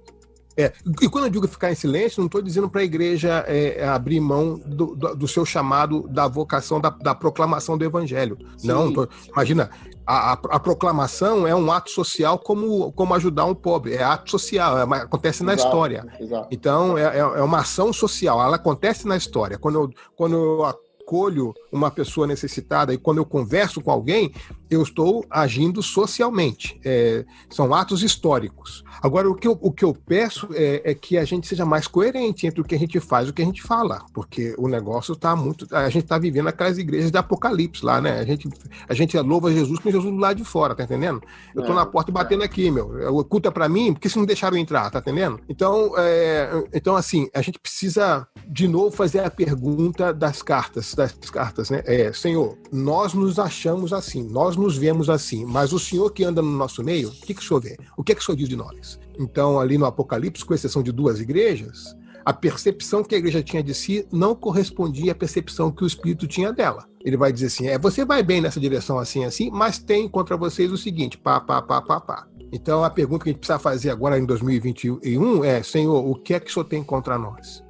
É, 0.60 0.72
e 1.00 1.08
quando 1.08 1.24
eu 1.24 1.30
digo 1.30 1.48
ficar 1.48 1.72
em 1.72 1.74
silêncio, 1.74 2.20
não 2.20 2.26
estou 2.26 2.42
dizendo 2.42 2.68
para 2.68 2.82
a 2.82 2.84
igreja 2.84 3.44
é, 3.46 3.78
é, 3.78 3.88
abrir 3.88 4.20
mão 4.20 4.60
do, 4.66 4.94
do, 4.94 5.16
do, 5.16 5.28
seu 5.28 5.44
chamado 5.46 6.06
da 6.08 6.28
vocação 6.28 6.78
da, 6.78 6.90
da 6.90 7.14
proclamação 7.14 7.78
do 7.78 7.84
evangelho. 7.84 8.36
Sim. 8.58 8.68
Não, 8.68 8.92
tô, 8.92 9.08
imagina, 9.32 9.70
a, 10.06 10.32
a, 10.32 10.32
a, 10.32 10.60
proclamação 10.60 11.46
é 11.46 11.54
um 11.54 11.72
ato 11.72 11.90
social 11.90 12.38
como, 12.38 12.92
como 12.92 13.14
ajudar 13.14 13.46
um 13.46 13.54
pobre, 13.54 13.94
é 13.94 14.02
ato 14.02 14.30
social, 14.30 14.78
é, 14.78 14.82
acontece 14.82 15.42
na 15.42 15.54
exato, 15.54 15.68
história. 15.68 16.06
Exato. 16.20 16.48
Então, 16.50 16.98
é, 16.98 17.04
é, 17.04 17.18
é 17.18 17.42
uma 17.42 17.60
ação 17.60 17.92
social, 17.92 18.42
ela 18.42 18.56
acontece 18.56 19.08
na 19.08 19.16
história. 19.16 19.56
Quando 19.56 19.80
eu, 19.80 19.90
quando 20.14 20.34
eu 20.34 20.64
acolho 21.10 21.52
uma 21.72 21.90
pessoa 21.90 22.24
necessitada 22.24 22.94
e 22.94 22.98
quando 22.98 23.18
eu 23.18 23.24
converso 23.26 23.80
com 23.80 23.90
alguém, 23.90 24.32
eu 24.70 24.80
estou 24.82 25.24
agindo 25.28 25.82
socialmente. 25.82 26.80
É, 26.84 27.24
são 27.48 27.74
atos 27.74 28.04
históricos. 28.04 28.84
Agora, 29.02 29.28
o 29.28 29.34
que 29.34 29.48
eu, 29.48 29.58
o 29.60 29.72
que 29.72 29.84
eu 29.84 29.92
peço 29.92 30.48
é, 30.52 30.90
é, 30.90 30.94
que 30.94 31.18
a 31.18 31.24
gente 31.24 31.48
seja 31.48 31.64
mais 31.64 31.88
coerente 31.88 32.46
entre 32.46 32.60
o 32.60 32.64
que 32.64 32.74
a 32.74 32.78
gente 32.78 33.00
faz 33.00 33.26
e 33.26 33.30
o 33.30 33.34
que 33.34 33.42
a 33.42 33.44
gente 33.44 33.62
fala, 33.62 34.04
porque 34.14 34.54
o 34.56 34.68
negócio 34.68 35.14
está 35.14 35.34
muito. 35.34 35.66
A 35.74 35.88
gente 35.88 36.04
está 36.04 36.18
vivendo 36.18 36.48
aquelas 36.48 36.78
igrejas 36.78 37.10
de 37.10 37.18
Apocalipse 37.18 37.84
lá, 37.84 38.00
né? 38.00 38.20
A 38.20 38.24
gente, 38.24 38.48
a 38.88 38.94
gente 38.94 39.18
louva 39.18 39.52
Jesus 39.52 39.80
com 39.80 39.90
Jesus 39.90 40.12
do 40.12 40.20
lado 40.20 40.36
de 40.36 40.44
fora, 40.44 40.74
tá 40.74 40.84
entendendo? 40.84 41.20
Eu 41.54 41.62
estou 41.62 41.74
é, 41.74 41.78
na 41.78 41.86
porta 41.86 42.12
batendo 42.12 42.44
aqui, 42.44 42.70
meu. 42.70 43.10
O 43.12 43.24
culto 43.24 43.48
é 43.48 43.50
para 43.50 43.68
mim, 43.68 43.92
porque 43.92 44.08
se 44.08 44.18
não 44.18 44.26
deixaram 44.26 44.56
entrar, 44.56 44.90
tá 44.90 45.00
entendendo? 45.00 45.40
Então, 45.48 45.92
é, 45.96 46.50
então, 46.72 46.94
assim, 46.94 47.28
a 47.34 47.42
gente 47.42 47.58
precisa 47.58 48.28
de 48.46 48.68
novo 48.68 48.94
fazer 48.94 49.20
a 49.20 49.30
pergunta 49.30 50.12
das 50.12 50.42
cartas, 50.42 50.94
das 51.00 51.30
cartas, 51.30 51.70
né? 51.70 51.82
É, 51.86 52.12
Senhor, 52.12 52.56
nós 52.70 53.14
nos 53.14 53.38
achamos 53.38 53.92
assim, 53.92 54.22
nós 54.22 54.56
nos 54.56 54.76
vemos 54.76 55.08
assim, 55.08 55.44
mas 55.44 55.72
o 55.72 55.78
Senhor 55.78 56.10
que 56.10 56.24
anda 56.24 56.42
no 56.42 56.50
nosso 56.50 56.82
meio, 56.84 57.08
o 57.08 57.12
que, 57.12 57.34
que 57.34 57.40
o 57.40 57.44
Senhor 57.44 57.60
vê? 57.60 57.76
O 57.96 58.04
que, 58.04 58.14
que 58.14 58.20
o 58.20 58.24
Senhor 58.24 58.36
diz 58.36 58.48
de 58.48 58.56
nós? 58.56 58.98
Então, 59.18 59.58
ali 59.58 59.76
no 59.76 59.86
Apocalipse, 59.86 60.44
com 60.44 60.54
exceção 60.54 60.82
de 60.82 60.92
duas 60.92 61.20
igrejas, 61.20 61.96
a 62.24 62.32
percepção 62.32 63.02
que 63.02 63.14
a 63.14 63.18
igreja 63.18 63.42
tinha 63.42 63.62
de 63.62 63.74
si 63.74 64.06
não 64.12 64.34
correspondia 64.34 65.12
à 65.12 65.14
percepção 65.14 65.70
que 65.70 65.82
o 65.82 65.86
Espírito 65.86 66.26
tinha 66.26 66.52
dela. 66.52 66.86
Ele 67.02 67.16
vai 67.16 67.32
dizer 67.32 67.46
assim: 67.46 67.66
é, 67.66 67.78
você 67.78 68.04
vai 68.04 68.22
bem 68.22 68.40
nessa 68.40 68.60
direção 68.60 68.98
assim, 68.98 69.24
assim, 69.24 69.50
mas 69.50 69.78
tem 69.78 70.08
contra 70.08 70.36
vocês 70.36 70.70
o 70.70 70.76
seguinte: 70.76 71.16
pá, 71.16 71.40
pá, 71.40 71.62
pá, 71.62 71.80
pá, 71.80 72.00
pá. 72.00 72.26
Então, 72.52 72.82
a 72.82 72.90
pergunta 72.90 73.24
que 73.24 73.30
a 73.30 73.32
gente 73.32 73.40
precisa 73.40 73.58
fazer 73.58 73.90
agora 73.90 74.18
em 74.18 74.24
2021 74.24 75.44
é: 75.44 75.62
Senhor, 75.62 76.06
o 76.06 76.14
que 76.14 76.34
é 76.34 76.40
que 76.40 76.50
o 76.50 76.52
Senhor 76.52 76.64
tem 76.64 76.82
contra 76.82 77.18
nós? 77.18 77.64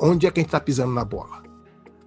Onde 0.00 0.26
é 0.26 0.30
que 0.30 0.40
a 0.40 0.42
gente 0.42 0.48
está 0.48 0.60
pisando 0.60 0.92
na 0.92 1.04
bola? 1.04 1.47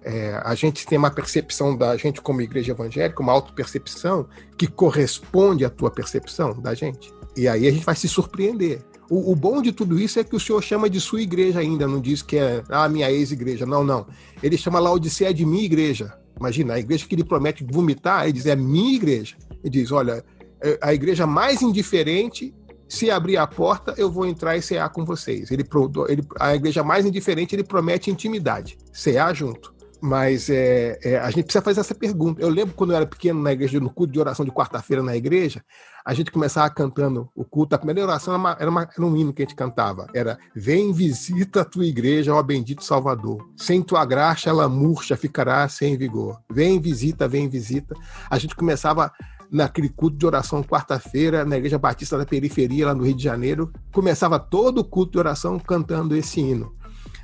É, 0.04 0.40
a 0.44 0.54
gente 0.54 0.86
tem 0.86 0.98
uma 0.98 1.10
percepção 1.10 1.76
da 1.76 1.96
gente 1.96 2.20
como 2.20 2.40
igreja 2.40 2.72
evangélica, 2.72 3.22
uma 3.22 3.32
autopercepção 3.32 4.26
que 4.58 4.66
corresponde 4.66 5.64
à 5.64 5.70
tua 5.70 5.90
percepção 5.90 6.60
da 6.60 6.74
gente. 6.74 7.12
E 7.36 7.46
aí 7.46 7.68
a 7.68 7.70
gente 7.70 7.84
vai 7.84 7.94
se 7.94 8.08
surpreender. 8.08 8.82
O, 9.08 9.30
o, 9.30 9.36
bom 9.36 9.62
de 9.62 9.72
tudo 9.72 9.98
isso 9.98 10.18
é 10.18 10.24
que 10.24 10.34
o 10.34 10.40
senhor 10.40 10.62
chama 10.62 10.88
de 10.88 11.00
sua 11.00 11.20
igreja 11.20 11.60
ainda, 11.60 11.86
não 11.86 12.00
diz 12.00 12.22
que 12.22 12.36
é 12.36 12.62
a 12.68 12.84
ah, 12.84 12.88
minha 12.88 13.10
ex-igreja. 13.10 13.64
Não, 13.66 13.84
não. 13.84 14.06
Ele 14.42 14.56
chama 14.56 14.80
lá 14.80 14.90
Odisseia 14.90 15.32
de 15.32 15.44
minha 15.44 15.64
igreja. 15.64 16.12
Imagina, 16.38 16.74
a 16.74 16.78
igreja 16.78 17.06
que 17.06 17.14
ele 17.14 17.24
promete 17.24 17.64
vomitar, 17.64 18.24
ele 18.24 18.32
diz, 18.32 18.46
é 18.46 18.56
minha 18.56 18.96
igreja. 18.96 19.36
Ele 19.62 19.70
diz, 19.70 19.92
olha, 19.92 20.24
é 20.60 20.78
a 20.80 20.94
igreja 20.94 21.26
mais 21.26 21.62
indiferente, 21.62 22.54
se 22.88 23.10
abrir 23.10 23.36
a 23.36 23.46
porta, 23.46 23.94
eu 23.96 24.10
vou 24.10 24.26
entrar 24.26 24.56
e 24.56 24.62
cear 24.62 24.88
com 24.90 25.04
vocês. 25.04 25.50
Ele, 25.50 25.64
ele, 26.08 26.22
a 26.38 26.54
igreja 26.54 26.82
mais 26.82 27.06
indiferente, 27.06 27.54
ele 27.54 27.64
promete 27.64 28.10
intimidade, 28.10 28.76
cear 28.92 29.34
junto. 29.34 29.72
Mas 30.04 30.50
é, 30.50 30.98
é, 31.04 31.18
a 31.20 31.30
gente 31.30 31.44
precisa 31.44 31.62
fazer 31.62 31.78
essa 31.78 31.94
pergunta. 31.94 32.42
Eu 32.42 32.48
lembro 32.48 32.74
quando 32.74 32.90
eu 32.90 32.96
era 32.96 33.06
pequeno 33.06 33.40
na 33.40 33.52
igreja, 33.52 33.78
no 33.78 33.88
culto 33.88 34.12
de 34.12 34.18
oração 34.18 34.44
de 34.44 34.50
quarta-feira 34.50 35.00
na 35.00 35.16
igreja, 35.16 35.64
a 36.04 36.12
gente 36.12 36.32
começava 36.32 36.68
cantando 36.70 37.30
o 37.36 37.44
culto. 37.44 37.76
A 37.76 37.78
primeira 37.78 38.02
oração 38.02 38.34
era, 38.34 38.40
uma, 38.40 38.56
era, 38.58 38.68
uma, 38.68 38.82
era, 38.82 39.06
um 39.06 39.16
hino 39.16 39.32
que 39.32 39.42
a 39.42 39.44
gente 39.44 39.54
cantava. 39.54 40.08
Era 40.12 40.36
Vem, 40.56 40.92
visita 40.92 41.60
a 41.60 41.64
tua 41.64 41.86
igreja, 41.86 42.34
ó 42.34 42.42
bendito 42.42 42.82
Salvador. 42.82 43.48
Sem 43.56 43.80
tua 43.80 44.04
graça 44.04 44.50
ela 44.50 44.68
murcha, 44.68 45.16
ficará 45.16 45.68
sem 45.68 45.96
vigor. 45.96 46.40
Vem, 46.50 46.80
visita, 46.80 47.28
vem, 47.28 47.48
visita. 47.48 47.94
A 48.28 48.38
gente 48.38 48.56
começava 48.56 49.12
naquele 49.52 49.88
culto 49.88 50.16
de 50.16 50.26
oração 50.26 50.64
quarta-feira, 50.64 51.44
na 51.44 51.58
Igreja 51.58 51.78
Batista 51.78 52.18
da 52.18 52.26
Periferia, 52.26 52.86
lá 52.86 52.94
no 52.94 53.04
Rio 53.04 53.14
de 53.14 53.22
Janeiro. 53.22 53.72
Começava 53.92 54.40
todo 54.40 54.78
o 54.78 54.84
culto 54.84 55.12
de 55.12 55.18
oração 55.18 55.60
cantando 55.60 56.16
esse 56.16 56.40
hino. 56.40 56.74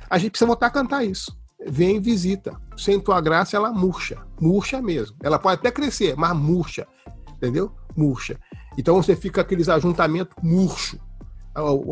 A 0.09 0.17
gente 0.17 0.31
precisa 0.31 0.47
voltar 0.47 0.67
a 0.67 0.71
cantar 0.71 1.03
isso 1.03 1.37
vem 1.67 1.97
e 1.97 1.99
visita. 1.99 2.59
Sem 2.77 2.99
tua 2.99 3.19
graça, 3.21 3.57
ela 3.57 3.71
murcha. 3.71 4.17
Murcha 4.39 4.81
mesmo. 4.81 5.17
Ela 5.21 5.39
pode 5.39 5.59
até 5.59 5.71
crescer, 5.71 6.15
mas 6.15 6.35
murcha. 6.35 6.87
Entendeu? 7.35 7.71
Murcha. 7.95 8.39
Então 8.77 8.95
você 8.95 9.15
fica 9.15 9.41
aqueles 9.41 9.69
ajuntamentos 9.69 10.35
murcho. 10.41 10.99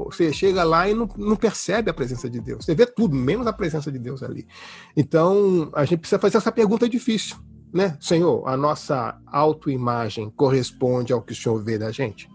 Você 0.05 0.31
chega 0.31 0.63
lá 0.63 0.87
e 0.87 0.93
não, 0.93 1.09
não, 1.17 1.35
percebe 1.35 1.89
a 1.89 1.93
presença 1.93 2.29
de 2.29 2.39
Deus. 2.39 2.63
Você 2.63 2.73
vê 2.73 2.85
tudo, 2.85 3.15
menos 3.15 3.47
a 3.47 3.53
presença 3.53 3.91
de 3.91 3.99
Deus 3.99 4.23
ali. 4.23 4.47
Então, 4.95 5.69
a 5.73 5.83
gente 5.83 5.99
precisa 5.99 6.19
fazer 6.19 6.37
essa 6.37 6.51
pergunta 6.51 6.87
difícil, 6.87 7.35
né? 7.73 7.97
Senhor, 7.99 8.47
a 8.47 8.55
nossa 8.55 9.19
autoimagem 9.25 10.29
corresponde 10.29 11.11
ao 11.11 11.21
que 11.21 11.33
o 11.33 11.35
Senhor 11.35 11.61
vê 11.61 11.77
da 11.77 11.91
gente? 11.91 12.29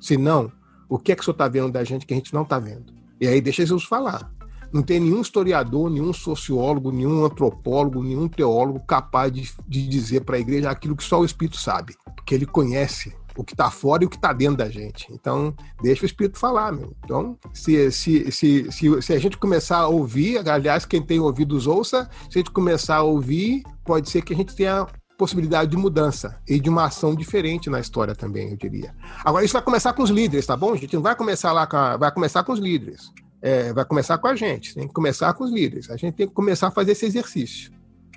Se 0.00 0.16
não, 0.16 0.50
o 0.88 0.98
que 0.98 1.12
é 1.12 1.14
que 1.14 1.20
o 1.20 1.24
Senhor 1.24 1.34
está 1.34 1.48
vendo 1.48 1.70
da 1.70 1.84
gente 1.84 2.06
que 2.06 2.14
a 2.14 2.16
gente 2.16 2.32
não 2.32 2.42
está 2.42 2.58
vendo? 2.58 2.94
E 3.20 3.26
aí 3.26 3.40
deixa 3.40 3.62
Jesus 3.62 3.84
falar. 3.84 4.32
Não 4.72 4.82
tem 4.82 5.00
nenhum 5.00 5.20
historiador, 5.20 5.90
nenhum 5.90 6.12
sociólogo, 6.12 6.92
nenhum 6.92 7.24
antropólogo, 7.24 8.02
nenhum 8.02 8.28
teólogo 8.28 8.80
capaz 8.80 9.32
de, 9.32 9.50
de 9.66 9.86
dizer 9.88 10.20
para 10.20 10.36
a 10.36 10.40
igreja 10.40 10.70
aquilo 10.70 10.96
que 10.96 11.02
só 11.02 11.20
o 11.20 11.24
Espírito 11.24 11.56
sabe, 11.56 11.96
porque 12.16 12.34
ele 12.34 12.46
conhece 12.46 13.12
o 13.36 13.44
que 13.44 13.54
está 13.54 13.70
fora 13.70 14.04
e 14.04 14.06
o 14.06 14.10
que 14.10 14.16
está 14.16 14.32
dentro 14.32 14.56
da 14.56 14.68
gente. 14.68 15.06
Então, 15.10 15.54
deixa 15.82 16.02
o 16.02 16.06
Espírito 16.06 16.38
falar, 16.38 16.72
meu. 16.72 16.94
Então, 17.04 17.38
se, 17.52 17.90
se, 17.90 18.30
se, 18.30 18.70
se, 18.70 19.12
a 19.12 19.18
gente 19.18 19.38
começar 19.38 19.78
a 19.78 19.88
ouvir, 19.88 20.48
aliás, 20.48 20.84
quem 20.84 21.02
tem 21.02 21.18
ouvidos 21.18 21.66
ouça, 21.66 22.08
se 22.30 22.38
a 22.38 22.40
gente 22.40 22.50
começar 22.50 22.96
a 22.96 23.02
ouvir, 23.02 23.62
pode 23.84 24.10
ser 24.10 24.22
que 24.22 24.32
a 24.32 24.36
gente 24.36 24.54
tenha 24.54 24.86
possibilidade 25.16 25.70
de 25.70 25.76
mudança 25.76 26.40
e 26.48 26.58
de 26.58 26.70
uma 26.70 26.84
ação 26.84 27.14
diferente 27.14 27.68
na 27.68 27.78
história 27.78 28.14
também, 28.14 28.50
eu 28.50 28.56
diria. 28.56 28.94
Agora, 29.24 29.44
isso 29.44 29.52
vai 29.52 29.62
começar 29.62 29.92
com 29.92 30.02
os 30.02 30.10
líderes, 30.10 30.46
tá 30.46 30.56
bom? 30.56 30.72
A 30.72 30.76
gente 30.76 30.94
não 30.94 31.02
vai 31.02 31.14
começar 31.14 31.52
lá 31.52 31.66
com 31.66 31.76
a, 31.76 31.96
vai 31.96 32.10
começar 32.10 32.42
com 32.42 32.52
os 32.52 32.58
líderes 32.58 33.12
é, 33.42 33.72
vai 33.72 33.84
começar 33.84 34.18
com 34.18 34.28
a 34.28 34.36
gente, 34.36 34.74
tem 34.74 34.86
que 34.86 34.92
começar 34.92 35.32
com 35.34 35.44
os 35.44 35.52
líderes. 35.52 35.90
A 35.90 35.96
gente 35.96 36.14
tem 36.14 36.28
que 36.28 36.34
começar 36.34 36.68
a 36.68 36.70
fazer 36.70 36.92
esse 36.92 37.06
exercício. 37.06 37.72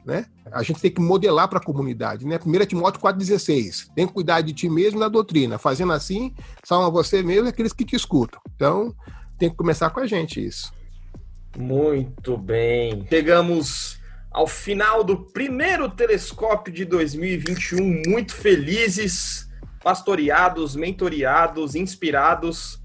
Né? 0.06 0.26
A 0.52 0.62
gente 0.64 0.82
tem 0.82 0.92
que 0.92 1.02
modelar 1.02 1.48
para 1.48 1.60
a 1.60 1.64
comunidade. 1.64 2.26
Né? 2.26 2.38
1 2.38 2.66
Timóteo 2.66 3.02
4,16. 3.02 3.88
Tem 3.96 4.06
que 4.06 4.14
cuidar 4.14 4.42
de 4.42 4.52
ti 4.52 4.70
mesmo 4.70 5.00
da 5.00 5.08
doutrina. 5.08 5.58
Fazendo 5.58 5.94
assim, 5.94 6.34
salva 6.64 6.90
você 6.90 7.24
mesmo 7.24 7.48
e 7.48 7.50
aqueles 7.50 7.72
que 7.72 7.86
te 7.86 7.96
escutam. 7.96 8.42
Então, 8.54 8.94
tem 9.38 9.50
que 9.50 9.56
começar 9.56 9.90
com 9.92 10.02
a 10.02 10.06
gente 10.06 10.46
isso. 10.46 10.74
Muito 11.58 12.38
bem. 12.38 13.06
Chegamos 13.08 13.98
ao 14.30 14.46
final 14.46 15.04
do 15.06 15.18
primeiro 15.32 15.88
telescópio 15.88 16.74
de 16.74 16.84
2021. 16.84 18.02
Muito 18.06 18.34
felizes, 18.36 19.48
pastoreados, 19.82 20.76
mentoriados, 20.76 21.76
inspirados 21.76 22.83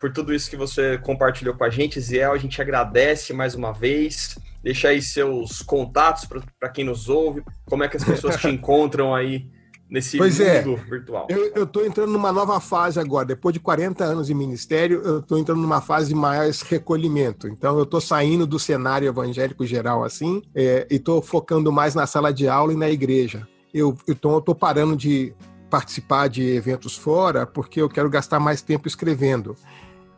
por 0.00 0.10
tudo 0.10 0.34
isso 0.34 0.48
que 0.48 0.56
você 0.56 0.96
compartilhou 0.98 1.54
com 1.54 1.62
a 1.62 1.68
gente, 1.68 2.00
Ziel. 2.00 2.32
A 2.32 2.38
gente 2.38 2.60
agradece 2.60 3.34
mais 3.34 3.54
uma 3.54 3.70
vez. 3.70 4.38
Deixa 4.62 4.88
aí 4.88 5.02
seus 5.02 5.60
contatos 5.60 6.26
para 6.58 6.68
quem 6.70 6.84
nos 6.84 7.08
ouve, 7.08 7.42
como 7.66 7.84
é 7.84 7.88
que 7.88 7.96
as 7.96 8.04
pessoas 8.04 8.36
te 8.36 8.48
encontram 8.50 9.14
aí 9.14 9.46
nesse 9.90 10.16
pois 10.16 10.40
é. 10.40 10.64
mundo 10.64 10.80
é. 10.80 10.90
virtual. 10.90 11.26
Eu 11.28 11.64
estou 11.64 11.84
entrando 11.84 12.12
numa 12.12 12.32
nova 12.32 12.60
fase 12.60 12.98
agora. 12.98 13.26
Depois 13.26 13.52
de 13.52 13.60
40 13.60 14.04
anos 14.04 14.28
de 14.28 14.34
ministério, 14.34 15.02
eu 15.04 15.18
estou 15.18 15.38
entrando 15.38 15.60
numa 15.60 15.80
fase 15.80 16.08
de 16.08 16.14
mais 16.14 16.62
recolhimento. 16.62 17.48
Então, 17.48 17.76
eu 17.76 17.84
estou 17.84 18.00
saindo 18.00 18.46
do 18.46 18.58
cenário 18.58 19.08
evangélico 19.08 19.66
geral 19.66 20.02
assim 20.02 20.42
é, 20.54 20.86
e 20.90 20.96
estou 20.96 21.20
focando 21.20 21.70
mais 21.70 21.94
na 21.94 22.06
sala 22.06 22.32
de 22.32 22.48
aula 22.48 22.72
e 22.72 22.76
na 22.76 22.88
igreja. 22.88 23.46
Eu 23.72 23.96
estou 24.08 24.54
parando 24.54 24.96
de 24.96 25.34
participar 25.70 26.28
de 26.28 26.42
eventos 26.42 26.96
fora 26.96 27.46
porque 27.46 27.80
eu 27.80 27.88
quero 27.88 28.10
gastar 28.10 28.40
mais 28.40 28.60
tempo 28.60 28.88
escrevendo. 28.88 29.54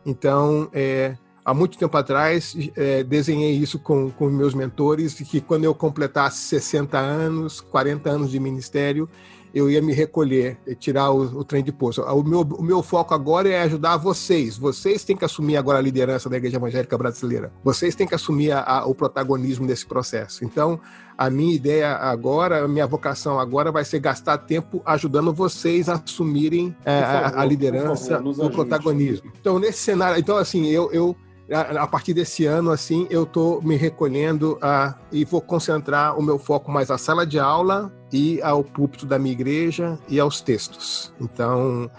Então, 0.05 0.69
é, 0.73 1.15
há 1.43 1.53
muito 1.53 1.77
tempo 1.77 1.95
atrás, 1.97 2.55
é, 2.75 3.03
desenhei 3.03 3.51
isso 3.53 3.79
com, 3.79 4.09
com 4.11 4.29
meus 4.29 4.53
mentores, 4.53 5.13
que 5.15 5.41
quando 5.41 5.63
eu 5.63 5.73
completasse 5.73 6.37
60 6.47 6.97
anos, 6.97 7.61
40 7.61 8.09
anos 8.09 8.31
de 8.31 8.39
ministério, 8.39 9.09
eu 9.53 9.69
ia 9.69 9.81
me 9.81 9.93
recolher 9.93 10.57
tirar 10.79 11.11
o, 11.11 11.21
o 11.39 11.43
trem 11.43 11.63
de 11.63 11.71
poço. 11.71 12.01
O 12.01 12.23
meu, 12.23 12.41
o 12.41 12.63
meu 12.63 12.81
foco 12.81 13.13
agora 13.13 13.47
é 13.47 13.61
ajudar 13.61 13.97
vocês. 13.97 14.57
Vocês 14.57 15.03
têm 15.03 15.15
que 15.15 15.23
assumir 15.23 15.57
agora 15.57 15.77
a 15.77 15.81
liderança 15.81 16.27
da 16.27 16.37
Igreja 16.37 16.57
Evangélica 16.57 16.97
Brasileira. 16.97 17.51
Vocês 17.63 17.93
têm 17.93 18.07
que 18.07 18.15
assumir 18.15 18.51
a, 18.51 18.61
a, 18.61 18.85
o 18.85 18.95
protagonismo 18.95 19.67
desse 19.67 19.85
processo. 19.85 20.43
Então, 20.43 20.79
a 21.15 21.29
minha 21.29 21.53
ideia 21.53 21.93
agora, 21.93 22.65
a 22.65 22.67
minha 22.67 22.87
vocação 22.87 23.39
agora 23.39 23.71
vai 23.71 23.85
ser 23.85 23.99
gastar 23.99 24.39
tempo 24.39 24.81
ajudando 24.83 25.31
vocês 25.31 25.87
a 25.87 26.01
assumirem 26.03 26.75
é, 26.83 27.01
favor, 27.01 27.39
a, 27.39 27.45
liderança, 27.45 28.17
favor, 28.17 28.45
o 28.45 28.49
protagonismo. 28.49 29.31
Então, 29.39 29.59
nesse 29.59 29.79
cenário, 29.79 30.19
então 30.19 30.35
assim, 30.35 30.65
eu, 30.67 30.91
eu 30.91 31.15
a, 31.51 31.85
partir 31.85 32.15
desse 32.15 32.45
ano, 32.45 32.71
assim, 32.71 33.05
eu 33.11 33.23
estou 33.23 33.61
me 33.61 33.75
recolhendo 33.75 34.57
a, 34.61 34.95
e 35.11 35.23
vou 35.23 35.41
concentrar 35.41 36.17
o 36.17 36.23
meu 36.23 36.39
foco 36.39 36.71
mais 36.71 36.89
à 36.89 36.97
sala 36.97 37.27
de 37.27 37.37
aula 37.37 37.93
e 38.13 38.41
ao 38.41 38.63
púlpito 38.63 39.05
da 39.05 39.19
minha 39.19 39.33
igreja 39.33 39.99
e 40.07 40.19
aos 40.19 40.39
textos. 40.39 41.11
Então, 41.19 41.89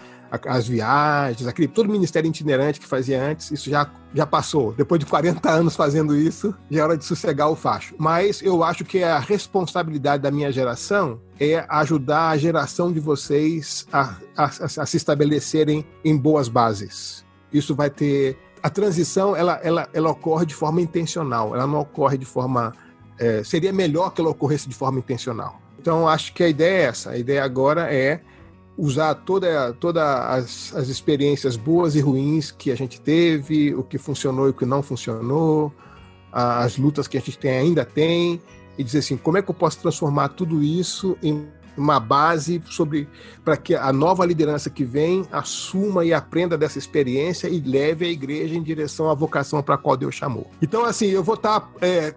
as 0.47 0.67
viagens, 0.67 1.47
aquele 1.47 1.67
todo 1.67 1.87
o 1.87 1.91
ministério 1.91 2.27
itinerante 2.27 2.79
que 2.79 2.87
fazia 2.87 3.23
antes, 3.23 3.51
isso 3.51 3.69
já, 3.69 3.89
já 4.13 4.25
passou. 4.25 4.73
Depois 4.73 4.99
de 4.99 5.05
40 5.05 5.49
anos 5.49 5.75
fazendo 5.75 6.15
isso, 6.15 6.55
já 6.69 6.81
é 6.81 6.83
hora 6.83 6.97
de 6.97 7.05
sossegar 7.05 7.49
o 7.49 7.55
facho. 7.55 7.95
Mas 7.97 8.41
eu 8.41 8.63
acho 8.63 8.83
que 8.83 9.03
a 9.03 9.19
responsabilidade 9.19 10.23
da 10.23 10.31
minha 10.31 10.51
geração 10.51 11.21
é 11.39 11.65
ajudar 11.69 12.29
a 12.29 12.37
geração 12.37 12.91
de 12.91 12.99
vocês 12.99 13.85
a, 13.91 14.15
a, 14.35 14.45
a 14.45 14.85
se 14.85 14.97
estabelecerem 14.97 15.85
em 16.03 16.17
boas 16.17 16.47
bases. 16.47 17.25
Isso 17.51 17.75
vai 17.75 17.89
ter 17.89 18.37
a 18.65 18.69
transição 18.69 19.35
ela, 19.35 19.59
ela, 19.61 19.87
ela 19.93 20.09
ocorre 20.09 20.43
de 20.43 20.55
forma 20.55 20.81
intencional, 20.81 21.53
ela 21.53 21.67
não 21.67 21.81
ocorre 21.81 22.17
de 22.17 22.25
forma. 22.25 22.73
É, 23.19 23.43
seria 23.43 23.71
melhor 23.71 24.09
que 24.09 24.19
ela 24.19 24.31
ocorresse 24.31 24.67
de 24.67 24.73
forma 24.73 24.97
intencional. 24.97 25.61
Então, 25.85 26.07
acho 26.07 26.33
que 26.33 26.41
a 26.41 26.49
ideia 26.49 26.77
é 26.79 26.81
essa. 26.85 27.11
A 27.11 27.17
ideia 27.19 27.43
agora 27.43 27.93
é 27.93 28.19
usar 28.75 29.13
todas 29.13 29.75
toda 29.79 30.25
as, 30.29 30.73
as 30.75 30.89
experiências 30.89 31.55
boas 31.55 31.93
e 31.93 31.99
ruins 31.99 32.49
que 32.49 32.71
a 32.71 32.75
gente 32.75 32.99
teve, 32.99 33.71
o 33.75 33.83
que 33.83 33.99
funcionou 33.99 34.47
e 34.47 34.49
o 34.49 34.53
que 34.55 34.65
não 34.65 34.81
funcionou, 34.81 35.71
as 36.31 36.75
lutas 36.75 37.07
que 37.07 37.17
a 37.17 37.19
gente 37.19 37.37
tem, 37.37 37.51
ainda 37.51 37.85
tem, 37.85 38.41
e 38.75 38.83
dizer 38.83 38.97
assim: 38.97 39.15
como 39.15 39.37
é 39.37 39.43
que 39.43 39.51
eu 39.51 39.53
posso 39.53 39.77
transformar 39.77 40.29
tudo 40.29 40.63
isso 40.63 41.15
em 41.21 41.47
uma 41.77 41.99
base 41.99 42.63
sobre 42.65 43.07
para 43.43 43.55
que 43.55 43.75
a 43.75 43.93
nova 43.93 44.25
liderança 44.25 44.71
que 44.71 44.83
vem 44.83 45.23
assuma 45.31 46.03
e 46.03 46.13
aprenda 46.13 46.57
dessa 46.57 46.79
experiência 46.79 47.47
e 47.47 47.59
leve 47.59 48.05
a 48.05 48.09
igreja 48.09 48.55
em 48.55 48.63
direção 48.63 49.07
à 49.07 49.13
vocação 49.13 49.61
para 49.61 49.75
a 49.75 49.77
qual 49.77 49.95
Deus 49.95 50.15
chamou. 50.15 50.49
Então, 50.59 50.83
assim, 50.83 51.07
eu 51.07 51.23
vou 51.23 51.35
estar 51.35 51.59
tá, 51.59 51.69
é, 51.79 52.15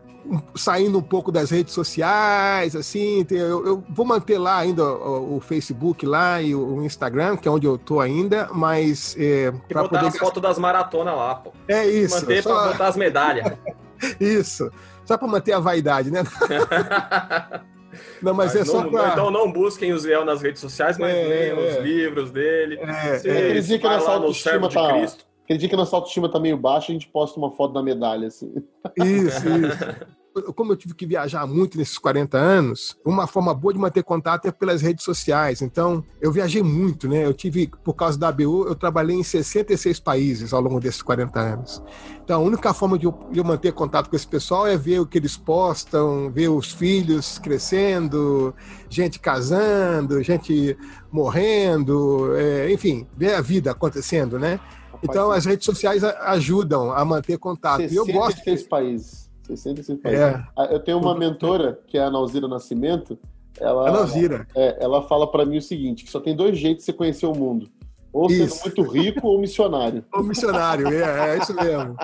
saindo 0.55 0.99
um 0.99 1.03
pouco 1.03 1.33
das 1.33 1.51
redes 1.51 1.73
sociais, 1.73 2.77
assim, 2.77 3.27
eu, 3.31 3.67
eu 3.67 3.85
vou 3.89 4.05
manter 4.05 4.39
lá 4.39 4.59
ainda 4.59 4.85
o, 4.85 5.37
o, 5.37 5.41
Facebook 5.41 6.05
lá 6.05 6.41
e 6.43 6.55
o 6.55 6.83
Instagram, 6.85 7.37
que 7.37 7.49
é 7.49 7.51
onde 7.51 7.67
eu 7.67 7.77
estou 7.77 8.01
ainda, 8.01 8.49
mas 8.53 9.17
é, 9.19 9.51
para 9.69 9.83
botar 9.83 10.01
poder... 10.01 10.09
as 10.09 10.19
fotos 10.19 10.43
das 10.43 10.59
maratonas 10.59 11.17
lá, 11.17 11.35
pô. 11.37 11.53
É 11.67 11.87
isso. 11.87 12.17
Manter 12.17 12.43
só... 12.43 12.55
para 12.55 12.73
botar 12.73 12.87
as 12.89 12.97
medalhas. 12.97 13.53
isso. 14.21 14.71
Só 15.05 15.17
para 15.17 15.29
manter 15.29 15.53
a 15.53 15.61
vaidade, 15.61 16.11
né? 16.11 16.23
Não, 18.23 18.35
mas, 18.35 18.55
mas 18.55 18.57
é 18.57 18.59
não, 18.59 18.67
só 18.67 18.89
pra... 18.89 19.09
Então 19.09 19.31
não 19.31 19.51
busquem 19.51 19.93
o 19.93 19.99
Zé 19.99 20.23
nas 20.25 20.43
redes 20.43 20.61
sociais, 20.61 20.99
mas 20.99 21.13
é, 21.13 21.25
leiam 21.25 21.59
é. 21.59 21.71
os 21.71 21.85
livros 21.85 22.31
dele. 22.31 22.77
É, 22.77 22.83
é. 22.85 23.17
Aquele 23.17 23.61
dia 23.61 23.79
que 23.79 23.87
a 23.87 23.91
nossa 23.91 24.11
autoestima 24.11 24.69
tá... 24.69 25.07
Aquele 25.49 25.61
dia 25.61 25.69
que 25.71 25.75
a 25.75 25.79
nossa 25.79 25.97
autoestima 25.97 26.29
tá 26.29 26.39
meio 26.39 26.59
baixa, 26.59 26.93
a 26.93 26.93
gente 26.93 27.09
posta 27.09 27.41
uma 27.41 27.51
foto 27.51 27.73
da 27.73 27.83
medalha, 27.83 28.29
assim. 28.29 28.53
Isso, 28.99 29.49
isso 29.49 30.07
como 30.55 30.73
eu 30.73 30.77
tive 30.77 30.95
que 30.95 31.07
viajar 31.07 31.47
muito 31.47 31.79
nesses 31.79 31.99
40 31.99 32.37
anos, 32.37 32.97
uma 33.05 33.27
forma 33.27 33.53
boa 33.55 33.73
de 33.73 33.79
manter 33.79 34.03
contato 34.03 34.47
é 34.47 34.53
pelas 34.53 34.83
redes 34.83 35.05
sociais. 35.05 35.63
Então, 35.63 36.05
eu 36.21 36.31
viajei 36.31 36.63
muito, 36.63 37.09
né? 37.09 37.25
Eu 37.25 37.35
tive, 37.35 37.71
por 37.85 37.95
causa 37.95 38.19
da 38.19 38.29
ABU, 38.29 38.67
eu 38.67 38.75
trabalhei 38.75 39.17
em 39.17 39.23
66 39.23 40.01
países 40.01 40.53
ao 40.53 40.61
longo 40.61 40.81
desses 40.81 41.03
40 41.03 41.41
anos. 41.41 41.83
Então, 42.23 42.41
a 42.41 42.45
única 42.45 42.73
forma 42.75 42.99
de 42.99 43.07
eu, 43.07 43.45
manter 43.45 43.73
contato 43.73 44.09
com 44.11 44.17
esse 44.17 44.27
pessoal 44.27 44.67
é 44.67 44.77
ver 44.77 45.01
o 45.01 45.07
que 45.07 45.19
eles 45.19 45.37
postam, 45.37 46.31
ver 46.31 46.49
os 46.49 46.71
filhos 46.71 47.39
crescendo, 47.39 48.55
gente 48.89 49.19
casando, 49.19 50.23
gente 50.23 50.77
morrendo, 51.11 52.35
é, 52.37 52.71
enfim, 52.71 53.07
ver 53.17 53.35
a 53.35 53.41
vida 53.41 53.71
acontecendo, 53.71 54.39
né? 54.39 54.61
Então, 55.03 55.31
as 55.31 55.45
redes 55.45 55.65
sociais 55.65 56.03
ajudam 56.03 56.93
a 56.93 57.05
manter 57.05 57.39
contato. 57.39 57.83
E 57.83 57.95
eu 57.95 58.07
gosto. 58.07 58.43
De... 58.45 58.65
países. 58.65 59.29
65 59.47 60.03
países. 60.03 60.21
É. 60.21 60.45
Ah, 60.57 60.65
eu 60.71 60.81
tenho 60.81 60.99
uma 60.99 61.17
mentora, 61.17 61.81
que 61.87 61.97
é 61.97 62.03
a 62.03 62.11
Nauzira 62.11 62.47
Nascimento. 62.47 63.19
Ela, 63.59 63.89
a 63.89 63.93
Nauzira. 63.93 64.47
É, 64.55 64.77
ela 64.81 65.03
fala 65.03 65.31
para 65.31 65.45
mim 65.45 65.59
o 65.59 65.63
seguinte, 65.63 66.05
que 66.05 66.11
só 66.11 66.21
tem 66.21 66.37
dois 66.37 66.59
jeitos 66.59 66.85
de 66.85 66.87
você 66.87 66.93
conhecer 66.93 67.27
o 67.27 67.35
mundo. 67.35 67.69
Ou 68.13 68.29
sendo 68.29 68.55
muito 68.65 68.83
rico 68.83 69.27
ou 69.27 69.39
missionário. 69.39 70.05
Ou 70.13 70.23
missionário, 70.23 70.89
é, 70.89 71.37
é 71.37 71.39
isso 71.39 71.55
mesmo. 71.55 71.97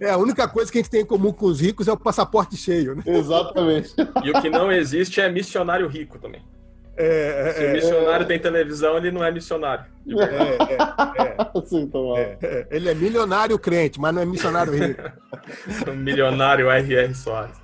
É, 0.00 0.10
a 0.10 0.16
única 0.16 0.46
coisa 0.46 0.70
que 0.70 0.78
a 0.78 0.80
gente 0.80 0.90
tem 0.90 1.00
em 1.02 1.06
comum 1.06 1.32
com 1.32 1.46
os 1.46 1.60
ricos 1.60 1.88
é 1.88 1.92
o 1.92 1.96
passaporte 1.96 2.56
cheio, 2.56 2.94
né? 2.94 3.02
Exatamente. 3.04 3.92
E 4.24 4.30
o 4.30 4.40
que 4.40 4.48
não 4.48 4.70
existe 4.70 5.20
é 5.20 5.30
missionário 5.30 5.88
rico 5.88 6.18
também. 6.18 6.40
É, 7.00 7.52
Se 7.52 7.60
o 7.60 7.66
é, 7.66 7.72
missionário 7.74 8.24
é, 8.24 8.26
tem 8.26 8.38
televisão, 8.40 8.96
ele 8.96 9.12
não 9.12 9.24
é 9.24 9.30
missionário. 9.30 9.84
É, 10.08 10.24
é, 12.20 12.38
é. 12.42 12.66
ele 12.70 12.88
é 12.88 12.94
milionário 12.94 13.56
crente, 13.56 14.00
mas 14.00 14.12
não 14.12 14.22
é 14.22 14.26
missionário 14.26 14.72
rico. 14.72 15.00
milionário 15.94 16.68
R.R. 16.68 17.14
Soares. 17.14 17.56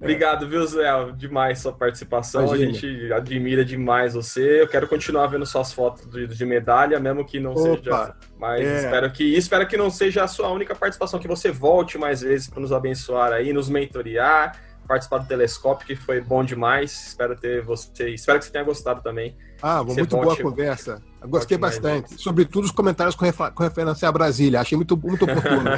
Obrigado, 0.00 0.48
viu, 0.48 0.64
Zé? 0.64 0.86
Demais 1.16 1.58
sua 1.58 1.72
participação. 1.72 2.46
Imagina. 2.46 2.70
A 2.70 2.72
gente 2.72 3.12
admira 3.12 3.64
demais 3.64 4.14
você. 4.14 4.62
Eu 4.62 4.68
quero 4.68 4.86
continuar 4.86 5.26
vendo 5.26 5.44
suas 5.44 5.72
fotos 5.72 6.08
de, 6.08 6.28
de 6.28 6.46
medalha, 6.46 7.00
mesmo 7.00 7.24
que 7.24 7.40
não 7.40 7.50
Opa, 7.52 7.76
seja. 7.76 8.14
Mas 8.38 8.64
é. 8.64 8.76
espero 8.76 9.10
que 9.10 9.24
espero 9.36 9.66
que 9.66 9.76
não 9.76 9.90
seja 9.90 10.22
a 10.22 10.28
sua 10.28 10.50
única 10.52 10.72
participação, 10.72 11.18
que 11.18 11.26
você 11.26 11.50
volte 11.50 11.98
mais 11.98 12.20
vezes 12.20 12.48
para 12.48 12.60
nos 12.60 12.72
abençoar 12.72 13.32
aí, 13.32 13.52
nos 13.52 13.68
mentorear, 13.68 14.56
participar 14.88 15.18
do 15.18 15.28
telescópio, 15.28 15.86
que 15.86 15.94
foi 15.94 16.20
bom 16.20 16.42
demais. 16.42 17.08
Espero 17.08 17.36
ter 17.36 17.62
você. 17.62 18.08
Espero 18.08 18.38
que 18.38 18.46
você 18.46 18.50
tenha 18.50 18.64
gostado 18.64 19.02
também. 19.02 19.36
Ah, 19.60 19.84
muito 19.84 20.16
boa 20.16 20.32
a 20.32 20.42
conversa. 20.42 21.02
Gostei 21.26 21.58
bastante. 21.58 22.10
Mais. 22.10 22.22
Sobretudo 22.22 22.64
os 22.64 22.70
comentários 22.70 23.14
com, 23.14 23.24
refer 23.24 23.52
com, 23.52 23.62
referência 23.62 24.08
a 24.08 24.12
Brasília. 24.12 24.60
Achei 24.60 24.76
muito, 24.76 24.96
muito 24.96 25.24
oportuno. 25.24 25.70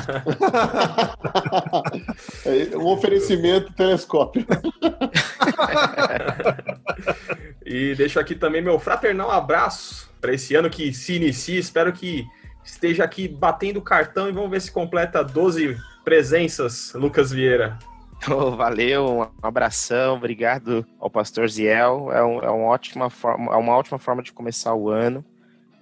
É, 2.45 2.77
um 2.77 2.87
oferecimento 2.87 3.73
telescópio. 3.73 4.47
e 7.65 7.95
deixo 7.95 8.21
aqui 8.21 8.35
também 8.35 8.63
meu 8.63 8.79
fraternal 8.79 9.31
abraço 9.31 10.11
para 10.21 10.35
esse 10.35 10.55
ano 10.55 10.71
que 10.71 10.93
se 10.93 11.15
inicia. 11.15 11.59
Espero 11.59 11.93
que 11.93 12.27
esteja 12.65 13.05
aqui 13.05 13.27
batendo 13.27 13.83
cartão 13.83 14.29
e 14.29 14.33
vamos 14.33 14.51
ver 14.51 14.61
se 14.61 14.71
completa 14.71 15.25
12 15.25 15.77
presenças, 16.05 16.93
Lucas 16.95 17.31
Vieira. 17.31 17.79
Oh, 18.29 18.51
valeu, 18.57 19.07
um 19.07 19.47
abração, 19.47 20.17
obrigado 20.17 20.85
ao 20.99 21.09
Pastor 21.09 21.49
Ziel. 21.49 22.13
É, 22.13 22.23
um, 22.25 22.41
é, 22.41 22.51
uma 22.51 22.67
ótima 22.67 23.09
forma, 23.09 23.53
é 23.53 23.57
uma 23.57 23.77
ótima 23.77 23.99
forma 23.99 24.23
de 24.23 24.33
começar 24.33 24.75
o 24.75 24.91
ano, 24.91 25.25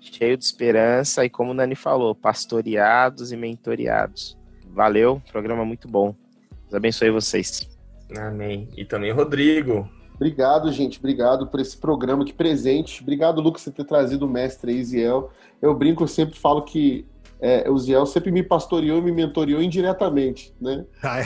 cheio 0.01 0.36
de 0.36 0.44
esperança 0.44 1.24
e, 1.24 1.31
como 1.31 1.51
o 1.51 1.55
Nani 1.55 1.74
falou, 1.74 2.15
pastoreados 2.15 3.32
e 3.32 3.36
mentoreados. 3.36 4.36
Valeu, 4.70 5.20
programa 5.32 5.65
muito 5.65 5.89
bom. 5.89 6.15
Deus 6.62 6.74
abençoe 6.74 7.10
vocês. 7.10 7.69
Amém. 8.16 8.69
E 8.77 8.85
também 8.85 9.12
Rodrigo. 9.12 9.89
Obrigado, 10.15 10.73
gente. 10.73 10.98
Obrigado 10.98 11.47
por 11.47 11.60
esse 11.60 11.77
programa 11.77 12.24
que 12.24 12.32
presente. 12.32 13.02
Obrigado, 13.02 13.40
Lucas, 13.40 13.65
por 13.65 13.73
ter 13.73 13.85
trazido 13.85 14.27
o 14.27 14.28
mestre 14.28 14.73
aí, 14.73 14.85
Ziel. 14.85 15.31
Eu 15.62 15.74
brinco, 15.74 16.02
eu 16.02 16.09
sempre 16.09 16.36
falo 16.36 16.62
que 16.62 17.06
é, 17.40 17.70
o 17.70 17.78
Ziel 17.78 18.05
sempre 18.05 18.32
me 18.32 18.43
pastoreou 18.43 18.98
e 18.98 19.02
me 19.02 19.12
mentoreou 19.12 19.62
indiretamente, 19.62 20.52
né? 20.60 20.85
Ah, 21.02 21.20
é? 21.20 21.24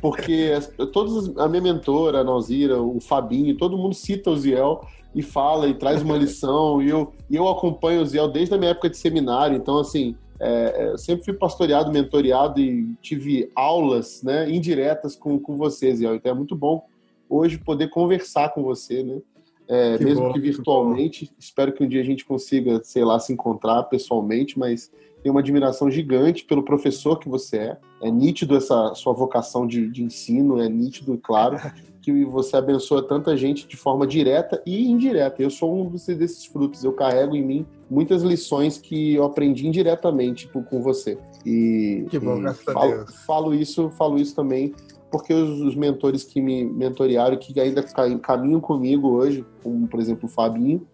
Porque 0.00 0.50
todos, 0.92 1.36
a 1.38 1.48
minha 1.48 1.62
mentora, 1.62 2.20
a 2.20 2.24
Nalzira, 2.24 2.80
o 2.80 3.00
Fabinho, 3.00 3.56
todo 3.56 3.78
mundo 3.78 3.94
cita 3.94 4.30
o 4.30 4.36
Ziel 4.36 4.86
e 5.14 5.22
fala 5.22 5.68
e 5.68 5.74
traz 5.74 6.02
uma 6.02 6.16
lição, 6.16 6.82
e 6.82 6.90
eu, 6.90 7.12
e 7.30 7.36
eu 7.36 7.48
acompanho 7.48 8.02
o 8.02 8.06
Ziel 8.06 8.28
desde 8.28 8.54
a 8.54 8.58
minha 8.58 8.72
época 8.72 8.90
de 8.90 8.96
seminário, 8.96 9.56
então, 9.56 9.78
assim, 9.78 10.16
é, 10.40 10.90
eu 10.90 10.98
sempre 10.98 11.24
fui 11.24 11.34
pastoreado, 11.34 11.92
mentoreado 11.92 12.60
e 12.60 12.94
tive 13.00 13.50
aulas 13.54 14.22
né, 14.22 14.50
indiretas 14.50 15.14
com, 15.14 15.38
com 15.38 15.56
você, 15.56 15.94
Ziel, 15.94 16.16
então 16.16 16.32
é 16.32 16.34
muito 16.34 16.56
bom 16.56 16.84
hoje 17.28 17.58
poder 17.58 17.88
conversar 17.88 18.50
com 18.50 18.62
você, 18.62 19.02
né? 19.02 19.18
É, 19.66 19.96
que 19.96 20.04
mesmo 20.04 20.26
bom, 20.26 20.32
que 20.32 20.40
virtualmente. 20.40 21.26
Que 21.26 21.32
Espero 21.38 21.72
que 21.72 21.82
um 21.82 21.88
dia 21.88 22.02
a 22.02 22.04
gente 22.04 22.24
consiga, 22.24 22.82
sei 22.84 23.04
lá, 23.04 23.18
se 23.18 23.32
encontrar 23.32 23.84
pessoalmente, 23.84 24.58
mas 24.58 24.90
tenho 25.24 25.34
uma 25.34 25.40
admiração 25.40 25.90
gigante 25.90 26.44
pelo 26.44 26.62
professor 26.62 27.18
que 27.18 27.30
você 27.30 27.56
é. 27.56 27.78
É 28.02 28.10
nítido 28.10 28.54
essa 28.54 28.94
sua 28.94 29.14
vocação 29.14 29.66
de, 29.66 29.88
de 29.88 30.04
ensino, 30.04 30.60
é 30.60 30.68
nítido 30.68 31.14
e 31.14 31.18
claro 31.18 31.56
que 32.02 32.26
você 32.26 32.58
abençoa 32.58 33.02
tanta 33.02 33.34
gente 33.34 33.66
de 33.66 33.74
forma 33.74 34.06
direta 34.06 34.62
e 34.66 34.86
indireta. 34.86 35.42
Eu 35.42 35.48
sou 35.48 35.74
um 35.74 35.88
desses 35.88 36.44
frutos. 36.44 36.84
Eu 36.84 36.92
carrego 36.92 37.34
em 37.34 37.42
mim 37.42 37.66
muitas 37.88 38.22
lições 38.22 38.76
que 38.76 39.14
eu 39.14 39.24
aprendi 39.24 39.66
indiretamente 39.66 40.46
com 40.46 40.82
você. 40.82 41.16
E, 41.46 42.04
que 42.10 42.18
bom, 42.18 42.46
e 42.46 42.52
falo, 42.52 43.06
falo, 43.26 43.54
isso, 43.54 43.88
falo 43.90 44.18
isso 44.18 44.36
também 44.36 44.74
porque 45.10 45.32
os, 45.32 45.60
os, 45.60 45.76
mentores 45.76 46.24
que 46.24 46.40
me 46.40 46.64
mentorearam, 46.64 47.36
que 47.36 47.58
ainda 47.60 47.84
caminham 48.20 48.60
comigo 48.60 49.10
hoje, 49.10 49.46
como 49.62 49.86
por 49.86 50.00
exemplo 50.00 50.28
o 50.28 50.28
Fabinho, 50.28 50.84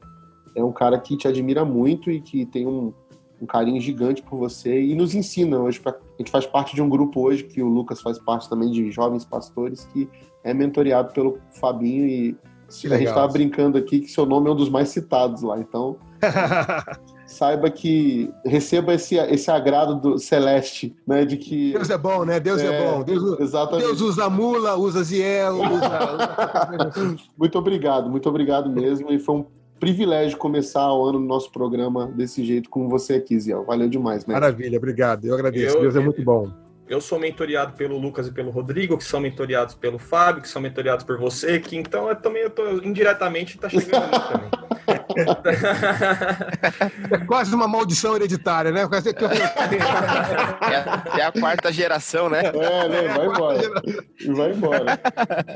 é 0.54 0.62
um 0.62 0.72
cara 0.72 0.98
que 0.98 1.16
te 1.16 1.26
admira 1.26 1.64
muito 1.64 2.10
e 2.10 2.20
que 2.20 2.44
tem 2.44 2.66
um, 2.66 2.92
um 3.40 3.46
carinho 3.46 3.80
gigante 3.80 4.22
por 4.22 4.38
você 4.38 4.82
e 4.82 4.94
nos 4.94 5.14
ensina 5.14 5.58
hoje. 5.58 5.80
Pra, 5.80 5.92
a 5.92 5.96
gente 6.18 6.30
faz 6.30 6.46
parte 6.46 6.74
de 6.74 6.82
um 6.82 6.88
grupo 6.88 7.20
hoje, 7.22 7.44
que 7.44 7.62
o 7.62 7.68
Lucas 7.68 8.00
faz 8.00 8.18
parte 8.18 8.48
também 8.48 8.70
de 8.70 8.90
jovens 8.90 9.24
pastores, 9.24 9.84
que 9.86 10.08
é 10.44 10.52
mentoreado 10.52 11.12
pelo 11.12 11.38
Fabinho 11.50 12.06
e 12.06 12.36
a 12.84 12.96
gente 12.96 13.08
estava 13.08 13.26
brincando 13.26 13.76
aqui 13.76 14.00
que 14.00 14.08
seu 14.08 14.24
nome 14.24 14.48
é 14.48 14.52
um 14.52 14.56
dos 14.56 14.68
mais 14.68 14.88
citados 14.90 15.42
lá. 15.42 15.58
Então, 15.58 15.96
saiba 17.26 17.68
que 17.68 18.32
receba 18.44 18.94
esse, 18.94 19.16
esse 19.16 19.50
agrado 19.50 19.96
do 19.96 20.18
celeste, 20.18 20.94
né? 21.06 21.24
De 21.24 21.36
que. 21.36 21.72
Deus 21.72 21.90
é 21.90 21.98
bom, 21.98 22.24
né? 22.24 22.38
Deus 22.38 22.60
é, 22.60 22.66
é 22.66 22.84
bom. 22.84 23.02
Deus, 23.02 23.40
exatamente. 23.40 23.86
Deus 23.86 24.00
usa 24.00 24.30
mula, 24.30 24.76
usa 24.76 25.02
Ziel, 25.02 25.56
usa. 25.56 27.16
muito 27.36 27.58
obrigado, 27.58 28.08
muito 28.08 28.28
obrigado 28.28 28.70
mesmo. 28.70 29.10
E 29.10 29.18
foi 29.18 29.36
um 29.36 29.46
privilégio 29.80 30.36
começar 30.36 30.92
o 30.92 31.04
ano 31.04 31.18
no 31.18 31.26
nosso 31.26 31.50
programa 31.50 32.06
desse 32.06 32.44
jeito 32.44 32.68
com 32.68 32.88
você 32.88 33.14
aqui, 33.14 33.40
Ziel. 33.40 33.64
Valeu 33.64 33.88
demais, 33.88 34.26
né? 34.26 34.34
Maravilha, 34.34 34.76
obrigado. 34.76 35.24
Eu 35.24 35.34
agradeço. 35.34 35.78
Eu, 35.78 35.80
Deus 35.80 35.96
é 35.96 36.00
muito 36.00 36.22
bom. 36.22 36.52
Eu 36.90 37.00
sou 37.00 37.18
mentoriado 37.20 37.74
pelo 37.74 37.96
Lucas 37.96 38.26
e 38.26 38.32
pelo 38.32 38.50
Rodrigo, 38.50 38.98
que 38.98 39.04
são 39.04 39.20
mentoriados 39.20 39.76
pelo 39.76 39.96
Fábio, 39.96 40.42
que 40.42 40.48
são 40.48 40.60
mentoriados 40.60 41.04
por 41.04 41.16
você, 41.16 41.60
que 41.60 41.76
então 41.76 42.08
eu 42.08 42.16
também 42.16 42.42
eu 42.42 42.50
tô 42.50 42.68
indiretamente 42.82 43.56
tá 43.56 43.68
chegando 43.68 44.12
a 44.12 44.18
também. 44.18 44.50
é 47.12 47.18
quase 47.26 47.54
uma 47.54 47.68
maldição 47.68 48.16
hereditária, 48.16 48.72
né? 48.72 48.88
É, 51.14 51.20
é 51.20 51.24
a 51.24 51.30
quarta 51.30 51.72
geração, 51.72 52.28
né? 52.28 52.42
É, 52.46 52.88
né? 52.88 53.06
Vai 53.06 53.26
embora. 53.26 53.60
Vai 54.26 54.50
embora. 54.50 54.98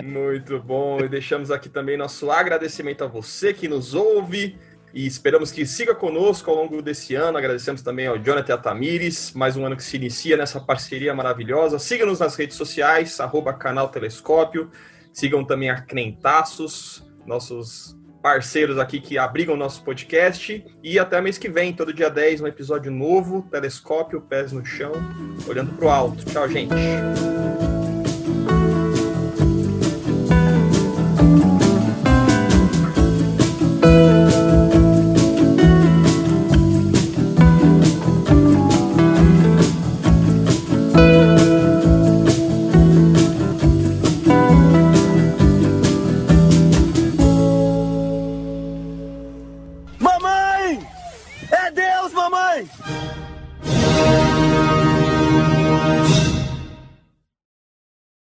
Muito 0.04 0.60
bom. 0.60 1.00
E 1.00 1.08
deixamos 1.08 1.50
aqui 1.50 1.68
também 1.68 1.96
nosso 1.96 2.30
agradecimento 2.30 3.02
a 3.02 3.08
você 3.08 3.52
que 3.52 3.66
nos 3.66 3.92
ouve 3.92 4.56
e 4.94 5.06
esperamos 5.06 5.50
que 5.50 5.66
siga 5.66 5.92
conosco 5.92 6.48
ao 6.48 6.56
longo 6.56 6.80
desse 6.80 7.16
ano. 7.16 7.36
Agradecemos 7.36 7.82
também 7.82 8.06
ao 8.06 8.16
Jonathan 8.16 8.56
Tamires, 8.56 9.32
mais 9.32 9.56
um 9.56 9.66
ano 9.66 9.76
que 9.76 9.82
se 9.82 9.96
inicia 9.96 10.36
nessa 10.36 10.60
parceria 10.60 11.12
maravilhosa. 11.12 11.80
Siga-nos 11.80 12.20
nas 12.20 12.36
redes 12.36 12.56
sociais, 12.56 13.18
arroba 13.18 13.52
canal 13.52 13.88
Telescópio. 13.88 14.70
Sigam 15.12 15.44
também 15.44 15.68
a 15.68 15.80
Crentaços, 15.80 17.04
nossos 17.26 17.98
parceiros 18.22 18.78
aqui 18.78 19.00
que 19.00 19.18
abrigam 19.18 19.56
nosso 19.56 19.82
podcast. 19.82 20.64
E 20.80 20.96
até 20.96 21.20
mês 21.20 21.38
que 21.38 21.48
vem, 21.48 21.72
todo 21.72 21.92
dia 21.92 22.08
10, 22.08 22.42
um 22.42 22.46
episódio 22.46 22.92
novo, 22.92 23.42
Telescópio, 23.50 24.20
pés 24.20 24.52
no 24.52 24.64
chão, 24.64 24.92
olhando 25.48 25.72
para 25.72 25.86
o 25.86 25.90
alto. 25.90 26.24
Tchau, 26.24 26.48
gente. 26.48 26.72